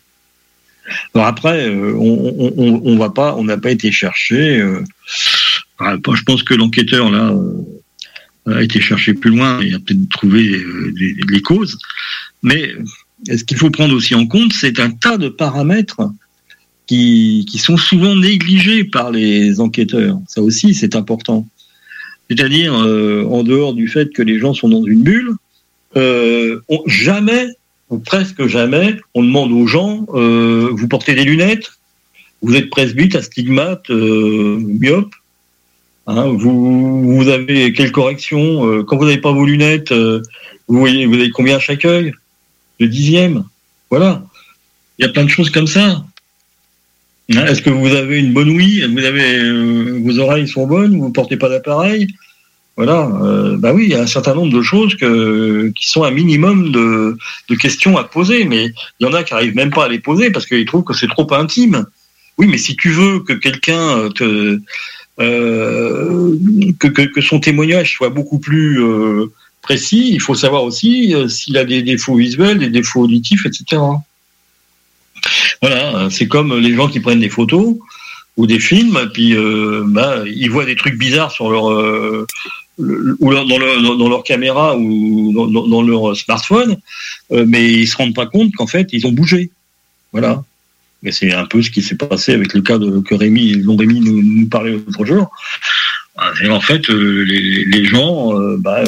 Alors 1.14 1.28
après, 1.28 1.70
euh, 1.70 1.96
on, 1.98 3.10
pas, 3.10 3.36
on 3.36 3.46
n'a 3.46 3.58
pas 3.58 3.72
été 3.72 3.92
chercher. 3.92 4.60
euh, 4.60 4.84
enfin, 5.80 5.98
je 6.14 6.24
pense 6.24 6.44
que 6.44 6.54
l'enquêteur 6.54 7.10
là 7.10 7.32
euh, 7.32 8.56
a 8.58 8.62
été 8.64 8.82
chercher 8.82 9.14
plus 9.14 9.32
loin 9.32 9.62
et 9.62 9.74
a 9.74 9.80
peut-être 9.80 10.10
trouvé 10.10 10.64
les 10.96 11.42
causes. 11.42 11.78
Mais 12.44 12.74
ce 13.26 13.44
qu'il 13.44 13.58
faut 13.58 13.70
prendre 13.70 13.96
aussi 13.96 14.16
en 14.16 14.26
compte, 14.26 14.54
c'est 14.54 14.80
un 14.80 14.92
tas 14.92 15.18
de 15.18 15.30
paramètres 15.30 16.02
qui, 16.92 17.58
sont 17.58 17.78
souvent 17.78 18.16
négligés 18.16 18.84
par 18.84 19.12
les 19.12 19.60
enquêteurs. 19.62 20.20
Ça 20.28 20.42
aussi, 20.42 20.74
c'est 20.74 20.96
important. 20.96 21.48
C'est-à-dire, 22.30 22.74
euh, 22.74 23.26
en 23.26 23.44
dehors 23.44 23.74
du 23.74 23.88
fait 23.88 24.12
que 24.12 24.22
les 24.22 24.40
gens 24.40 24.54
sont 24.54 24.70
dans 24.70 24.86
une 24.86 25.02
bulle, 25.02 25.32
euh, 25.96 26.60
jamais, 26.88 27.48
ou 27.90 28.00
presque 28.00 28.46
jamais, 28.48 28.98
on 29.14 29.24
demande 29.24 29.52
aux 29.52 29.68
gens, 29.68 30.06
euh, 30.14 30.70
vous 30.72 30.88
portez 30.88 31.14
des 31.14 31.24
lunettes, 31.24 31.72
vous 32.42 32.56
êtes 32.56 32.70
presbyte, 32.70 33.16
astigmate, 33.16 33.90
myope, 33.90 35.14
hein, 36.08 36.26
vous, 36.28 37.28
avez 37.30 37.72
quelle 37.74 37.92
correction? 37.92 38.84
Quand 38.84 38.98
vous 38.98 39.06
n'avez 39.06 39.22
pas 39.22 39.32
vos 39.32 39.46
lunettes, 39.46 39.94
vous 40.68 40.86
avez 40.88 41.30
combien 41.30 41.58
à 41.58 41.60
chaque 41.60 41.86
œil? 41.86 42.14
Le 42.80 42.88
dixième? 42.88 43.44
Voilà. 43.90 44.24
Il 44.98 45.06
y 45.06 45.08
a 45.08 45.12
plein 45.12 45.24
de 45.24 45.30
choses 45.30 45.52
comme 45.52 45.68
ça. 45.68 46.04
Hein, 47.30 47.46
Est-ce 47.46 47.62
que 47.62 47.70
vous 47.70 47.88
avez 47.88 48.20
une 48.20 48.34
bonne 48.34 48.50
ouïe? 48.50 48.86
Vous 48.92 49.06
avez 49.06 49.38
euh, 49.38 50.00
vos 50.04 50.20
oreilles 50.20 50.48
sont 50.48 50.68
bonnes 50.68 50.98
Vous 50.98 51.08
ne 51.08 51.14
portez 51.14 51.38
pas 51.38 51.50
d'appareil? 51.50 52.08
Voilà. 52.78 53.10
Euh, 53.22 53.58
bah 53.58 53.74
oui, 53.74 53.84
il 53.86 53.92
y 53.92 53.96
a 53.96 54.02
un 54.02 54.08
certain 54.08 54.34
nombre 54.34 54.54
de 54.54 54.62
choses 54.62 54.96
qui 54.96 55.90
sont 55.90 56.04
un 56.04 56.12
minimum 56.12 56.72
de, 56.72 57.18
questions 57.56 57.98
à 57.98 58.04
poser, 58.04 58.46
mais 58.46 58.74
il 59.00 59.06
y 59.06 59.10
en 59.10 59.14
a 59.14 59.24
qui 59.24 59.34
arrivent 59.34 59.56
même 59.56 59.72
pas 59.72 59.86
à 59.86 59.90
les 59.90 60.00
poser 60.00 60.32
parce 60.32 60.46
qu'ils 60.46 60.66
trouvent 60.66 60.84
que 60.84 60.94
c'est 60.94 61.10
trop 61.10 61.32
intime. 61.34 61.86
Oui, 62.38 62.48
mais 62.48 62.58
si 62.58 62.76
tu 62.76 62.90
veux 62.90 63.20
que 63.20 63.34
quelqu'un 63.34 64.10
te 64.16 64.60
euh, 65.20 66.38
que, 66.80 66.88
que, 66.88 67.22
son 67.22 67.40
témoignage 67.40 67.94
soit 67.94 68.10
beaucoup 68.10 68.40
plus 68.40 68.82
euh, 68.82 69.28
précis, 69.62 70.10
il 70.12 70.22
faut 70.22 70.36
savoir 70.36 70.64
aussi 70.64 71.14
euh, 71.14 71.28
s'il 71.28 71.58
a 71.58 71.66
des 71.66 71.84
défauts 71.84 72.16
visuels, 72.16 72.58
des 72.58 72.70
défauts 72.70 73.02
auditifs, 73.02 73.46
etc. 73.46 73.82
Voilà, 75.62 76.10
c'est 76.10 76.28
comme 76.28 76.58
les 76.60 76.76
gens 76.76 76.88
qui 76.88 77.00
prennent 77.00 77.20
des 77.20 77.30
photos 77.30 77.78
ou 78.38 78.48
des 78.48 78.60
films, 78.60 79.10
puis 79.14 79.36
euh, 79.36 79.84
bah, 79.86 80.24
ils 80.26 80.50
voient 80.50 80.66
des 80.66 80.76
trucs 80.76 80.98
bizarres 80.98 81.34
dans, 81.40 82.28
leur, 82.80 84.24
caméra 84.24 84.78
ou 84.78 85.34
dans, 85.50 85.82
leur 85.82 86.16
smartphone, 86.16 86.78
euh, 87.32 87.46
mais 87.48 87.72
ils 87.72 87.88
se 87.88 87.98
rendent 87.98 88.16
pas 88.16 88.26
compte 88.26 88.54
qu'en 88.56 88.68
fait 88.68 88.88
ils 88.94 89.06
ont 89.06 89.12
bougé. 89.12 89.52
Voilà. 90.12 90.44
Mais 91.04 91.12
c'est 91.12 91.34
un 91.34 91.46
peu 91.46 91.62
ce 91.62 91.72
qui 91.72 91.82
s'est 91.82 91.96
passé 91.96 92.34
avec 92.34 92.54
le 92.54 92.62
cas 92.62 92.78
de, 92.78 93.00
que 93.00 93.16
Rémi, 93.16 93.58
dont 93.58 93.76
Rémi 93.76 94.00
nous, 94.02 94.48
parlait 94.48 94.72
l'autre 94.72 95.06
jour. 95.06 95.32
Ah, 96.16 96.32
c'est 96.38 96.50
En 96.50 96.62
fait, 96.62 96.88
les, 96.90 97.86
gens, 97.86 98.34
bah, 98.58 98.84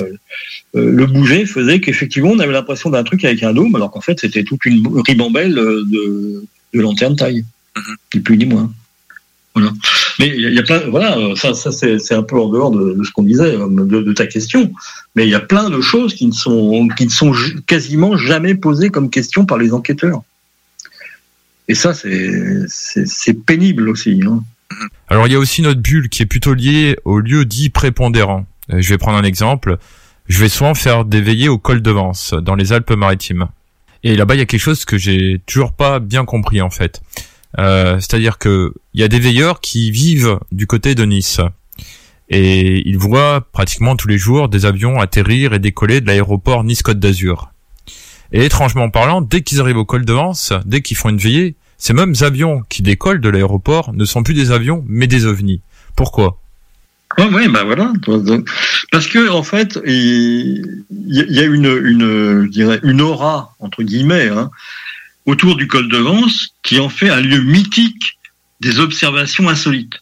le 0.81 1.05
bouger 1.05 1.45
faisait 1.45 1.79
qu'effectivement 1.79 2.31
on 2.31 2.39
avait 2.39 2.53
l'impression 2.53 2.89
d'un 2.89 3.03
truc 3.03 3.23
avec 3.25 3.43
un 3.43 3.53
dôme, 3.53 3.75
alors 3.75 3.91
qu'en 3.91 4.01
fait 4.01 4.19
c'était 4.19 4.43
toute 4.43 4.65
une 4.65 4.83
ribambelle 5.07 5.57
euh, 5.57 5.83
de, 5.85 6.43
de 6.73 6.81
lanterne 6.81 7.15
taille, 7.15 7.45
ni 8.13 8.19
plus 8.21 8.37
ni 8.37 8.45
moins. 8.45 8.71
Voilà. 9.55 9.71
Mais 10.17 10.29
il 10.35 10.51
y, 10.51 10.57
a- 10.57 10.63
plein, 10.63 10.79
voilà, 10.89 11.15
euh, 11.17 11.35
ça, 11.35 11.53
ça 11.53 11.71
c'est 11.71 11.99
c'est 11.99 12.15
un 12.15 12.23
peu 12.23 12.39
en 12.39 12.49
dehors 12.49 12.71
de, 12.71 12.93
de 12.93 13.03
ce 13.03 13.11
qu'on 13.11 13.21
disait, 13.21 13.55
euh, 13.55 13.67
de, 13.69 14.01
de 14.01 14.13
ta 14.13 14.25
question. 14.25 14.71
Mais 15.15 15.25
il 15.27 15.29
y 15.29 15.35
a 15.35 15.39
plein 15.39 15.69
de 15.69 15.79
choses 15.79 16.15
qui 16.15 16.25
ne 16.25 16.31
sont, 16.31 16.87
qui 16.97 17.05
ne 17.05 17.11
sont 17.11 17.31
quasiment 17.67 18.17
jamais 18.17 18.55
posées 18.55 18.89
comme 18.89 19.11
question 19.11 19.45
par 19.45 19.59
les 19.59 19.71
enquêteurs. 19.73 20.23
Et 21.67 21.75
ça, 21.75 21.93
c'est 21.93 22.31
c'est 22.67 23.07
c'est 23.07 23.33
pénible 23.35 23.89
aussi. 23.89 24.21
Hein. 24.25 24.43
Alors 25.07 25.27
il 25.27 25.33
y 25.33 25.35
a 25.35 25.39
aussi 25.39 25.61
notre 25.61 25.81
bulle 25.81 26.09
qui 26.09 26.23
est 26.23 26.25
plutôt 26.25 26.55
liée 26.55 26.97
au 27.05 27.19
lieu 27.19 27.45
dit 27.45 27.69
prépondérant. 27.69 28.47
Euh, 28.71 28.81
Je 28.81 28.89
vais 28.89 28.97
prendre 28.97 29.19
un 29.19 29.23
exemple. 29.23 29.77
Je 30.27 30.39
vais 30.39 30.49
souvent 30.49 30.73
faire 30.73 31.05
des 31.05 31.21
veillées 31.21 31.49
au 31.49 31.57
col 31.57 31.81
de 31.81 31.91
Vence, 31.91 32.33
dans 32.33 32.55
les 32.55 32.71
Alpes-Maritimes. 32.71 33.47
Et 34.03 34.15
là-bas, 34.15 34.35
il 34.35 34.39
y 34.39 34.41
a 34.41 34.45
quelque 34.45 34.59
chose 34.59 34.85
que 34.85 34.97
j'ai 34.97 35.41
toujours 35.45 35.73
pas 35.73 35.99
bien 35.99 36.25
compris 36.25 36.61
en 36.61 36.69
fait. 36.69 37.01
Euh, 37.59 37.99
C'est-à-dire 37.99 38.37
que 38.37 38.73
il 38.93 39.01
y 39.01 39.03
a 39.03 39.07
des 39.07 39.19
veilleurs 39.19 39.61
qui 39.61 39.91
vivent 39.91 40.39
du 40.51 40.67
côté 40.67 40.95
de 40.95 41.03
Nice. 41.05 41.39
Et 42.29 42.87
ils 42.87 42.97
voient 42.97 43.41
pratiquement 43.51 43.95
tous 43.95 44.07
les 44.07 44.17
jours 44.17 44.49
des 44.49 44.65
avions 44.65 44.99
atterrir 44.99 45.53
et 45.53 45.59
décoller 45.59 46.01
de 46.01 46.07
l'aéroport 46.07 46.63
Nice-Côte 46.63 46.99
d'Azur. 46.99 47.51
Et 48.31 48.45
étrangement 48.45 48.89
parlant, 48.89 49.21
dès 49.21 49.41
qu'ils 49.41 49.61
arrivent 49.61 49.77
au 49.77 49.85
col 49.85 50.05
de 50.05 50.13
Vence, 50.13 50.53
dès 50.65 50.81
qu'ils 50.81 50.97
font 50.97 51.09
une 51.09 51.17
veillée, 51.17 51.55
ces 51.77 51.93
mêmes 51.93 52.15
avions 52.21 52.63
qui 52.69 52.81
décollent 52.81 53.21
de 53.21 53.29
l'aéroport 53.29 53.93
ne 53.93 54.05
sont 54.05 54.23
plus 54.23 54.33
des 54.33 54.51
avions, 54.51 54.83
mais 54.87 55.05
des 55.05 55.25
ovnis. 55.25 55.61
Pourquoi? 55.95 56.39
Ouais, 57.17 57.29
ouais, 57.29 57.47
bah 57.47 57.63
voilà. 57.63 57.93
Parce 58.91 59.07
que 59.07 59.29
en 59.29 59.43
fait, 59.43 59.79
il 59.85 60.83
y 61.07 61.39
a 61.39 61.43
une, 61.43 62.79
une 62.83 63.01
aura 63.01 63.55
entre 63.59 63.83
guillemets 63.83 64.29
hein, 64.29 64.49
autour 65.25 65.55
du 65.55 65.67
col 65.67 65.89
de 65.89 65.97
Vence 65.97 66.55
qui 66.63 66.79
en 66.79 66.89
fait 66.89 67.09
un 67.09 67.21
lieu 67.21 67.41
mythique 67.41 68.17
des 68.61 68.79
observations 68.79 69.47
insolites. 69.49 69.99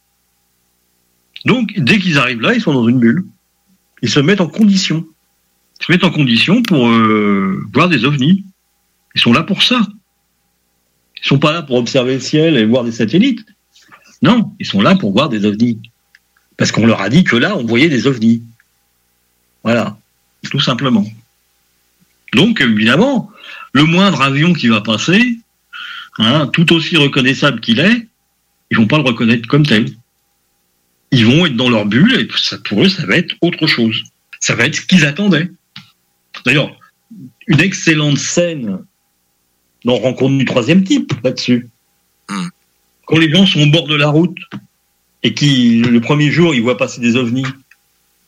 Donc, 1.45 1.73
dès 1.77 1.99
qu'ils 1.99 2.17
arrivent 2.17 2.41
là, 2.41 2.53
ils 2.53 2.61
sont 2.61 2.73
dans 2.73 2.87
une 2.87 2.99
bulle. 2.99 3.25
Ils 4.01 4.09
se 4.09 4.19
mettent 4.19 4.41
en 4.41 4.47
condition. 4.47 5.05
Ils 5.79 5.85
se 5.85 5.91
mettent 5.91 6.03
en 6.03 6.11
condition 6.11 6.61
pour 6.61 6.87
euh, 6.87 7.63
voir 7.73 7.89
des 7.89 8.05
ovnis. 8.05 8.45
Ils 9.15 9.21
sont 9.21 9.33
là 9.33 9.43
pour 9.43 9.63
ça. 9.63 9.81
Ils 11.23 11.27
sont 11.27 11.39
pas 11.39 11.51
là 11.51 11.61
pour 11.63 11.77
observer 11.77 12.15
le 12.15 12.19
ciel 12.19 12.57
et 12.57 12.65
voir 12.65 12.83
des 12.83 12.91
satellites. 12.91 13.45
Non, 14.21 14.53
ils 14.59 14.65
sont 14.65 14.81
là 14.81 14.95
pour 14.95 15.11
voir 15.11 15.29
des 15.29 15.45
ovnis. 15.45 15.79
Parce 16.61 16.71
qu'on 16.71 16.85
leur 16.85 17.01
a 17.01 17.09
dit 17.09 17.23
que 17.23 17.35
là, 17.35 17.57
on 17.57 17.65
voyait 17.65 17.89
des 17.89 18.05
ovnis. 18.05 18.43
Voilà, 19.63 19.97
tout 20.51 20.59
simplement. 20.59 21.03
Donc, 22.33 22.61
évidemment, 22.61 23.31
le 23.73 23.83
moindre 23.83 24.21
avion 24.21 24.53
qui 24.53 24.67
va 24.67 24.79
passer, 24.79 25.39
hein, 26.19 26.45
tout 26.53 26.71
aussi 26.71 26.97
reconnaissable 26.97 27.61
qu'il 27.61 27.79
est, 27.79 28.07
ils 28.69 28.77
vont 28.77 28.85
pas 28.85 28.99
le 28.99 29.03
reconnaître 29.03 29.47
comme 29.47 29.65
tel. 29.65 29.87
Ils 31.09 31.25
vont 31.25 31.47
être 31.47 31.55
dans 31.55 31.67
leur 31.67 31.87
bulle 31.87 32.13
et 32.13 32.27
ça, 32.37 32.59
pour 32.59 32.83
eux, 32.83 32.89
ça 32.89 33.07
va 33.07 33.17
être 33.17 33.33
autre 33.41 33.65
chose. 33.65 34.03
Ça 34.39 34.53
va 34.53 34.67
être 34.67 34.75
ce 34.75 34.81
qu'ils 34.81 35.03
attendaient. 35.03 35.49
D'ailleurs, 36.45 36.77
une 37.47 37.59
excellente 37.59 38.19
scène 38.19 38.85
dans 39.83 39.97
Rencontre 39.97 40.37
du 40.37 40.45
troisième 40.45 40.83
type 40.83 41.11
là-dessus. 41.23 41.69
Quand 43.07 43.17
les 43.17 43.31
gens 43.31 43.47
sont 43.47 43.61
au 43.61 43.71
bord 43.71 43.87
de 43.87 43.95
la 43.95 44.09
route 44.09 44.37
et 45.23 45.33
qui 45.33 45.81
le 45.81 46.01
premier 46.01 46.31
jour 46.31 46.53
ils 46.55 46.61
voient 46.61 46.77
passer 46.77 46.99
des 47.01 47.15
ovnis, 47.15 47.45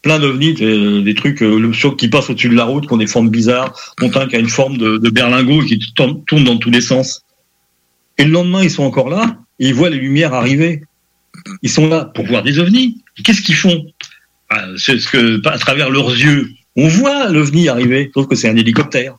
plein 0.01 0.19
d'ovnis, 0.19 0.53
des, 0.53 1.15
trucs 1.15 1.41
euh, 1.41 1.57
le- 1.59 1.95
qui 1.95 2.07
passent 2.09 2.29
au-dessus 2.29 2.49
de 2.49 2.55
la 2.55 2.65
route, 2.65 2.87
qui 2.87 2.93
ont 2.93 2.97
des 2.97 3.07
formes 3.07 3.29
bizarres, 3.29 3.73
dont 3.99 4.11
un 4.15 4.27
qui 4.27 4.35
a 4.35 4.39
une 4.39 4.49
forme 4.49 4.77
de, 4.77 4.97
de 4.97 5.09
berlingot 5.09 5.61
et 5.63 5.65
qui 5.65 5.93
tourne, 5.95 6.43
dans 6.43 6.57
tous 6.57 6.69
les 6.69 6.81
sens. 6.81 7.21
Et 8.17 8.25
le 8.25 8.31
lendemain 8.31 8.63
ils 8.63 8.71
sont 8.71 8.83
encore 8.83 9.09
là 9.09 9.37
et 9.59 9.67
ils 9.67 9.73
voient 9.73 9.89
les 9.89 9.97
lumières 9.97 10.33
arriver. 10.33 10.83
Ils 11.61 11.69
sont 11.69 11.87
là 11.87 12.05
pour 12.05 12.25
voir 12.27 12.43
des 12.43 12.59
ovnis. 12.59 13.01
Qu'est-ce 13.23 13.41
qu'ils 13.41 13.55
font? 13.55 13.85
Ah, 14.49 14.65
C'est 14.77 14.99
ce 14.99 15.09
que 15.09 15.41
à 15.47 15.57
travers 15.57 15.89
leurs 15.89 16.11
yeux, 16.11 16.49
on 16.75 16.87
voit 16.87 17.29
l'ovni 17.29 17.69
arriver, 17.69 18.11
sauf 18.13 18.27
que 18.27 18.35
c'est 18.35 18.49
un 18.49 18.55
hélicoptère. 18.55 19.15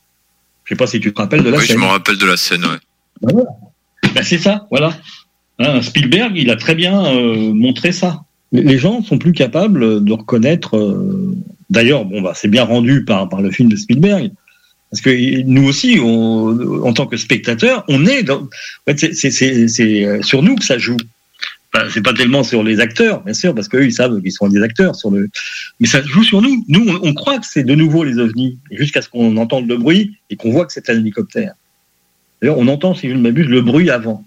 Je 0.65 0.71
sais 0.71 0.77
pas 0.77 0.87
si 0.87 1.01
tu 1.01 1.13
te 1.13 1.21
rappelles 1.21 1.43
de 1.43 1.51
la 1.51 1.59
oui, 1.59 1.67
scène. 1.67 1.77
je 1.77 1.83
me 1.83 1.87
rappelle 1.89 2.17
de 2.19 2.27
la 2.27 2.37
scène, 2.37 2.65
ouais. 2.65 2.79
Voilà. 3.21 3.49
Ben, 4.15 4.23
c'est 4.23 4.39
ça, 4.39 4.67
voilà. 4.71 4.97
Hein, 5.59 5.83
Spielberg, 5.83 6.33
il 6.37 6.51
a 6.51 6.57
très 6.57 6.75
bien 6.75 7.05
euh, 7.07 7.53
montré 7.55 7.93
ça. 7.93 8.23
Les- 8.53 8.79
gens 8.79 9.03
sont 9.03 9.19
plus 9.19 9.33
capables 9.33 10.05
de 10.05 10.13
reconnaître. 10.13 10.77
euh, 10.77 11.35
D'ailleurs, 11.71 12.05
bon, 12.05 12.21
bah, 12.23 12.33
c'est 12.35 12.49
bien 12.49 12.65
rendu 12.65 13.05
par, 13.05 13.29
par 13.29 13.41
le 13.41 13.51
film 13.51 13.69
de 13.69 13.77
Spielberg. 13.77 14.31
Parce 14.91 15.01
que 15.01 15.43
nous 15.43 15.65
aussi, 15.67 15.99
en 15.99 16.93
tant 16.93 17.07
que 17.07 17.17
spectateurs, 17.17 17.85
on 17.89 18.07
est 18.07 18.23
dans. 18.23 18.43
En 18.43 18.49
fait, 18.95 19.13
c'est- 19.15 20.05
euh, 20.05 20.23
sur 20.23 20.43
nous 20.43 20.55
que 20.57 20.65
ça 20.65 20.79
joue. 20.79 20.97
Enfin, 21.75 21.87
c'est 21.93 22.03
pas 22.03 22.13
tellement 22.15 22.45
sur 22.45 22.63
les 22.63 22.79
acteurs, 22.79 23.23
bien 23.25 23.35
sûr, 23.35 23.53
parce 23.53 23.67
qu'eux, 23.67 23.85
ils 23.85 23.93
savent 23.93 24.21
qu'ils 24.23 24.31
sont 24.31 24.47
des 24.47 24.63
acteurs 24.63 24.95
sur 24.95 25.11
le. 25.11 25.29
Mais 25.81 25.89
ça 25.89 26.01
joue 26.03 26.23
sur 26.23 26.41
nous. 26.43 26.65
Nous, 26.69 26.87
on 27.03 27.13
croit 27.15 27.39
que 27.41 27.47
c'est 27.49 27.65
de 27.65 27.75
nouveau 27.75 28.05
les 28.05 28.19
ovnis, 28.19 28.59
jusqu'à 28.71 29.03
ce 29.03 29.09
qu'on 29.09 29.37
entende 29.37 29.67
le 29.69 29.77
bruit 29.77 30.13
et 30.31 30.37
qu'on 30.37 30.53
voit 30.53 30.67
que 30.67 30.73
c'est 30.73 30.89
un 30.91 30.95
hélicoptère. 31.01 31.55
D'ailleurs, 32.41 32.59
on 32.59 32.69
entend, 32.69 32.95
si 32.95 33.09
je 33.09 33.15
ne 33.15 33.21
m'abuse, 33.21 33.47
le 33.49 33.63
bruit 33.63 33.91
avant. 33.91 34.25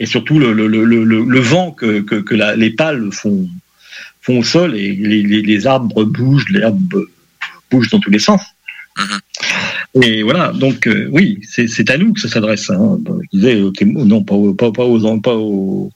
Et 0.00 0.06
surtout 0.06 0.38
le, 0.38 0.52
le, 0.52 0.66
le, 0.66 0.84
le, 0.84 1.04
le 1.04 1.40
vent 1.40 1.70
que, 1.70 2.00
que, 2.00 2.16
que 2.16 2.34
la- 2.34 2.56
les 2.56 2.70
pales 2.70 3.10
font, 3.12 3.48
font 4.20 4.38
au 4.38 4.42
sol 4.42 4.74
et 4.74 4.92
les, 4.94 5.22
les, 5.22 5.42
les 5.42 5.66
arbres 5.66 6.04
bougent, 6.04 6.48
les 6.50 6.62
arbres 6.62 7.04
bougent 7.70 7.90
dans 7.90 8.00
tous 8.00 8.10
les 8.10 8.18
sens. 8.18 8.40
Et 10.02 10.22
voilà, 10.22 10.52
donc 10.52 10.86
euh, 10.86 11.08
oui, 11.12 11.40
c'est 11.48 11.88
à 11.90 11.98
nous 11.98 12.12
que 12.12 12.20
ça 12.20 12.28
s'adresse. 12.28 12.68
Hein. 12.70 12.98
Je 13.32 13.38
disais 13.38 13.62
non, 13.84 14.22
pas, 14.24 14.34
aux- 14.34 14.54
pas, 14.54 14.72
pas 14.72 14.84
aux, 14.84 15.20
pas 15.20 15.34
aux, 15.34 15.90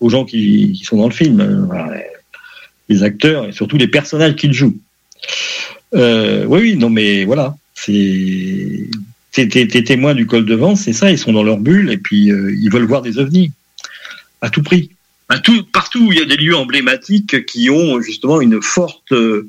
aux 0.00 0.08
gens 0.10 0.24
qui, 0.24 0.72
qui 0.72 0.84
sont 0.84 0.96
dans 0.98 1.08
le 1.08 1.14
film, 1.14 1.66
voilà, 1.66 2.02
les 2.88 3.02
acteurs 3.02 3.46
et 3.48 3.52
surtout 3.52 3.76
les 3.78 3.88
personnages 3.88 4.36
qu'ils 4.36 4.52
jouent. 4.52 4.76
Euh, 5.94 6.44
oui, 6.46 6.60
oui, 6.60 6.76
non, 6.76 6.90
mais 6.90 7.24
voilà, 7.24 7.56
c'est 7.74 8.88
t'es 9.36 9.48
t'es- 9.48 9.66
t'es 9.66 9.82
témoin 9.82 10.14
du 10.14 10.26
col 10.26 10.46
de 10.46 10.54
Vence, 10.54 10.82
c'est 10.82 10.94
ça, 10.94 11.10
ils 11.10 11.18
sont 11.18 11.32
dans 11.32 11.42
leur 11.42 11.58
bulle 11.58 11.90
et 11.90 11.98
puis 11.98 12.30
euh, 12.30 12.54
ils 12.58 12.70
veulent 12.70 12.86
voir 12.86 13.02
des 13.02 13.18
ovnis 13.18 13.52
à 14.40 14.48
tout 14.48 14.62
prix. 14.62 14.90
À 15.28 15.38
tout, 15.38 15.64
partout 15.64 16.06
où 16.06 16.12
il 16.12 16.18
y 16.18 16.22
a 16.22 16.24
des 16.24 16.36
lieux 16.36 16.56
emblématiques 16.56 17.44
qui 17.46 17.68
ont 17.68 18.00
justement 18.00 18.40
une 18.40 18.62
forte, 18.62 19.12
euh, 19.12 19.48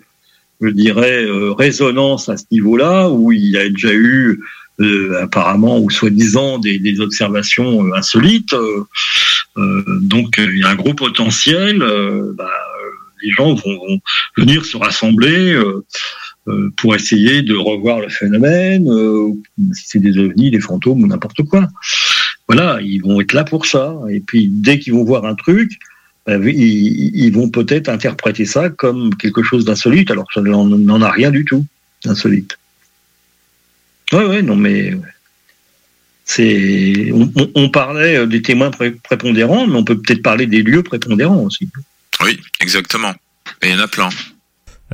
je 0.60 0.70
dirais, 0.70 1.24
euh, 1.24 1.54
résonance 1.54 2.30
à 2.30 2.36
ce 2.36 2.44
niveau-là, 2.52 3.10
où 3.10 3.32
il 3.32 3.52
y 3.52 3.58
a 3.58 3.70
déjà 3.70 3.94
eu 3.94 4.42
apparemment 5.20 5.80
ou 5.80 5.90
soi-disant 5.90 6.60
des, 6.60 7.00
observations 7.00 7.92
insolites. 7.96 8.56
donc 9.56 10.36
il 10.38 10.60
y 10.60 10.64
a 10.64 10.70
un 10.70 10.76
gros 10.76 10.94
potentiel. 10.94 11.80
bah, 12.36 12.52
les 13.24 13.32
gens 13.32 13.56
vont 13.56 14.00
venir 14.38 14.64
se 14.66 14.78
rassembler. 14.78 15.60
Euh, 16.48 16.72
pour 16.78 16.96
essayer 16.96 17.42
de 17.42 17.56
revoir 17.56 18.00
le 18.00 18.10
phénomène, 18.10 18.90
euh, 18.90 19.34
si 19.74 19.84
c'est 19.88 20.00
des 20.00 20.18
ovnis, 20.18 20.50
des 20.50 20.62
fantômes 20.62 21.04
ou 21.04 21.08
n'importe 21.08 21.44
quoi. 21.44 21.68
Voilà, 22.48 22.80
ils 22.82 23.00
vont 23.00 23.20
être 23.20 23.34
là 23.34 23.44
pour 23.44 23.66
ça. 23.66 23.94
Et 24.10 24.22
puis 24.22 24.48
dès 24.48 24.80
qu'ils 24.80 24.94
vont 24.94 25.04
voir 25.04 25.26
un 25.26 25.36
truc, 25.36 25.74
euh, 26.30 26.50
ils, 26.50 27.32
vont 27.32 27.50
peut-être 27.50 27.90
interpréter 27.90 28.46
ça 28.46 28.70
comme 28.70 29.16
quelque 29.16 29.44
chose 29.44 29.66
d'insolite, 29.66 30.10
alors 30.10 30.26
que 30.28 30.36
ça 30.36 30.42
n'en 30.42 31.02
a 31.02 31.12
rien 31.12 31.32
du 31.32 31.44
tout 31.44 31.66
d'insolite. 32.06 32.58
Ouais, 34.14 34.26
ouais, 34.26 34.42
non 34.42 34.56
mais 34.56 34.94
c'est. 36.24 37.12
On, 37.56 37.70
parlait 37.70 38.26
des 38.26 38.42
témoins 38.42 38.72
pré- 38.72 38.92
prépondérants, 38.92 39.68
mais 39.68 39.76
on 39.76 39.84
peut 39.84 39.98
peut-être 40.00 40.22
parler 40.22 40.46
des 40.48 40.62
lieux 40.62 40.84
prépondérants 40.84 41.44
aussi. 41.44 41.70
Oui, 42.24 42.40
exactement. 42.62 43.14
Il 43.64 43.70
y 43.70 43.74
en 43.74 43.80
a 43.80 43.88
plein. 43.88 44.10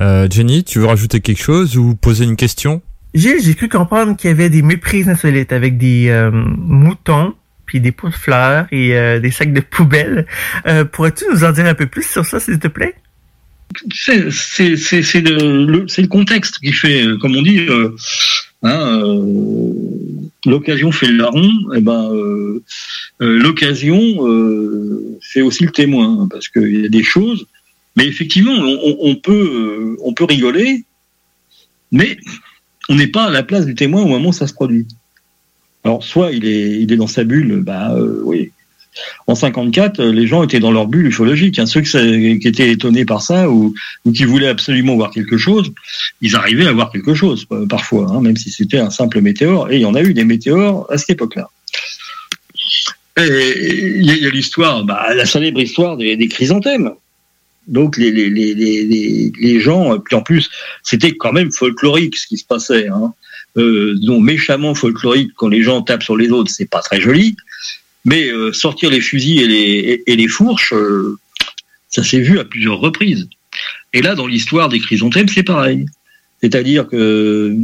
Euh, 0.00 0.26
Jenny, 0.30 0.64
tu 0.64 0.80
veux 0.80 0.86
rajouter 0.86 1.20
quelque 1.20 1.42
chose 1.42 1.76
ou 1.76 1.94
poser 1.94 2.24
une 2.24 2.36
question? 2.36 2.82
Gilles, 3.14 3.40
j'ai 3.42 3.54
cru 3.54 3.68
comprendre 3.68 4.16
qu'il 4.16 4.28
y 4.28 4.32
avait 4.32 4.50
des 4.50 4.62
méprises 4.62 5.08
insolites 5.08 5.52
avec 5.52 5.78
des 5.78 6.08
euh, 6.08 6.30
moutons, 6.32 7.34
puis 7.64 7.80
des 7.80 7.92
pots 7.92 8.08
de 8.08 8.14
fleurs 8.14 8.66
et 8.72 8.96
euh, 8.96 9.20
des 9.20 9.30
sacs 9.30 9.52
de 9.52 9.60
poubelle. 9.60 10.26
Euh, 10.66 10.84
Pourrais-tu 10.84 11.24
nous 11.32 11.44
en 11.44 11.52
dire 11.52 11.66
un 11.66 11.74
peu 11.74 11.86
plus 11.86 12.04
sur 12.06 12.26
ça, 12.26 12.40
s'il 12.40 12.58
te 12.58 12.68
plaît? 12.68 12.94
c'est 13.92 14.30
c'est 14.30 14.76
c'est 14.76 15.02
c'est 15.02 15.20
le, 15.22 15.66
le- 15.66 15.88
c'est 15.88 16.02
le 16.02 16.06
contexte 16.08 16.58
qui 16.58 16.70
fait 16.72 17.02
euh, 17.06 17.16
comme 17.16 17.34
on 17.34 17.42
dit 17.42 17.58
euh, 17.60 17.96
hein, 18.62 19.02
euh, 19.02 19.72
l'occasion 20.46 20.92
fait 20.92 21.06
le 21.06 21.16
larron 21.16 21.50
et 21.74 21.80
ben 21.80 22.08
euh, 22.12 22.62
euh, 23.20 23.38
l'occasion 23.40 23.98
euh, 24.28 25.18
c'est 25.22 25.40
aussi 25.42 25.64
le 25.64 25.70
témoin 25.72 26.20
hein, 26.20 26.28
parce 26.30 26.46
qu'il 26.48 26.82
y 26.82 26.84
a 26.84 26.88
des 26.88 27.02
choses 27.02 27.46
mais 27.96 28.06
effectivement 28.06 28.52
on, 28.52 29.16
peut 29.16 29.32
euh, 29.32 29.96
on 30.02 30.12
peut 30.12 30.24
rigoler 30.24 30.84
mais 31.92 32.16
on 32.88 32.94
n'est 32.96 33.06
pas 33.06 33.24
à 33.24 33.30
la 33.30 33.42
place 33.42 33.66
du 33.66 33.74
témoin 33.74 34.02
au 34.02 34.08
moment 34.08 34.30
où 34.30 34.32
ça 34.32 34.46
se 34.46 34.54
produit 34.54 34.86
alors 35.84 36.02
soit 36.02 36.32
il 36.32 36.46
est 36.46 36.80
il 36.80 36.92
est 36.92 36.96
dans 36.96 37.06
sa 37.06 37.24
bulle 37.24 37.60
bah 37.60 37.92
euh, 37.94 38.20
oui 38.24 38.50
en 39.26 39.34
54, 39.34 40.00
euh, 40.00 40.12
les 40.12 40.26
gens 40.26 40.42
étaient 40.42 40.60
dans 40.60 40.70
leur 40.70 40.86
bulle 40.86 41.06
ufologique. 41.06 41.58
hein. 41.58 41.66
Ceux 41.66 41.80
qui, 41.80 41.96
étaient 42.46 42.70
étonnés 42.70 43.04
par 43.04 43.22
ça 43.22 43.50
ou, 43.50 43.74
ou 44.04 44.12
qui 44.12 44.24
voulaient 44.24 44.48
absolument 44.48 44.94
voir 44.94 45.10
quelque 45.10 45.36
chose, 45.36 45.72
ils 46.20 46.36
arrivaient 46.36 46.66
à 46.66 46.72
voir 46.72 46.90
quelque 46.90 47.14
chose 47.14 47.46
euh, 47.52 47.66
parfois, 47.66 48.10
hein, 48.10 48.20
même 48.20 48.36
si 48.36 48.50
c'était 48.50 48.78
un 48.78 48.90
simple 48.90 49.20
météore. 49.20 49.70
Et 49.70 49.76
il 49.76 49.82
y 49.82 49.86
en 49.86 49.94
a 49.94 50.02
eu 50.02 50.14
des 50.14 50.24
météores 50.24 50.86
à 50.90 50.98
cette 50.98 51.10
époque-là. 51.10 51.50
Et 53.16 53.96
il 53.96 54.04
y 54.04 54.26
a, 54.26 54.30
l'histoire, 54.30 54.84
bah, 54.84 55.14
la 55.14 55.26
célèbre 55.26 55.60
histoire 55.60 55.96
des 55.96 56.28
chrysanthèmes. 56.28 56.90
Donc 57.66 57.96
les, 57.96 58.10
les, 58.10 58.28
les, 58.28 58.54
les, 58.54 59.32
les, 59.38 59.60
gens, 59.60 59.98
puis 59.98 60.16
en 60.16 60.22
plus, 60.22 60.50
c'était 60.82 61.12
quand 61.12 61.32
même 61.32 61.50
folklorique 61.50 62.16
ce 62.16 62.26
qui 62.26 62.36
se 62.36 62.44
passait. 62.44 62.88
Hein. 62.88 63.14
euh, 63.56 63.94
disons, 63.98 64.20
méchamment 64.20 64.74
folklorique 64.74 65.32
quand 65.36 65.48
les 65.48 65.62
gens 65.62 65.82
tapent 65.82 66.02
sur 66.02 66.16
les 66.16 66.30
autres, 66.30 66.50
c'est 66.50 66.68
pas 66.68 66.80
très 66.80 67.00
joli. 67.00 67.36
Mais 68.04 68.28
euh, 68.28 68.52
sortir 68.52 68.90
les 68.90 69.00
fusils 69.00 69.40
et 69.40 69.46
les, 69.46 70.02
et, 70.06 70.16
les 70.16 70.28
fourches, 70.28 70.74
euh, 70.74 71.18
ça 71.88 72.04
s'est 72.04 72.20
vu 72.20 72.38
à 72.38 72.44
plusieurs 72.44 72.78
reprises. 72.78 73.28
Et 73.94 74.02
là, 74.02 74.14
dans 74.14 74.26
l'histoire 74.26 74.68
des 74.68 74.80
chrysanthèmes, 74.80 75.28
c'est 75.28 75.42
pareil. 75.42 75.86
C'est-à-dire 76.42 76.86
que 76.86 77.56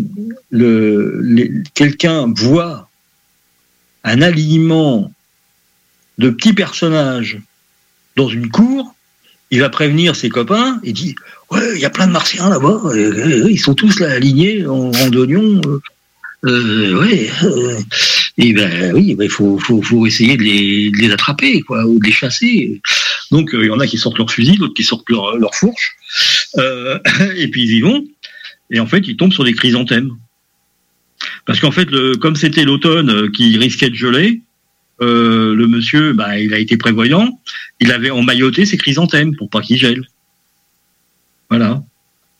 le, 0.51 1.63
quelqu'un 1.75 2.33
voit 2.35 2.89
un 4.05 4.23
alignement 4.23 5.13
de 6.17 6.31
petits 6.31 6.55
personnages 6.55 7.39
dans 8.17 8.29
une 8.29 8.49
cour, 8.51 8.95
il 9.51 9.61
va 9.61 9.69
prévenir 9.69 10.17
ses 10.17 10.29
copains 10.29 10.81
et 10.85 10.93
dit 10.93 11.15
Ouais, 11.51 11.75
il 11.75 11.81
y 11.81 11.85
a 11.85 11.91
plein 11.91 12.07
de 12.07 12.13
martiens 12.13 12.49
là-bas, 12.49 12.81
et, 12.95 13.01
et, 13.01 13.51
ils 13.51 13.59
sont 13.59 13.75
tous 13.75 13.99
là 14.01 14.13
alignés 14.13 14.67
en 14.67 14.91
rang 14.91 15.09
d'oignon. 15.09 15.61
Euh, 15.67 15.81
euh, 16.47 17.01
ouais, 17.01 17.31
euh, 17.43 17.79
et 18.39 18.53
ben 18.55 18.95
oui, 18.95 19.15
ben, 19.15 19.25
il 19.25 19.31
faut, 19.31 19.59
faut, 19.59 19.83
faut 19.83 20.07
essayer 20.07 20.37
de 20.37 20.43
les, 20.43 20.91
de 20.91 20.97
les 20.97 21.11
attraper, 21.13 21.61
quoi, 21.61 21.85
ou 21.85 21.99
de 21.99 22.07
les 22.07 22.13
chasser. 22.13 22.81
Donc 23.31 23.55
euh, 23.55 23.65
il 23.65 23.67
y 23.67 23.71
en 23.71 23.81
a 23.81 23.87
qui 23.87 23.99
sortent 23.99 24.19
leur 24.19 24.31
fusil, 24.31 24.57
d'autres 24.57 24.75
qui 24.75 24.85
sortent 24.85 25.09
leur, 25.11 25.37
leur 25.37 25.55
fourche, 25.55 25.97
euh, 26.57 26.99
et 27.37 27.49
puis 27.49 27.65
ils 27.65 27.77
y 27.77 27.81
vont. 27.81 28.05
Et 28.71 28.81
en 28.81 28.87
fait, 28.87 29.07
ils 29.07 29.17
tombent 29.17 29.33
sur 29.33 29.45
des 29.45 29.53
chrysanthèmes. 29.53 30.13
Parce 31.45 31.61
qu'en 31.61 31.71
fait, 31.71 31.91
le, 31.91 32.17
comme 32.17 32.37
c'était 32.37 32.65
l'automne 32.65 33.11
euh, 33.11 33.31
qui 33.31 33.59
risquait 33.59 33.91
de 33.91 33.95
geler, 33.95 34.41
euh, 35.03 35.55
le 35.55 35.67
monsieur, 35.67 36.13
bah, 36.13 36.39
il 36.39 36.53
a 36.55 36.59
été 36.59 36.77
prévoyant, 36.77 37.41
il 37.81 37.93
avait 37.93 38.11
emmailloté 38.11 38.65
ses 38.67 38.77
chrysanthèmes 38.77 39.35
pour 39.37 39.49
pas 39.49 39.61
qu'ils 39.63 39.79
gèlent. 39.79 40.07
Voilà. 41.49 41.83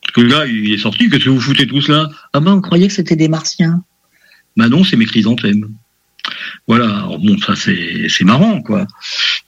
Parce 0.03 0.15
que 0.15 0.21
là, 0.21 0.47
il 0.47 0.73
est 0.73 0.79
sorti, 0.79 1.09
qu'est-ce 1.09 1.25
que 1.25 1.31
vous 1.31 1.41
foutez 1.41 1.67
tous 1.67 1.89
là 1.89 2.09
Ah 2.33 2.41
ben, 2.41 2.55
on 2.55 2.61
croyait 2.61 2.89
que 2.89 2.95
c'était 2.95 3.17
des 3.17 3.29
martiens. 3.29 3.83
Bah 4.57 4.69
non, 4.69 4.85
c'est 4.85 4.97
mes 4.97 5.07
chrysanthèmes. 5.07 5.69
Voilà, 6.67 7.09
bon, 7.23 7.39
ça 7.39 7.55
c'est 7.57 8.25
marrant, 8.25 8.61
quoi. 8.63 8.87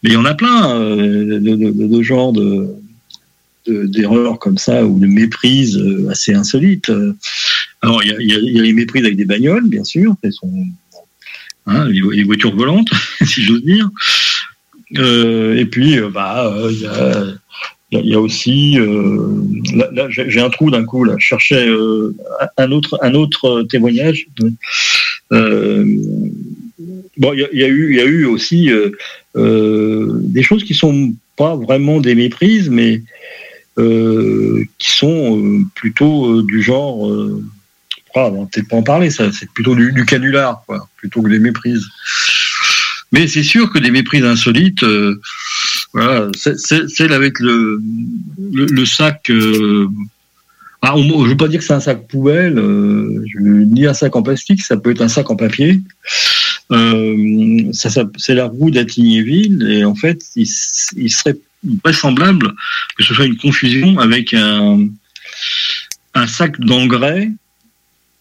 Mais 0.02 0.10
il 0.10 0.12
y 0.14 0.16
en 0.16 0.24
a 0.24 0.34
plein 0.34 0.74
euh, 0.80 1.39
de, 1.39 1.55
de, 1.56 1.86
de, 1.86 2.02
genres 2.02 2.32
de 2.32 2.68
de- 3.66 3.86
d'erreurs 3.86 4.39
comme 4.39 4.59
ça 4.59 4.84
ou 4.84 4.98
de 4.98 5.06
méprises 5.06 5.76
euh, 5.78 6.09
assez 6.10 6.34
insolites. 6.34 6.90
Alors 7.82 8.02
il 8.02 8.10
y 8.10 8.32
a, 8.32 8.39
y 8.40 8.59
a 8.59 8.62
les 8.62 8.72
méprises 8.72 9.05
avec 9.05 9.16
des 9.16 9.24
bagnoles, 9.24 9.68
bien 9.68 9.84
sûr, 9.84 10.16
elles 10.22 10.32
sont 10.32 10.52
hein, 11.66 11.86
les, 11.89 12.01
vo- 12.01 12.10
les 12.10 12.24
voitures 12.24 12.55
volantes, 12.55 12.89
si 13.24 13.43
j'ose 13.43 13.62
dire. 13.64 13.89
Euh, 14.98 15.56
et 15.56 15.64
puis 15.64 15.98
euh, 15.98 16.10
bah 16.10 16.47
euh, 16.55 16.70
il 16.70 16.80
y 16.80 16.86
a 16.86 17.34
il 17.93 18.06
y 18.10 18.14
a- 18.14 18.20
aussi 18.20 18.78
euh, 18.78 19.16
là, 19.74 20.06
j'ai 20.10 20.40
un 20.40 20.51
trou 20.51 20.70
d'un 20.70 20.84
coup 20.84 21.05
là 21.05 21.14
je 21.18 21.24
cherchais 21.26 21.66
euh, 21.66 22.14
un 22.59 22.70
autre 22.72 22.98
un 23.02 23.14
autre 23.14 23.62
témoignage 23.70 24.26
euh, 25.32 25.84
bon 27.16 27.32
il 27.32 27.48
y 27.55 27.59
y 27.60 27.64
a 27.64 27.68
eu 27.68 27.90
il 27.90 27.97
y 27.97 28.01
a 28.01 28.05
eu 28.05 28.26
aussi 28.26 28.70
euh, 28.70 28.90
euh, 29.36 30.18
des 30.20 30.43
choses 30.43 30.62
qui 30.64 30.74
sont 30.74 31.14
pas 31.36 31.56
vraiment 31.56 31.98
des 32.01 32.14
méprises 32.14 32.68
mais 32.68 33.02
euh, 33.78 34.62
qui 34.76 34.90
sont 34.90 35.39
euh, 35.39 35.60
plutôt 35.74 36.26
euh, 36.39 36.43
du 36.43 36.60
genre 36.60 37.10
euh, 38.16 38.20
ah, 38.20 38.30
on 38.32 38.43
va 38.43 38.48
peut-être 38.51 38.68
pas 38.68 38.76
en 38.76 38.82
parler 38.82 39.10
ça 39.10 39.30
c'est 39.32 39.51
plutôt 39.51 39.74
du, 39.74 40.05
canular 40.05 40.62
quoi 40.66 40.89
plutôt 40.97 41.22
que 41.22 41.28
des 41.28 41.39
méprises 41.39 41.86
mais 43.12 43.26
c'est 43.26 43.43
sûr 43.43 43.70
que 43.70 43.78
des 43.78 43.90
méprises 43.90 44.24
insolites 44.24 44.82
euh, 44.82 45.20
voilà, 45.93 46.30
celle 46.34 47.12
avec 47.12 47.39
le, 47.39 47.80
le, 48.51 48.86
sac. 48.86 49.28
Euh, 49.28 49.89
ah, 50.80 50.94
je 50.97 51.28
veux 51.28 51.36
pas 51.36 51.48
dire 51.48 51.60
que 51.60 51.66
c'est 51.66 51.74
un 51.74 51.80
sac 51.80 52.09
poubelle, 52.09 52.59
euh, 52.59 53.24
ni 53.39 53.86
un 53.86 53.93
sac 53.93 54.16
en 54.16 54.22
plastique, 54.22 54.62
ça 54.62 54.78
peut 54.78 54.90
être 54.90 55.02
un 55.02 55.09
sac 55.09 55.30
en 55.30 55.36
papier. 55.36 55.80
Euh, 56.70 57.70
ça, 57.72 57.90
c'est 58.16 58.34
la 58.34 58.47
roue 58.47 58.70
d'Attignéville 58.70 59.70
et 59.70 59.84
en 59.84 59.94
fait, 59.94 60.22
il 60.34 60.47
serait 60.47 61.36
vraisemblable 61.84 62.55
que 62.97 63.05
ce 63.05 63.14
soit 63.14 63.26
une 63.26 63.36
confusion 63.36 63.98
avec 63.98 64.32
un, 64.32 64.86
un 66.14 66.26
sac 66.26 66.59
d'engrais 66.59 67.30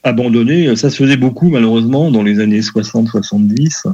abandonné. 0.03 0.75
Ça 0.75 0.89
se 0.89 0.97
faisait 0.97 1.17
beaucoup 1.17 1.49
malheureusement 1.49 2.11
dans 2.11 2.23
les 2.23 2.39
années 2.39 2.61
60-70 2.61 3.87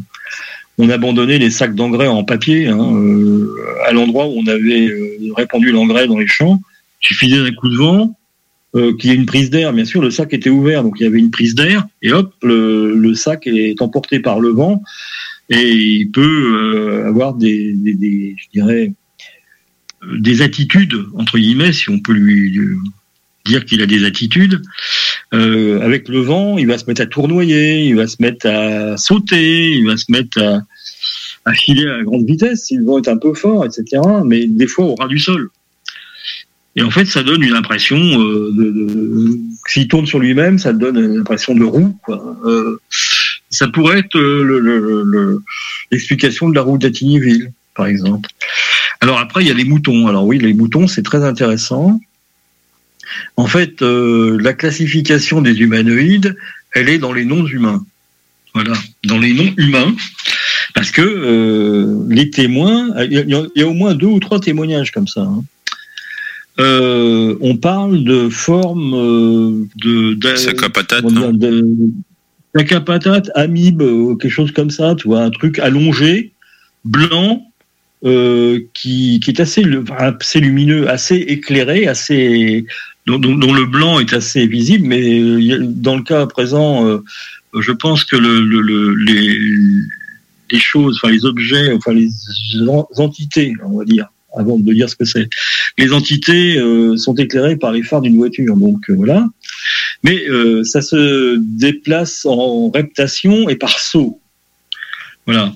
on 0.77 0.89
abandonnait 0.89 1.39
les 1.39 1.49
sacs 1.49 1.75
d'engrais 1.75 2.07
en 2.07 2.23
papier 2.23 2.67
hein, 2.67 2.77
euh, 2.95 3.55
à 3.87 3.91
l'endroit 3.91 4.27
où 4.27 4.33
on 4.37 4.45
avait 4.47 4.87
euh, 4.87 5.33
répandu 5.35 5.71
l'engrais 5.71 6.07
dans 6.07 6.19
les 6.19 6.27
champs. 6.27 6.61
Il 7.01 7.07
suffisait 7.07 7.43
d'un 7.43 7.51
coup 7.53 7.69
de 7.69 7.75
vent, 7.77 8.15
euh, 8.75 8.95
qu'il 8.95 9.09
y 9.09 9.13
ait 9.13 9.15
une 9.15 9.25
prise 9.25 9.49
d'air. 9.49 9.73
Bien 9.73 9.85
sûr, 9.85 10.01
le 10.01 10.11
sac 10.11 10.33
était 10.33 10.49
ouvert, 10.51 10.83
donc 10.83 10.97
il 10.99 11.03
y 11.03 11.07
avait 11.07 11.19
une 11.19 11.31
prise 11.31 11.55
d'air, 11.55 11.87
et 12.01 12.11
hop, 12.11 12.33
le, 12.43 12.95
le 12.95 13.15
sac 13.15 13.47
est 13.47 13.81
emporté 13.81 14.19
par 14.19 14.39
le 14.39 14.49
vent, 14.49 14.83
et 15.49 15.71
il 15.71 16.11
peut 16.11 16.21
euh, 16.21 17.07
avoir 17.07 17.33
des, 17.33 17.73
des, 17.73 17.95
des- 17.95 18.35
je 18.37 18.45
dirais, 18.59 18.93
des 20.19 20.43
attitudes 20.43 20.95
entre 21.15 21.39
guillemets, 21.39 21.73
si 21.73 21.89
on 21.89 21.99
peut 21.99 22.13
lui 22.13 22.51
lui 22.51 22.77
dire 23.47 23.65
qu'il 23.65 23.81
a 23.81 23.85
des 23.85 24.05
attitudes. 24.05 24.61
Euh, 25.33 25.81
avec 25.81 26.07
le 26.09 26.19
vent, 26.19 26.57
il 26.57 26.67
va 26.67 26.77
se 26.77 26.85
mettre 26.87 27.01
à 27.01 27.05
tournoyer, 27.05 27.85
il 27.85 27.95
va 27.95 28.07
se 28.07 28.17
mettre 28.19 28.47
à 28.47 28.97
sauter, 28.97 29.71
il 29.71 29.85
va 29.85 29.97
se 29.97 30.05
mettre 30.09 30.37
à, 31.45 31.53
filer 31.53 31.87
à 31.87 32.03
grande 32.03 32.25
vitesse 32.25 32.65
si 32.65 32.75
le 32.77 32.83
vent 32.85 32.99
est 33.01 33.07
un 33.07 33.17
peu 33.17 33.33
fort, 33.33 33.65
etc. 33.65 34.01
Mais 34.25 34.47
des 34.47 34.67
fois 34.67 34.85
au 34.85 34.95
ras 34.95 35.07
du 35.07 35.19
sol. 35.19 35.49
Et 36.75 36.83
en 36.83 36.91
fait, 36.91 37.05
ça 37.05 37.23
donne 37.23 37.41
une 37.41 37.53
impression 37.55 37.97
euh, 37.97 38.51
de, 38.53 39.39
s'il 39.67 39.87
tourne 39.87 40.05
sur 40.05 40.19
lui-même, 40.19 40.59
ça 40.59 40.73
donne 40.73 40.97
une 40.97 41.19
impression 41.21 41.55
de 41.55 41.63
roue. 41.63 41.97
Euh, 42.45 42.77
ça 43.49 43.67
pourrait 43.67 43.99
être 43.99 44.15
euh, 44.17 44.43
le- 44.43 44.59
le- 44.59 45.03
le- 45.03 45.41
l'explication 45.91 46.49
de 46.49 46.55
la 46.55 46.61
roue 46.61 46.77
d'Attignyville, 46.77 47.51
par 47.75 47.87
exemple. 47.87 48.29
Alors 49.01 49.17
après, 49.19 49.43
il 49.43 49.47
y 49.47 49.51
a 49.51 49.55
les 49.55 49.63
moutons. 49.63 50.05
Alors 50.07 50.25
oui, 50.25 50.37
les 50.37 50.53
moutons, 50.53 50.87
c'est 50.87 51.01
très 51.01 51.23
intéressant. 51.23 51.99
En 53.35 53.47
fait, 53.47 53.81
euh, 53.81 54.37
la 54.41 54.53
classification 54.53 55.41
des 55.41 55.55
humanoïdes, 55.59 56.35
elle 56.73 56.89
est 56.89 56.97
dans 56.99 57.13
les 57.13 57.25
noms 57.25 57.45
humains. 57.45 57.85
Voilà, 58.53 58.73
dans 59.05 59.19
les 59.19 59.33
noms 59.33 59.53
humains, 59.57 59.93
parce 60.73 60.89
que 60.89 61.01
euh, 61.01 62.03
les 62.09 62.31
témoins, 62.31 62.89
il 63.05 63.13
y, 63.13 63.17
a- 63.19 63.23
il 63.23 63.51
y 63.55 63.61
a 63.61 63.67
au 63.67 63.73
moins 63.73 63.93
deux 63.93 64.07
ou 64.07 64.19
trois 64.19 64.39
témoignages 64.39 64.91
comme 64.91 65.07
ça. 65.07 65.21
hein. 65.21 65.43
Euh, 66.59 67.35
on 67.41 67.55
parle 67.57 68.03
de 68.03 68.29
forme 68.29 69.67
de, 69.75 70.15
Sac 70.37 70.63
à 70.63 70.69
comment 71.03 71.31
dire, 71.31 71.51
de- 71.51 71.67
sac 72.55 72.71
à 72.71 72.81
patates, 72.81 73.29
amibe, 73.35 73.83
quelque 74.19 74.29
chose 74.31 74.51
comme 74.51 74.71
ça, 74.71 74.95
tu 74.95 75.07
vois, 75.07 75.21
un 75.21 75.29
truc 75.29 75.59
allongé, 75.59 76.31
blanc, 76.83 77.43
euh, 78.05 78.61
qui, 78.73 79.19
qui 79.19 79.29
est 79.31 79.39
assez, 79.39 79.63
assez 79.99 80.39
lumineux, 80.39 80.89
assez 80.89 81.15
éclairé, 81.17 81.87
assez 81.87 82.65
dont, 83.07 83.53
le 83.53 83.65
blanc 83.65 83.99
est 83.99 84.13
assez 84.13 84.45
visible, 84.47 84.85
mais 84.85 85.19
euh, 85.19 85.59
dans 85.63 85.95
le 85.95 86.03
cas 86.03 86.25
présent, 86.25 86.85
euh, 86.85 87.03
je 87.57 87.71
pense 87.71 88.03
que 88.03 88.17
le, 88.17 88.41
le- 88.41 88.61
le- 88.61 88.93
les, 90.51 90.59
choses, 90.59 90.99
enfin 91.01 91.11
les 91.11 91.23
objets, 91.25 91.71
enfin 91.73 91.93
les 91.93 92.09
en- 92.67 92.87
entités, 92.97 93.53
on 93.63 93.77
va 93.77 93.85
dire, 93.85 94.07
avant 94.37 94.59
de 94.59 94.73
dire 94.73 94.89
ce 94.89 94.95
que 94.97 95.05
c'est, 95.05 95.29
les 95.77 95.93
entités 95.93 96.57
euh, 96.57 96.97
sont 96.97 97.15
éclairées 97.15 97.55
par 97.55 97.71
les 97.71 97.81
phares 97.81 98.01
d'une 98.01 98.17
voiture, 98.17 98.55
donc 98.57 98.89
voilà. 98.89 99.25
Mais 100.03 100.25
ça 100.63 100.81
se 100.81 101.37
déplace 101.39 102.25
en 102.25 102.69
reptation 102.69 103.49
et 103.49 103.55
par 103.55 103.79
saut. 103.79 104.21
Voilà. 105.25 105.53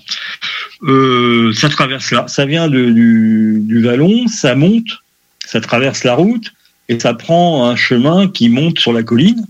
Ça 1.53 1.69
traverse 1.69 2.11
là, 2.11 2.26
ça 2.28 2.45
vient 2.48 2.68
du 2.68 3.82
vallon, 3.84 4.28
ça 4.28 4.56
monte, 4.56 5.03
ça 5.45 5.61
traverse 5.61 6.03
la 6.03 6.15
route 6.15 6.52
et 6.91 6.99
ça 6.99 7.13
prend 7.13 7.69
un 7.69 7.77
chemin 7.77 8.27
qui 8.27 8.49
monte 8.49 8.77
sur 8.77 8.91
la 8.91 9.01
colline. 9.01 9.45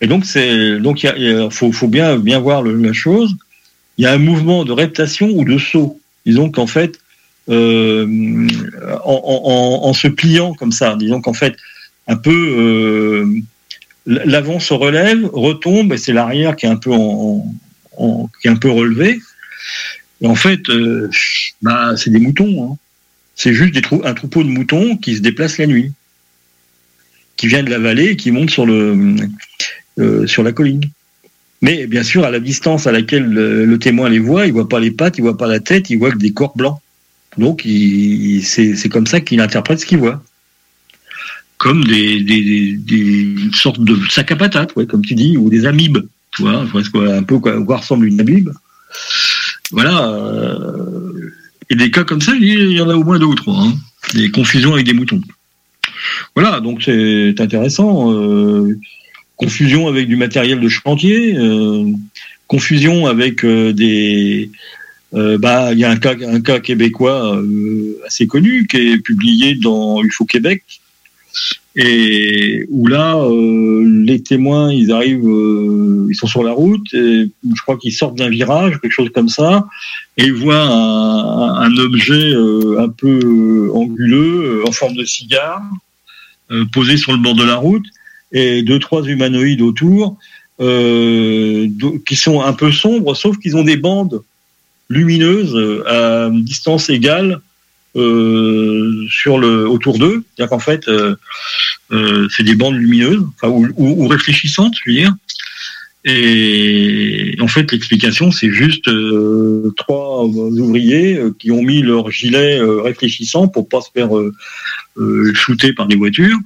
Et 0.00 0.06
donc 0.06 0.24
il 0.34 1.48
faut, 1.50 1.72
faut 1.72 1.88
bien 1.88 2.18
bien 2.18 2.38
voir 2.38 2.62
la 2.62 2.92
chose. 2.92 3.34
Il 3.98 4.04
y 4.04 4.06
a 4.06 4.12
un 4.12 4.18
mouvement 4.18 4.64
de 4.64 4.70
reptation 4.70 5.28
ou 5.28 5.44
de 5.44 5.58
saut. 5.58 6.00
Disons 6.24 6.52
qu'en 6.52 6.68
fait, 6.68 7.00
euh, 7.48 8.06
en, 9.04 9.92
se 9.92 10.06
pliant 10.06 10.54
comme 10.54 10.70
ça, 10.70 10.94
disons 10.94 11.20
qu'en 11.20 11.32
fait 11.32 11.56
un 12.06 12.16
peu 12.16 12.30
euh, 12.30 13.26
l'avant 14.06 14.60
se 14.60 14.72
relève, 14.72 15.28
retombe 15.32 15.92
et 15.92 15.98
c'est 15.98 16.12
l'arrière 16.12 16.54
qui 16.54 16.66
est 16.66 16.68
un 16.68 16.76
peu 16.76 16.92
qui 18.40 18.46
est 18.46 18.50
un 18.50 18.56
peu 18.56 18.70
relevé. 18.70 19.18
Et 20.20 20.26
en 20.28 20.36
fait, 20.36 20.60
euh, 20.68 21.10
bah, 21.60 21.96
c'est 21.96 22.10
des 22.10 22.20
moutons. 22.20 22.54
hein. 22.64 22.76
C'est 23.34 23.52
juste 23.52 23.74
un 24.04 24.14
troupeau 24.14 24.44
de 24.44 24.48
moutons 24.48 24.96
qui 24.96 25.16
se 25.16 25.20
déplace 25.20 25.58
la 25.58 25.66
nuit, 25.66 25.92
qui 27.36 27.46
vient 27.48 27.62
de 27.62 27.70
la 27.70 27.78
vallée 27.78 28.10
et 28.10 28.16
qui 28.16 28.30
monte 28.30 28.50
sur 28.50 28.66
le 28.66 29.16
euh, 29.98 30.26
sur 30.26 30.42
la 30.42 30.52
colline. 30.52 30.82
Mais 31.62 31.86
bien 31.86 32.02
sûr, 32.02 32.24
à 32.24 32.30
la 32.30 32.40
distance 32.40 32.86
à 32.86 32.92
laquelle 32.92 33.24
le, 33.26 33.78
témoin 33.78 34.08
les 34.10 34.18
voit, 34.18 34.46
il 34.46 34.52
voit 34.52 34.68
pas 34.68 34.80
les 34.80 34.90
pattes, 34.90 35.16
il 35.18 35.22
voit 35.22 35.38
pas 35.38 35.46
la 35.46 35.60
tête, 35.60 35.88
il 35.88 35.98
voit 35.98 36.10
que 36.10 36.18
des 36.18 36.32
corps 36.32 36.54
blancs. 36.56 36.78
Donc, 37.38 37.62
c'est 38.42 38.88
comme 38.90 39.06
ça 39.06 39.20
qu'il 39.20 39.40
interprète 39.40 39.80
ce 39.80 39.86
qu'il 39.86 39.98
voit. 39.98 40.22
comme 41.56 41.84
des, 41.84 42.20
des, 42.22 42.42
des, 42.42 42.72
des- 42.76 43.22
une 43.46 43.54
sorte 43.54 43.80
de 43.80 43.96
sac 44.10 44.30
à 44.32 44.36
patates, 44.36 44.72
comme 44.86 45.04
tu 45.04 45.14
dis, 45.14 45.36
ou 45.38 45.48
des 45.48 45.64
amibes, 45.66 45.98
tu 46.32 46.42
vois, 46.42 46.62
un 46.62 47.22
peu 47.22 47.38
quoi, 47.38 47.62
quoi 47.64 47.78
ressemble 47.78 48.06
une 48.06 48.20
amibe. 48.20 48.50
Voilà. 49.70 50.08
euh, 50.12 51.30
et 51.70 51.76
des 51.76 51.90
cas 51.90 52.04
comme 52.04 52.20
ça, 52.20 52.32
il 52.38 52.72
y 52.72 52.80
en 52.80 52.90
a 52.90 52.94
au 52.94 53.04
moins 53.04 53.18
deux 53.18 53.24
ou 53.26 53.34
trois. 53.34 53.58
Hein. 53.62 53.72
Des 54.12 54.30
confusions 54.30 54.74
avec 54.74 54.84
des 54.84 54.92
moutons. 54.92 55.22
Voilà, 56.34 56.60
donc 56.60 56.82
c'est 56.82 57.40
intéressant. 57.40 58.12
euh, 58.12 58.78
confusion 59.36 59.88
avec 59.88 60.06
du 60.06 60.16
matériel 60.16 60.60
de 60.60 60.68
chantier, 60.68 61.36
euh, 61.36 61.90
confusion 62.46 63.06
avec 63.06 63.44
euh, 63.44 63.72
des. 63.72 64.50
bah, 65.12 65.72
il 65.72 65.78
y 65.78 65.84
a 65.84 65.90
un 65.90 65.96
cas, 65.96 66.60
québécois 66.60 67.40
assez 68.06 68.26
connu 68.26 68.66
qui 68.66 68.76
est 68.76 68.98
publié 68.98 69.54
dans 69.54 70.02
UFO 70.02 70.24
Québec 70.24 70.62
et 71.76 72.64
où 72.70 72.86
là, 72.86 73.20
les 74.06 74.22
témoins, 74.22 74.72
ils 74.72 74.92
arrivent, 74.92 75.28
ils 76.08 76.14
sont 76.14 76.28
sur 76.28 76.44
la 76.44 76.52
route, 76.52 76.86
je 76.92 77.62
crois 77.62 77.76
qu'ils 77.76 77.92
sortent 77.92 78.16
d'un 78.16 78.28
virage, 78.28 78.78
quelque 78.80 78.92
chose 78.92 79.10
comme 79.12 79.28
ça, 79.28 79.66
et 80.16 80.24
ils 80.24 80.32
voient 80.32 80.62
un, 80.62 81.76
objet 81.76 82.32
un 82.78 82.88
peu 82.88 83.70
anguleux, 83.74 84.62
en 84.66 84.70
forme 84.70 84.94
de 84.94 85.04
cigare, 85.04 85.62
euh, 86.54 86.64
posé 86.72 86.96
sur 86.96 87.12
le 87.12 87.18
bord 87.18 87.34
de 87.34 87.44
la 87.44 87.56
route, 87.56 87.84
et 88.32 88.62
deux, 88.62 88.78
trois 88.78 89.02
humanoïdes 89.04 89.60
autour, 89.60 90.16
euh, 90.60 91.68
qui 92.06 92.16
sont 92.16 92.40
un 92.42 92.52
peu 92.52 92.70
sombres, 92.72 93.14
sauf 93.14 93.38
qu'ils 93.38 93.56
ont 93.56 93.64
des 93.64 93.76
bandes 93.76 94.22
lumineuses 94.88 95.54
euh, 95.54 95.82
à 95.88 96.30
distance 96.30 96.90
égale 96.90 97.40
sur 97.96 99.38
le 99.38 99.68
autour 99.68 99.98
d'eux. 100.00 100.24
C'est-à-dire 100.34 100.50
qu'en 100.50 100.58
fait, 100.58 100.90
c'est 102.34 102.42
des 102.42 102.56
bandes 102.56 102.74
lumineuses, 102.74 103.22
enfin, 103.34 103.48
ou, 103.48 103.68
ou- 103.76 104.08
réfléchissantes, 104.08 104.74
je 104.84 104.90
veux 104.90 104.96
dire. 104.96 105.14
Et 106.04 107.36
en 107.40 107.46
fait, 107.46 107.70
l'explication, 107.70 108.32
c'est 108.32 108.50
juste 108.50 108.90
trois 109.76 110.24
ouvriers 110.24 111.20
qui 111.38 111.52
ont 111.52 111.62
mis 111.62 111.82
leur 111.82 112.10
gilet 112.10 112.58
réfléchissant 112.60 113.46
pour 113.46 113.68
pas 113.68 113.80
se 113.80 113.90
faire 113.94 114.10
euh, 114.96 115.34
shooter 115.34 115.72
par 115.72 115.86
des 115.86 115.96
voitures. 115.96 116.38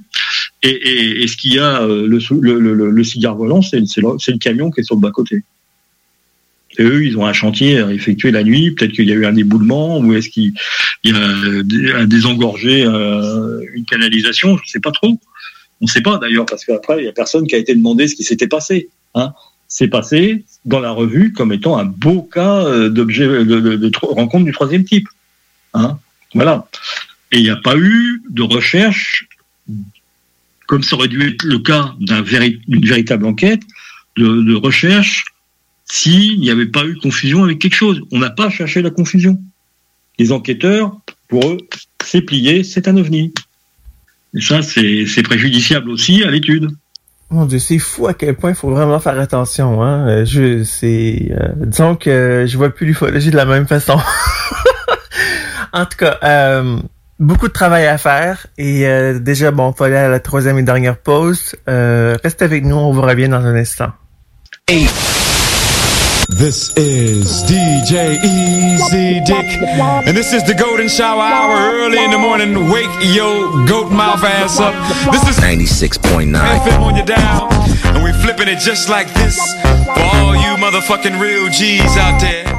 Et, 0.63 1.25
ce 1.27 1.37
qu'il 1.37 1.53
y 1.53 1.59
a, 1.59 1.83
euh, 1.83 2.07
le, 2.07 3.03
cigare 3.03 3.35
volant, 3.35 3.61
c'est 3.61 3.79
le, 3.79 4.37
camion 4.37 4.71
qui 4.71 4.81
est 4.81 4.83
sur 4.83 4.95
le 4.95 5.01
bas-côté. 5.01 5.43
Et 6.77 6.83
eux, 6.83 7.05
ils 7.05 7.17
ont 7.17 7.25
un 7.25 7.33
chantier 7.33 7.79
à 7.79 7.91
effectuer 7.91 8.31
la 8.31 8.43
nuit. 8.43 8.71
Peut-être 8.71 8.91
qu'il 8.91 9.07
y 9.07 9.11
a 9.11 9.15
eu 9.15 9.25
un 9.25 9.35
éboulement 9.35 9.99
ou 9.99 10.13
est-ce 10.13 10.29
qu'il 10.29 10.53
y 11.03 11.11
a 11.11 12.05
désengorgé, 12.05 12.83
euh, 12.83 13.61
une 13.73 13.85
canalisation. 13.85 14.57
Je 14.57 14.63
ne 14.63 14.67
sais 14.67 14.79
pas 14.79 14.91
trop. 14.91 15.19
On 15.81 15.85
ne 15.85 15.87
sait 15.87 16.01
pas 16.01 16.17
d'ailleurs 16.17 16.45
parce 16.45 16.65
qu'après, 16.65 16.97
il 16.99 17.03
n'y 17.03 17.09
a 17.09 17.13
personne 17.13 17.47
qui 17.47 17.55
a 17.55 17.59
été 17.59 17.75
demandé 17.75 18.07
ce 18.07 18.15
qui 18.15 18.23
s'était 18.23 18.47
passé. 18.47 18.89
Hein. 19.15 19.33
C'est 19.67 19.87
passé 19.87 20.43
dans 20.65 20.79
la 20.79 20.91
revue 20.91 21.33
comme 21.33 21.53
étant 21.53 21.77
un 21.77 21.85
beau 21.85 22.23
cas 22.23 22.89
d'objet 22.89 23.27
de, 23.45 23.91
rencontre 24.01 24.45
du 24.45 24.51
troisième 24.51 24.83
type. 24.83 25.07
Hein. 25.75 25.99
Voilà. 26.33 26.67
Et 27.31 27.37
il 27.37 27.43
n'y 27.43 27.49
a 27.49 27.57
pas 27.57 27.77
eu 27.77 28.21
de 28.29 28.41
recherche, 28.41 29.27
comme 30.67 30.83
ça 30.83 30.95
aurait 30.95 31.07
dû 31.07 31.21
être 31.27 31.43
le 31.43 31.59
cas 31.59 31.95
d'une 31.99 32.85
véritable 32.85 33.25
enquête, 33.25 33.61
de, 34.17 34.55
recherche 34.55 35.25
s'il 35.85 36.39
n'y 36.39 36.49
avait 36.49 36.67
pas 36.67 36.85
eu 36.85 36.95
confusion 36.97 37.43
avec 37.43 37.59
quelque 37.59 37.75
chose. 37.75 38.01
On 38.11 38.19
n'a 38.19 38.29
pas 38.29 38.49
cherché 38.49 38.81
la 38.81 38.89
confusion. 38.89 39.39
Les 40.17 40.31
enquêteurs, 40.31 40.99
pour 41.27 41.47
eux, 41.47 41.57
c'est 42.03 42.21
plié, 42.21 42.63
c'est 42.63 42.87
un 42.87 42.97
ovni. 42.97 43.33
Et 44.35 44.41
ça, 44.41 44.61
c'est 44.61 45.23
préjudiciable 45.23 45.89
aussi 45.89 46.23
à 46.23 46.31
l'étude. 46.31 46.69
Mon 47.31 47.45
Dieu, 47.45 47.59
c'est 47.59 47.77
fou 47.77 48.07
à 48.07 48.15
quel 48.15 48.35
point 48.35 48.49
il 48.51 48.55
faut 48.55 48.71
vraiment 48.71 48.99
faire 48.99 49.19
attention. 49.19 49.83
Hein? 49.83 50.25
Je, 50.25 50.63
c'est, 50.63 51.31
euh, 51.31 51.49
disons 51.57 51.95
que 51.95 52.45
je 52.47 52.57
vois 52.57 52.71
plus 52.71 52.87
l'ufologie 52.87 53.29
de 53.29 53.35
la 53.35 53.45
même 53.45 53.67
façon. 53.67 53.99
en 55.73 55.85
tout 55.85 55.97
cas, 55.97 56.17
euh, 56.23 56.79
beaucoup 57.19 57.47
de 57.47 57.53
travail 57.53 57.85
à 57.85 57.97
faire 57.97 58.47
et 58.57 58.87
euh, 58.87 59.19
déjà 59.19 59.51
bon, 59.51 59.73
faut 59.73 59.83
aller 59.83 59.97
à 59.97 60.07
la 60.07 60.19
troisième 60.19 60.57
et 60.57 60.63
dernière 60.63 60.97
pause. 60.97 61.55
Euh, 61.67 62.17
restez 62.23 62.45
avec 62.45 62.63
nous, 62.65 62.75
on 62.75 62.91
vous 62.91 63.01
revient 63.01 63.27
dans 63.29 63.45
un 63.45 63.55
instant. 63.55 63.91
This 66.29 66.71
is 66.77 67.43
DJ 67.47 68.23
Easy 68.23 69.19
Dick, 69.25 69.45
and 70.05 70.13
this 70.15 70.31
is 70.31 70.43
the 70.43 70.53
Golden 70.53 70.87
Shower 70.87 71.23
Hour 71.23 71.73
early 71.73 71.97
in 71.97 72.11
the 72.11 72.19
morning. 72.19 72.69
Wake 72.69 72.87
yo 73.01 73.65
goat 73.65 73.91
mouth 73.91 74.23
ass 74.23 74.59
up. 74.59 74.75
This 75.11 75.27
is 75.27 75.39
96.9. 75.43 76.31
FM 76.31 76.81
on 76.81 76.95
your 76.95 77.05
dial, 77.05 77.49
and 77.95 78.03
we 78.03 78.13
flipping 78.21 78.47
it 78.47 78.59
just 78.59 78.89
like 78.89 79.11
this 79.15 79.37
for 79.95 80.01
all 80.01 80.35
you 80.35 80.55
motherfucking 80.61 81.19
real 81.19 81.49
G's 81.49 81.97
out 81.97 82.21
there. 82.21 82.58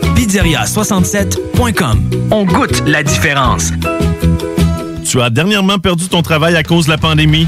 Pizzeria67.com. 0.31 2.09
On 2.31 2.45
goûte 2.45 2.83
la 2.87 3.03
différence. 3.03 3.71
Tu 5.03 5.19
as 5.19 5.29
dernièrement 5.29 5.77
perdu 5.77 6.07
ton 6.07 6.21
travail 6.21 6.55
à 6.55 6.63
cause 6.63 6.85
de 6.85 6.91
la 6.91 6.97
pandémie? 6.97 7.47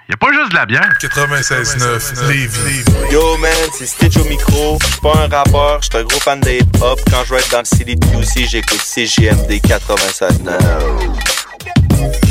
y 0.11 0.13
a 0.13 0.17
pas 0.17 0.31
juste 0.33 0.51
de 0.51 0.55
la 0.55 0.65
bière. 0.65 0.93
96.9 0.99 2.27
Lévis. 2.27 2.83
Yo 3.11 3.37
man, 3.37 3.49
c'est 3.73 3.85
Stitch 3.85 4.17
au 4.17 4.25
micro. 4.25 4.77
Je 4.81 4.87
suis 4.87 5.01
pas 5.01 5.13
un 5.15 5.27
rappeur, 5.27 5.79
je 5.81 5.87
suis 5.89 5.97
un 5.97 6.03
gros 6.03 6.19
fan 6.19 6.39
de 6.41 6.49
hip-hop. 6.49 6.99
Quand 7.09 7.23
je 7.25 7.33
vais 7.33 7.39
être 7.39 7.51
dans 7.51 7.59
le 7.59 7.65
city 7.65 7.95
de 7.95 8.05
QC, 8.05 8.45
j'écoute 8.45 8.81
CGMD 8.81 9.51
96.9. 9.51 12.30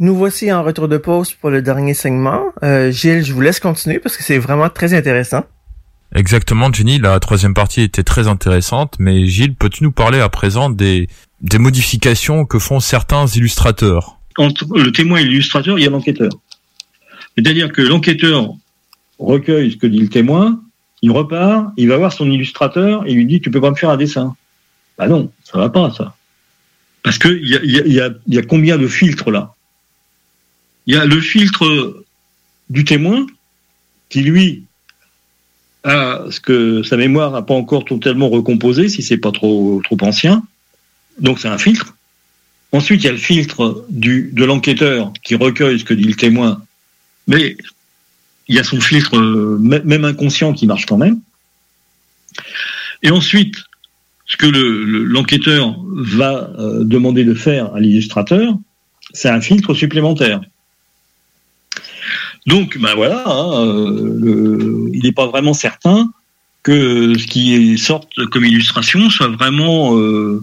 Nous 0.00 0.14
voici 0.14 0.52
en 0.52 0.62
retour 0.62 0.86
de 0.86 0.96
pause 0.96 1.32
pour 1.32 1.50
le 1.50 1.60
dernier 1.60 1.92
segment. 1.92 2.52
Euh, 2.62 2.92
Gilles, 2.92 3.24
je 3.24 3.32
vous 3.32 3.40
laisse 3.40 3.58
continuer 3.58 3.98
parce 3.98 4.16
que 4.16 4.22
c'est 4.22 4.38
vraiment 4.38 4.68
très 4.70 4.94
intéressant. 4.94 5.44
Exactement, 6.14 6.72
Jenny, 6.72 7.00
la 7.00 7.18
troisième 7.18 7.52
partie 7.52 7.82
était 7.82 8.04
très 8.04 8.28
intéressante, 8.28 8.94
mais 9.00 9.26
Gilles, 9.26 9.56
peux-tu 9.56 9.82
nous 9.82 9.90
parler 9.90 10.20
à 10.20 10.28
présent 10.28 10.70
des, 10.70 11.08
des 11.40 11.58
modifications 11.58 12.46
que 12.46 12.60
font 12.60 12.78
certains 12.78 13.26
illustrateurs? 13.26 14.18
Entre 14.36 14.66
le 14.78 14.92
témoin 14.92 15.18
et 15.18 15.24
l'illustrateur, 15.24 15.80
il 15.80 15.84
y 15.84 15.86
a 15.88 15.90
l'enquêteur. 15.90 16.30
C'est-à-dire 17.36 17.72
que 17.72 17.82
l'enquêteur 17.82 18.54
recueille 19.18 19.72
ce 19.72 19.76
que 19.76 19.88
dit 19.88 19.98
le 19.98 20.08
témoin, 20.08 20.60
il 21.02 21.10
repart, 21.10 21.72
il 21.76 21.88
va 21.88 21.96
voir 21.96 22.12
son 22.12 22.30
illustrateur 22.30 23.04
et 23.04 23.10
il 23.10 23.16
lui 23.16 23.26
dit 23.26 23.40
tu 23.40 23.50
peux 23.50 23.60
pas 23.60 23.70
me 23.70 23.76
faire 23.76 23.90
un 23.90 23.96
dessin? 23.96 24.36
Bah 24.96 25.08
non, 25.08 25.32
ça 25.42 25.58
va 25.58 25.68
pas 25.68 25.90
ça. 25.90 26.14
Parce 27.02 27.18
que 27.18 27.28
il 27.28 27.48
y 27.48 27.56
a, 27.56 27.60
il 27.64 27.70
y, 27.72 27.80
a, 27.80 27.86
il 27.86 27.92
y, 27.92 28.00
a, 28.00 28.10
il 28.28 28.34
y 28.34 28.38
a 28.38 28.42
combien 28.42 28.78
de 28.78 28.86
filtres 28.86 29.30
là? 29.32 29.54
Il 30.88 30.94
y 30.94 30.96
a 30.96 31.04
le 31.04 31.20
filtre 31.20 32.02
du 32.70 32.82
témoin 32.84 33.26
qui 34.08 34.22
lui 34.22 34.64
a 35.84 36.24
ce 36.30 36.40
que 36.40 36.82
sa 36.82 36.96
mémoire 36.96 37.30
n'a 37.30 37.42
pas 37.42 37.52
encore 37.52 37.84
totalement 37.84 38.30
recomposé 38.30 38.88
si 38.88 39.02
c'est 39.02 39.18
pas 39.18 39.30
trop 39.30 39.82
trop 39.84 39.98
ancien. 40.00 40.42
Donc 41.20 41.40
c'est 41.40 41.48
un 41.48 41.58
filtre. 41.58 41.94
Ensuite, 42.72 43.02
il 43.02 43.06
y 43.06 43.10
a 43.10 43.12
le 43.12 43.18
filtre 43.18 43.84
de 43.90 44.44
l'enquêteur 44.44 45.12
qui 45.22 45.34
recueille 45.34 45.78
ce 45.78 45.84
que 45.84 45.94
dit 45.94 46.04
le 46.04 46.14
témoin, 46.14 46.62
mais 47.26 47.56
il 48.48 48.56
y 48.56 48.58
a 48.58 48.64
son 48.64 48.80
filtre, 48.80 49.18
euh, 49.18 49.58
même 49.58 50.04
inconscient, 50.06 50.54
qui 50.54 50.66
marche 50.66 50.86
quand 50.86 50.96
même. 50.96 51.20
Et 53.02 53.10
ensuite, 53.10 53.56
ce 54.24 54.38
que 54.38 54.46
l'enquêteur 54.46 55.76
le, 55.94 56.16
va 56.16 56.50
euh, 56.58 56.84
demander 56.84 57.24
de 57.24 57.34
faire 57.34 57.74
à 57.74 57.80
l'illustrateur, 57.80 58.54
c'est 59.12 59.28
un 59.28 59.42
filtre 59.42 59.74
supplémentaire. 59.74 60.40
Donc, 62.48 62.78
ben 62.78 62.94
voilà, 62.94 63.24
hein, 63.26 63.66
le, 63.66 64.90
il 64.94 65.02
n'est 65.02 65.12
pas 65.12 65.26
vraiment 65.26 65.52
certain 65.52 66.10
que 66.62 67.12
ce 67.18 67.26
qui 67.26 67.76
sorte 67.76 68.08
comme 68.30 68.46
illustration 68.46 69.10
soit 69.10 69.28
vraiment 69.28 69.98
euh, 69.98 70.42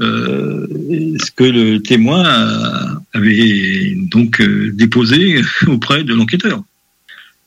euh, 0.00 0.66
ce 1.18 1.30
que 1.30 1.44
le 1.44 1.82
témoin 1.82 2.24
avait 3.14 3.96
donc 3.96 4.42
euh, 4.42 4.70
déposé 4.74 5.40
auprès 5.66 6.04
de 6.04 6.12
l'enquêteur. 6.12 6.62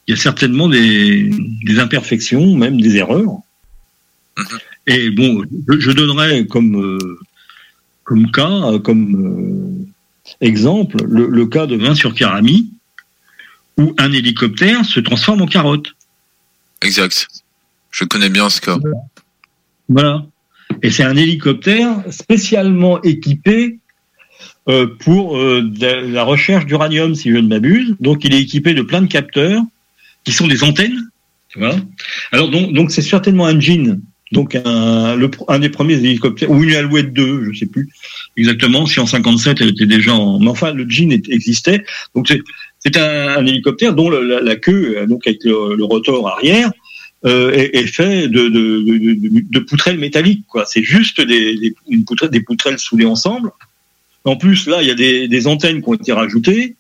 Il 0.07 0.15
y 0.15 0.17
a 0.17 0.17
certainement 0.19 0.67
des, 0.67 1.29
des, 1.63 1.79
imperfections, 1.79 2.55
même 2.57 2.81
des 2.81 2.95
erreurs. 2.97 3.38
Et 4.88 5.11
bon, 5.11 5.43
je, 5.69 5.79
je 5.79 5.91
donnerai 5.91 6.47
comme 6.47 6.75
euh, 6.75 7.19
comme 8.03 8.31
cas, 8.31 8.79
comme 8.83 9.85
exemple, 10.41 10.97
le, 11.07 11.27
le, 11.27 11.45
cas 11.45 11.67
de 11.67 11.75
vin 11.75 11.93
sur 11.93 12.15
Karami, 12.15 12.71
où 13.77 13.93
un 13.98 14.11
hélicoptère 14.11 14.85
se 14.85 14.99
transforme 14.99 15.41
en 15.41 15.48
carotte. 15.48 15.88
Exact. 16.81 17.27
Je 17.91 18.06
connais 18.06 18.30
bien 18.30 18.49
ce 18.49 18.61
cas. 18.61 18.77
Voilà. 19.89 20.26
Et 20.84 20.89
c'est 20.89 21.03
un 21.03 21.15
hélicoptère 21.15 22.03
spécialement 22.10 23.02
équipé 23.02 23.80
euh, 24.69 24.88
pour 24.99 25.38
euh, 25.38 25.61
de 25.64 26.14
la 26.14 26.23
recherche 26.23 26.65
d'uranium, 26.65 27.15
si 27.15 27.30
je 27.31 27.38
ne 27.38 27.48
m'abuse. 27.48 27.95
Donc, 27.99 28.23
il 28.23 28.34
est 28.34 28.41
équipé 28.41 28.73
de 28.73 28.81
plein 28.81 29.02
de 29.02 29.07
capteurs 29.07 29.61
qui 30.23 30.31
sont 30.31 30.48
des 30.48 30.64
antennes. 30.64 31.10
Vois 31.56 31.76
Alors, 32.31 32.49
donc, 32.49 32.73
donc 32.73 32.91
c'est 32.91 33.02
certainement 33.02 33.45
un 33.45 33.60
jean. 33.60 33.99
Donc, 34.31 34.56
un, 34.56 35.15
le, 35.15 35.30
un 35.49 35.60
des 35.60 35.69
premiers 35.69 35.95
hélicoptères, 35.95 36.49
ou 36.49 36.64
une 36.64 36.73
Alouette 36.73 37.11
2, 37.11 37.43
je 37.43 37.49
ne 37.49 37.53
sais 37.53 37.65
plus 37.65 37.89
exactement 38.38 38.85
si 38.85 38.99
en 38.99 39.06
57 39.06 39.60
elle 39.60 39.69
était 39.69 39.85
déjà 39.85 40.14
en. 40.14 40.39
Mais 40.39 40.49
enfin, 40.49 40.73
le 40.73 40.88
jean 40.88 41.11
existait. 41.11 41.84
Donc, 42.15 42.31
c'est, 42.84 42.98
un, 42.98 43.38
un, 43.38 43.45
hélicoptère 43.45 43.94
dont 43.94 44.10
la, 44.10 44.22
la, 44.22 44.41
la 44.41 44.56
queue, 44.56 45.06
donc 45.08 45.28
avec 45.28 45.44
le, 45.44 45.76
le 45.76 45.84
rotor 45.84 46.28
arrière, 46.28 46.72
euh, 47.24 47.52
est, 47.52 47.76
est, 47.76 47.86
fait 47.86 48.28
de, 48.28 48.49
de, 48.49 48.82
de, 48.82 49.44
de, 49.48 49.60
poutrelles 49.60 49.99
métalliques. 49.99 50.44
Quoi. 50.48 50.66
C'est 50.66 50.82
juste 50.82 51.22
des, 51.22 51.56
des, 51.56 51.76
des 52.32 52.41
poutrelles 52.41 52.80
soudées 52.80 53.06
ensemble. 53.06 53.52
En 54.26 54.36
plus, 54.36 54.66
là, 54.66 54.82
il 54.82 54.88
y 54.88 54.91
a 54.91 54.95
des, 54.95 55.28
des 55.28 55.45
antennes 55.45 55.84
qui 55.84 55.90
ont 55.90 55.94
été 55.94 56.14
rajoutées. 56.14 56.76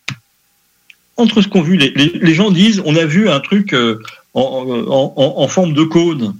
Entre 1.17 1.43
ce 1.43 1.47
qu'on 1.47 1.61
vu, 1.61 1.77
les, 1.77 1.91
les, 1.91 2.33
gens 2.33 2.49
disent, 2.49 2.81
on 2.85 2.95
a 2.95 3.05
vu 3.05 3.29
un 3.29 3.39
truc 3.39 3.73
euh, 3.73 3.99
en, 4.33 4.83
en, 4.87 5.13
en, 5.37 5.47
forme 5.47 5.73
de 5.73 5.83
cône. 5.83 6.35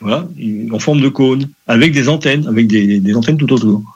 Voilà, 0.00 0.28
en 0.72 0.78
forme 0.80 1.00
de 1.00 1.08
cône, 1.08 1.48
avec 1.68 1.92
des 1.92 2.08
antennes, 2.08 2.46
avec 2.48 2.66
des 2.66 3.14
antennes 3.14 3.38
tout 3.38 3.52
autour. 3.52 3.95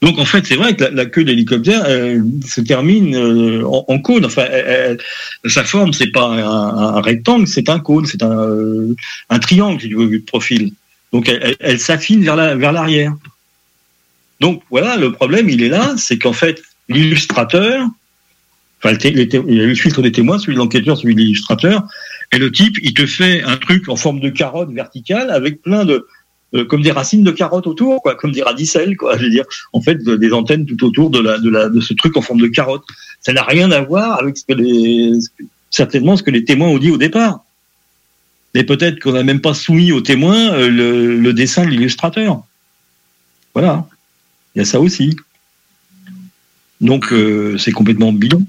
Donc 0.00 0.18
en 0.18 0.24
fait, 0.24 0.46
c'est 0.46 0.54
vrai 0.54 0.76
que 0.76 0.84
la, 0.84 0.90
la 0.90 1.06
queue 1.06 1.24
d'hélicoptère 1.24 1.84
se 2.46 2.60
termine 2.60 3.16
euh, 3.16 3.64
en, 3.66 3.98
cône. 3.98 4.24
Enfin, 4.24 4.46
sa 5.44 5.64
forme, 5.64 5.92
c'est 5.92 6.12
pas 6.12 6.26
un, 6.26 7.00
rectangle, 7.00 7.48
c'est 7.48 7.68
un 7.68 7.80
cône, 7.80 8.06
c'est 8.06 8.22
un, 8.22 8.30
euh, 8.30 8.94
triangle 9.40 9.80
si 9.80 9.88
tu 9.88 9.96
veux 9.96 10.08
de 10.08 10.18
profil. 10.18 10.72
Donc 11.12 11.28
elle, 11.60 11.80
s'affine 11.80 12.22
vers 12.22 12.36
la 12.36 12.54
l'arrière. 12.54 13.14
Donc 14.40 14.62
voilà, 14.70 14.96
le 14.96 15.12
problème, 15.12 15.48
il 15.48 15.62
est 15.62 15.68
là, 15.68 15.94
c'est 15.96 16.18
qu'en 16.18 16.32
fait, 16.32 16.62
l'illustrateur, 16.88 17.84
enfin 18.80 18.96
il 19.02 19.18
y 19.18 19.60
a 19.60 19.66
le 19.66 19.74
filtre 19.74 20.00
des 20.00 20.12
témoins, 20.12 20.38
celui 20.38 20.54
de 20.54 20.58
l'enquêteur, 20.58 20.96
celui 20.96 21.16
de 21.16 21.20
l'illustrateur, 21.20 21.82
et 22.30 22.38
le 22.38 22.52
type, 22.52 22.76
il 22.82 22.94
te 22.94 23.06
fait 23.06 23.42
un 23.42 23.56
truc 23.56 23.88
en 23.88 23.96
forme 23.96 24.20
de 24.20 24.28
carotte 24.28 24.70
verticale 24.70 25.30
avec 25.30 25.62
plein 25.62 25.84
de 25.84 26.06
euh, 26.54 26.64
comme 26.64 26.82
des 26.82 26.92
racines 26.92 27.24
de 27.24 27.30
carottes 27.30 27.66
autour, 27.66 28.00
quoi, 28.02 28.14
comme 28.14 28.32
des 28.32 28.42
radicelles, 28.42 28.96
quoi. 28.96 29.18
Je 29.18 29.24
veux 29.24 29.42
en 29.72 29.80
fait, 29.80 30.02
des 30.02 30.32
antennes 30.32 30.64
tout 30.64 30.82
autour 30.84 31.10
de 31.10 31.80
ce 31.80 31.94
truc 31.94 32.16
en 32.16 32.22
forme 32.22 32.40
de 32.40 32.46
carotte. 32.46 32.84
Ça 33.20 33.32
n'a 33.32 33.42
rien 33.42 33.70
à 33.70 33.80
voir 33.80 34.18
avec 34.18 34.36
certainement 35.70 36.16
ce 36.16 36.22
que 36.22 36.30
les 36.30 36.44
témoins 36.44 36.68
ont 36.68 36.78
dit 36.78 36.90
au 36.90 36.96
départ. 36.96 37.44
Mais 38.54 38.64
peut-être 38.64 38.98
qu'on 39.00 39.12
n'a 39.12 39.22
même 39.22 39.40
pas 39.40 39.52
soumis 39.52 39.92
aux 39.92 40.00
témoins 40.00 40.52
euh, 40.52 40.70
le, 40.70 41.16
le 41.16 41.32
dessin 41.34 41.64
de 41.64 41.70
l'illustrateur. 41.70 42.42
Voilà. 43.54 43.86
Il 44.54 44.60
y 44.60 44.62
a 44.62 44.64
ça 44.64 44.80
aussi. 44.80 45.16
Donc, 46.80 47.12
euh, 47.12 47.58
c'est 47.58 47.72
complètement 47.72 48.12
bidon. 48.12 48.46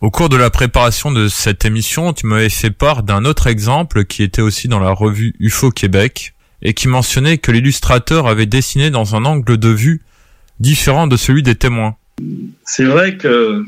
Au 0.00 0.10
cours 0.10 0.28
de 0.28 0.36
la 0.36 0.50
préparation 0.50 1.12
de 1.12 1.28
cette 1.28 1.64
émission, 1.64 2.12
tu 2.12 2.26
m'avais 2.26 2.48
fait 2.48 2.70
part 2.70 3.02
d'un 3.02 3.24
autre 3.24 3.46
exemple 3.46 4.04
qui 4.04 4.22
était 4.22 4.42
aussi 4.42 4.68
dans 4.68 4.80
la 4.80 4.90
revue 4.90 5.34
UFO 5.38 5.70
Québec 5.70 6.34
et 6.62 6.74
qui 6.74 6.88
mentionnait 6.88 7.38
que 7.38 7.52
l'illustrateur 7.52 8.26
avait 8.26 8.46
dessiné 8.46 8.90
dans 8.90 9.16
un 9.16 9.24
angle 9.24 9.58
de 9.58 9.68
vue 9.68 10.02
différent 10.60 11.06
de 11.06 11.16
celui 11.16 11.42
des 11.42 11.54
témoins. 11.54 11.96
C'est 12.64 12.84
vrai 12.84 13.16
que 13.16 13.64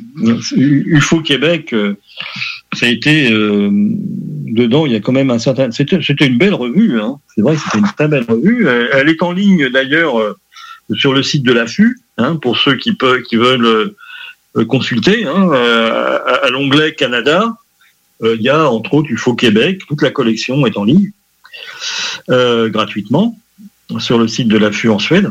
UFO 0.57 1.21
Québec, 1.21 1.73
euh, 1.73 1.97
ça 2.75 2.87
a 2.87 2.89
été 2.89 3.31
euh, 3.31 3.69
dedans. 3.73 4.87
Il 4.87 4.93
y 4.93 4.97
a 4.97 5.01
quand 5.01 5.13
même 5.13 5.31
un 5.31 5.39
certain. 5.39 5.71
C'était, 5.71 6.27
une 6.27 6.39
belle 6.39 6.55
revue. 6.55 7.01
Hein. 7.01 7.19
C'est 7.35 7.43
vrai, 7.43 7.57
c'était 7.57 7.79
une 7.79 7.93
très 7.97 8.09
belle 8.09 8.25
revue. 8.29 8.67
Elle 8.93 9.09
est 9.09 9.23
en 9.23 9.33
ligne 9.33 9.71
d'ailleurs 9.71 10.19
euh, 10.21 10.37
sur 10.95 11.13
le 11.13 11.23
site 11.23 11.45
de 11.45 11.53
l'affût 11.53 12.01
hein, 12.19 12.37
pour 12.37 12.59
ceux 12.59 12.77
qui 12.77 12.93
peuvent, 12.93 13.23
qui 13.23 13.37
veulent 13.37 13.95
euh, 14.57 14.65
consulter. 14.67 15.27
Hein, 15.27 15.51
à, 15.53 16.47
à 16.47 16.51
l'onglet 16.51 16.95
Canada, 16.95 17.57
il 18.23 18.41
y 18.41 18.49
a 18.49 18.69
entre 18.69 18.95
autres 18.95 19.11
UFO 19.11 19.35
Québec. 19.35 19.83
Toute 19.89 20.03
la 20.03 20.11
collection 20.11 20.65
est 20.67 20.77
en 20.77 20.85
ligne. 20.85 21.11
Euh, 22.31 22.69
gratuitement 22.69 23.39
sur 23.99 24.19
le 24.19 24.29
site 24.29 24.49
de 24.49 24.57
l'AFU 24.57 24.89
en 24.89 24.99
Suède. 24.99 25.31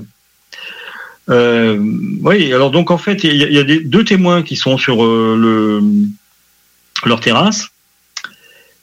Euh, 1.29 1.79
oui, 2.21 2.53
alors 2.53 2.71
donc 2.71 2.91
en 2.91 2.97
fait, 2.97 3.23
il 3.23 3.35
y 3.35 3.57
a, 3.57 3.63
deux 3.63 4.03
témoins 4.03 4.43
qui 4.43 4.55
sont 4.55 4.77
sur 4.77 5.03
euh, 5.03 5.35
le, 5.39 5.81
leur 7.05 7.19
terrasse 7.19 7.69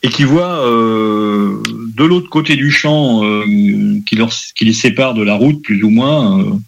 et 0.02 0.08
qui 0.08 0.24
voient 0.24 0.64
de 0.64 2.04
l'autre 2.04 2.30
côté 2.30 2.56
du 2.56 2.70
champ 2.70 3.20
qui, 4.06 4.64
les 4.64 4.72
sépare 4.72 5.12
de 5.12 5.22
la 5.22 5.34
route 5.34 5.62
plus 5.62 5.82
ou 5.82 5.90
moins 5.90 6.58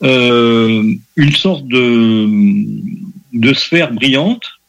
une 0.00 1.32
sorte 1.34 1.66
de 1.66 3.52
sphère 3.54 3.92
brillante 3.92 4.59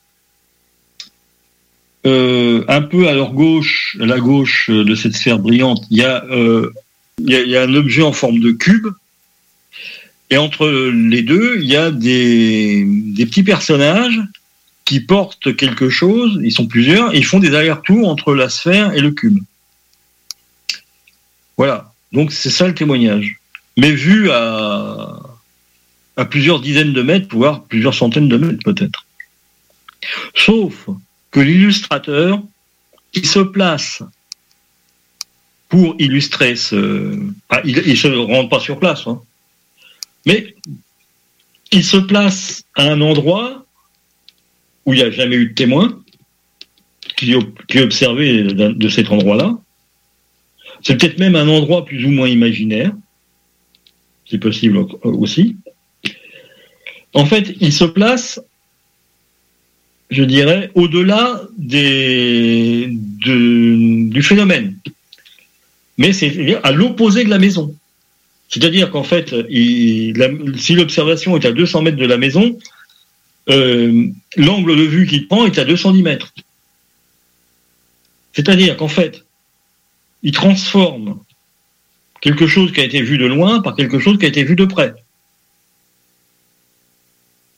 euh, 2.06 2.64
un 2.68 2.82
peu 2.82 3.08
à 3.08 3.14
leur 3.14 3.34
gauche, 3.34 3.96
à 4.02 4.06
la 4.06 4.20
gauche 4.20 4.70
de 4.70 4.96
cette 4.96 5.16
sphère 5.16 5.38
brillante, 5.38 5.86
il 5.92 5.98
y 5.98 6.04
a, 6.04 6.24
euh, 6.26 6.74
il 7.20 7.30
y 7.32 7.56
a, 7.56 7.62
un 7.62 7.76
objet 7.76 8.02
en 8.02 8.12
forme 8.12 8.40
de 8.40 8.52
cube. 8.52 8.88
Et 10.32 10.38
entre 10.38 10.68
les 10.68 11.22
deux, 11.22 11.58
il 11.60 11.66
y 11.66 11.76
a 11.76 11.92
des, 11.92 12.88
petits 13.18 13.44
personnages 13.44 14.20
qui 14.86 15.00
portent 15.00 15.56
quelque 15.56 15.90
chose. 15.90 16.40
Ils 16.42 16.52
sont 16.52 16.66
plusieurs 16.66 17.14
ils 17.14 17.26
font 17.26 17.40
des 17.40 17.54
allers-retours 17.54 18.08
entre 18.08 18.34
la 18.34 18.50
sphère 18.50 18.94
et 18.94 19.02
le 19.02 19.12
cube. 19.12 19.40
Voilà. 21.58 21.94
Donc 22.14 22.32
c'est 22.32 22.50
ça 22.50 22.68
le 22.68 22.74
témoignage. 22.74 23.38
Mais 23.78 23.92
vu 23.92 24.32
à 24.32 25.20
plusieurs 26.30 26.62
dizaines 26.62 26.94
de 26.94 27.02
mètres, 27.02 27.28
voire 27.36 27.64
plusieurs 27.64 27.94
centaines 27.94 28.30
de 28.30 28.38
mètres 28.38 28.64
peut-être. 28.64 29.06
Sauf 30.34 30.88
que 31.32 31.40
l'illustrateur 31.40 32.42
qui 33.12 33.26
se 33.26 33.40
place 33.40 34.04
pour 35.70 35.96
illustrer 36.00 36.56
ce... 36.56 37.18
ah, 37.50 37.62
il 37.64 37.78
ne 37.78 37.96
se 37.96 38.08
rend 38.08 38.48
pas 38.48 38.60
sur 38.60 38.80
place, 38.80 39.08
hein. 39.08 39.22
mais 40.26 40.54
il 41.72 41.84
se 41.84 41.98
place 41.98 42.64
à 42.76 42.84
un 42.84 43.00
endroit 43.00 43.66
où 44.86 44.94
il 44.94 44.98
n'y 44.98 45.04
a 45.04 45.12
jamais 45.12 45.38
eu 45.38 45.48
de 45.48 45.54
témoin 45.54 46.02
qui, 47.16 47.34
qui 47.68 47.78
de 47.78 48.72
de 48.72 48.90
cet 48.90 49.10
endroit-là. 49.10 49.58
C'est 50.82 50.98
peut-être 50.98 51.20
même 51.20 51.36
un 51.36 51.48
endroit 51.48 51.86
plus 51.86 52.04
ou 52.06 52.10
moins 52.10 52.28
imaginaire. 52.28 52.92
C'est 54.26 54.40
possible 54.40 54.86
aussi. 55.04 55.56
En 57.14 57.26
fait, 57.26 57.56
il 57.60 57.74
se 57.74 57.84
place 57.84 58.42
je 60.12 60.24
dirais, 60.24 60.70
au-delà 60.76 61.42
du 61.58 62.92
phénomène. 64.22 64.78
Mais 65.98 66.14
c'est 66.14 66.60
à 66.64 66.72
l'opposé 66.72 67.24
de 67.24 67.30
la 67.30 67.40
maison. 67.40 67.74
C'est-à-dire 68.50 68.92
qu'en 68.92 69.04
fait, 69.04 69.34
si 69.50 70.74
l'observation 70.76 71.38
est 71.38 71.46
à 71.46 71.54
200 71.54 71.84
mètres 71.84 71.98
de 71.98 72.06
la 72.06 72.18
maison, 72.18 72.60
euh, 73.50 74.08
l'angle 74.36 74.76
de 74.76 74.84
vue 74.84 75.08
qu'il 75.08 75.28
prend 75.28 75.46
est 75.46 75.58
à 75.58 75.64
210 75.64 76.04
mètres. 76.04 76.34
C'est-à-dire 78.34 78.76
qu'en 78.76 78.90
fait, 78.90 79.24
il 80.24 80.34
transforme 80.34 81.20
quelque 82.22 82.48
chose 82.48 82.74
qui 82.74 82.82
a 82.82 82.84
été 82.84 83.02
vu 83.02 83.18
de 83.18 83.26
loin 83.26 83.62
par 83.62 83.76
quelque 83.76 84.00
chose 84.00 84.18
qui 84.20 84.26
a 84.26 84.28
été 84.28 84.44
vu 84.44 84.56
de 84.56 84.66
près. 84.66 84.94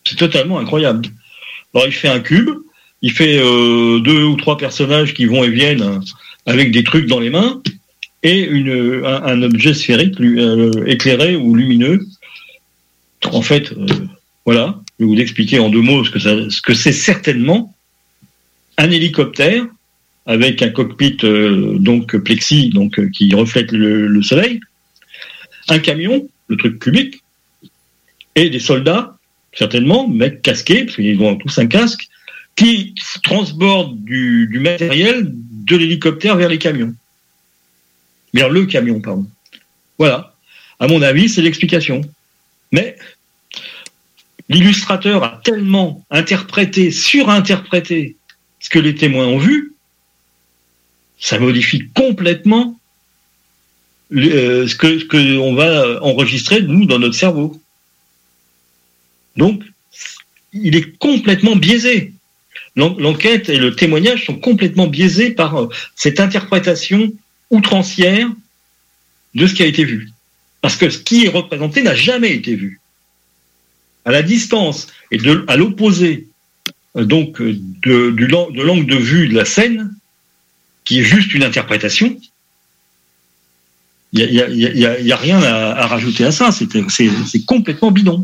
C'est 0.06 0.18
totalement 0.18 0.60
incroyable. 0.60 1.10
Alors 1.74 1.88
il 1.88 1.94
fait 1.94 2.08
un 2.08 2.20
cube, 2.20 2.50
il 3.02 3.12
fait 3.12 3.38
euh, 3.38 4.00
deux 4.00 4.24
ou 4.24 4.36
trois 4.36 4.58
personnages 4.58 5.14
qui 5.14 5.26
vont 5.26 5.44
et 5.44 5.50
viennent 5.50 5.82
euh, 5.82 6.00
avec 6.46 6.72
des 6.72 6.84
trucs 6.84 7.08
dans 7.08 7.20
les 7.20 7.30
mains 7.30 7.62
et 8.24 8.48
un, 9.06 9.42
objet 9.42 9.74
sphérique 9.74 10.20
euh, 10.22 10.86
éclairé 10.86 11.36
ou 11.36 11.56
lumineux. 11.56 12.06
En 13.26 13.42
fait, 13.42 13.74
euh, 13.74 13.86
voilà, 14.46 14.80
je 14.98 15.06
vais 15.06 15.12
vous 15.12 15.20
expliquer 15.20 15.60
en 15.60 15.70
deux 15.70 15.82
mots 15.82 16.06
ce 16.06 16.62
que, 16.62 16.74
c'est 16.74 16.94
certainement 16.94 17.76
un 18.78 18.92
hélicoptère 18.92 19.66
avec 20.26 20.62
un 20.62 20.70
cockpit 20.70 21.18
donc 21.80 22.16
plexi 22.16 22.70
donc 22.70 23.12
qui 23.12 23.34
reflète 23.36 23.74
le 23.74 24.22
soleil, 24.22 24.62
un 25.68 25.80
camion, 25.80 26.26
le 26.48 26.56
truc 26.56 26.80
cubique, 26.80 27.22
et 28.36 28.50
des 28.50 28.60
soldats 28.60 29.18
certainement, 29.54 30.08
mecs 30.08 30.42
casqués, 30.42 30.86
parce 30.86 30.96
qu'ils 30.96 31.22
ont 31.22 31.36
tous 31.36 31.58
un 31.58 31.68
casque, 31.68 32.08
qui 32.56 32.94
transbordent 33.24 34.04
du, 34.04 34.60
matériel 34.60 35.32
de 35.32 35.76
l'hélicoptère 35.76 36.36
vers 36.36 36.50
les 36.50 36.60
camions. 36.60 36.94
Vers 38.34 38.50
le 38.50 38.66
camion, 38.66 39.02
pardon. 39.02 39.28
Voilà. 39.98 40.36
À 40.80 40.88
mon 40.88 41.02
avis, 41.02 41.30
c'est 41.30 41.42
l'explication. 41.42 42.02
Mais 42.72 42.96
l'illustrateur 44.50 45.24
a 45.24 45.42
tellement 45.44 46.06
interprété, 46.10 46.92
surinterprété 46.92 48.18
ce 48.60 48.70
que 48.70 48.80
les 48.80 48.96
témoins 48.96 49.28
ont 49.28 49.38
vu, 49.38 49.74
ça 51.20 51.40
modifie 51.40 51.88
complètement 51.96 52.80
euh, 54.14 54.68
ce 54.68 54.76
que, 54.76 55.04
que 55.06 55.38
on 55.38 55.54
va 55.54 56.02
enregistrer, 56.04 56.62
nous, 56.62 56.86
dans 56.86 57.00
notre 57.00 57.16
cerveau. 57.16 57.60
Donc, 59.38 59.64
il 60.54 60.76
est 60.76 60.98
complètement 60.98 61.56
biaisé. 61.56 62.14
L'en- 62.76 62.96
L'enquête 62.98 63.50
et 63.50 63.58
le 63.58 63.76
témoignage 63.76 64.26
sont 64.26 64.36
complètement 64.36 64.88
biaisés 64.88 65.32
par 65.32 65.56
euh, 65.56 65.70
cette 65.96 66.20
interprétation 66.20 67.12
outrancière 67.50 68.30
de 69.36 69.48
ce 69.48 69.54
qui 69.54 69.64
a 69.64 69.68
été 69.68 69.84
vu. 69.84 70.10
Parce 70.62 70.76
que 70.76 70.90
ce 70.90 70.98
qui 70.98 71.26
est 71.26 71.30
représenté 71.30 71.82
n'a 71.82 71.96
jamais 71.96 72.34
été 72.34 72.56
vu. 72.56 72.80
À 74.06 74.12
la 74.12 74.22
distance 74.22 74.88
et 75.12 75.20
à 75.48 75.56
l'opposé 75.56 76.28
euh, 76.96 77.06
donc 77.06 77.42
euh, 77.42 77.58
de, 77.84 78.62
l'angle 78.62 78.86
de 78.86 78.96
vue 78.96 79.28
de 79.28 79.36
la 79.36 79.46
scène, 79.46 79.94
qui 80.84 81.00
est 81.00 81.04
juste 81.04 81.34
une 81.34 81.44
interprétation, 81.44 82.20
il 84.12 84.30
n'y 84.30 85.12
a, 85.12 85.18
rien 85.18 85.42
à, 85.42 85.88
rajouter 85.88 86.24
à 86.24 86.32
ça. 86.32 86.52
C'est 86.52 87.46
complètement 87.46 87.90
bidon. 87.90 88.24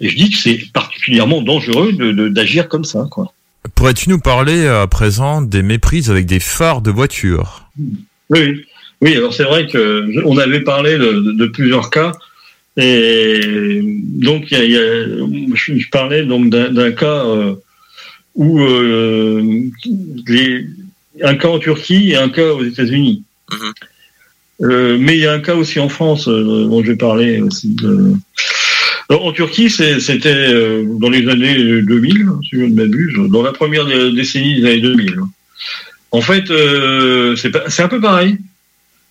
Et 0.00 0.08
je 0.08 0.16
dis 0.16 0.30
que 0.30 0.36
c'est 0.36 0.60
particulièrement 0.72 1.40
dangereux 1.42 1.92
de- 1.92 2.12
de- 2.12 2.28
d'agir 2.28 2.68
comme 2.68 2.84
ça. 2.84 3.06
Quoi. 3.10 3.32
Pourrais-tu 3.74 4.10
nous 4.10 4.18
parler 4.18 4.66
à 4.66 4.86
présent 4.86 5.40
des 5.42 5.62
méprises 5.62 6.10
avec 6.10 6.26
des 6.26 6.40
phares 6.40 6.82
de 6.82 6.90
voiture 6.90 7.68
Oui, 8.30 8.64
oui. 9.00 9.14
Alors 9.16 9.32
c'est 9.32 9.44
vrai 9.44 9.66
que 9.66 10.06
on 10.24 10.36
avait 10.38 10.60
parlé 10.60 10.98
de, 10.98 11.32
de 11.32 11.46
plusieurs 11.46 11.90
cas. 11.90 12.12
Et 12.76 13.80
donc, 13.84 14.50
il 14.50 14.58
y 14.58 14.60
a- 14.60 14.64
il 14.64 14.70
y 14.72 14.76
a- 14.78 15.54
je, 15.54 15.76
je 15.78 15.88
parlais 15.90 16.24
donc 16.24 16.50
d'un 16.50 16.70
d'un 16.70 16.90
cas 16.92 17.24
euh, 17.24 17.54
où 18.34 18.60
euh, 18.60 19.62
les, 20.26 20.66
un 21.22 21.36
cas 21.36 21.48
en 21.48 21.60
Turquie 21.60 22.10
et 22.10 22.16
un 22.16 22.28
cas 22.28 22.52
aux 22.52 22.64
États-Unis. 22.64 23.22
Euh, 24.62 24.96
mais 25.00 25.14
il 25.16 25.20
y 25.20 25.26
a 25.26 25.32
un 25.32 25.40
cas 25.40 25.54
aussi 25.54 25.78
en 25.80 25.88
France 25.88 26.28
euh, 26.28 26.66
dont 26.66 26.82
je 26.82 26.90
vais 26.92 26.96
parler 26.96 27.40
aussi. 27.40 27.74
de- 27.74 28.14
En 29.10 29.32
Turquie, 29.32 29.68
c'était 29.70 30.28
euh, 30.28 30.84
dans 30.98 31.10
les 31.10 31.28
années 31.28 31.82
2000, 31.82 32.26
si 32.42 32.48
je 32.52 32.60
ne 32.64 32.74
m'abuse, 32.74 33.14
dans 33.30 33.42
la 33.42 33.52
première 33.52 33.84
dé- 33.86 34.12
décennie 34.12 34.60
des 34.60 34.66
années 34.66 34.80
2000. 34.80 35.16
En 36.10 36.20
fait, 36.20 36.50
euh, 36.50 37.36
c'est 37.36 37.82
un 37.82 37.88
peu 37.88 38.00
pareil. 38.00 38.38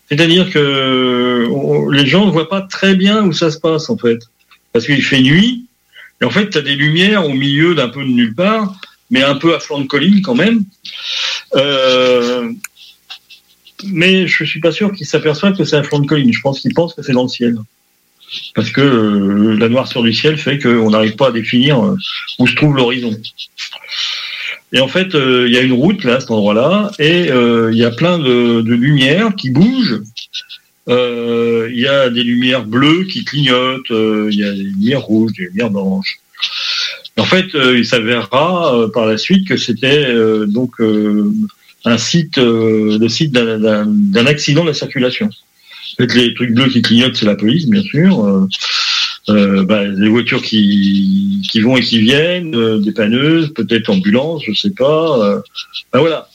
C'est-à-dire 0.09 0.49
que 0.51 1.47
les 1.91 2.05
gens 2.05 2.25
ne 2.25 2.31
voient 2.31 2.49
pas 2.49 2.61
très 2.61 2.95
bien 2.95 3.23
où 3.23 3.33
ça 3.33 3.51
se 3.51 3.59
passe, 3.59 3.89
en 3.89 3.97
fait. 3.97 4.19
Parce 4.71 4.85
qu'il 4.85 5.03
fait 5.03 5.21
nuit, 5.21 5.65
et 6.21 6.25
en 6.25 6.29
fait, 6.29 6.49
tu 6.49 6.57
as 6.57 6.61
des 6.61 6.75
lumières 6.75 7.25
au 7.27 7.33
milieu 7.33 7.75
d'un 7.75 7.89
peu 7.89 8.03
de 8.03 8.09
nulle 8.09 8.33
part, 8.33 8.75
mais 9.11 9.21
un 9.23 9.35
peu 9.35 9.53
à 9.55 9.59
flanc 9.59 9.79
de 9.79 9.87
colline 9.87 10.21
quand 10.21 10.35
même. 10.35 10.63
Euh, 11.55 12.49
mais 13.85 14.27
je 14.27 14.43
suis 14.43 14.59
pas 14.59 14.71
sûr 14.71 14.91
qu'ils 14.93 15.05
s'aperçoivent 15.05 15.55
que 15.57 15.65
c'est 15.65 15.75
à 15.75 15.83
flanc 15.83 15.99
de 15.99 16.07
colline. 16.07 16.33
Je 16.33 16.41
pense 16.41 16.61
qu'ils 16.61 16.73
pensent 16.73 16.93
que 16.95 17.03
c'est 17.03 17.11
dans 17.13 17.23
le 17.23 17.29
ciel. 17.29 17.57
Parce 18.55 18.71
que 18.71 18.81
euh, 18.81 19.57
la 19.57 19.69
noirceur 19.69 20.03
du 20.03 20.13
ciel 20.13 20.37
fait 20.37 20.59
qu'on 20.59 20.89
n'arrive 20.89 21.15
pas 21.15 21.29
à 21.29 21.31
définir 21.31 21.83
euh, 21.83 21.95
où 22.39 22.47
se 22.47 22.55
trouve 22.55 22.75
l'horizon. 22.75 23.11
Et 24.71 24.79
en 24.79 24.87
fait, 24.87 25.13
euh, 25.13 25.45
il 25.47 25.53
y 25.53 25.57
a 25.57 25.61
une 25.61 25.73
route 25.73 26.03
là, 26.03 26.15
à 26.15 26.19
cet 26.19 26.31
endroit-là, 26.31 26.91
et 26.99 27.31
euh, 27.31 27.71
il 27.71 27.77
y 27.77 27.83
a 27.83 27.91
plein 27.91 28.17
de, 28.17 28.61
de 28.61 28.73
lumières 28.73 29.35
qui 29.35 29.49
bougent. 29.49 30.01
Il 30.87 31.79
y 31.79 31.87
a 31.87 32.09
des 32.09 32.23
lumières 32.23 32.65
bleues 32.65 33.05
qui 33.05 33.23
clignotent, 33.23 33.89
il 33.89 34.35
y 34.35 34.43
a 34.43 34.51
des 34.51 34.63
lumières 34.63 35.01
rouges, 35.01 35.31
des 35.37 35.45
lumières 35.45 35.69
blanches. 35.69 36.19
En 37.17 37.25
fait, 37.25 37.45
il 37.53 37.85
s'avérera 37.85 38.89
par 38.93 39.05
la 39.05 39.17
suite 39.17 39.47
que 39.47 39.55
c'était 39.55 40.13
donc 40.47 40.73
un 41.85 41.97
site, 41.97 42.37
le 42.37 43.07
site 43.07 43.31
d'un 43.31 44.25
accident 44.25 44.63
de 44.63 44.69
la 44.69 44.73
circulation. 44.73 45.29
Fait, 45.97 46.13
les 46.15 46.33
trucs 46.33 46.51
bleus 46.53 46.69
qui 46.69 46.81
clignotent, 46.81 47.15
c'est 47.15 47.25
la 47.25 47.35
police, 47.35 47.67
bien 47.67 47.81
sûr. 47.83 48.23
Euh, 48.25 48.47
euh, 49.29 49.63
bah, 49.63 49.85
les 49.85 50.09
voitures 50.09 50.41
qui, 50.41 51.41
qui 51.49 51.59
vont 51.61 51.77
et 51.77 51.81
qui 51.81 51.99
viennent, 51.99 52.55
euh, 52.55 52.79
des 52.79 52.91
panneuses, 52.91 53.53
peut-être 53.53 53.89
ambulances, 53.89 54.43
je 54.45 54.53
sais 54.53 54.71
pas. 54.71 55.19
euh, 55.25 55.39
bah, 55.93 55.99
voilà. 55.99 56.29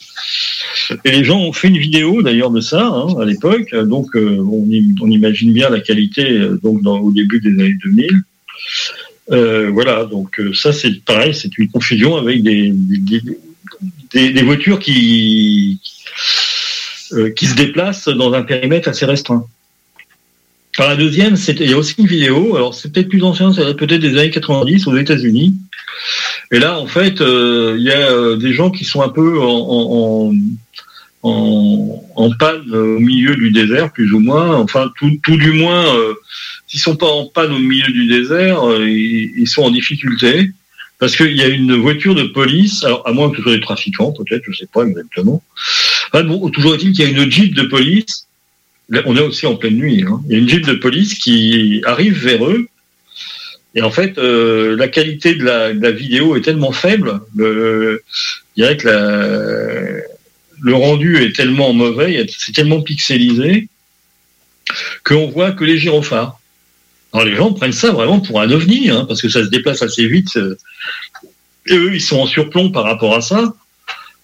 Et 1.05 1.11
les 1.11 1.23
gens 1.25 1.39
ont 1.41 1.53
fait 1.53 1.69
une 1.69 1.79
vidéo 1.79 2.23
d'ailleurs 2.23 2.51
de 2.51 2.61
ça 2.61 2.85
hein, 2.87 3.15
à 3.21 3.25
l'époque. 3.25 3.75
Donc 3.75 4.17
euh, 4.17 4.39
on, 4.41 4.67
on 5.01 5.11
imagine 5.11 5.53
bien 5.53 5.69
la 5.71 5.81
qualité 5.81 6.23
euh, 6.39 6.59
donc 6.63 6.81
au 6.87 7.13
début 7.13 7.41
des 7.41 7.51
années 7.51 7.77
2000. 7.85 8.11
Euh, 9.31 9.69
voilà, 9.71 10.05
donc 10.07 10.41
ça 10.55 10.73
c'est 10.73 11.05
pareil, 11.05 11.35
c'est 11.35 11.57
une 11.59 11.69
confusion 11.69 12.17
avec 12.17 12.43
des, 12.43 12.73
des, 12.75 13.21
des- 14.13 14.31
des 14.31 14.43
voitures 14.43 14.79
qui 14.79 15.79
euh, 17.13 17.31
qui 17.31 17.47
se 17.47 17.55
déplacent 17.55 18.09
dans 18.09 18.33
un 18.33 18.43
périmètre 18.43 18.89
assez 18.89 19.07
restreint. 19.07 19.47
Alors 20.79 20.91
la 20.91 20.97
deuxième, 20.97 21.37
il 21.49 21.71
y 21.71 21.73
a 21.73 21.77
aussi 21.77 21.95
une 21.99 22.07
vidéo. 22.07 22.55
Alors 22.57 22.75
c'est 22.75 22.93
peut-être 22.93 23.09
plus 23.09 23.23
ancien, 23.25 23.53
c'est 23.53 23.75
peut-être 23.75 24.01
des 24.01 24.17
années 24.17 24.31
90 24.31 24.87
aux 24.87 24.97
États-Unis. 24.97 25.55
Et 26.53 26.59
là, 26.61 26.79
en 26.79 26.87
fait, 26.87 27.21
euh, 27.21 27.75
il 27.77 27.85
y 27.85 27.91
a 27.91 28.11
euh, 28.11 28.37
des 28.37 28.53
gens 28.53 28.71
qui 28.71 28.85
sont 28.85 29.03
un 29.03 29.09
peu 29.09 29.41
en, 29.41 29.45
en, 29.45 30.33
en, 31.23 32.05
en 32.15 32.31
panne 32.31 32.73
au 32.75 33.01
milieu 33.01 33.35
du 33.35 33.51
désert, 33.51 33.93
plus 33.93 34.13
ou 34.13 34.21
moins. 34.21 34.57
Enfin, 34.57 34.91
tout, 34.99 35.19
tout 35.23 35.37
du 35.37 35.53
moins, 35.53 35.97
euh, 35.97 36.15
s'ils 36.69 36.81
sont 36.81 36.97
pas 36.97 37.09
en 37.09 37.27
panne 37.27 37.53
au 37.53 37.59
milieu 37.59 37.91
du 37.93 38.07
désert, 38.07 38.67
euh, 38.69 38.89
ils, 38.89 39.33
ils 39.37 39.49
sont 39.49 39.63
en 39.63 39.71
difficulté. 39.71 40.53
Parce 40.99 41.17
qu'il 41.17 41.37
y 41.37 41.43
a 41.43 41.49
une 41.49 41.77
voiture 41.77 42.17
de 42.17 42.25
police, 42.25 42.83
alors 42.83 43.07
à 43.07 43.13
moins 43.13 43.31
que 43.31 43.37
ce 43.37 43.43
soit 43.43 43.53
des 43.53 43.61
trafiquants, 43.61 44.13
peut-être, 44.13 44.43
je 44.49 44.57
sais 44.57 44.67
pas 44.73 44.83
exactement. 44.83 45.43
Bon, 46.13 46.49
toujours 46.51 46.75
est-il 46.75 46.93
qu'il 46.93 47.05
y 47.05 47.09
a 47.09 47.11
une 47.11 47.31
jeep 47.31 47.55
de 47.55 47.63
police. 47.63 48.27
On 49.05 49.17
est 49.17 49.21
aussi 49.21 49.47
en 49.47 49.57
pleine 49.57 49.77
nuit. 49.77 50.05
Hein. 50.07 50.23
Il 50.27 50.33
y 50.33 50.35
a 50.37 50.39
une 50.39 50.49
jeep 50.49 50.67
de 50.67 50.75
police 50.75 51.15
qui 51.15 51.83
arrive 51.85 52.19
vers 52.19 52.45
eux. 52.47 52.69
Et 53.75 53.83
en 53.83 53.91
fait, 53.91 54.19
euh, 54.19 54.77
la 54.77 54.89
qualité 54.89 55.35
de 55.35 55.45
la, 55.45 55.91
vidéo 55.91 56.37
est 56.37 56.41
tellement 56.41 56.73
faible, 56.73 57.21
le, 57.37 58.03
je 58.57 58.63
dirais 58.63 58.77
que 58.77 60.03
le 60.61 60.75
rendu 60.75 61.23
est 61.23 61.37
tellement 61.37 61.73
mauvais, 61.73 62.27
c'est 62.37 62.53
tellement 62.53 62.81
pixelisé, 62.81 63.69
qu'on 65.05 65.29
voit 65.29 65.53
que 65.53 65.65
les 65.65 65.79
gyrophares. 65.79 66.41
Alors 67.13 67.27
les 67.27 67.37
gens 67.37 67.53
prennent 67.53 67.73
ça 67.73 67.93
vraiment 67.93 68.21
pour 68.21 68.41
un 68.41 68.51
ovni, 68.51 68.91
hein, 68.91 69.05
parce 69.07 69.23
que 69.23 69.29
ça 69.29 69.45
se 69.45 69.49
déplace 69.49 69.83
assez 69.83 70.07
vite. 70.09 70.37
euh, 70.37 70.59
Et 71.67 71.77
eux, 71.77 71.95
ils 71.95 72.01
sont 72.01 72.19
en 72.19 72.27
surplomb 72.27 72.71
par 72.71 72.85
rapport 72.85 73.15
à 73.15 73.21
ça. 73.21 73.55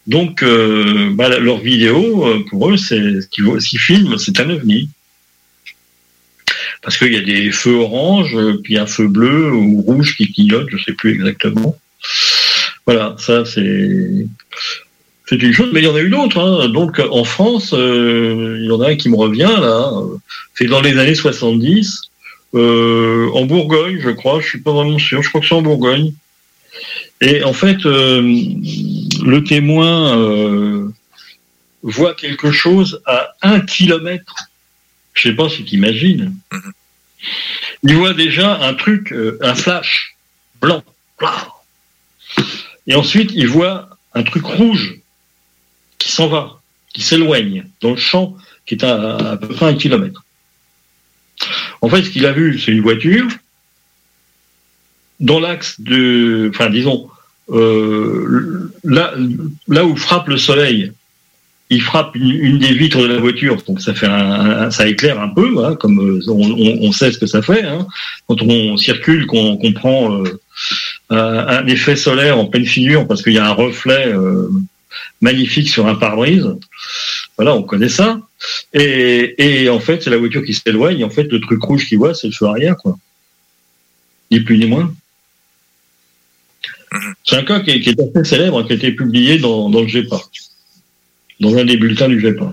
Donc, 0.06 0.42
euh, 0.42 1.10
bah, 1.12 1.38
leur 1.38 1.58
vidéo, 1.58 2.26
euh, 2.26 2.44
pour 2.50 2.70
eux, 2.70 2.76
c'est 2.76 3.20
ce 3.20 3.26
qu'ils 3.28 3.80
filment, 3.80 4.18
c'est 4.18 4.38
un 4.40 4.50
ovni. 4.50 4.88
Parce 6.82 6.98
qu'il 6.98 7.12
y 7.14 7.16
a 7.16 7.22
des 7.22 7.50
feux 7.50 7.74
orange, 7.74 8.36
puis 8.62 8.76
un 8.76 8.86
feu 8.86 9.08
bleu 9.08 9.52
ou 9.52 9.80
rouge 9.80 10.16
qui 10.16 10.30
clignote, 10.30 10.68
je 10.70 10.82
sais 10.82 10.92
plus 10.92 11.12
exactement. 11.14 11.76
Voilà, 12.86 13.16
ça 13.18 13.44
c'est 13.46 14.26
c'est 15.26 15.42
une 15.42 15.52
chose, 15.54 15.70
mais 15.72 15.80
il 15.80 15.86
y 15.86 15.88
en 15.88 15.94
a 15.94 16.02
eu 16.02 16.10
d'autres. 16.10 16.38
hein. 16.38 16.68
Donc 16.68 17.00
en 17.10 17.24
France, 17.24 17.72
euh, 17.72 18.58
il 18.60 18.66
y 18.66 18.70
en 18.70 18.80
a 18.82 18.90
un 18.90 18.96
qui 18.96 19.08
me 19.08 19.16
revient 19.16 19.56
là. 19.58 19.90
C'est 20.54 20.66
dans 20.66 20.82
les 20.82 20.98
années 20.98 21.14
70, 21.14 22.02
euh, 22.54 23.30
en 23.32 23.46
Bourgogne, 23.46 23.98
je 24.02 24.10
crois. 24.10 24.40
Je 24.40 24.48
suis 24.48 24.60
pas 24.60 24.72
vraiment 24.72 24.98
sûr. 24.98 25.22
Je 25.22 25.30
crois 25.30 25.40
que 25.40 25.46
c'est 25.46 25.54
en 25.54 25.62
Bourgogne. 25.62 26.12
Et 27.22 27.42
en 27.42 27.54
fait, 27.54 27.86
euh, 27.86 28.20
le 29.24 29.42
témoin 29.42 30.18
euh, 30.18 30.88
voit 31.82 32.14
quelque 32.14 32.52
chose 32.52 33.02
à 33.06 33.34
un 33.42 33.60
kilomètre. 33.60 34.34
Je 35.14 35.28
sais 35.28 35.34
pas 35.34 35.48
si 35.48 35.64
tu 35.64 35.74
imagines. 35.74 36.34
Il 37.82 37.96
voit 37.96 38.14
déjà 38.14 38.60
un 38.62 38.74
truc, 38.74 39.12
euh, 39.12 39.38
un 39.40 39.54
flash 39.54 40.16
blanc. 40.60 40.82
Et 42.86 42.94
ensuite, 42.94 43.30
il 43.34 43.48
voit 43.48 43.88
un 44.14 44.22
truc 44.22 44.44
rouge 44.44 45.00
qui 45.98 46.10
s'en 46.10 46.28
va, 46.28 46.60
qui 46.92 47.02
s'éloigne 47.02 47.66
dans 47.80 47.90
le 47.90 47.96
champ 47.96 48.36
qui 48.66 48.74
est 48.74 48.84
à, 48.84 49.16
à 49.16 49.36
peu 49.36 49.48
près 49.48 49.66
un 49.66 49.74
kilomètre. 49.74 50.24
En 51.80 51.88
fait, 51.88 52.02
ce 52.02 52.10
qu'il 52.10 52.26
a 52.26 52.32
vu, 52.32 52.58
c'est 52.58 52.72
une 52.72 52.80
voiture 52.82 53.28
dans 55.20 55.40
l'axe 55.40 55.80
de, 55.80 56.50
enfin, 56.52 56.70
disons, 56.70 57.10
euh, 57.50 58.63
là, 58.84 59.84
où 59.84 59.96
frappe 59.96 60.28
le 60.28 60.36
soleil, 60.36 60.92
il 61.70 61.80
frappe 61.80 62.14
une, 62.14 62.58
des 62.58 62.74
vitres 62.74 63.00
de 63.00 63.06
la 63.06 63.18
voiture, 63.18 63.56
donc 63.66 63.80
ça 63.80 63.94
fait 63.94 64.06
un, 64.06 64.70
ça 64.70 64.86
éclaire 64.86 65.20
un 65.20 65.28
peu, 65.28 65.74
comme 65.76 65.98
euh, 65.98 66.30
on, 66.30 66.92
sait 66.92 67.10
ce 67.10 67.18
que 67.18 67.26
ça 67.26 67.42
fait. 67.42 67.64
hein. 67.64 67.86
Quand 68.28 68.42
on 68.42 68.76
circule, 68.76 69.26
qu'on 69.26 69.56
qu'on 69.56 69.72
prend 69.72 70.22
euh, 70.22 70.40
un, 71.10 71.16
un 71.18 71.66
effet 71.66 71.96
solaire 71.96 72.38
en 72.38 72.46
pleine 72.46 72.66
figure 72.66 73.06
parce 73.06 73.22
qu'il 73.22 73.32
y 73.32 73.38
a 73.38 73.46
un 73.46 73.52
reflet 73.52 74.08
euh, 74.08 74.48
magnifique 75.20 75.68
sur 75.68 75.86
un 75.86 75.94
pare-brise. 75.94 76.48
Voilà, 77.36 77.54
on 77.56 77.62
connaît 77.62 77.88
ça. 77.88 78.20
Et, 78.74 79.34
et 79.38 79.68
en 79.70 79.80
fait, 79.80 80.02
c'est 80.02 80.10
la 80.10 80.18
voiture 80.18 80.44
qui 80.44 80.54
s'éloigne. 80.54 81.02
En 81.02 81.10
fait, 81.10 81.24
le 81.24 81.40
truc 81.40 81.62
rouge 81.62 81.86
qu'il 81.86 81.98
voit, 81.98 82.14
c'est 82.14 82.28
le 82.28 82.32
feu 82.34 82.46
arrière, 82.46 82.76
quoi. 82.76 82.96
Ni 84.30 84.40
plus 84.40 84.58
ni 84.58 84.66
moins. 84.66 84.94
C'est 87.24 87.36
un 87.36 87.44
cas 87.44 87.60
qui 87.60 87.70
est, 87.70 88.00
assez 88.00 88.24
célèbre, 88.24 88.62
qui 88.64 88.72
a 88.72 88.76
été 88.76 88.92
publié 88.92 89.38
dans, 89.38 89.68
le 89.68 89.86
GEPA, 89.86 90.20
dans 91.40 91.56
un 91.56 91.64
des 91.64 91.76
bulletins 91.76 92.08
du 92.08 92.20
GEPA. 92.20 92.52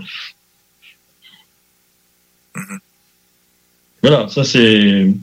Voilà, 4.01 4.27
ça 4.29 4.43
c'est 4.43 5.13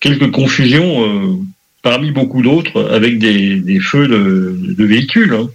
quelques 0.00 0.30
confusions 0.30 1.04
euh, 1.04 1.36
parmi 1.82 2.10
beaucoup 2.10 2.42
d'autres 2.42 2.90
avec 2.90 3.18
des, 3.18 3.80
feux 3.80 4.08
de, 4.08 4.84
véhicules. 4.84 5.34
hein. 5.34 5.50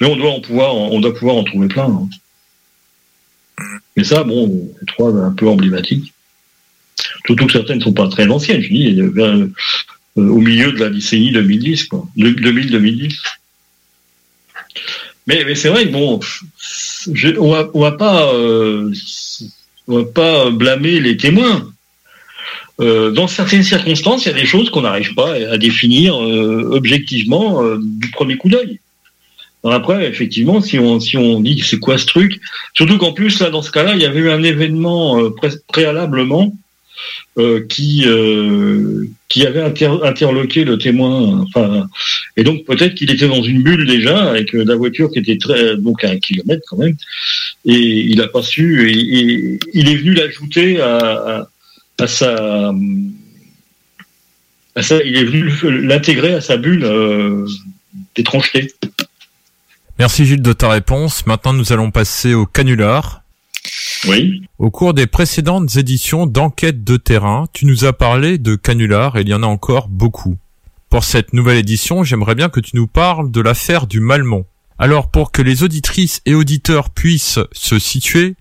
Mais 0.00 0.08
on 0.08 0.16
doit 0.16 0.32
en 0.32 0.40
pouvoir, 0.40 0.74
on 0.74 1.00
doit 1.00 1.14
pouvoir 1.14 1.36
en 1.36 1.44
trouver 1.44 1.68
plein. 1.68 1.86
hein. 1.86 2.08
Mais 3.96 4.04
ça, 4.04 4.24
bon, 4.24 4.70
c'est 4.78 4.86
trois 4.86 5.12
un 5.14 5.32
peu 5.32 5.48
emblématiques. 5.48 6.12
Surtout 7.26 7.46
que 7.46 7.52
certaines 7.52 7.78
ne 7.78 7.84
sont 7.84 7.92
pas 7.92 8.08
très 8.08 8.26
anciennes, 8.28 8.60
je 8.60 8.68
dis, 8.68 9.00
euh, 9.00 9.48
au 10.16 10.38
milieu 10.40 10.72
de 10.72 10.78
la 10.78 10.90
décennie 10.90 11.32
2010, 11.32 11.84
quoi. 11.84 12.06
2000-2010. 12.16 13.16
Mais, 15.26 15.54
c'est 15.54 15.68
vrai 15.68 15.86
que 15.86 15.92
bon, 15.92 16.20
on 17.38 17.50
va, 17.50 17.70
on 17.72 17.80
va 17.80 17.92
pas, 17.92 18.32
euh, 18.34 18.92
va 19.86 20.04
pas 20.04 20.50
blâmer 20.50 21.00
les 21.00 21.16
témoins. 21.16 21.70
Euh, 22.80 23.10
dans 23.12 23.28
certaines 23.28 23.62
circonstances, 23.62 24.26
il 24.26 24.28
y 24.28 24.32
a 24.32 24.38
des 24.38 24.46
choses 24.46 24.68
qu'on 24.70 24.82
n'arrive 24.82 25.14
pas 25.14 25.32
à 25.34 25.56
définir 25.58 26.20
euh, 26.20 26.68
objectivement 26.72 27.62
du 27.78 28.10
premier 28.10 28.36
coup 28.36 28.48
d'œil. 28.48 28.80
Après, 29.64 30.06
effectivement, 30.06 30.60
si 30.60 30.78
on 30.78 31.40
dit 31.40 31.62
c'est 31.64 31.78
quoi 31.78 31.96
ce 31.96 32.04
truc, 32.04 32.38
surtout 32.74 32.98
qu'en 32.98 33.12
plus 33.12 33.40
là, 33.40 33.48
dans 33.48 33.62
ce 33.62 33.70
cas-là, 33.70 33.94
il 33.94 34.02
y 34.02 34.04
avait 34.04 34.20
eu 34.20 34.30
un 34.30 34.42
événement 34.42 35.30
pré- 35.30 35.56
préalablement 35.68 36.54
euh, 37.38 37.64
qui 37.66 38.04
euh, 38.06 39.06
qui 39.28 39.46
avait 39.46 39.62
inter- 39.62 39.98
interloqué 40.04 40.64
le 40.64 40.78
témoin. 40.78 41.40
Enfin, 41.42 41.88
et 42.36 42.44
donc 42.44 42.64
peut-être 42.64 42.94
qu'il 42.94 43.10
était 43.10 43.26
dans 43.28 43.42
une 43.42 43.62
bulle 43.62 43.86
déjà 43.86 44.30
avec 44.30 44.52
la 44.52 44.76
voiture 44.76 45.10
qui 45.10 45.18
était 45.18 45.38
très 45.38 45.76
donc 45.76 46.04
à 46.04 46.10
un 46.10 46.18
kilomètre 46.18 46.62
quand 46.68 46.78
même, 46.78 46.96
et 47.64 47.78
il 48.10 48.16
n'a 48.18 48.28
pas 48.28 48.42
su. 48.42 48.88
Et, 48.90 49.58
il 49.72 49.88
est 49.88 49.96
venu 49.96 50.14
l'ajouter 50.14 50.80
à, 50.80 51.48
sa 52.06 52.72
à 54.76 54.82
sa- 54.82 55.02
il 55.02 55.16
est 55.16 55.24
venu 55.24 55.50
l'intégrer 55.82 56.34
à 56.34 56.40
sa 56.40 56.56
bulle 56.56 56.84
euh, 56.84 57.46
d'étrangeté. 58.14 58.72
Merci 59.98 60.26
Gilles 60.26 60.42
de 60.42 60.52
ta 60.52 60.68
réponse. 60.68 61.26
Maintenant, 61.26 61.52
nous 61.52 61.72
allons 61.72 61.90
passer 61.90 62.34
au 62.34 62.46
canular. 62.46 63.22
Oui. 64.08 64.42
Au 64.58 64.70
cours 64.70 64.94
des 64.94 65.06
précédentes 65.06 65.76
éditions 65.76 66.26
d'enquête 66.26 66.84
de 66.84 66.96
terrain, 66.96 67.46
tu 67.52 67.66
nous 67.66 67.84
as 67.84 67.92
parlé 67.92 68.38
de 68.38 68.54
canular 68.54 69.16
et 69.16 69.22
il 69.22 69.28
y 69.28 69.34
en 69.34 69.42
a 69.42 69.46
encore 69.46 69.88
beaucoup. 69.88 70.36
Pour 70.90 71.04
cette 71.04 71.32
nouvelle 71.32 71.58
édition, 71.58 72.04
j'aimerais 72.04 72.34
bien 72.34 72.48
que 72.48 72.60
tu 72.60 72.76
nous 72.76 72.86
parles 72.86 73.30
de 73.30 73.40
l'affaire 73.40 73.86
du 73.86 74.00
Malmont. 74.00 74.46
Alors, 74.78 75.10
pour 75.10 75.32
que 75.32 75.42
les 75.42 75.62
auditrices 75.62 76.20
et 76.26 76.34
auditeurs 76.34 76.90
puissent 76.90 77.40
se 77.52 77.78
situer, 77.78 78.36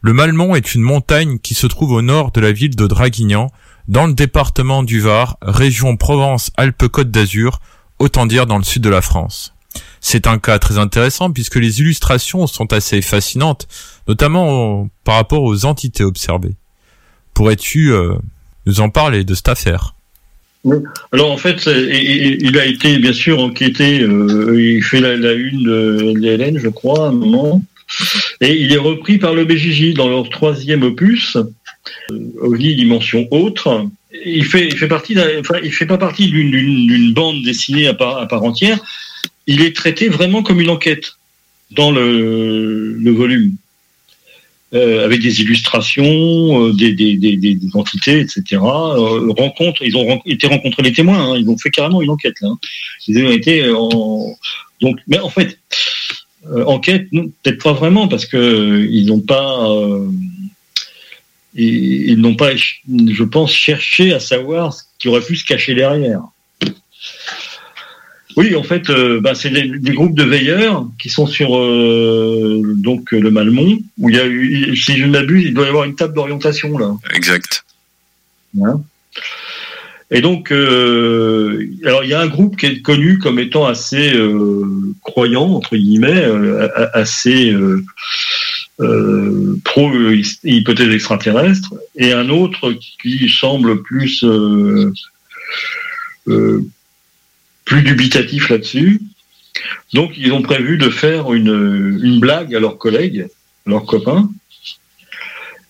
le 0.00 0.12
Malmont 0.12 0.54
est 0.54 0.74
une 0.74 0.82
montagne 0.82 1.38
qui 1.38 1.54
se 1.54 1.66
trouve 1.66 1.92
au 1.92 2.02
nord 2.02 2.30
de 2.30 2.40
la 2.40 2.52
ville 2.52 2.76
de 2.76 2.86
Draguignan, 2.86 3.50
dans 3.88 4.06
le 4.06 4.12
département 4.12 4.82
du 4.82 5.00
Var, 5.00 5.36
région 5.42 5.96
Provence-Alpes-Côte 5.96 7.10
d'Azur, 7.10 7.60
autant 7.98 8.26
dire 8.26 8.46
dans 8.46 8.58
le 8.58 8.64
sud 8.64 8.82
de 8.82 8.90
la 8.90 9.02
France. 9.02 9.54
C'est 10.00 10.26
un 10.26 10.38
cas 10.38 10.58
très 10.58 10.78
intéressant 10.78 11.30
puisque 11.30 11.56
les 11.56 11.80
illustrations 11.80 12.46
sont 12.46 12.72
assez 12.72 13.02
fascinantes, 13.02 13.66
notamment 14.06 14.88
par 15.04 15.16
rapport 15.16 15.42
aux 15.42 15.64
entités 15.64 16.04
observées. 16.04 16.54
Pourrais-tu 17.34 17.92
euh, 17.92 18.14
nous 18.66 18.80
en 18.80 18.90
parler 18.90 19.24
de 19.24 19.34
cette 19.34 19.48
affaire? 19.48 19.94
Alors 21.12 21.30
en 21.30 21.36
fait, 21.36 21.66
il 21.66 22.58
a 22.58 22.66
été 22.66 22.98
bien 22.98 23.12
sûr 23.12 23.38
enquêté. 23.40 24.00
euh, 24.00 24.60
il 24.60 24.82
fait 24.82 25.00
la, 25.00 25.32
une 25.32 25.62
de 25.62 26.14
l'ELN, 26.16 26.58
je 26.58 26.68
crois, 26.68 27.06
à 27.06 27.08
un 27.08 27.12
moment, 27.12 27.62
et 28.40 28.54
il 28.60 28.72
est 28.72 28.78
repris 28.78 29.18
par 29.18 29.34
le 29.34 29.44
BJJ 29.44 29.94
dans 29.94 30.08
leur 30.08 30.28
troisième 30.28 30.82
opus, 30.82 31.36
euh, 31.36 32.18
OVNI 32.42 32.74
dimension 32.74 33.28
autre. 33.30 33.86
Il 34.26 34.44
fait, 34.44 34.70
fait 34.70 34.88
partie, 34.88 35.16
enfin, 35.38 35.58
pas 35.86 35.98
partie 35.98 36.26
d'une- 36.26 37.12
bande 37.14 37.42
dessinée 37.44 37.86
à 37.86 37.94
part 37.94 38.42
entière. 38.42 38.78
Il 39.48 39.62
est 39.62 39.74
traité 39.74 40.08
vraiment 40.08 40.44
comme 40.44 40.60
une 40.60 40.70
enquête. 40.70 41.14
dans 41.72 41.90
le, 41.90 43.10
volume. 43.10 43.56
Euh, 44.74 45.02
avec 45.02 45.22
des 45.22 45.40
illustrations, 45.40 46.68
euh, 46.68 46.72
des, 46.74 47.58
entités, 47.72 48.20
etc. 48.20 48.42
Euh, 48.52 49.32
ils 49.80 49.96
ont 49.96 50.20
été 50.26 50.46
rencontrés 50.46 50.82
les 50.82 50.92
témoins, 50.92 51.32
hein, 51.32 51.38
ils 51.38 51.48
ont 51.48 51.56
fait 51.56 51.70
carrément 51.70 52.02
une 52.02 52.10
enquête 52.10 52.34
là. 52.42 52.48
hein. 52.48 52.58
Ils 53.06 53.24
ont 53.24 53.30
été 53.30 53.70
en 53.70 54.36
donc, 54.82 54.98
mais 55.06 55.18
en 55.20 55.30
fait, 55.30 55.58
enquête, 56.66 57.08
peut-être 57.10 57.62
pas 57.62 57.72
vraiment 57.72 58.08
parce 58.08 58.26
que 58.26 58.86
ils 58.90 59.06
n'ont 59.06 59.20
pas, 59.20 59.66
ils 61.54 62.18
n'ont 62.18 62.36
pas, 62.36 62.54
je 62.54 63.24
pense, 63.24 63.54
cherché 63.54 64.12
à 64.12 64.20
savoir 64.20 64.74
ce 64.74 64.82
qui 64.98 65.08
aurait 65.08 65.22
pu 65.22 65.34
se 65.34 65.46
cacher 65.46 65.74
derrière. 65.74 66.20
Oui, 68.36 68.54
en 68.54 68.62
fait, 68.62 68.90
euh, 68.90 69.20
bah, 69.20 69.34
c'est 69.34 69.50
des, 69.50 69.68
des 69.78 69.92
groupes 69.92 70.14
de 70.14 70.22
veilleurs 70.22 70.86
qui 71.00 71.08
sont 71.08 71.26
sur 71.26 71.56
euh, 71.56 72.62
donc 72.76 73.12
le 73.12 73.30
Malmont, 73.30 73.78
où 73.98 74.10
il 74.10 74.16
y 74.16 74.20
a 74.20 74.26
eu, 74.26 74.76
si 74.76 74.96
je 74.96 75.04
ne 75.06 75.10
m'abuse, 75.10 75.44
il 75.44 75.54
doit 75.54 75.64
y 75.64 75.68
avoir 75.68 75.84
une 75.84 75.96
table 75.96 76.14
d'orientation 76.14 76.76
là. 76.78 76.94
Exact. 77.14 77.64
Hein. 78.62 78.82
Et 80.10 80.20
donc, 80.20 80.52
euh, 80.52 81.68
alors 81.84 82.04
il 82.04 82.10
y 82.10 82.14
a 82.14 82.20
un 82.20 82.28
groupe 82.28 82.56
qui 82.56 82.66
est 82.66 82.80
connu 82.80 83.18
comme 83.18 83.38
étant 83.38 83.66
assez 83.66 84.14
euh, 84.14 84.64
croyant 85.02 85.48
entre 85.50 85.76
guillemets, 85.76 86.24
euh, 86.24 86.68
assez 86.94 87.52
euh, 87.52 87.84
euh, 88.80 89.58
pro 89.64 89.90
euh, 89.90 90.22
hypothèse 90.44 90.94
extraterrestre, 90.94 91.74
et 91.96 92.12
un 92.12 92.28
autre 92.30 92.72
qui 93.02 93.28
semble 93.28 93.82
plus 93.82 94.24
euh, 94.24 94.92
euh, 96.28 96.64
plus 97.68 97.82
dubitatif 97.82 98.48
là-dessus. 98.48 99.00
Donc, 99.92 100.12
ils 100.16 100.32
ont 100.32 100.42
prévu 100.42 100.78
de 100.78 100.88
faire 100.88 101.32
une, 101.32 102.18
blague 102.18 102.54
à 102.54 102.60
leurs 102.60 102.78
collègues, 102.78 103.28
leurs 103.66 103.84
copains. 103.84 104.28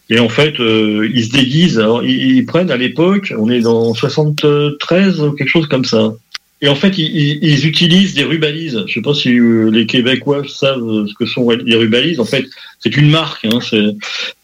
Et 0.09 0.21
en 0.21 0.29
fait, 0.29 0.59
euh, 0.61 1.11
ils 1.13 1.27
se 1.27 1.33
déguisent. 1.33 1.79
Alors, 1.79 2.03
ils, 2.03 2.37
ils 2.37 2.47
prennent 2.47 2.71
à 2.71 2.77
l'époque, 2.77 3.35
on 3.37 3.51
est 3.51 3.61
dans 3.61 3.93
73 3.93 5.21
ou 5.21 5.33
quelque 5.33 5.49
chose 5.49 5.67
comme 5.67 5.85
ça. 5.85 6.13
Et 6.61 6.69
en 6.69 6.75
fait, 6.75 6.99
ils, 6.99 7.39
ils- 7.43 7.67
utilisent 7.67 8.15
des 8.15 8.25
rubalises. 8.25 8.83
Je 8.89 8.95
sais 8.95 9.01
pas 9.03 9.15
si 9.15 9.31
euh, 9.39 9.71
les 9.71 9.87
Québécois 9.87 10.43
savent 10.49 11.07
ce 11.07 11.15
que 11.15 11.25
sont 11.25 11.49
les 11.51 11.77
rubalises. 11.77 12.19
En 12.19 12.25
fait, 12.25 12.45
c'est 12.81 12.97
une 12.97 13.11
marque. 13.11 13.45
Hein, 13.45 13.61
c'est 13.61 13.85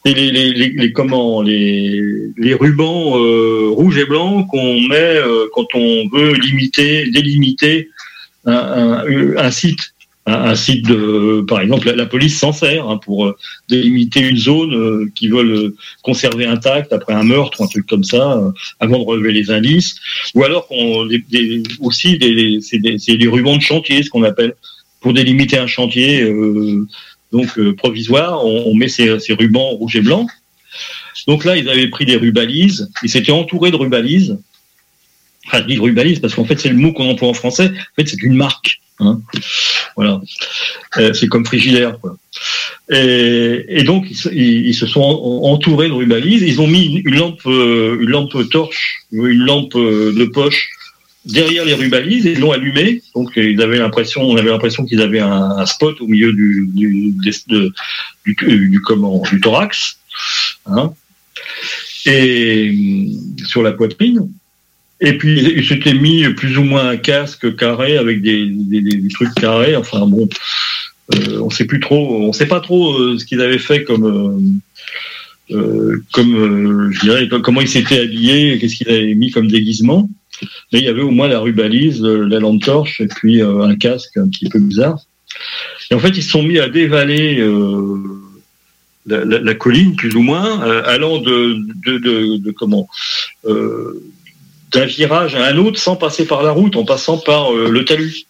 c'est 0.04 0.14
les, 0.14 0.30
les, 0.30 0.52
les, 0.52 0.68
les- 0.70 0.92
comment 0.92 1.42
les, 1.42 2.00
les 2.38 2.54
rubans 2.54 3.18
euh, 3.18 3.68
rouges 3.70 3.98
et 3.98 4.04
blancs 4.04 4.46
qu'on 4.48 4.80
met 4.82 4.94
euh, 5.16 5.46
quand 5.54 5.66
on 5.74 6.08
veut 6.08 6.34
limiter, 6.34 7.10
délimiter 7.10 7.88
un, 8.46 8.54
un, 8.54 9.36
un 9.36 9.50
site. 9.50 9.93
Un, 10.26 10.54
site 10.54 10.86
de, 10.86 11.44
par 11.46 11.60
exemple, 11.60 11.92
la, 11.92 12.06
police 12.06 12.38
s'en 12.38 12.52
sert 12.52 12.88
hein, 12.88 12.96
pour 12.96 13.26
euh, 13.26 13.36
délimiter 13.68 14.20
une 14.20 14.38
zone 14.38 14.74
euh, 14.74 15.10
qu'ils 15.14 15.30
veulent 15.30 15.52
euh, 15.52 15.76
conserver 16.02 16.46
intacte 16.46 16.94
après 16.94 17.12
un 17.12 17.24
meurtre 17.24 17.60
ou 17.60 17.64
un 17.64 17.66
truc 17.66 17.86
comme 17.86 18.04
ça, 18.04 18.32
euh, 18.38 18.50
avant 18.80 18.98
de 18.98 19.04
relever 19.04 19.32
les 19.32 19.50
indices. 19.50 19.96
Ou 20.34 20.42
alors 20.42 20.66
des- 21.10 21.24
des- 21.28 21.62
aussi 21.80 22.16
des, 22.16 22.60
c'est 22.62 22.78
des, 22.78 22.96
des 22.96 23.28
rubans 23.28 23.58
de 23.58 23.62
chantier, 23.62 24.02
ce 24.02 24.08
qu'on 24.08 24.22
appelle, 24.22 24.54
pour 25.00 25.12
délimiter 25.12 25.58
un 25.58 25.66
chantier 25.66 26.22
euh, 26.22 26.86
donc 27.30 27.58
euh, 27.58 27.74
provisoire, 27.74 28.46
on, 28.46 28.68
on 28.70 28.74
met 28.74 28.88
ces, 28.88 29.18
ces 29.18 29.34
rubans 29.34 29.70
rouges 29.72 29.96
et 29.96 30.00
blancs. 30.00 30.30
Donc 31.26 31.44
là, 31.44 31.56
ils 31.56 31.68
avaient 31.68 31.88
pris 31.88 32.06
des 32.06 32.16
rubalises, 32.16 32.90
ils 33.02 33.10
s'étaient 33.10 33.32
entourés 33.32 33.70
de 33.70 33.76
rubalises. 33.76 34.38
Enfin, 35.46 35.58
je 35.60 35.66
dis 35.66 35.78
rubalises 35.78 36.20
parce 36.20 36.34
qu'en 36.34 36.44
fait, 36.46 36.58
c'est 36.58 36.70
le 36.70 36.76
mot 36.76 36.92
qu'on 36.92 37.10
emploie 37.10 37.28
en 37.28 37.34
français. 37.34 37.66
En 37.66 37.94
fait, 37.96 38.08
c'est 38.08 38.22
une 38.22 38.34
marque. 38.34 38.80
Hein. 39.00 39.20
Voilà. 39.96 40.20
Euh, 40.98 41.12
c'est 41.12 41.26
comme 41.28 41.44
frigidaire, 41.44 41.98
quoi. 42.00 42.16
Et, 42.90 43.82
donc, 43.82 44.06
ils, 44.10 44.74
se- 44.74 44.86
sont 44.86 45.00
en- 45.00 45.52
entourés 45.52 45.88
de 45.88 45.92
rubalises. 45.94 46.42
Ils 46.42 46.60
ont 46.60 46.66
mis 46.66 47.02
une, 47.04 47.16
lampe, 47.16 47.40
euh, 47.46 47.98
une 48.00 48.10
lampe 48.10 48.48
torche, 48.50 49.04
une 49.12 49.44
lampe 49.44 49.74
euh, 49.76 50.12
de 50.16 50.24
poche 50.26 50.68
derrière 51.24 51.64
les 51.64 51.72
rubalises 51.74 52.26
et 52.26 52.32
ils 52.32 52.40
l'ont 52.40 52.52
allumé. 52.52 53.02
Donc, 53.14 53.32
ils 53.36 53.60
avaient 53.62 53.78
l'impression, 53.78 54.22
on 54.22 54.36
avait 54.36 54.50
l'impression 54.50 54.84
qu'ils 54.84 55.00
avaient 55.00 55.20
un, 55.20 55.64
spot 55.66 56.00
au 56.00 56.06
milieu 56.06 56.32
du, 56.32 56.68
du, 56.74 57.14
du, 58.26 58.80
comment, 58.82 59.22
du 59.22 59.40
thorax, 59.40 59.96
hein, 60.66 60.92
et 62.06 62.74
sur 63.46 63.62
la 63.62 63.72
poitrine. 63.72 64.28
Et 65.00 65.18
puis 65.18 65.38
ils 65.40 65.66
s'étaient 65.66 65.94
mis 65.94 66.24
plus 66.34 66.56
ou 66.56 66.62
moins 66.62 66.88
un 66.88 66.96
casque 66.96 67.56
carré 67.56 67.96
avec 67.98 68.22
des, 68.22 68.46
des, 68.48 68.80
des- 68.80 69.08
trucs 69.08 69.34
carrés. 69.34 69.76
Enfin 69.76 70.06
bon, 70.06 70.28
euh, 71.14 71.40
on 71.40 71.50
sait 71.50 71.64
plus 71.66 71.80
trop, 71.80 72.22
on 72.22 72.32
sait 72.32 72.46
pas 72.46 72.60
trop 72.60 72.92
euh, 72.98 73.18
ce 73.18 73.24
qu'ils 73.24 73.40
avaient 73.42 73.58
fait 73.58 73.84
comme 73.84 74.06
euh, 75.50 75.54
euh, 75.56 76.02
comme 76.12 76.34
euh, 76.36 76.90
je 76.92 77.00
dirais 77.00 77.28
comme- 77.28 77.42
comment 77.42 77.60
ils 77.60 77.68
s'étaient 77.68 78.00
habillés, 78.00 78.58
qu'est-ce 78.58 78.76
qu'ils 78.76 78.88
avaient 78.88 79.14
mis 79.14 79.30
comme 79.30 79.48
déguisement. 79.48 80.08
Mais 80.72 80.78
il 80.80 80.84
y 80.84 80.88
avait 80.88 81.02
au 81.02 81.10
moins 81.10 81.28
la 81.28 81.40
rubalise, 81.40 82.02
euh, 82.02 82.26
la 82.26 82.40
lampe 82.40 82.62
torche 82.62 83.00
et 83.00 83.06
puis 83.06 83.42
un 83.42 83.76
casque 83.76 84.16
un 84.16 84.28
petit 84.28 84.48
peu 84.48 84.58
bizarre. 84.58 84.98
Et 85.90 85.94
en 85.94 85.98
fait, 85.98 86.10
ils 86.16 86.22
se 86.22 86.30
sont 86.30 86.42
mis 86.42 86.58
à 86.58 86.68
dévaler 86.68 87.38
la, 89.06 89.24
la- 89.24 89.40
la 89.40 89.54
colline 89.54 89.96
plus 89.96 90.14
ou 90.16 90.22
moins, 90.22 90.60
allant 90.82 91.18
de, 91.20 91.56
de, 91.86 91.98
de, 91.98 92.36
de 92.38 92.50
comment 92.52 92.88
euh, 93.46 94.02
d'un 94.74 94.86
virage 94.86 95.34
à 95.34 95.46
un 95.46 95.56
autre 95.58 95.78
sans 95.78 95.96
passer 95.96 96.26
par 96.26 96.42
la 96.42 96.50
route, 96.50 96.76
en 96.76 96.84
passant 96.84 97.18
par 97.18 97.54
euh, 97.54 97.70
le 97.70 97.84
talus. 97.84 98.26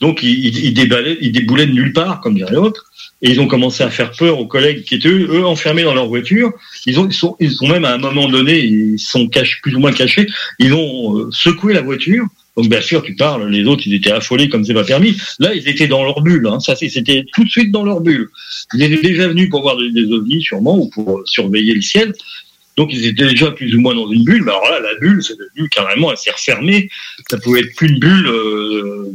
Donc 0.00 0.22
ils, 0.22 0.46
ils, 0.46 0.68
ils 0.68 1.32
déboulaient 1.32 1.66
de 1.66 1.72
nulle 1.72 1.92
part, 1.92 2.20
comme 2.20 2.34
dirait 2.34 2.54
l'autre, 2.54 2.86
et 3.22 3.30
ils 3.30 3.40
ont 3.40 3.46
commencé 3.46 3.82
à 3.82 3.90
faire 3.90 4.12
peur 4.12 4.38
aux 4.38 4.46
collègues 4.46 4.84
qui 4.84 4.94
étaient 4.94 5.08
eux, 5.08 5.46
enfermés 5.46 5.84
dans 5.84 5.94
leur 5.94 6.06
voiture. 6.06 6.52
Ils 6.84 7.00
ont, 7.00 7.06
ils 7.06 7.14
sont, 7.14 7.36
ils 7.40 7.52
sont 7.52 7.66
même 7.66 7.84
à 7.84 7.94
un 7.94 7.98
moment 7.98 8.28
donné, 8.28 8.58
ils 8.58 8.98
sont 8.98 9.26
cachés, 9.28 9.56
plus 9.62 9.74
ou 9.74 9.80
moins 9.80 9.92
cachés. 9.92 10.26
Ils 10.58 10.74
ont 10.74 11.18
euh, 11.18 11.28
secoué 11.30 11.72
la 11.72 11.80
voiture. 11.80 12.26
Donc 12.56 12.68
bien 12.70 12.80
sûr, 12.80 13.02
tu 13.02 13.14
parles, 13.14 13.50
les 13.50 13.64
autres, 13.64 13.82
ils 13.86 13.94
étaient 13.94 14.12
affolés 14.12 14.48
comme 14.48 14.64
c'est 14.64 14.72
pas 14.72 14.84
permis. 14.84 15.14
Là, 15.38 15.54
ils 15.54 15.68
étaient 15.68 15.88
dans 15.88 16.02
leur 16.02 16.22
bulle. 16.22 16.46
Hein. 16.46 16.58
Ça, 16.58 16.74
c'était 16.74 17.24
tout 17.34 17.44
de 17.44 17.50
suite 17.50 17.70
dans 17.70 17.84
leur 17.84 18.00
bulle. 18.00 18.30
Ils 18.72 18.82
étaient 18.82 19.08
déjà 19.08 19.28
venus 19.28 19.50
pour 19.50 19.60
voir 19.60 19.76
des, 19.76 19.90
des 19.90 20.10
ovnis, 20.10 20.40
sûrement, 20.40 20.78
ou 20.78 20.88
pour 20.88 21.18
euh, 21.18 21.22
surveiller 21.26 21.74
le 21.74 21.82
ciel. 21.82 22.14
Donc 22.76 22.92
ils 22.92 23.06
étaient 23.06 23.26
déjà 23.28 23.50
plus 23.50 23.74
ou 23.74 23.80
moins 23.80 23.94
dans 23.94 24.10
une 24.10 24.22
bulle. 24.24 24.42
Mais 24.44 24.50
alors 24.52 24.68
là, 24.70 24.80
la 24.80 24.94
bulle, 25.00 25.22
c'est 25.22 25.36
devenu 25.38 25.68
carrément, 25.68 26.10
elle 26.10 26.18
s'est 26.18 26.30
refermée. 26.30 26.88
Ça 27.30 27.38
pouvait 27.38 27.60
être 27.60 27.74
qu'une 27.74 27.98
bulle 27.98 28.26
euh, 28.26 29.12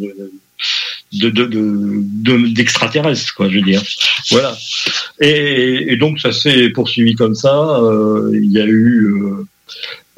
de, 1.13 1.29
de, 1.29 1.45
de, 1.45 2.01
de- 2.23 2.53
d'extraterrestres, 2.53 3.33
quoi, 3.35 3.49
je 3.49 3.55
veux 3.55 3.61
dire. 3.61 3.81
Voilà. 4.31 4.57
Et, 5.19 5.93
et 5.93 5.95
donc 5.97 6.19
ça 6.19 6.31
s'est 6.31 6.69
poursuivi 6.69 7.15
comme 7.15 7.35
ça. 7.35 7.55
Euh, 7.81 8.31
il 8.33 8.51
y 8.51 8.59
a 8.59 8.65
eu 8.65 9.05
euh, 9.13 9.45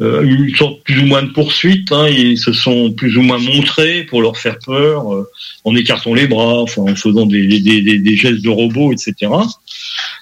euh, 0.02 0.24
une 0.24 0.56
sorte 0.56 0.84
plus 0.84 1.00
ou 1.00 1.06
moins 1.06 1.24
de 1.24 1.30
poursuite. 1.30 1.92
Hein. 1.92 2.08
Ils 2.08 2.38
se 2.38 2.52
sont 2.52 2.92
plus 2.92 3.18
ou 3.18 3.22
moins 3.22 3.38
montrés 3.38 4.04
pour 4.04 4.22
leur 4.22 4.38
faire 4.38 4.58
peur, 4.60 5.14
euh, 5.14 5.30
en 5.64 5.76
écartant 5.76 6.14
les 6.14 6.28
bras, 6.28 6.62
enfin 6.62 6.82
en 6.84 6.96
faisant 6.96 7.26
des, 7.26 7.48
des, 7.48 7.82
des, 7.82 8.00
des 8.00 8.16
gestes 8.16 8.42
de 8.42 8.50
robot, 8.50 8.92
etc. 8.92 9.32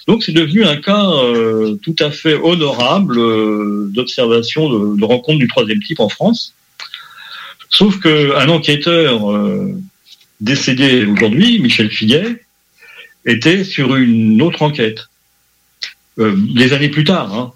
Donc 0.06 0.22
c'est 0.22 0.32
devenu 0.32 0.64
un 0.64 0.76
cas 0.76 1.10
euh, 1.10 1.76
tout 1.82 1.96
à 2.00 2.10
fait 2.10 2.34
honorable 2.34 3.18
euh, 3.18 3.88
d'observation 3.92 4.68
de, 4.68 4.98
de 4.98 5.04
rencontre 5.04 5.38
du 5.38 5.48
troisième 5.48 5.82
type 5.82 6.00
en 6.00 6.08
France. 6.08 6.54
Sauf 7.70 8.00
qu'un 8.00 8.48
enquêteur 8.48 9.32
euh, 9.32 9.72
décédé 10.40 11.06
aujourd'hui, 11.06 11.58
Michel 11.60 11.90
Figuet, 11.90 12.42
était 13.24 13.64
sur 13.64 13.96
une 13.96 14.42
autre 14.42 14.62
enquête, 14.62 15.08
euh, 16.18 16.34
des 16.54 16.72
années 16.72 16.88
plus 16.88 17.04
tard. 17.04 17.32
Hein. 17.32 17.52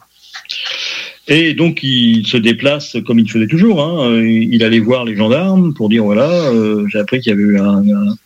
Et 1.28 1.54
donc 1.54 1.82
il 1.82 2.26
se 2.26 2.36
déplace 2.36 2.96
comme 3.06 3.18
il 3.18 3.30
faisait 3.30 3.48
toujours. 3.48 3.82
Hein. 3.82 4.20
Il 4.22 4.62
allait 4.62 4.78
voir 4.78 5.04
les 5.04 5.16
gendarmes 5.16 5.74
pour 5.74 5.88
dire 5.88 6.04
voilà, 6.04 6.30
euh, 6.50 6.86
j'ai 6.88 6.98
appris 6.98 7.20
qu'il 7.20 7.30
y 7.30 7.32
avait 7.32 7.42
eu 7.42 7.58
un, 7.58 7.78
un 7.78 8.16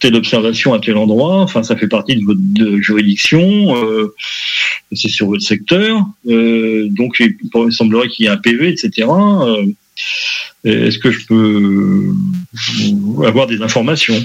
telle 0.00 0.16
observation 0.16 0.74
à 0.74 0.80
tel 0.80 0.96
endroit. 0.96 1.36
Enfin, 1.40 1.62
ça 1.62 1.76
fait 1.76 1.88
partie 1.88 2.16
de 2.16 2.24
votre 2.24 2.82
juridiction. 2.82 3.74
euh, 3.76 4.14
c'est 4.92 5.08
sur 5.08 5.28
votre 5.28 5.42
secteur. 5.42 6.04
Euh, 6.28 6.88
donc 6.90 7.20
il 7.20 7.72
semblerait 7.72 8.08
qu'il 8.08 8.26
y 8.26 8.28
ait 8.28 8.32
un 8.32 8.36
PV, 8.36 8.68
etc. 8.68 9.08
Euh, 9.08 9.66
Est-ce 10.64 10.98
que 10.98 11.10
je 11.10 11.26
peux 11.26 12.14
avoir 13.26 13.46
des 13.46 13.62
informations? 13.62 14.22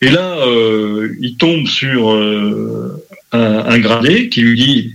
Et 0.00 0.10
là, 0.10 0.36
euh, 0.46 1.14
il 1.20 1.36
tombe 1.36 1.66
sur 1.66 2.10
un, 2.10 2.90
un 3.32 3.78
gradé 3.78 4.28
qui 4.28 4.40
lui 4.40 4.56
dit 4.56 4.92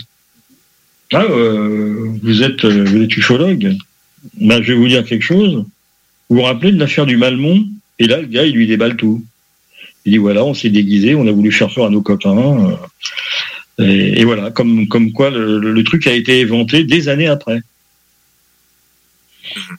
ah, 1.14 1.24
euh, 1.24 2.10
vous 2.22 2.44
êtes 2.44 2.66
euh, 2.66 2.84
vous 2.84 3.02
êtes 3.02 3.16
ufologue. 3.16 3.76
Ben, 4.42 4.62
je 4.62 4.74
vais 4.74 4.78
vous 4.78 4.88
dire 4.88 5.06
quelque 5.06 5.24
chose. 5.24 5.64
Vous 6.30 6.38
vous 6.38 6.42
rappelez 6.42 6.72
de 6.74 6.80
l'affaire 6.80 7.06
du 7.06 7.16
Malmont? 7.16 7.66
Et 8.00 8.08
là, 8.08 8.20
le 8.20 8.28
gars, 8.28 8.46
il 8.46 8.54
lui 8.54 8.68
déballe 8.68 8.98
tout. 8.98 9.24
Il 10.06 10.12
dit 10.12 10.18
voilà, 10.18 10.44
on 10.44 10.54
s'est 10.54 10.70
déguisé, 10.70 11.16
on 11.16 11.28
a 11.28 11.32
voulu 11.32 11.52
faire 11.52 11.74
peur 11.74 11.86
à 11.86 11.90
nos 11.90 12.02
copains. 12.02 12.78
euh, 13.80 13.86
et, 13.86 14.20
et 14.22 14.26
voilà, 14.26 14.52
comme 14.52 14.88
comme 14.88 15.14
quoi 15.14 15.30
le, 15.30 15.60
le 15.60 15.84
truc 15.84 16.08
a 16.08 16.14
été 16.14 16.44
inventé 16.44 16.84
des 16.84 17.08
années 17.08 17.28
après. 17.28 17.62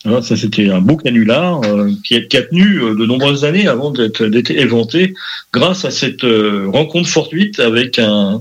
Alors, 0.07 0.25
ça, 0.25 0.35
c'était 0.35 0.71
un 0.71 0.81
beau 0.81 0.97
canular 0.97 1.63
euh, 1.65 1.91
qui, 2.03 2.15
a, 2.17 2.23
qui 2.23 2.39
a 2.39 2.43
tenu 2.43 2.81
de 2.81 3.05
nombreuses 3.05 3.45
années 3.45 3.69
avant 3.69 3.91
d'être 3.91 4.51
éventé 4.51 5.13
grâce 5.53 5.85
à 5.85 5.91
cette 5.91 6.23
rencontre 6.23 7.11
fortuite 7.11 7.61
avec 7.61 7.99
un, 7.99 8.41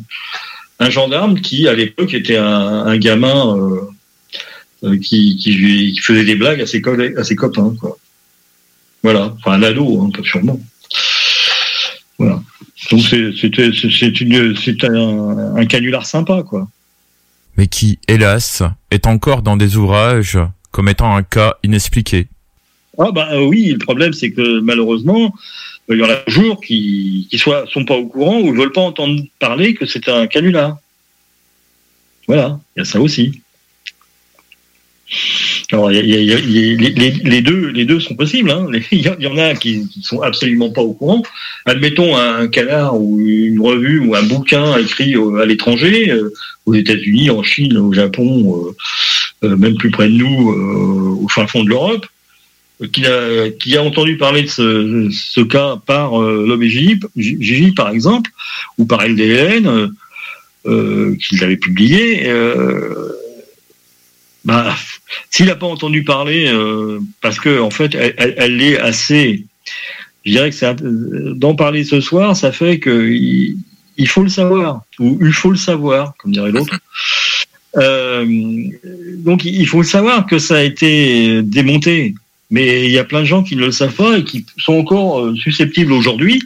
un 0.80 0.90
gendarme 0.90 1.40
qui, 1.42 1.68
à 1.68 1.74
l'époque, 1.74 2.14
était 2.14 2.38
un, 2.38 2.86
un 2.86 2.98
gamin 2.98 3.58
euh, 3.58 3.82
euh, 4.84 4.98
qui, 5.00 5.38
qui, 5.38 5.54
lui- 5.54 5.94
qui 5.94 6.00
faisait 6.02 6.24
des 6.26 6.36
blagues 6.36 6.62
à 6.62 6.68
ses, 6.68 6.82
collègues, 6.82 7.18
à 7.18 7.24
ses 7.24 7.36
copains. 7.36 7.74
Quoi. 7.80 7.98
Voilà, 9.04 9.34
enfin 9.38 9.54
un 9.54 9.64
ado, 9.64 10.02
hein, 10.02 10.10
pas 10.16 10.24
sûrement. 10.24 10.60
Voilà. 12.20 12.42
Donc 12.92 13.02
c'est 13.02 14.84
un, 14.86 15.56
un 15.56 15.66
canular 15.66 16.06
sympa, 16.06 16.44
quoi. 16.44 16.68
mais 17.58 17.68
qui, 17.68 18.00
hélas, 18.08 18.64
est 18.92 19.08
encore 19.08 19.42
dans 19.42 19.58
des 19.58 19.76
ouvrages 19.78 20.38
comme 20.72 20.90
étant 20.90 21.16
un 21.16 21.24
cas 21.24 21.56
inexpliqué. 21.64 22.28
Ah 23.00 23.12
bah 23.12 23.30
oui, 23.42 23.70
le 23.72 23.78
problème 23.80 24.14
c'est 24.14 24.32
que 24.32 24.60
malheureusement, 24.62 25.34
il 25.90 25.98
y 25.98 26.04
en 26.04 26.10
a 26.10 26.16
toujours 26.18 26.60
qui 26.62 27.28
qui 27.30 27.38
sont 27.38 27.86
pas 27.86 27.96
au 27.96 28.08
courant 28.08 28.40
ou 28.40 28.54
veulent 28.54 28.72
pas 28.72 28.82
entendre 28.82 29.22
parler 29.40 29.74
que 29.74 29.86
c'est 29.86 30.10
un 30.10 30.28
canular. 30.28 30.78
Voilà, 32.28 32.60
il 32.76 32.80
y 32.80 32.82
a 32.82 32.86
ça 32.86 33.00
aussi. 33.00 33.42
Alors, 35.72 35.90
les, 35.90 37.42
deux, 37.42 38.00
sont 38.00 38.16
possibles. 38.16 38.52
hein. 38.52 38.68
Il 38.92 39.02
y, 39.02 39.28
en- 39.28 39.38
a 39.38 39.54
qui, 39.56 39.88
qui 39.88 40.02
sont 40.02 40.22
absolument 40.22 40.70
pas 40.70 40.82
au 40.82 40.94
courant. 40.94 41.24
Admettons 41.66 42.16
un 42.16 42.48
canard 42.48 43.00
ou 43.00 43.20
une 43.20 43.60
revue 43.62 44.00
ou 44.00 44.16
un 44.16 44.24
bouquin 44.24 44.78
écrit 44.78 45.16
à 45.42 45.46
l'étranger, 45.46 46.10
euh, 46.12 46.34
aux 46.66 46.74
États-Unis, 46.74 47.30
en 47.30 47.44
Chine, 47.44 47.78
au 47.78 47.94
Japon, 47.94 48.66
euh, 48.66 49.48
euh, 49.48 49.56
même 49.58 49.76
plus 49.76 49.92
près 49.92 50.08
de 50.10 50.14
nous, 50.14 50.50
au 51.24 51.28
fin 51.30 51.48
fond 51.48 51.64
de 51.64 51.70
l'Europe, 51.70 52.06
qui 52.86 53.06
a, 53.78 53.84
entendu 53.84 54.18
parler 54.18 54.44
de 54.44 54.48
ce, 54.48 55.42
cas 55.42 55.78
par 55.86 56.22
euh, 56.22 56.60
Gigi, 56.62 57.00
Gigi, 57.16 57.72
par 57.72 57.90
exemple, 57.90 58.30
ou 58.78 58.86
par 58.86 59.08
LDN, 59.08 59.66
euh, 59.66 59.88
euh, 60.68 61.16
qu'il 61.16 61.44
avait 61.44 61.58
publié. 61.58 62.28
Euh, 62.28 63.14
bah, 64.46 64.76
s'il 65.32 65.48
n'a 65.48 65.56
pas 65.56 65.66
entendu 65.66 66.04
parler, 66.04 66.52
parce 67.22 67.40
que 67.40 67.60
en 67.60 67.72
fait, 67.72 67.96
elle, 67.96 68.62
est 68.62 68.80
assez. 68.80 69.46
Je 70.26 70.32
dirais 70.32 70.52
que 70.52 71.34
d'en 71.34 71.56
parler 71.56 71.84
ce 71.84 72.00
soir, 72.00 72.36
ça 72.36 72.52
fait 72.52 72.80
que 72.80 73.10
il, 73.10 74.08
faut 74.08 74.24
le 74.24 74.30
savoir 74.30 74.84
ou 75.00 75.18
il 75.22 75.34
faut 75.34 75.52
le 75.52 75.58
savoir, 75.58 76.14
comme 76.18 76.32
dirait 76.32 76.52
l'autre. 76.52 76.80
Donc 79.26 79.44
il 79.44 79.68
faut 79.68 79.82
le 79.82 79.88
savoir 79.88 80.28
que 80.28 80.40
ça 80.40 80.58
a 80.58 80.62
été 80.62 81.42
démonté, 81.44 82.14
mais 82.50 82.86
il 82.86 82.92
y 82.92 82.98
a 82.98 83.04
plein 83.04 83.22
de 83.22 83.26
gens 83.26 83.44
qui 83.44 83.56
ne 83.56 83.66
le 83.66 83.72
savent 83.72 83.94
pas 83.94 84.18
et 84.18 84.24
qui 84.24 84.46
sont 84.58 84.74
encore 84.74 85.20
euh, 85.20 85.36
susceptibles 85.36 85.92
aujourd'hui 85.92 86.42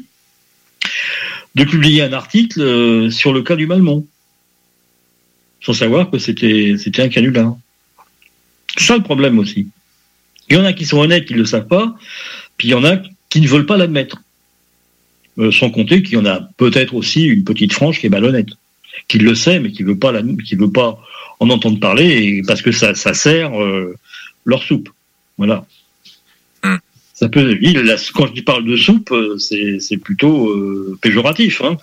de 1.56 1.64
publier 1.64 2.02
un 2.02 2.14
article 2.14 2.61
euh, 2.61 3.11
sur 3.11 3.34
le 3.34 3.44
cas 3.44 3.56
du 3.56 3.68
Malmont, 3.68 4.07
sans 5.61 5.73
savoir 5.73 6.10
que 6.10 6.18
c'était 6.18 6.76
un 6.98 7.10
canular. 7.10 7.56
C'est 8.78 8.86
ça 8.86 8.98
le 8.98 9.03
problème 9.03 9.38
aussi. 9.38 9.68
Il 10.49 10.56
y 10.56 10.60
en 10.60 10.65
a 10.65 10.73
qui 10.73 10.86
sont 10.86 10.98
honnêtes, 10.98 11.26
qui 11.26 11.34
ne 11.34 11.40
le 11.40 11.45
savent 11.45 11.68
pas, 11.68 11.95
puis 12.57 12.69
il 12.69 12.72
y 12.72 12.73
en 12.73 12.84
a 12.84 12.98
qui 13.30 13.41
ne 13.41 13.48
veulent 13.48 13.65
pas 13.65 13.78
l'admettre. 13.78 14.22
Euh, 15.38 15.52
sans 15.52 15.69
compter 15.69 16.03
qu'il 16.03 16.15
y 16.15 16.18
en 16.18 16.26
a 16.26 16.41
peut-être 16.57 16.94
aussi 16.94 17.23
une 17.23 17.45
petite 17.45 17.73
frange 17.73 17.99
qui 17.99 18.07
est 18.07 18.10
malhonnête, 18.10 18.49
qui 19.07 19.18
le 19.18 19.36
sait, 19.36 19.60
mais 19.60 19.69
qui 19.69 19.78
qui 19.78 20.56
veut 20.56 20.72
pas 20.72 20.99
en 21.40 21.49
entendre 21.49 21.80
parler 21.80 22.41
parce 22.45 22.61
que 22.61 22.72
ça, 22.72 22.95
sert 22.95 23.52
leur 24.45 24.64
soupe. 24.64 24.90
Voilà. 25.38 25.65
Ça 27.22 27.30
peut, 27.30 27.56
il, 27.61 27.73
la- 27.81 27.98
quand 28.15 28.35
je 28.35 28.41
parle 28.41 28.65
de 28.65 28.76
soupe, 28.76 29.11
euh, 29.11 29.38
c'est 29.38 29.98
plutôt 29.98 30.49
euh, 30.49 30.98
péjoratif. 31.03 31.61
Hein. 31.61 31.77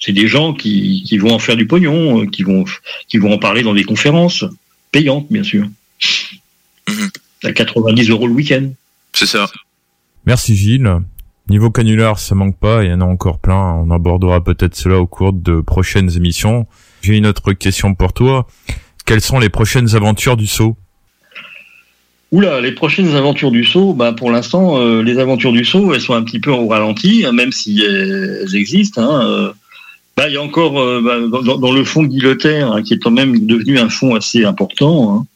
C'est 0.00 0.12
des 0.12 0.28
gens 0.28 0.52
qui, 0.52 1.02
qui 1.06 1.16
vont 1.16 1.32
en 1.32 1.38
faire 1.38 1.56
du 1.56 1.66
pognon, 1.66 2.20
euh, 2.20 2.26
qui 2.26 2.42
vont, 2.42 2.66
qui 3.08 3.16
vont 3.16 3.32
en 3.32 3.38
parler 3.38 3.62
dans 3.62 3.72
des 3.72 3.84
conférences 3.84 4.44
payantes, 4.90 5.28
bien 5.30 5.42
sûr. 5.42 5.66
À 7.42 7.52
90 7.52 8.10
euros 8.10 8.26
le 8.26 8.34
week-end. 8.34 8.68
C'est 9.14 9.24
ça. 9.24 9.46
Merci 10.26 10.56
Gilles. 10.56 10.90
Niveau 11.48 11.70
canular, 11.70 12.18
ça 12.18 12.34
manque 12.34 12.58
pas, 12.58 12.84
il 12.84 12.90
y 12.90 12.92
en 12.92 13.00
a 13.00 13.04
encore 13.06 13.38
plein. 13.38 13.56
On 13.82 13.90
abordera 13.90 14.44
peut-être 14.44 14.76
cela 14.76 14.98
au 14.98 15.06
cours 15.06 15.32
de 15.32 15.62
prochaines 15.62 16.14
émissions. 16.18 16.66
J'ai 17.00 17.16
une 17.16 17.26
autre 17.26 17.54
question 17.54 17.94
pour 17.94 18.12
toi. 18.12 18.46
Quelles 19.06 19.22
sont 19.22 19.38
les 19.38 19.48
prochaines 19.48 19.96
aventures 19.96 20.36
du 20.36 20.46
saut? 20.46 20.76
Oula, 22.32 22.62
les 22.62 22.72
prochaines 22.72 23.14
aventures 23.14 23.50
du 23.50 23.62
saut, 23.62 23.92
bah 23.92 24.14
pour 24.14 24.30
l'instant, 24.30 24.78
euh, 24.78 25.02
les 25.02 25.18
aventures 25.18 25.52
du 25.52 25.66
saut, 25.66 25.92
elles 25.92 26.00
sont 26.00 26.14
un 26.14 26.22
petit 26.22 26.40
peu 26.40 26.50
au 26.50 26.66
ralenti, 26.66 27.26
hein, 27.26 27.32
même 27.32 27.52
si 27.52 27.82
elles, 27.82 28.48
existent. 28.54 29.02
Hein, 29.02 29.26
euh. 29.26 29.52
Bah, 30.16 30.28
il 30.28 30.34
y 30.34 30.36
a 30.38 30.42
encore 30.42 30.80
euh, 30.80 31.02
bah, 31.02 31.42
dans, 31.42 31.72
le 31.72 31.84
fond 31.84 32.04
Guillotaire, 32.04 32.72
hein, 32.72 32.82
qui 32.82 32.94
est 32.94 32.98
quand 32.98 33.10
même 33.10 33.44
devenu 33.44 33.78
un 33.78 33.90
fonds 33.90 34.14
assez 34.14 34.46
important 34.46 35.26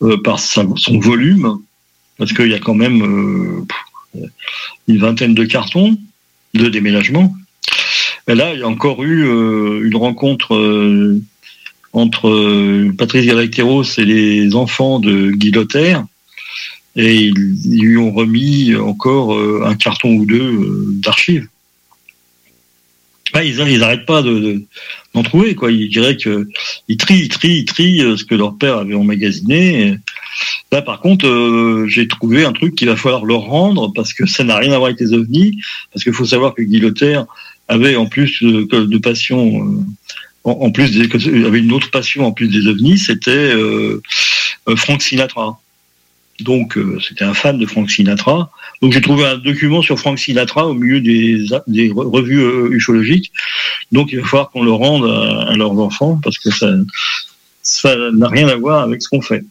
hein, 0.00 0.16
par 0.24 0.40
son 0.40 0.98
volume, 0.98 1.58
parce 2.18 2.32
qu'il 2.32 2.50
y 2.50 2.54
a 2.54 2.58
quand 2.58 2.74
même 2.74 3.64
une 4.88 4.98
vingtaine 4.98 5.34
de 5.34 5.44
cartons 5.44 5.96
de 6.54 6.68
déménagement. 6.68 7.32
Et 8.26 8.34
là, 8.34 8.54
il 8.54 8.60
y 8.60 8.62
a 8.64 8.68
encore 8.68 9.04
eu 9.04 9.22
une 9.84 9.96
rencontre 9.96 11.16
entre 11.92 12.90
Patrice 12.98 13.26
Galacteros 13.26 13.84
et 13.98 14.04
les 14.04 14.54
enfants 14.56 14.98
de 14.98 15.30
Guillotaire, 15.30 16.04
et 16.96 17.14
ils, 17.16 17.80
lui 17.80 17.96
ont 17.96 18.12
remis 18.12 18.74
encore 18.76 19.34
euh, 19.34 19.62
un 19.64 19.74
carton 19.74 20.14
ou 20.14 20.26
deux 20.26 20.40
euh, 20.40 20.86
d'archives. 20.90 21.48
Ah, 23.32 23.42
ils, 23.42 23.58
ils 23.58 23.82
arrêtent 23.82 24.06
pas 24.06 24.22
de, 24.22 24.38
de- 24.38 24.62
d'en 25.12 25.22
trouver 25.22 25.54
quoi. 25.54 25.72
Ils 25.72 25.88
diraient 25.88 26.16
que 26.16 26.48
ils 26.88 26.96
trient, 26.96 27.22
ils 27.22 27.28
trient, 27.28 27.58
ils 27.58 27.64
trient 27.64 28.02
euh, 28.02 28.16
ce 28.16 28.24
que 28.24 28.34
leur 28.34 28.56
père 28.56 28.76
avait 28.78 28.94
emmagasiné. 28.94 29.96
Là, 30.72 30.82
par 30.82 31.00
contre, 31.00 31.86
j'ai 31.88 32.08
trouvé 32.08 32.44
un 32.44 32.52
truc 32.52 32.74
qu'il 32.74 32.88
va 32.88 32.96
falloir 32.96 33.24
leur 33.24 33.42
rendre 33.42 33.92
parce 33.92 34.12
que 34.12 34.26
ça 34.26 34.42
n'a 34.42 34.56
rien 34.56 34.72
à 34.72 34.78
voir 34.78 34.86
avec 34.86 35.00
les 35.00 35.12
ovnis. 35.12 35.60
Parce 35.92 36.02
qu'il 36.02 36.12
faut 36.12 36.24
savoir 36.24 36.54
que 36.54 36.62
Guillotaire 36.62 37.26
avait 37.68 37.94
en 37.94 38.06
plus 38.06 38.42
de 38.42 38.98
passion, 38.98 39.84
en, 40.44 40.70
plus 40.70 40.90
des, 40.90 41.44
avait 41.44 41.60
une 41.60 41.72
autre 41.72 41.90
passion 41.90 42.26
en 42.26 42.32
plus 42.32 42.48
des 42.48 42.66
ovnis, 42.66 42.98
c'était 42.98 43.30
euh, 43.30 44.00
Frank 44.76 45.02
Sinatra. 45.02 45.60
Donc, 46.40 46.76
euh, 46.76 46.98
c'était 47.00 47.24
un 47.24 47.34
fan 47.34 47.58
de 47.58 47.66
Frank 47.66 47.88
Sinatra. 47.90 48.50
Donc, 48.82 48.92
j'ai 48.92 49.00
trouvé 49.00 49.24
un 49.24 49.38
document 49.38 49.82
sur 49.82 49.98
Frank 49.98 50.18
Sinatra 50.18 50.66
au 50.66 50.74
milieu 50.74 51.00
des, 51.00 51.46
des 51.68 51.90
re- 51.90 52.10
revues 52.10 52.40
euh, 52.40 52.68
ufologiques. 52.72 53.32
Donc, 53.92 54.10
il 54.12 54.18
va 54.20 54.26
falloir 54.26 54.50
qu'on 54.50 54.64
le 54.64 54.72
rende 54.72 55.04
à, 55.04 55.54
leurs 55.56 55.78
enfants 55.78 56.18
parce 56.22 56.38
que 56.38 56.50
ça 56.50 56.72
ça 57.62 57.96
n'a 58.12 58.28
rien 58.28 58.48
à 58.48 58.56
voir 58.56 58.82
avec 58.82 59.00
ce 59.00 59.08
qu'on 59.08 59.22
fait. 59.22 59.44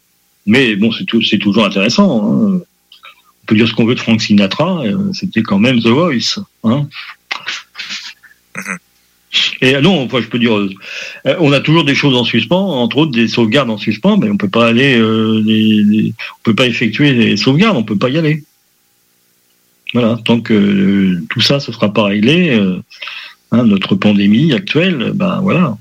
Mais 0.46 0.76
bon, 0.76 0.92
c'est 0.92 1.04
c'est 1.22 1.38
toujours 1.38 1.64
intéressant. 1.64 2.08
hein. 2.22 2.60
On 3.42 3.46
peut 3.46 3.56
dire 3.56 3.66
ce 3.68 3.72
qu'on 3.74 3.84
veut 3.86 3.94
de 3.94 4.00
Frank 4.00 4.20
Sinatra, 4.22 4.82
euh, 4.84 5.12
c'était 5.12 5.42
quand 5.42 5.58
même 5.58 5.80
The 5.80 5.88
Voice. 5.88 6.38
Hein. 6.64 6.86
Et 9.60 9.74
euh, 9.76 9.80
non, 9.80 10.02
enfin, 10.02 10.20
je 10.20 10.28
peux 10.28 10.38
dire, 10.38 10.56
euh, 10.56 10.70
euh, 11.26 11.36
on 11.40 11.52
a 11.52 11.60
toujours 11.60 11.84
des 11.84 11.94
choses 11.94 12.16
en 12.16 12.24
suspens, 12.24 12.82
entre 12.82 12.98
autres 12.98 13.12
des 13.12 13.28
sauvegardes 13.28 13.70
en 13.70 13.78
suspens, 13.78 14.16
mais 14.16 14.30
on 14.30 14.36
peut 14.36 14.48
pas 14.48 14.66
aller, 14.68 15.00
on 15.00 16.42
peut 16.42 16.54
pas 16.54 16.66
effectuer 16.66 17.12
les 17.12 17.36
sauvegardes, 17.36 17.76
on 17.76 17.82
peut 17.82 17.98
pas 17.98 18.08
y 18.08 18.18
aller. 18.18 18.44
Voilà, 19.92 20.18
tant 20.24 20.40
que 20.40 21.20
tout 21.30 21.40
ça, 21.40 21.60
ce 21.60 21.72
sera 21.72 21.92
pas 21.92 22.04
réglé, 22.04 22.52
hein, 23.52 23.64
notre 23.64 23.94
pandémie 23.94 24.52
actuelle, 24.52 25.12
ben 25.14 25.40
voilà. 25.40 25.76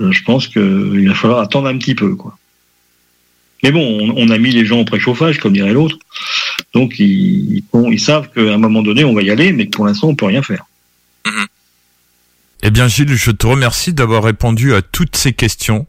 Je 0.00 0.22
pense 0.24 0.48
qu'il 0.48 1.08
va 1.08 1.14
falloir 1.14 1.40
attendre 1.40 1.68
un 1.68 1.78
petit 1.78 1.94
peu, 1.94 2.14
quoi. 2.14 2.38
Mais 3.62 3.72
bon, 3.72 4.12
on, 4.16 4.28
a 4.28 4.38
mis 4.38 4.50
les 4.50 4.66
gens 4.66 4.80
au 4.80 4.84
préchauffage, 4.84 5.38
comme 5.38 5.54
dirait 5.54 5.72
l'autre. 5.72 5.98
Donc, 6.74 6.98
ils, 6.98 7.62
ils, 7.72 8.00
savent 8.00 8.30
qu'à 8.30 8.52
un 8.52 8.58
moment 8.58 8.82
donné, 8.82 9.02
on 9.04 9.14
va 9.14 9.22
y 9.22 9.30
aller, 9.30 9.52
mais 9.52 9.66
que 9.66 9.70
pour 9.70 9.86
l'instant, 9.86 10.08
on 10.08 10.14
peut 10.14 10.26
rien 10.26 10.42
faire. 10.42 10.66
Eh 12.62 12.70
bien 12.70 12.88
Gilles, 12.88 13.14
je 13.14 13.30
te 13.30 13.46
remercie 13.46 13.92
d'avoir 13.92 14.24
répondu 14.24 14.74
à 14.74 14.82
toutes 14.82 15.16
ces 15.16 15.32
questions. 15.32 15.86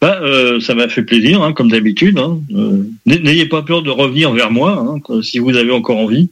Bah, 0.00 0.18
euh, 0.20 0.60
ça 0.60 0.74
m'a 0.74 0.88
fait 0.88 1.04
plaisir, 1.04 1.42
hein, 1.42 1.52
comme 1.52 1.70
d'habitude. 1.70 2.18
hein. 2.18 2.38
Euh, 2.54 2.82
N'ayez 3.06 3.46
pas 3.46 3.62
peur 3.62 3.82
de 3.82 3.90
revenir 3.90 4.32
vers 4.32 4.50
moi, 4.50 4.84
hein, 5.08 5.20
si 5.22 5.38
vous 5.38 5.56
avez 5.56 5.70
encore 5.70 5.98
envie. 5.98 6.28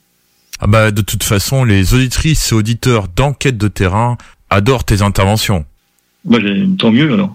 Ah 0.59 0.66
bah 0.66 0.90
de 0.90 1.01
toute 1.01 1.23
façon, 1.23 1.65
les 1.65 1.94
auditrices 1.94 2.52
et 2.52 2.55
auditeurs 2.55 3.09
d'enquête 3.09 3.57
de 3.57 3.69
terrain 3.69 4.19
adorent 4.51 4.85
tes 4.85 5.01
interventions. 5.02 5.65
Bah, 6.24 6.39
j'ai- 6.43 6.66
tant 6.78 6.90
mieux 6.90 7.12
alors. 7.12 7.35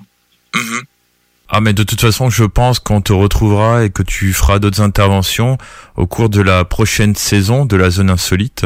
Ah 1.50 1.62
mais 1.62 1.74
de 1.74 1.84
toute 1.84 2.02
façon, 2.02 2.30
je 2.30 2.44
pense 2.44 2.80
qu'on 2.80 3.02
te 3.02 3.14
retrouvera 3.14 3.86
et 3.86 3.90
que 3.90 4.04
tu 4.04 4.34
feras 4.34 4.60
d'autres 4.60 4.82
interventions 4.82 5.58
au 5.96 6.06
cours 6.08 6.30
de 6.30 6.42
la 6.42 6.66
prochaine 6.66 7.16
saison 7.16 7.66
de 7.66 7.76
la 7.78 7.90
zone 7.90 8.10
insolite, 8.10 8.66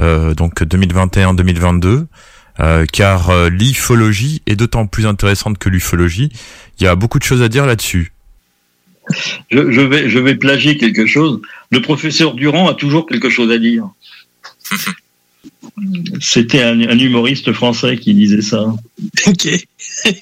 euh, 0.00 0.34
donc 0.34 0.62
2021-2022. 0.62 2.06
Euh, 2.60 2.86
car 2.90 3.30
euh, 3.30 3.48
l'ifologie 3.50 4.42
est 4.46 4.56
d'autant 4.56 4.86
plus 4.86 5.06
intéressante 5.06 5.58
que 5.58 5.68
l'ufologie. 5.68 6.30
Il 6.78 6.84
y 6.84 6.86
a 6.86 6.94
beaucoup 6.94 7.18
de 7.18 7.24
choses 7.24 7.42
à 7.42 7.48
dire 7.48 7.66
là-dessus. 7.66 8.12
je, 9.50 9.70
je 9.70 9.80
vais, 9.80 10.08
je 10.08 10.18
vais 10.18 10.34
plagier 10.34 10.76
quelque 10.76 11.06
chose. 11.06 11.40
Le 11.70 11.80
professeur 11.80 12.34
Durand 12.34 12.68
a 12.68 12.74
toujours 12.74 13.06
quelque 13.06 13.30
chose 13.30 13.50
à 13.50 13.58
dire. 13.58 13.88
C'était 16.20 16.62
un, 16.62 16.80
un 16.80 16.98
humoriste 16.98 17.52
français 17.52 17.98
qui 17.98 18.14
disait 18.14 18.42
ça. 18.42 18.74
Ok. 19.26 19.48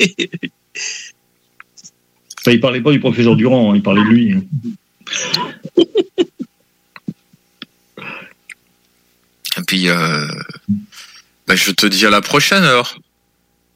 Enfin, 2.44 2.52
il 2.52 2.60
parlait 2.60 2.82
pas 2.82 2.92
du 2.92 3.00
professeur 3.00 3.36
Durand, 3.36 3.72
hein, 3.72 3.76
il 3.76 3.82
parlait 3.82 4.02
de 4.02 4.08
lui. 4.08 4.34
Et 9.56 9.62
puis, 9.66 9.88
euh, 9.88 10.26
bah, 11.54 11.60
je 11.64 11.70
te 11.70 11.86
dis 11.86 12.04
à 12.04 12.10
la 12.10 12.20
prochaine 12.20 12.64
alors. 12.64 12.98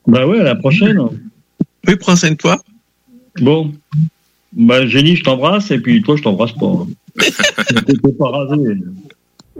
Bah 0.08 0.26
ouais, 0.26 0.40
à 0.40 0.42
la 0.42 0.56
prochaine. 0.56 0.98
Oui, 1.86 1.94
prends 1.96 2.16
soin 2.16 2.30
de 2.30 2.34
toi. 2.34 2.60
Bon. 3.40 3.72
Bah, 4.52 4.84
Jenny, 4.86 5.14
je 5.14 5.22
t'embrasse, 5.22 5.70
et 5.70 5.78
puis 5.78 6.02
toi, 6.02 6.16
je 6.16 6.22
t'embrasse 6.22 6.52
pas. 6.52 6.86
pas 8.18 8.30
rasé. 8.30 8.56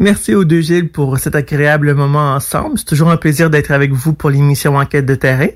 Merci 0.00 0.34
aux 0.34 0.44
deux 0.44 0.62
Gilles 0.62 0.88
pour 0.88 1.16
cet 1.18 1.36
agréable 1.36 1.94
moment 1.94 2.34
ensemble. 2.34 2.76
C'est 2.76 2.86
toujours 2.86 3.10
un 3.10 3.16
plaisir 3.16 3.50
d'être 3.50 3.70
avec 3.70 3.92
vous 3.92 4.14
pour 4.14 4.30
l'émission 4.30 4.76
Enquête 4.76 5.06
de 5.06 5.14
terrain. 5.14 5.48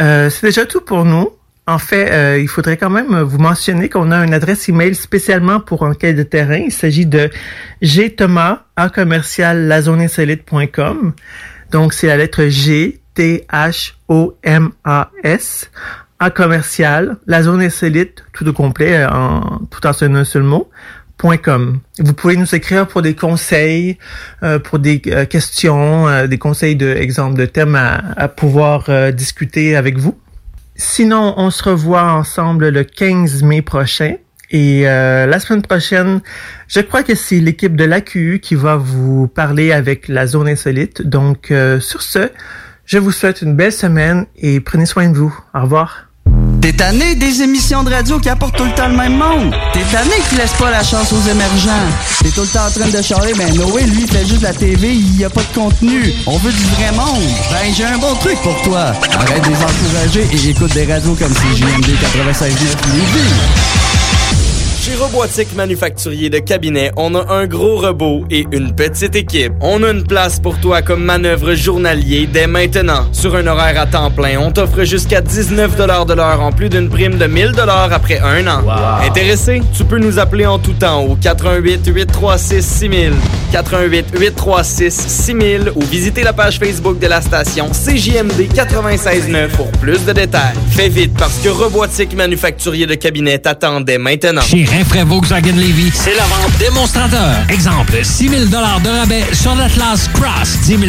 Euh, 0.00 0.28
c'est 0.28 0.48
déjà 0.48 0.66
tout 0.66 0.82
pour 0.82 1.06
nous. 1.06 1.30
En 1.66 1.78
fait, 1.78 2.10
euh, 2.12 2.38
il 2.38 2.48
faudrait 2.48 2.76
quand 2.76 2.90
même 2.90 3.20
vous 3.20 3.38
mentionner 3.38 3.88
qu'on 3.88 4.10
a 4.10 4.26
une 4.26 4.34
adresse 4.34 4.68
email 4.68 4.94
spécialement 4.94 5.60
pour 5.60 5.82
Enquête 5.82 6.16
de 6.16 6.22
terrain. 6.22 6.56
Il 6.56 6.72
s'agit 6.72 7.06
de 7.06 7.30
gthomas 7.80 8.64
à 8.76 8.90
commercial 8.90 9.68
lazoninsolite.com. 9.68 11.14
Donc, 11.72 11.94
c'est 11.94 12.06
la 12.06 12.18
lettre 12.18 12.44
G, 12.44 13.00
T, 13.14 13.46
H, 13.50 13.94
O, 14.08 14.36
M, 14.42 14.70
A, 14.84 15.10
S, 15.24 15.70
à 16.18 16.30
commercial, 16.30 17.16
la 17.26 17.42
zone 17.42 17.62
insolite, 17.62 18.24
tout 18.32 18.46
au 18.46 18.52
complet, 18.52 19.04
en, 19.06 19.58
tout 19.70 19.84
en 19.86 20.14
un 20.14 20.24
seul 20.24 20.42
mot, 20.42 20.70
.com. 21.42 21.80
Vous 21.98 22.12
pouvez 22.14 22.36
nous 22.36 22.54
écrire 22.54 22.86
pour 22.86 23.00
des 23.00 23.14
conseils, 23.14 23.96
euh, 24.42 24.58
pour 24.58 24.80
des 24.80 25.00
euh, 25.06 25.24
questions, 25.24 26.08
euh, 26.08 26.26
des 26.26 26.38
conseils 26.38 26.76
de 26.76 26.88
exemple 26.88 27.38
de 27.38 27.46
thèmes 27.46 27.76
à, 27.76 28.28
pouvoir 28.28 28.90
discuter 29.12 29.76
avec 29.76 29.98
vous. 29.98 30.18
Sinon, 30.74 31.34
on 31.36 31.50
se 31.50 31.62
revoit 31.62 32.12
ensemble 32.12 32.68
le 32.68 32.84
15 32.84 33.42
mai 33.44 33.62
prochain. 33.62 34.16
Et 34.52 34.82
euh, 34.84 35.26
la 35.26 35.40
semaine 35.40 35.62
prochaine, 35.62 36.20
je 36.68 36.80
crois 36.80 37.02
que 37.02 37.14
c'est 37.14 37.40
l'équipe 37.40 37.74
de 37.74 37.84
l'AQU 37.84 38.38
qui 38.40 38.54
va 38.54 38.76
vous 38.76 39.26
parler 39.26 39.72
avec 39.72 40.08
la 40.08 40.26
zone 40.26 40.46
insolite. 40.46 41.02
Donc, 41.02 41.50
euh, 41.50 41.80
sur 41.80 42.02
ce, 42.02 42.28
je 42.84 42.98
vous 42.98 43.12
souhaite 43.12 43.40
une 43.40 43.56
belle 43.56 43.72
semaine 43.72 44.26
et 44.36 44.60
prenez 44.60 44.84
soin 44.84 45.08
de 45.08 45.16
vous. 45.16 45.34
Au 45.54 45.62
revoir. 45.62 46.08
T'es 46.60 46.74
tanné 46.74 47.14
des 47.14 47.42
émissions 47.42 47.82
de 47.82 47.90
radio 47.90 48.20
qui 48.20 48.28
apportent 48.28 48.56
tout 48.56 48.64
le 48.64 48.74
temps 48.74 48.88
le 48.88 48.96
même 48.96 49.16
monde? 49.16 49.54
T'es 49.72 49.82
tanné 49.90 50.12
qui 50.28 50.36
laisse 50.36 50.52
pas 50.52 50.70
la 50.70 50.84
chance 50.84 51.12
aux 51.12 51.28
émergents? 51.28 51.88
T'es 52.22 52.28
tout 52.28 52.42
le 52.42 52.46
temps 52.46 52.66
en 52.66 52.70
train 52.70 52.88
de 52.88 53.02
charler, 53.02 53.32
mais 53.36 53.50
Noé, 53.52 53.82
lui, 53.84 54.06
fait 54.06 54.24
juste 54.24 54.42
la 54.42 54.52
TV, 54.52 54.92
il 54.92 55.18
y 55.18 55.24
a 55.24 55.30
pas 55.30 55.40
de 55.40 55.54
contenu. 55.54 56.12
On 56.26 56.36
veut 56.36 56.52
du 56.52 56.64
vrai 56.76 56.92
monde. 56.92 57.22
Ben, 57.50 57.74
j'ai 57.74 57.84
un 57.84 57.98
bon 57.98 58.14
truc 58.16 58.36
pour 58.42 58.60
toi. 58.62 58.92
Arrête 59.12 59.42
de 59.42 59.48
les 59.48 59.56
encourager 59.56 60.28
et 60.30 60.50
écoute 60.50 60.72
des 60.74 60.84
radios 60.84 61.14
comme 61.14 61.32
CJMD 61.32 61.86
96.9 61.86 62.50
Lévis. 62.94 63.91
Chez 64.92 64.98
Robotique 64.98 65.54
Manufacturier 65.54 66.28
de 66.28 66.38
Cabinet, 66.38 66.92
on 66.98 67.14
a 67.14 67.32
un 67.32 67.46
gros 67.46 67.78
robot 67.78 68.26
et 68.30 68.44
une 68.52 68.74
petite 68.74 69.16
équipe. 69.16 69.54
On 69.62 69.82
a 69.84 69.90
une 69.90 70.04
place 70.04 70.38
pour 70.38 70.60
toi 70.60 70.82
comme 70.82 71.02
manœuvre 71.02 71.54
journalier 71.54 72.28
dès 72.30 72.46
maintenant. 72.46 73.06
Sur 73.12 73.34
un 73.36 73.46
horaire 73.46 73.80
à 73.80 73.86
temps 73.86 74.10
plein, 74.10 74.38
on 74.38 74.50
t'offre 74.52 74.84
jusqu'à 74.84 75.22
19 75.22 75.76
de 75.76 76.14
l'heure 76.14 76.42
en 76.42 76.52
plus 76.52 76.68
d'une 76.68 76.90
prime 76.90 77.16
de 77.16 77.26
1000 77.26 77.54
après 77.90 78.18
un 78.18 78.46
an. 78.46 78.60
Intéressé? 79.02 79.62
Tu 79.74 79.84
peux 79.84 79.98
nous 79.98 80.18
appeler 80.18 80.44
en 80.44 80.58
tout 80.58 80.74
temps 80.74 81.02
au 81.02 81.16
88 81.16 81.86
836 81.86 82.62
6000, 82.62 83.12
88 83.52 84.06
836 84.18 84.90
6000 84.90 85.72
ou 85.74 85.80
visiter 85.80 86.22
la 86.22 86.34
page 86.34 86.58
Facebook 86.58 86.98
de 86.98 87.06
la 87.06 87.22
station 87.22 87.70
CJMD 87.70 88.52
96.9 88.54 89.48
pour 89.56 89.70
plus 89.72 90.04
de 90.04 90.12
détails. 90.12 90.54
Fais 90.70 90.90
vite 90.90 91.14
parce 91.16 91.38
que 91.38 91.48
Robotique 91.48 92.14
Manufacturier 92.14 92.84
de 92.84 92.94
Cabinet 92.94 93.38
t'attend 93.38 93.80
dès 93.80 93.96
maintenant. 93.96 94.42
Chez 94.42 94.66
Rinfraie 94.82 95.04
Volkswagen 95.04 95.54
Levy, 95.54 95.92
c'est 95.94 96.16
la 96.16 96.24
vente 96.24 96.58
démonstrateur. 96.58 97.36
Exemple, 97.48 98.00
6 98.02 98.28
000 98.28 98.44
de 98.46 98.56
rabais 98.56 99.24
sur 99.32 99.54
l'Atlas 99.54 100.08
Cross, 100.12 100.58
10 100.64 100.66
000 100.66 100.80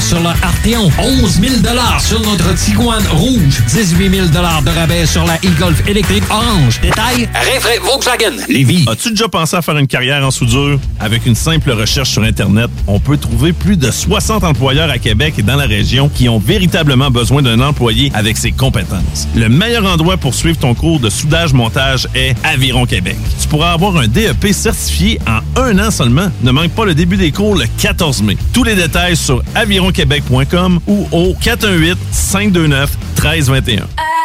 sur 0.00 0.20
le 0.20 0.28
Arteon, 0.28 0.90
11 0.98 1.40
000 1.40 1.54
sur 1.98 2.20
notre 2.20 2.54
Tiguan 2.56 3.02
Rouge, 3.10 3.62
18 3.68 4.10
000 4.10 4.26
de 4.26 4.68
rabais 4.70 5.06
sur 5.06 5.24
la 5.24 5.36
e-Golf 5.36 5.82
électrique 5.88 6.24
orange. 6.28 6.78
Détail, 6.82 7.26
Rinfraie 7.32 7.78
Volkswagen 7.78 8.36
Levy. 8.50 8.84
As-tu 8.86 9.12
déjà 9.12 9.28
pensé 9.28 9.56
à 9.56 9.62
faire 9.62 9.78
une 9.78 9.86
carrière 9.86 10.26
en 10.26 10.30
soudure? 10.30 10.78
Avec 11.00 11.24
une 11.24 11.34
simple 11.34 11.70
recherche 11.70 12.10
sur 12.10 12.24
Internet, 12.24 12.68
on 12.86 13.00
peut 13.00 13.16
trouver 13.16 13.54
plus 13.54 13.78
de 13.78 13.90
60 13.90 14.44
employeurs 14.44 14.90
à 14.90 14.98
Québec 14.98 15.36
et 15.38 15.42
dans 15.42 15.56
la 15.56 15.64
région 15.64 16.10
qui 16.10 16.28
ont 16.28 16.38
véritablement 16.38 17.10
besoin 17.10 17.40
d'un 17.40 17.60
employé 17.62 18.12
avec 18.14 18.36
ses 18.36 18.52
compétences. 18.52 19.26
Le 19.34 19.48
meilleur 19.48 19.86
endroit 19.86 20.18
pour 20.18 20.34
suivre 20.34 20.58
ton 20.58 20.74
cours 20.74 21.00
de 21.00 21.08
soudage-montage 21.08 22.08
est 22.14 22.34
Aviron 22.44 22.84
Québec. 22.84 23.16
Tu 23.40 23.48
pourras 23.48 23.72
avoir 23.72 23.96
un 23.96 24.06
DEP 24.08 24.52
certifié 24.52 25.18
en 25.26 25.40
un 25.60 25.78
an 25.78 25.90
seulement. 25.90 26.30
Ne 26.42 26.50
manque 26.50 26.72
pas 26.72 26.84
le 26.84 26.94
début 26.94 27.16
des 27.16 27.32
cours 27.32 27.56
le 27.56 27.64
14 27.80 28.22
mai. 28.22 28.36
Tous 28.52 28.64
les 28.64 28.74
détails 28.74 29.16
sur 29.16 29.42
avironquebec.com 29.54 30.80
ou 30.86 31.06
au 31.12 31.32
418-529-1321. 31.34 33.84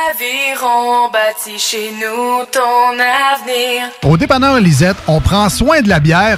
Aviron 0.09 1.09
bâti 1.11 1.57
chez 1.57 1.91
nous 1.91 2.45
ton 2.51 2.93
avenir. 2.93 3.89
Au 4.03 4.17
dépanneur 4.17 4.59
Lisette, 4.59 4.97
on 5.07 5.19
prend 5.21 5.49
soin 5.49 5.81
de 5.81 5.89
la 5.89 5.99
bière 5.99 6.38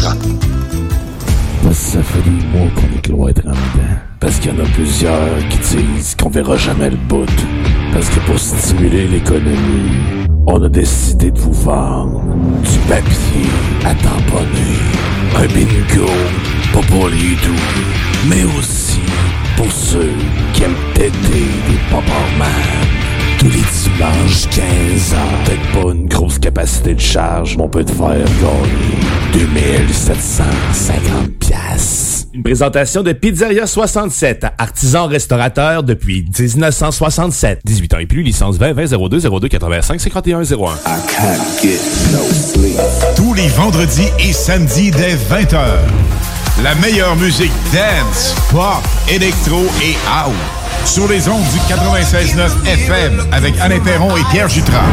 Ça 1.71 2.01
fait 2.01 2.21
des 2.23 2.45
mois 2.47 2.69
qu'on 2.75 2.97
est 2.97 3.01
cloître 3.01 3.41
en 3.45 3.51
dedans. 3.51 3.99
Parce 4.19 4.39
qu'il 4.39 4.51
y 4.51 4.55
en 4.55 4.63
a 4.63 4.67
plusieurs 4.69 5.47
qui 5.49 5.57
disent 5.59 6.15
qu'on 6.15 6.29
verra 6.29 6.57
jamais 6.57 6.89
le 6.89 6.97
bout. 6.97 7.25
Parce 7.93 8.09
que 8.09 8.19
pour 8.21 8.39
stimuler 8.39 9.07
l'économie, 9.07 10.27
on 10.47 10.61
a 10.63 10.69
décidé 10.69 11.29
de 11.29 11.39
vous 11.39 11.53
vendre 11.53 12.23
du 12.63 12.79
papier 12.89 13.49
à 13.85 13.93
tamponner. 13.93 14.79
Un 15.35 15.47
bingo, 15.47 16.09
pas 16.73 16.81
pour 16.87 17.07
les 17.07 17.35
doux, 17.43 18.27
mais 18.27 18.43
aussi 18.57 18.99
pour 19.55 19.71
ceux 19.71 20.13
qui 20.53 20.63
aiment 20.63 20.75
péter 20.95 21.11
des 21.21 22.37
man 22.39 23.00
tous 23.41 23.47
les 23.47 23.53
dimanches 23.53 24.47
15 24.49 25.13
ans. 25.15 25.43
Peut-être 25.43 25.71
pas 25.71 25.91
une 25.93 26.07
grosse 26.07 26.37
capacité 26.37 26.93
de 26.93 26.99
charge, 26.99 27.57
mais 27.57 27.63
on 27.63 27.69
peut 27.69 27.83
te 27.83 27.91
faire 27.91 28.07
gagner 28.07 29.79
2750 29.87 31.31
pièces. 31.39 32.27
Une 32.33 32.43
présentation 32.43 33.01
de 33.01 33.11
Pizzeria 33.13 33.65
67, 33.65 34.45
artisan 34.59 35.07
restaurateur 35.07 35.81
depuis 35.81 36.23
1967. 36.23 37.61
18 37.65 37.93
ans 37.95 37.97
et 37.97 38.05
plus, 38.05 38.21
licence 38.21 38.57
20 38.57 38.73
20 38.73 39.09
02 39.09 39.19
02 39.39 39.47
85 39.47 39.99
51 39.99 40.43
01. 40.43 40.45
Tous 43.15 43.33
les 43.33 43.47
vendredis 43.47 44.07
et 44.19 44.33
samedis 44.33 44.91
dès 44.91 45.15
20h. 45.15 45.79
La 46.59 46.75
meilleure 46.75 47.15
musique 47.15 47.51
dance, 47.73 48.35
pop, 48.51 48.83
électro 49.09 49.65
et 49.81 49.95
house. 50.07 50.33
Sur 50.85 51.07
les 51.07 51.27
ondes 51.27 51.41
du 51.41 51.57
96.9 51.73 52.51
FM 52.67 53.27
avec 53.31 53.57
Alain 53.59 53.79
Perron 53.79 54.15
et 54.15 54.23
Pierre 54.31 54.49
Jutras. 54.49 54.83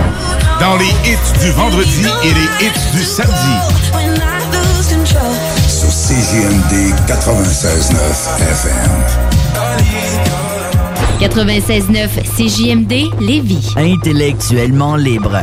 Dans 0.61 0.77
les 0.77 0.87
hits 1.05 1.39
du 1.43 1.51
vendredi 1.51 2.07
et 2.25 2.29
les 2.29 2.67
hits 2.67 2.97
du 2.97 3.05
samedi. 3.05 3.35
Sur 5.69 5.89
CJMD 5.89 6.95
96.9 7.07 7.97
FM. 8.51 9.29
96.9 11.21 12.09
CJMD 12.37 12.93
Lévis. 13.21 13.75
Intellectuellement 13.77 14.97
libre. 14.97 15.43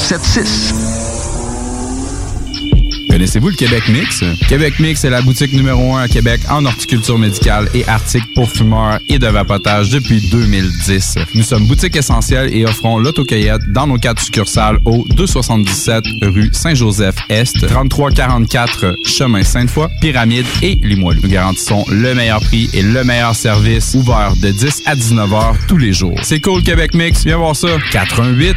681 0.00 0.20
4476. 0.20 1.10
Connaissez-vous 3.10 3.48
le 3.48 3.56
Québec 3.56 3.82
Mix? 3.88 4.24
Québec 4.48 4.78
Mix 4.78 5.04
est 5.04 5.10
la 5.10 5.20
boutique 5.20 5.52
numéro 5.52 5.94
1 5.94 6.02
à 6.04 6.08
Québec 6.08 6.40
en 6.48 6.64
horticulture 6.64 7.18
médicale 7.18 7.68
et 7.74 7.86
articles 7.86 8.28
pour 8.34 8.48
fumeurs 8.48 8.98
et 9.08 9.18
de 9.18 9.26
vapotage 9.26 9.90
depuis 9.90 10.20
2010. 10.30 11.16
Nous 11.34 11.42
sommes 11.42 11.66
boutique 11.66 11.96
essentielle 11.96 12.54
et 12.54 12.64
offrons 12.64 12.98
l'autocueillette 12.98 13.60
dans 13.72 13.86
nos 13.88 13.98
quatre 13.98 14.22
succursales 14.22 14.78
au 14.84 15.04
277 15.16 16.04
rue 16.22 16.50
Saint-Joseph-Est, 16.52 17.66
3344 17.66 18.94
chemin 19.04 19.42
Sainte-Foy, 19.42 19.88
Pyramide 20.00 20.46
et 20.62 20.76
Limoilou. 20.76 21.20
Nous 21.22 21.28
garantissons 21.28 21.84
le 21.90 22.14
meilleur 22.14 22.40
prix 22.40 22.70
et 22.72 22.82
le 22.82 23.04
meilleur 23.04 23.34
service 23.34 23.94
ouvert 23.94 24.34
de 24.36 24.50
10 24.50 24.82
à 24.86 24.94
19 24.94 25.32
heures 25.34 25.56
tous 25.68 25.78
les 25.78 25.92
jours. 25.92 26.18
C'est 26.22 26.40
cool 26.40 26.62
Québec 26.62 26.94
Mix, 26.94 27.24
viens 27.24 27.36
voir 27.36 27.56
ça. 27.56 27.68
88 27.90 28.56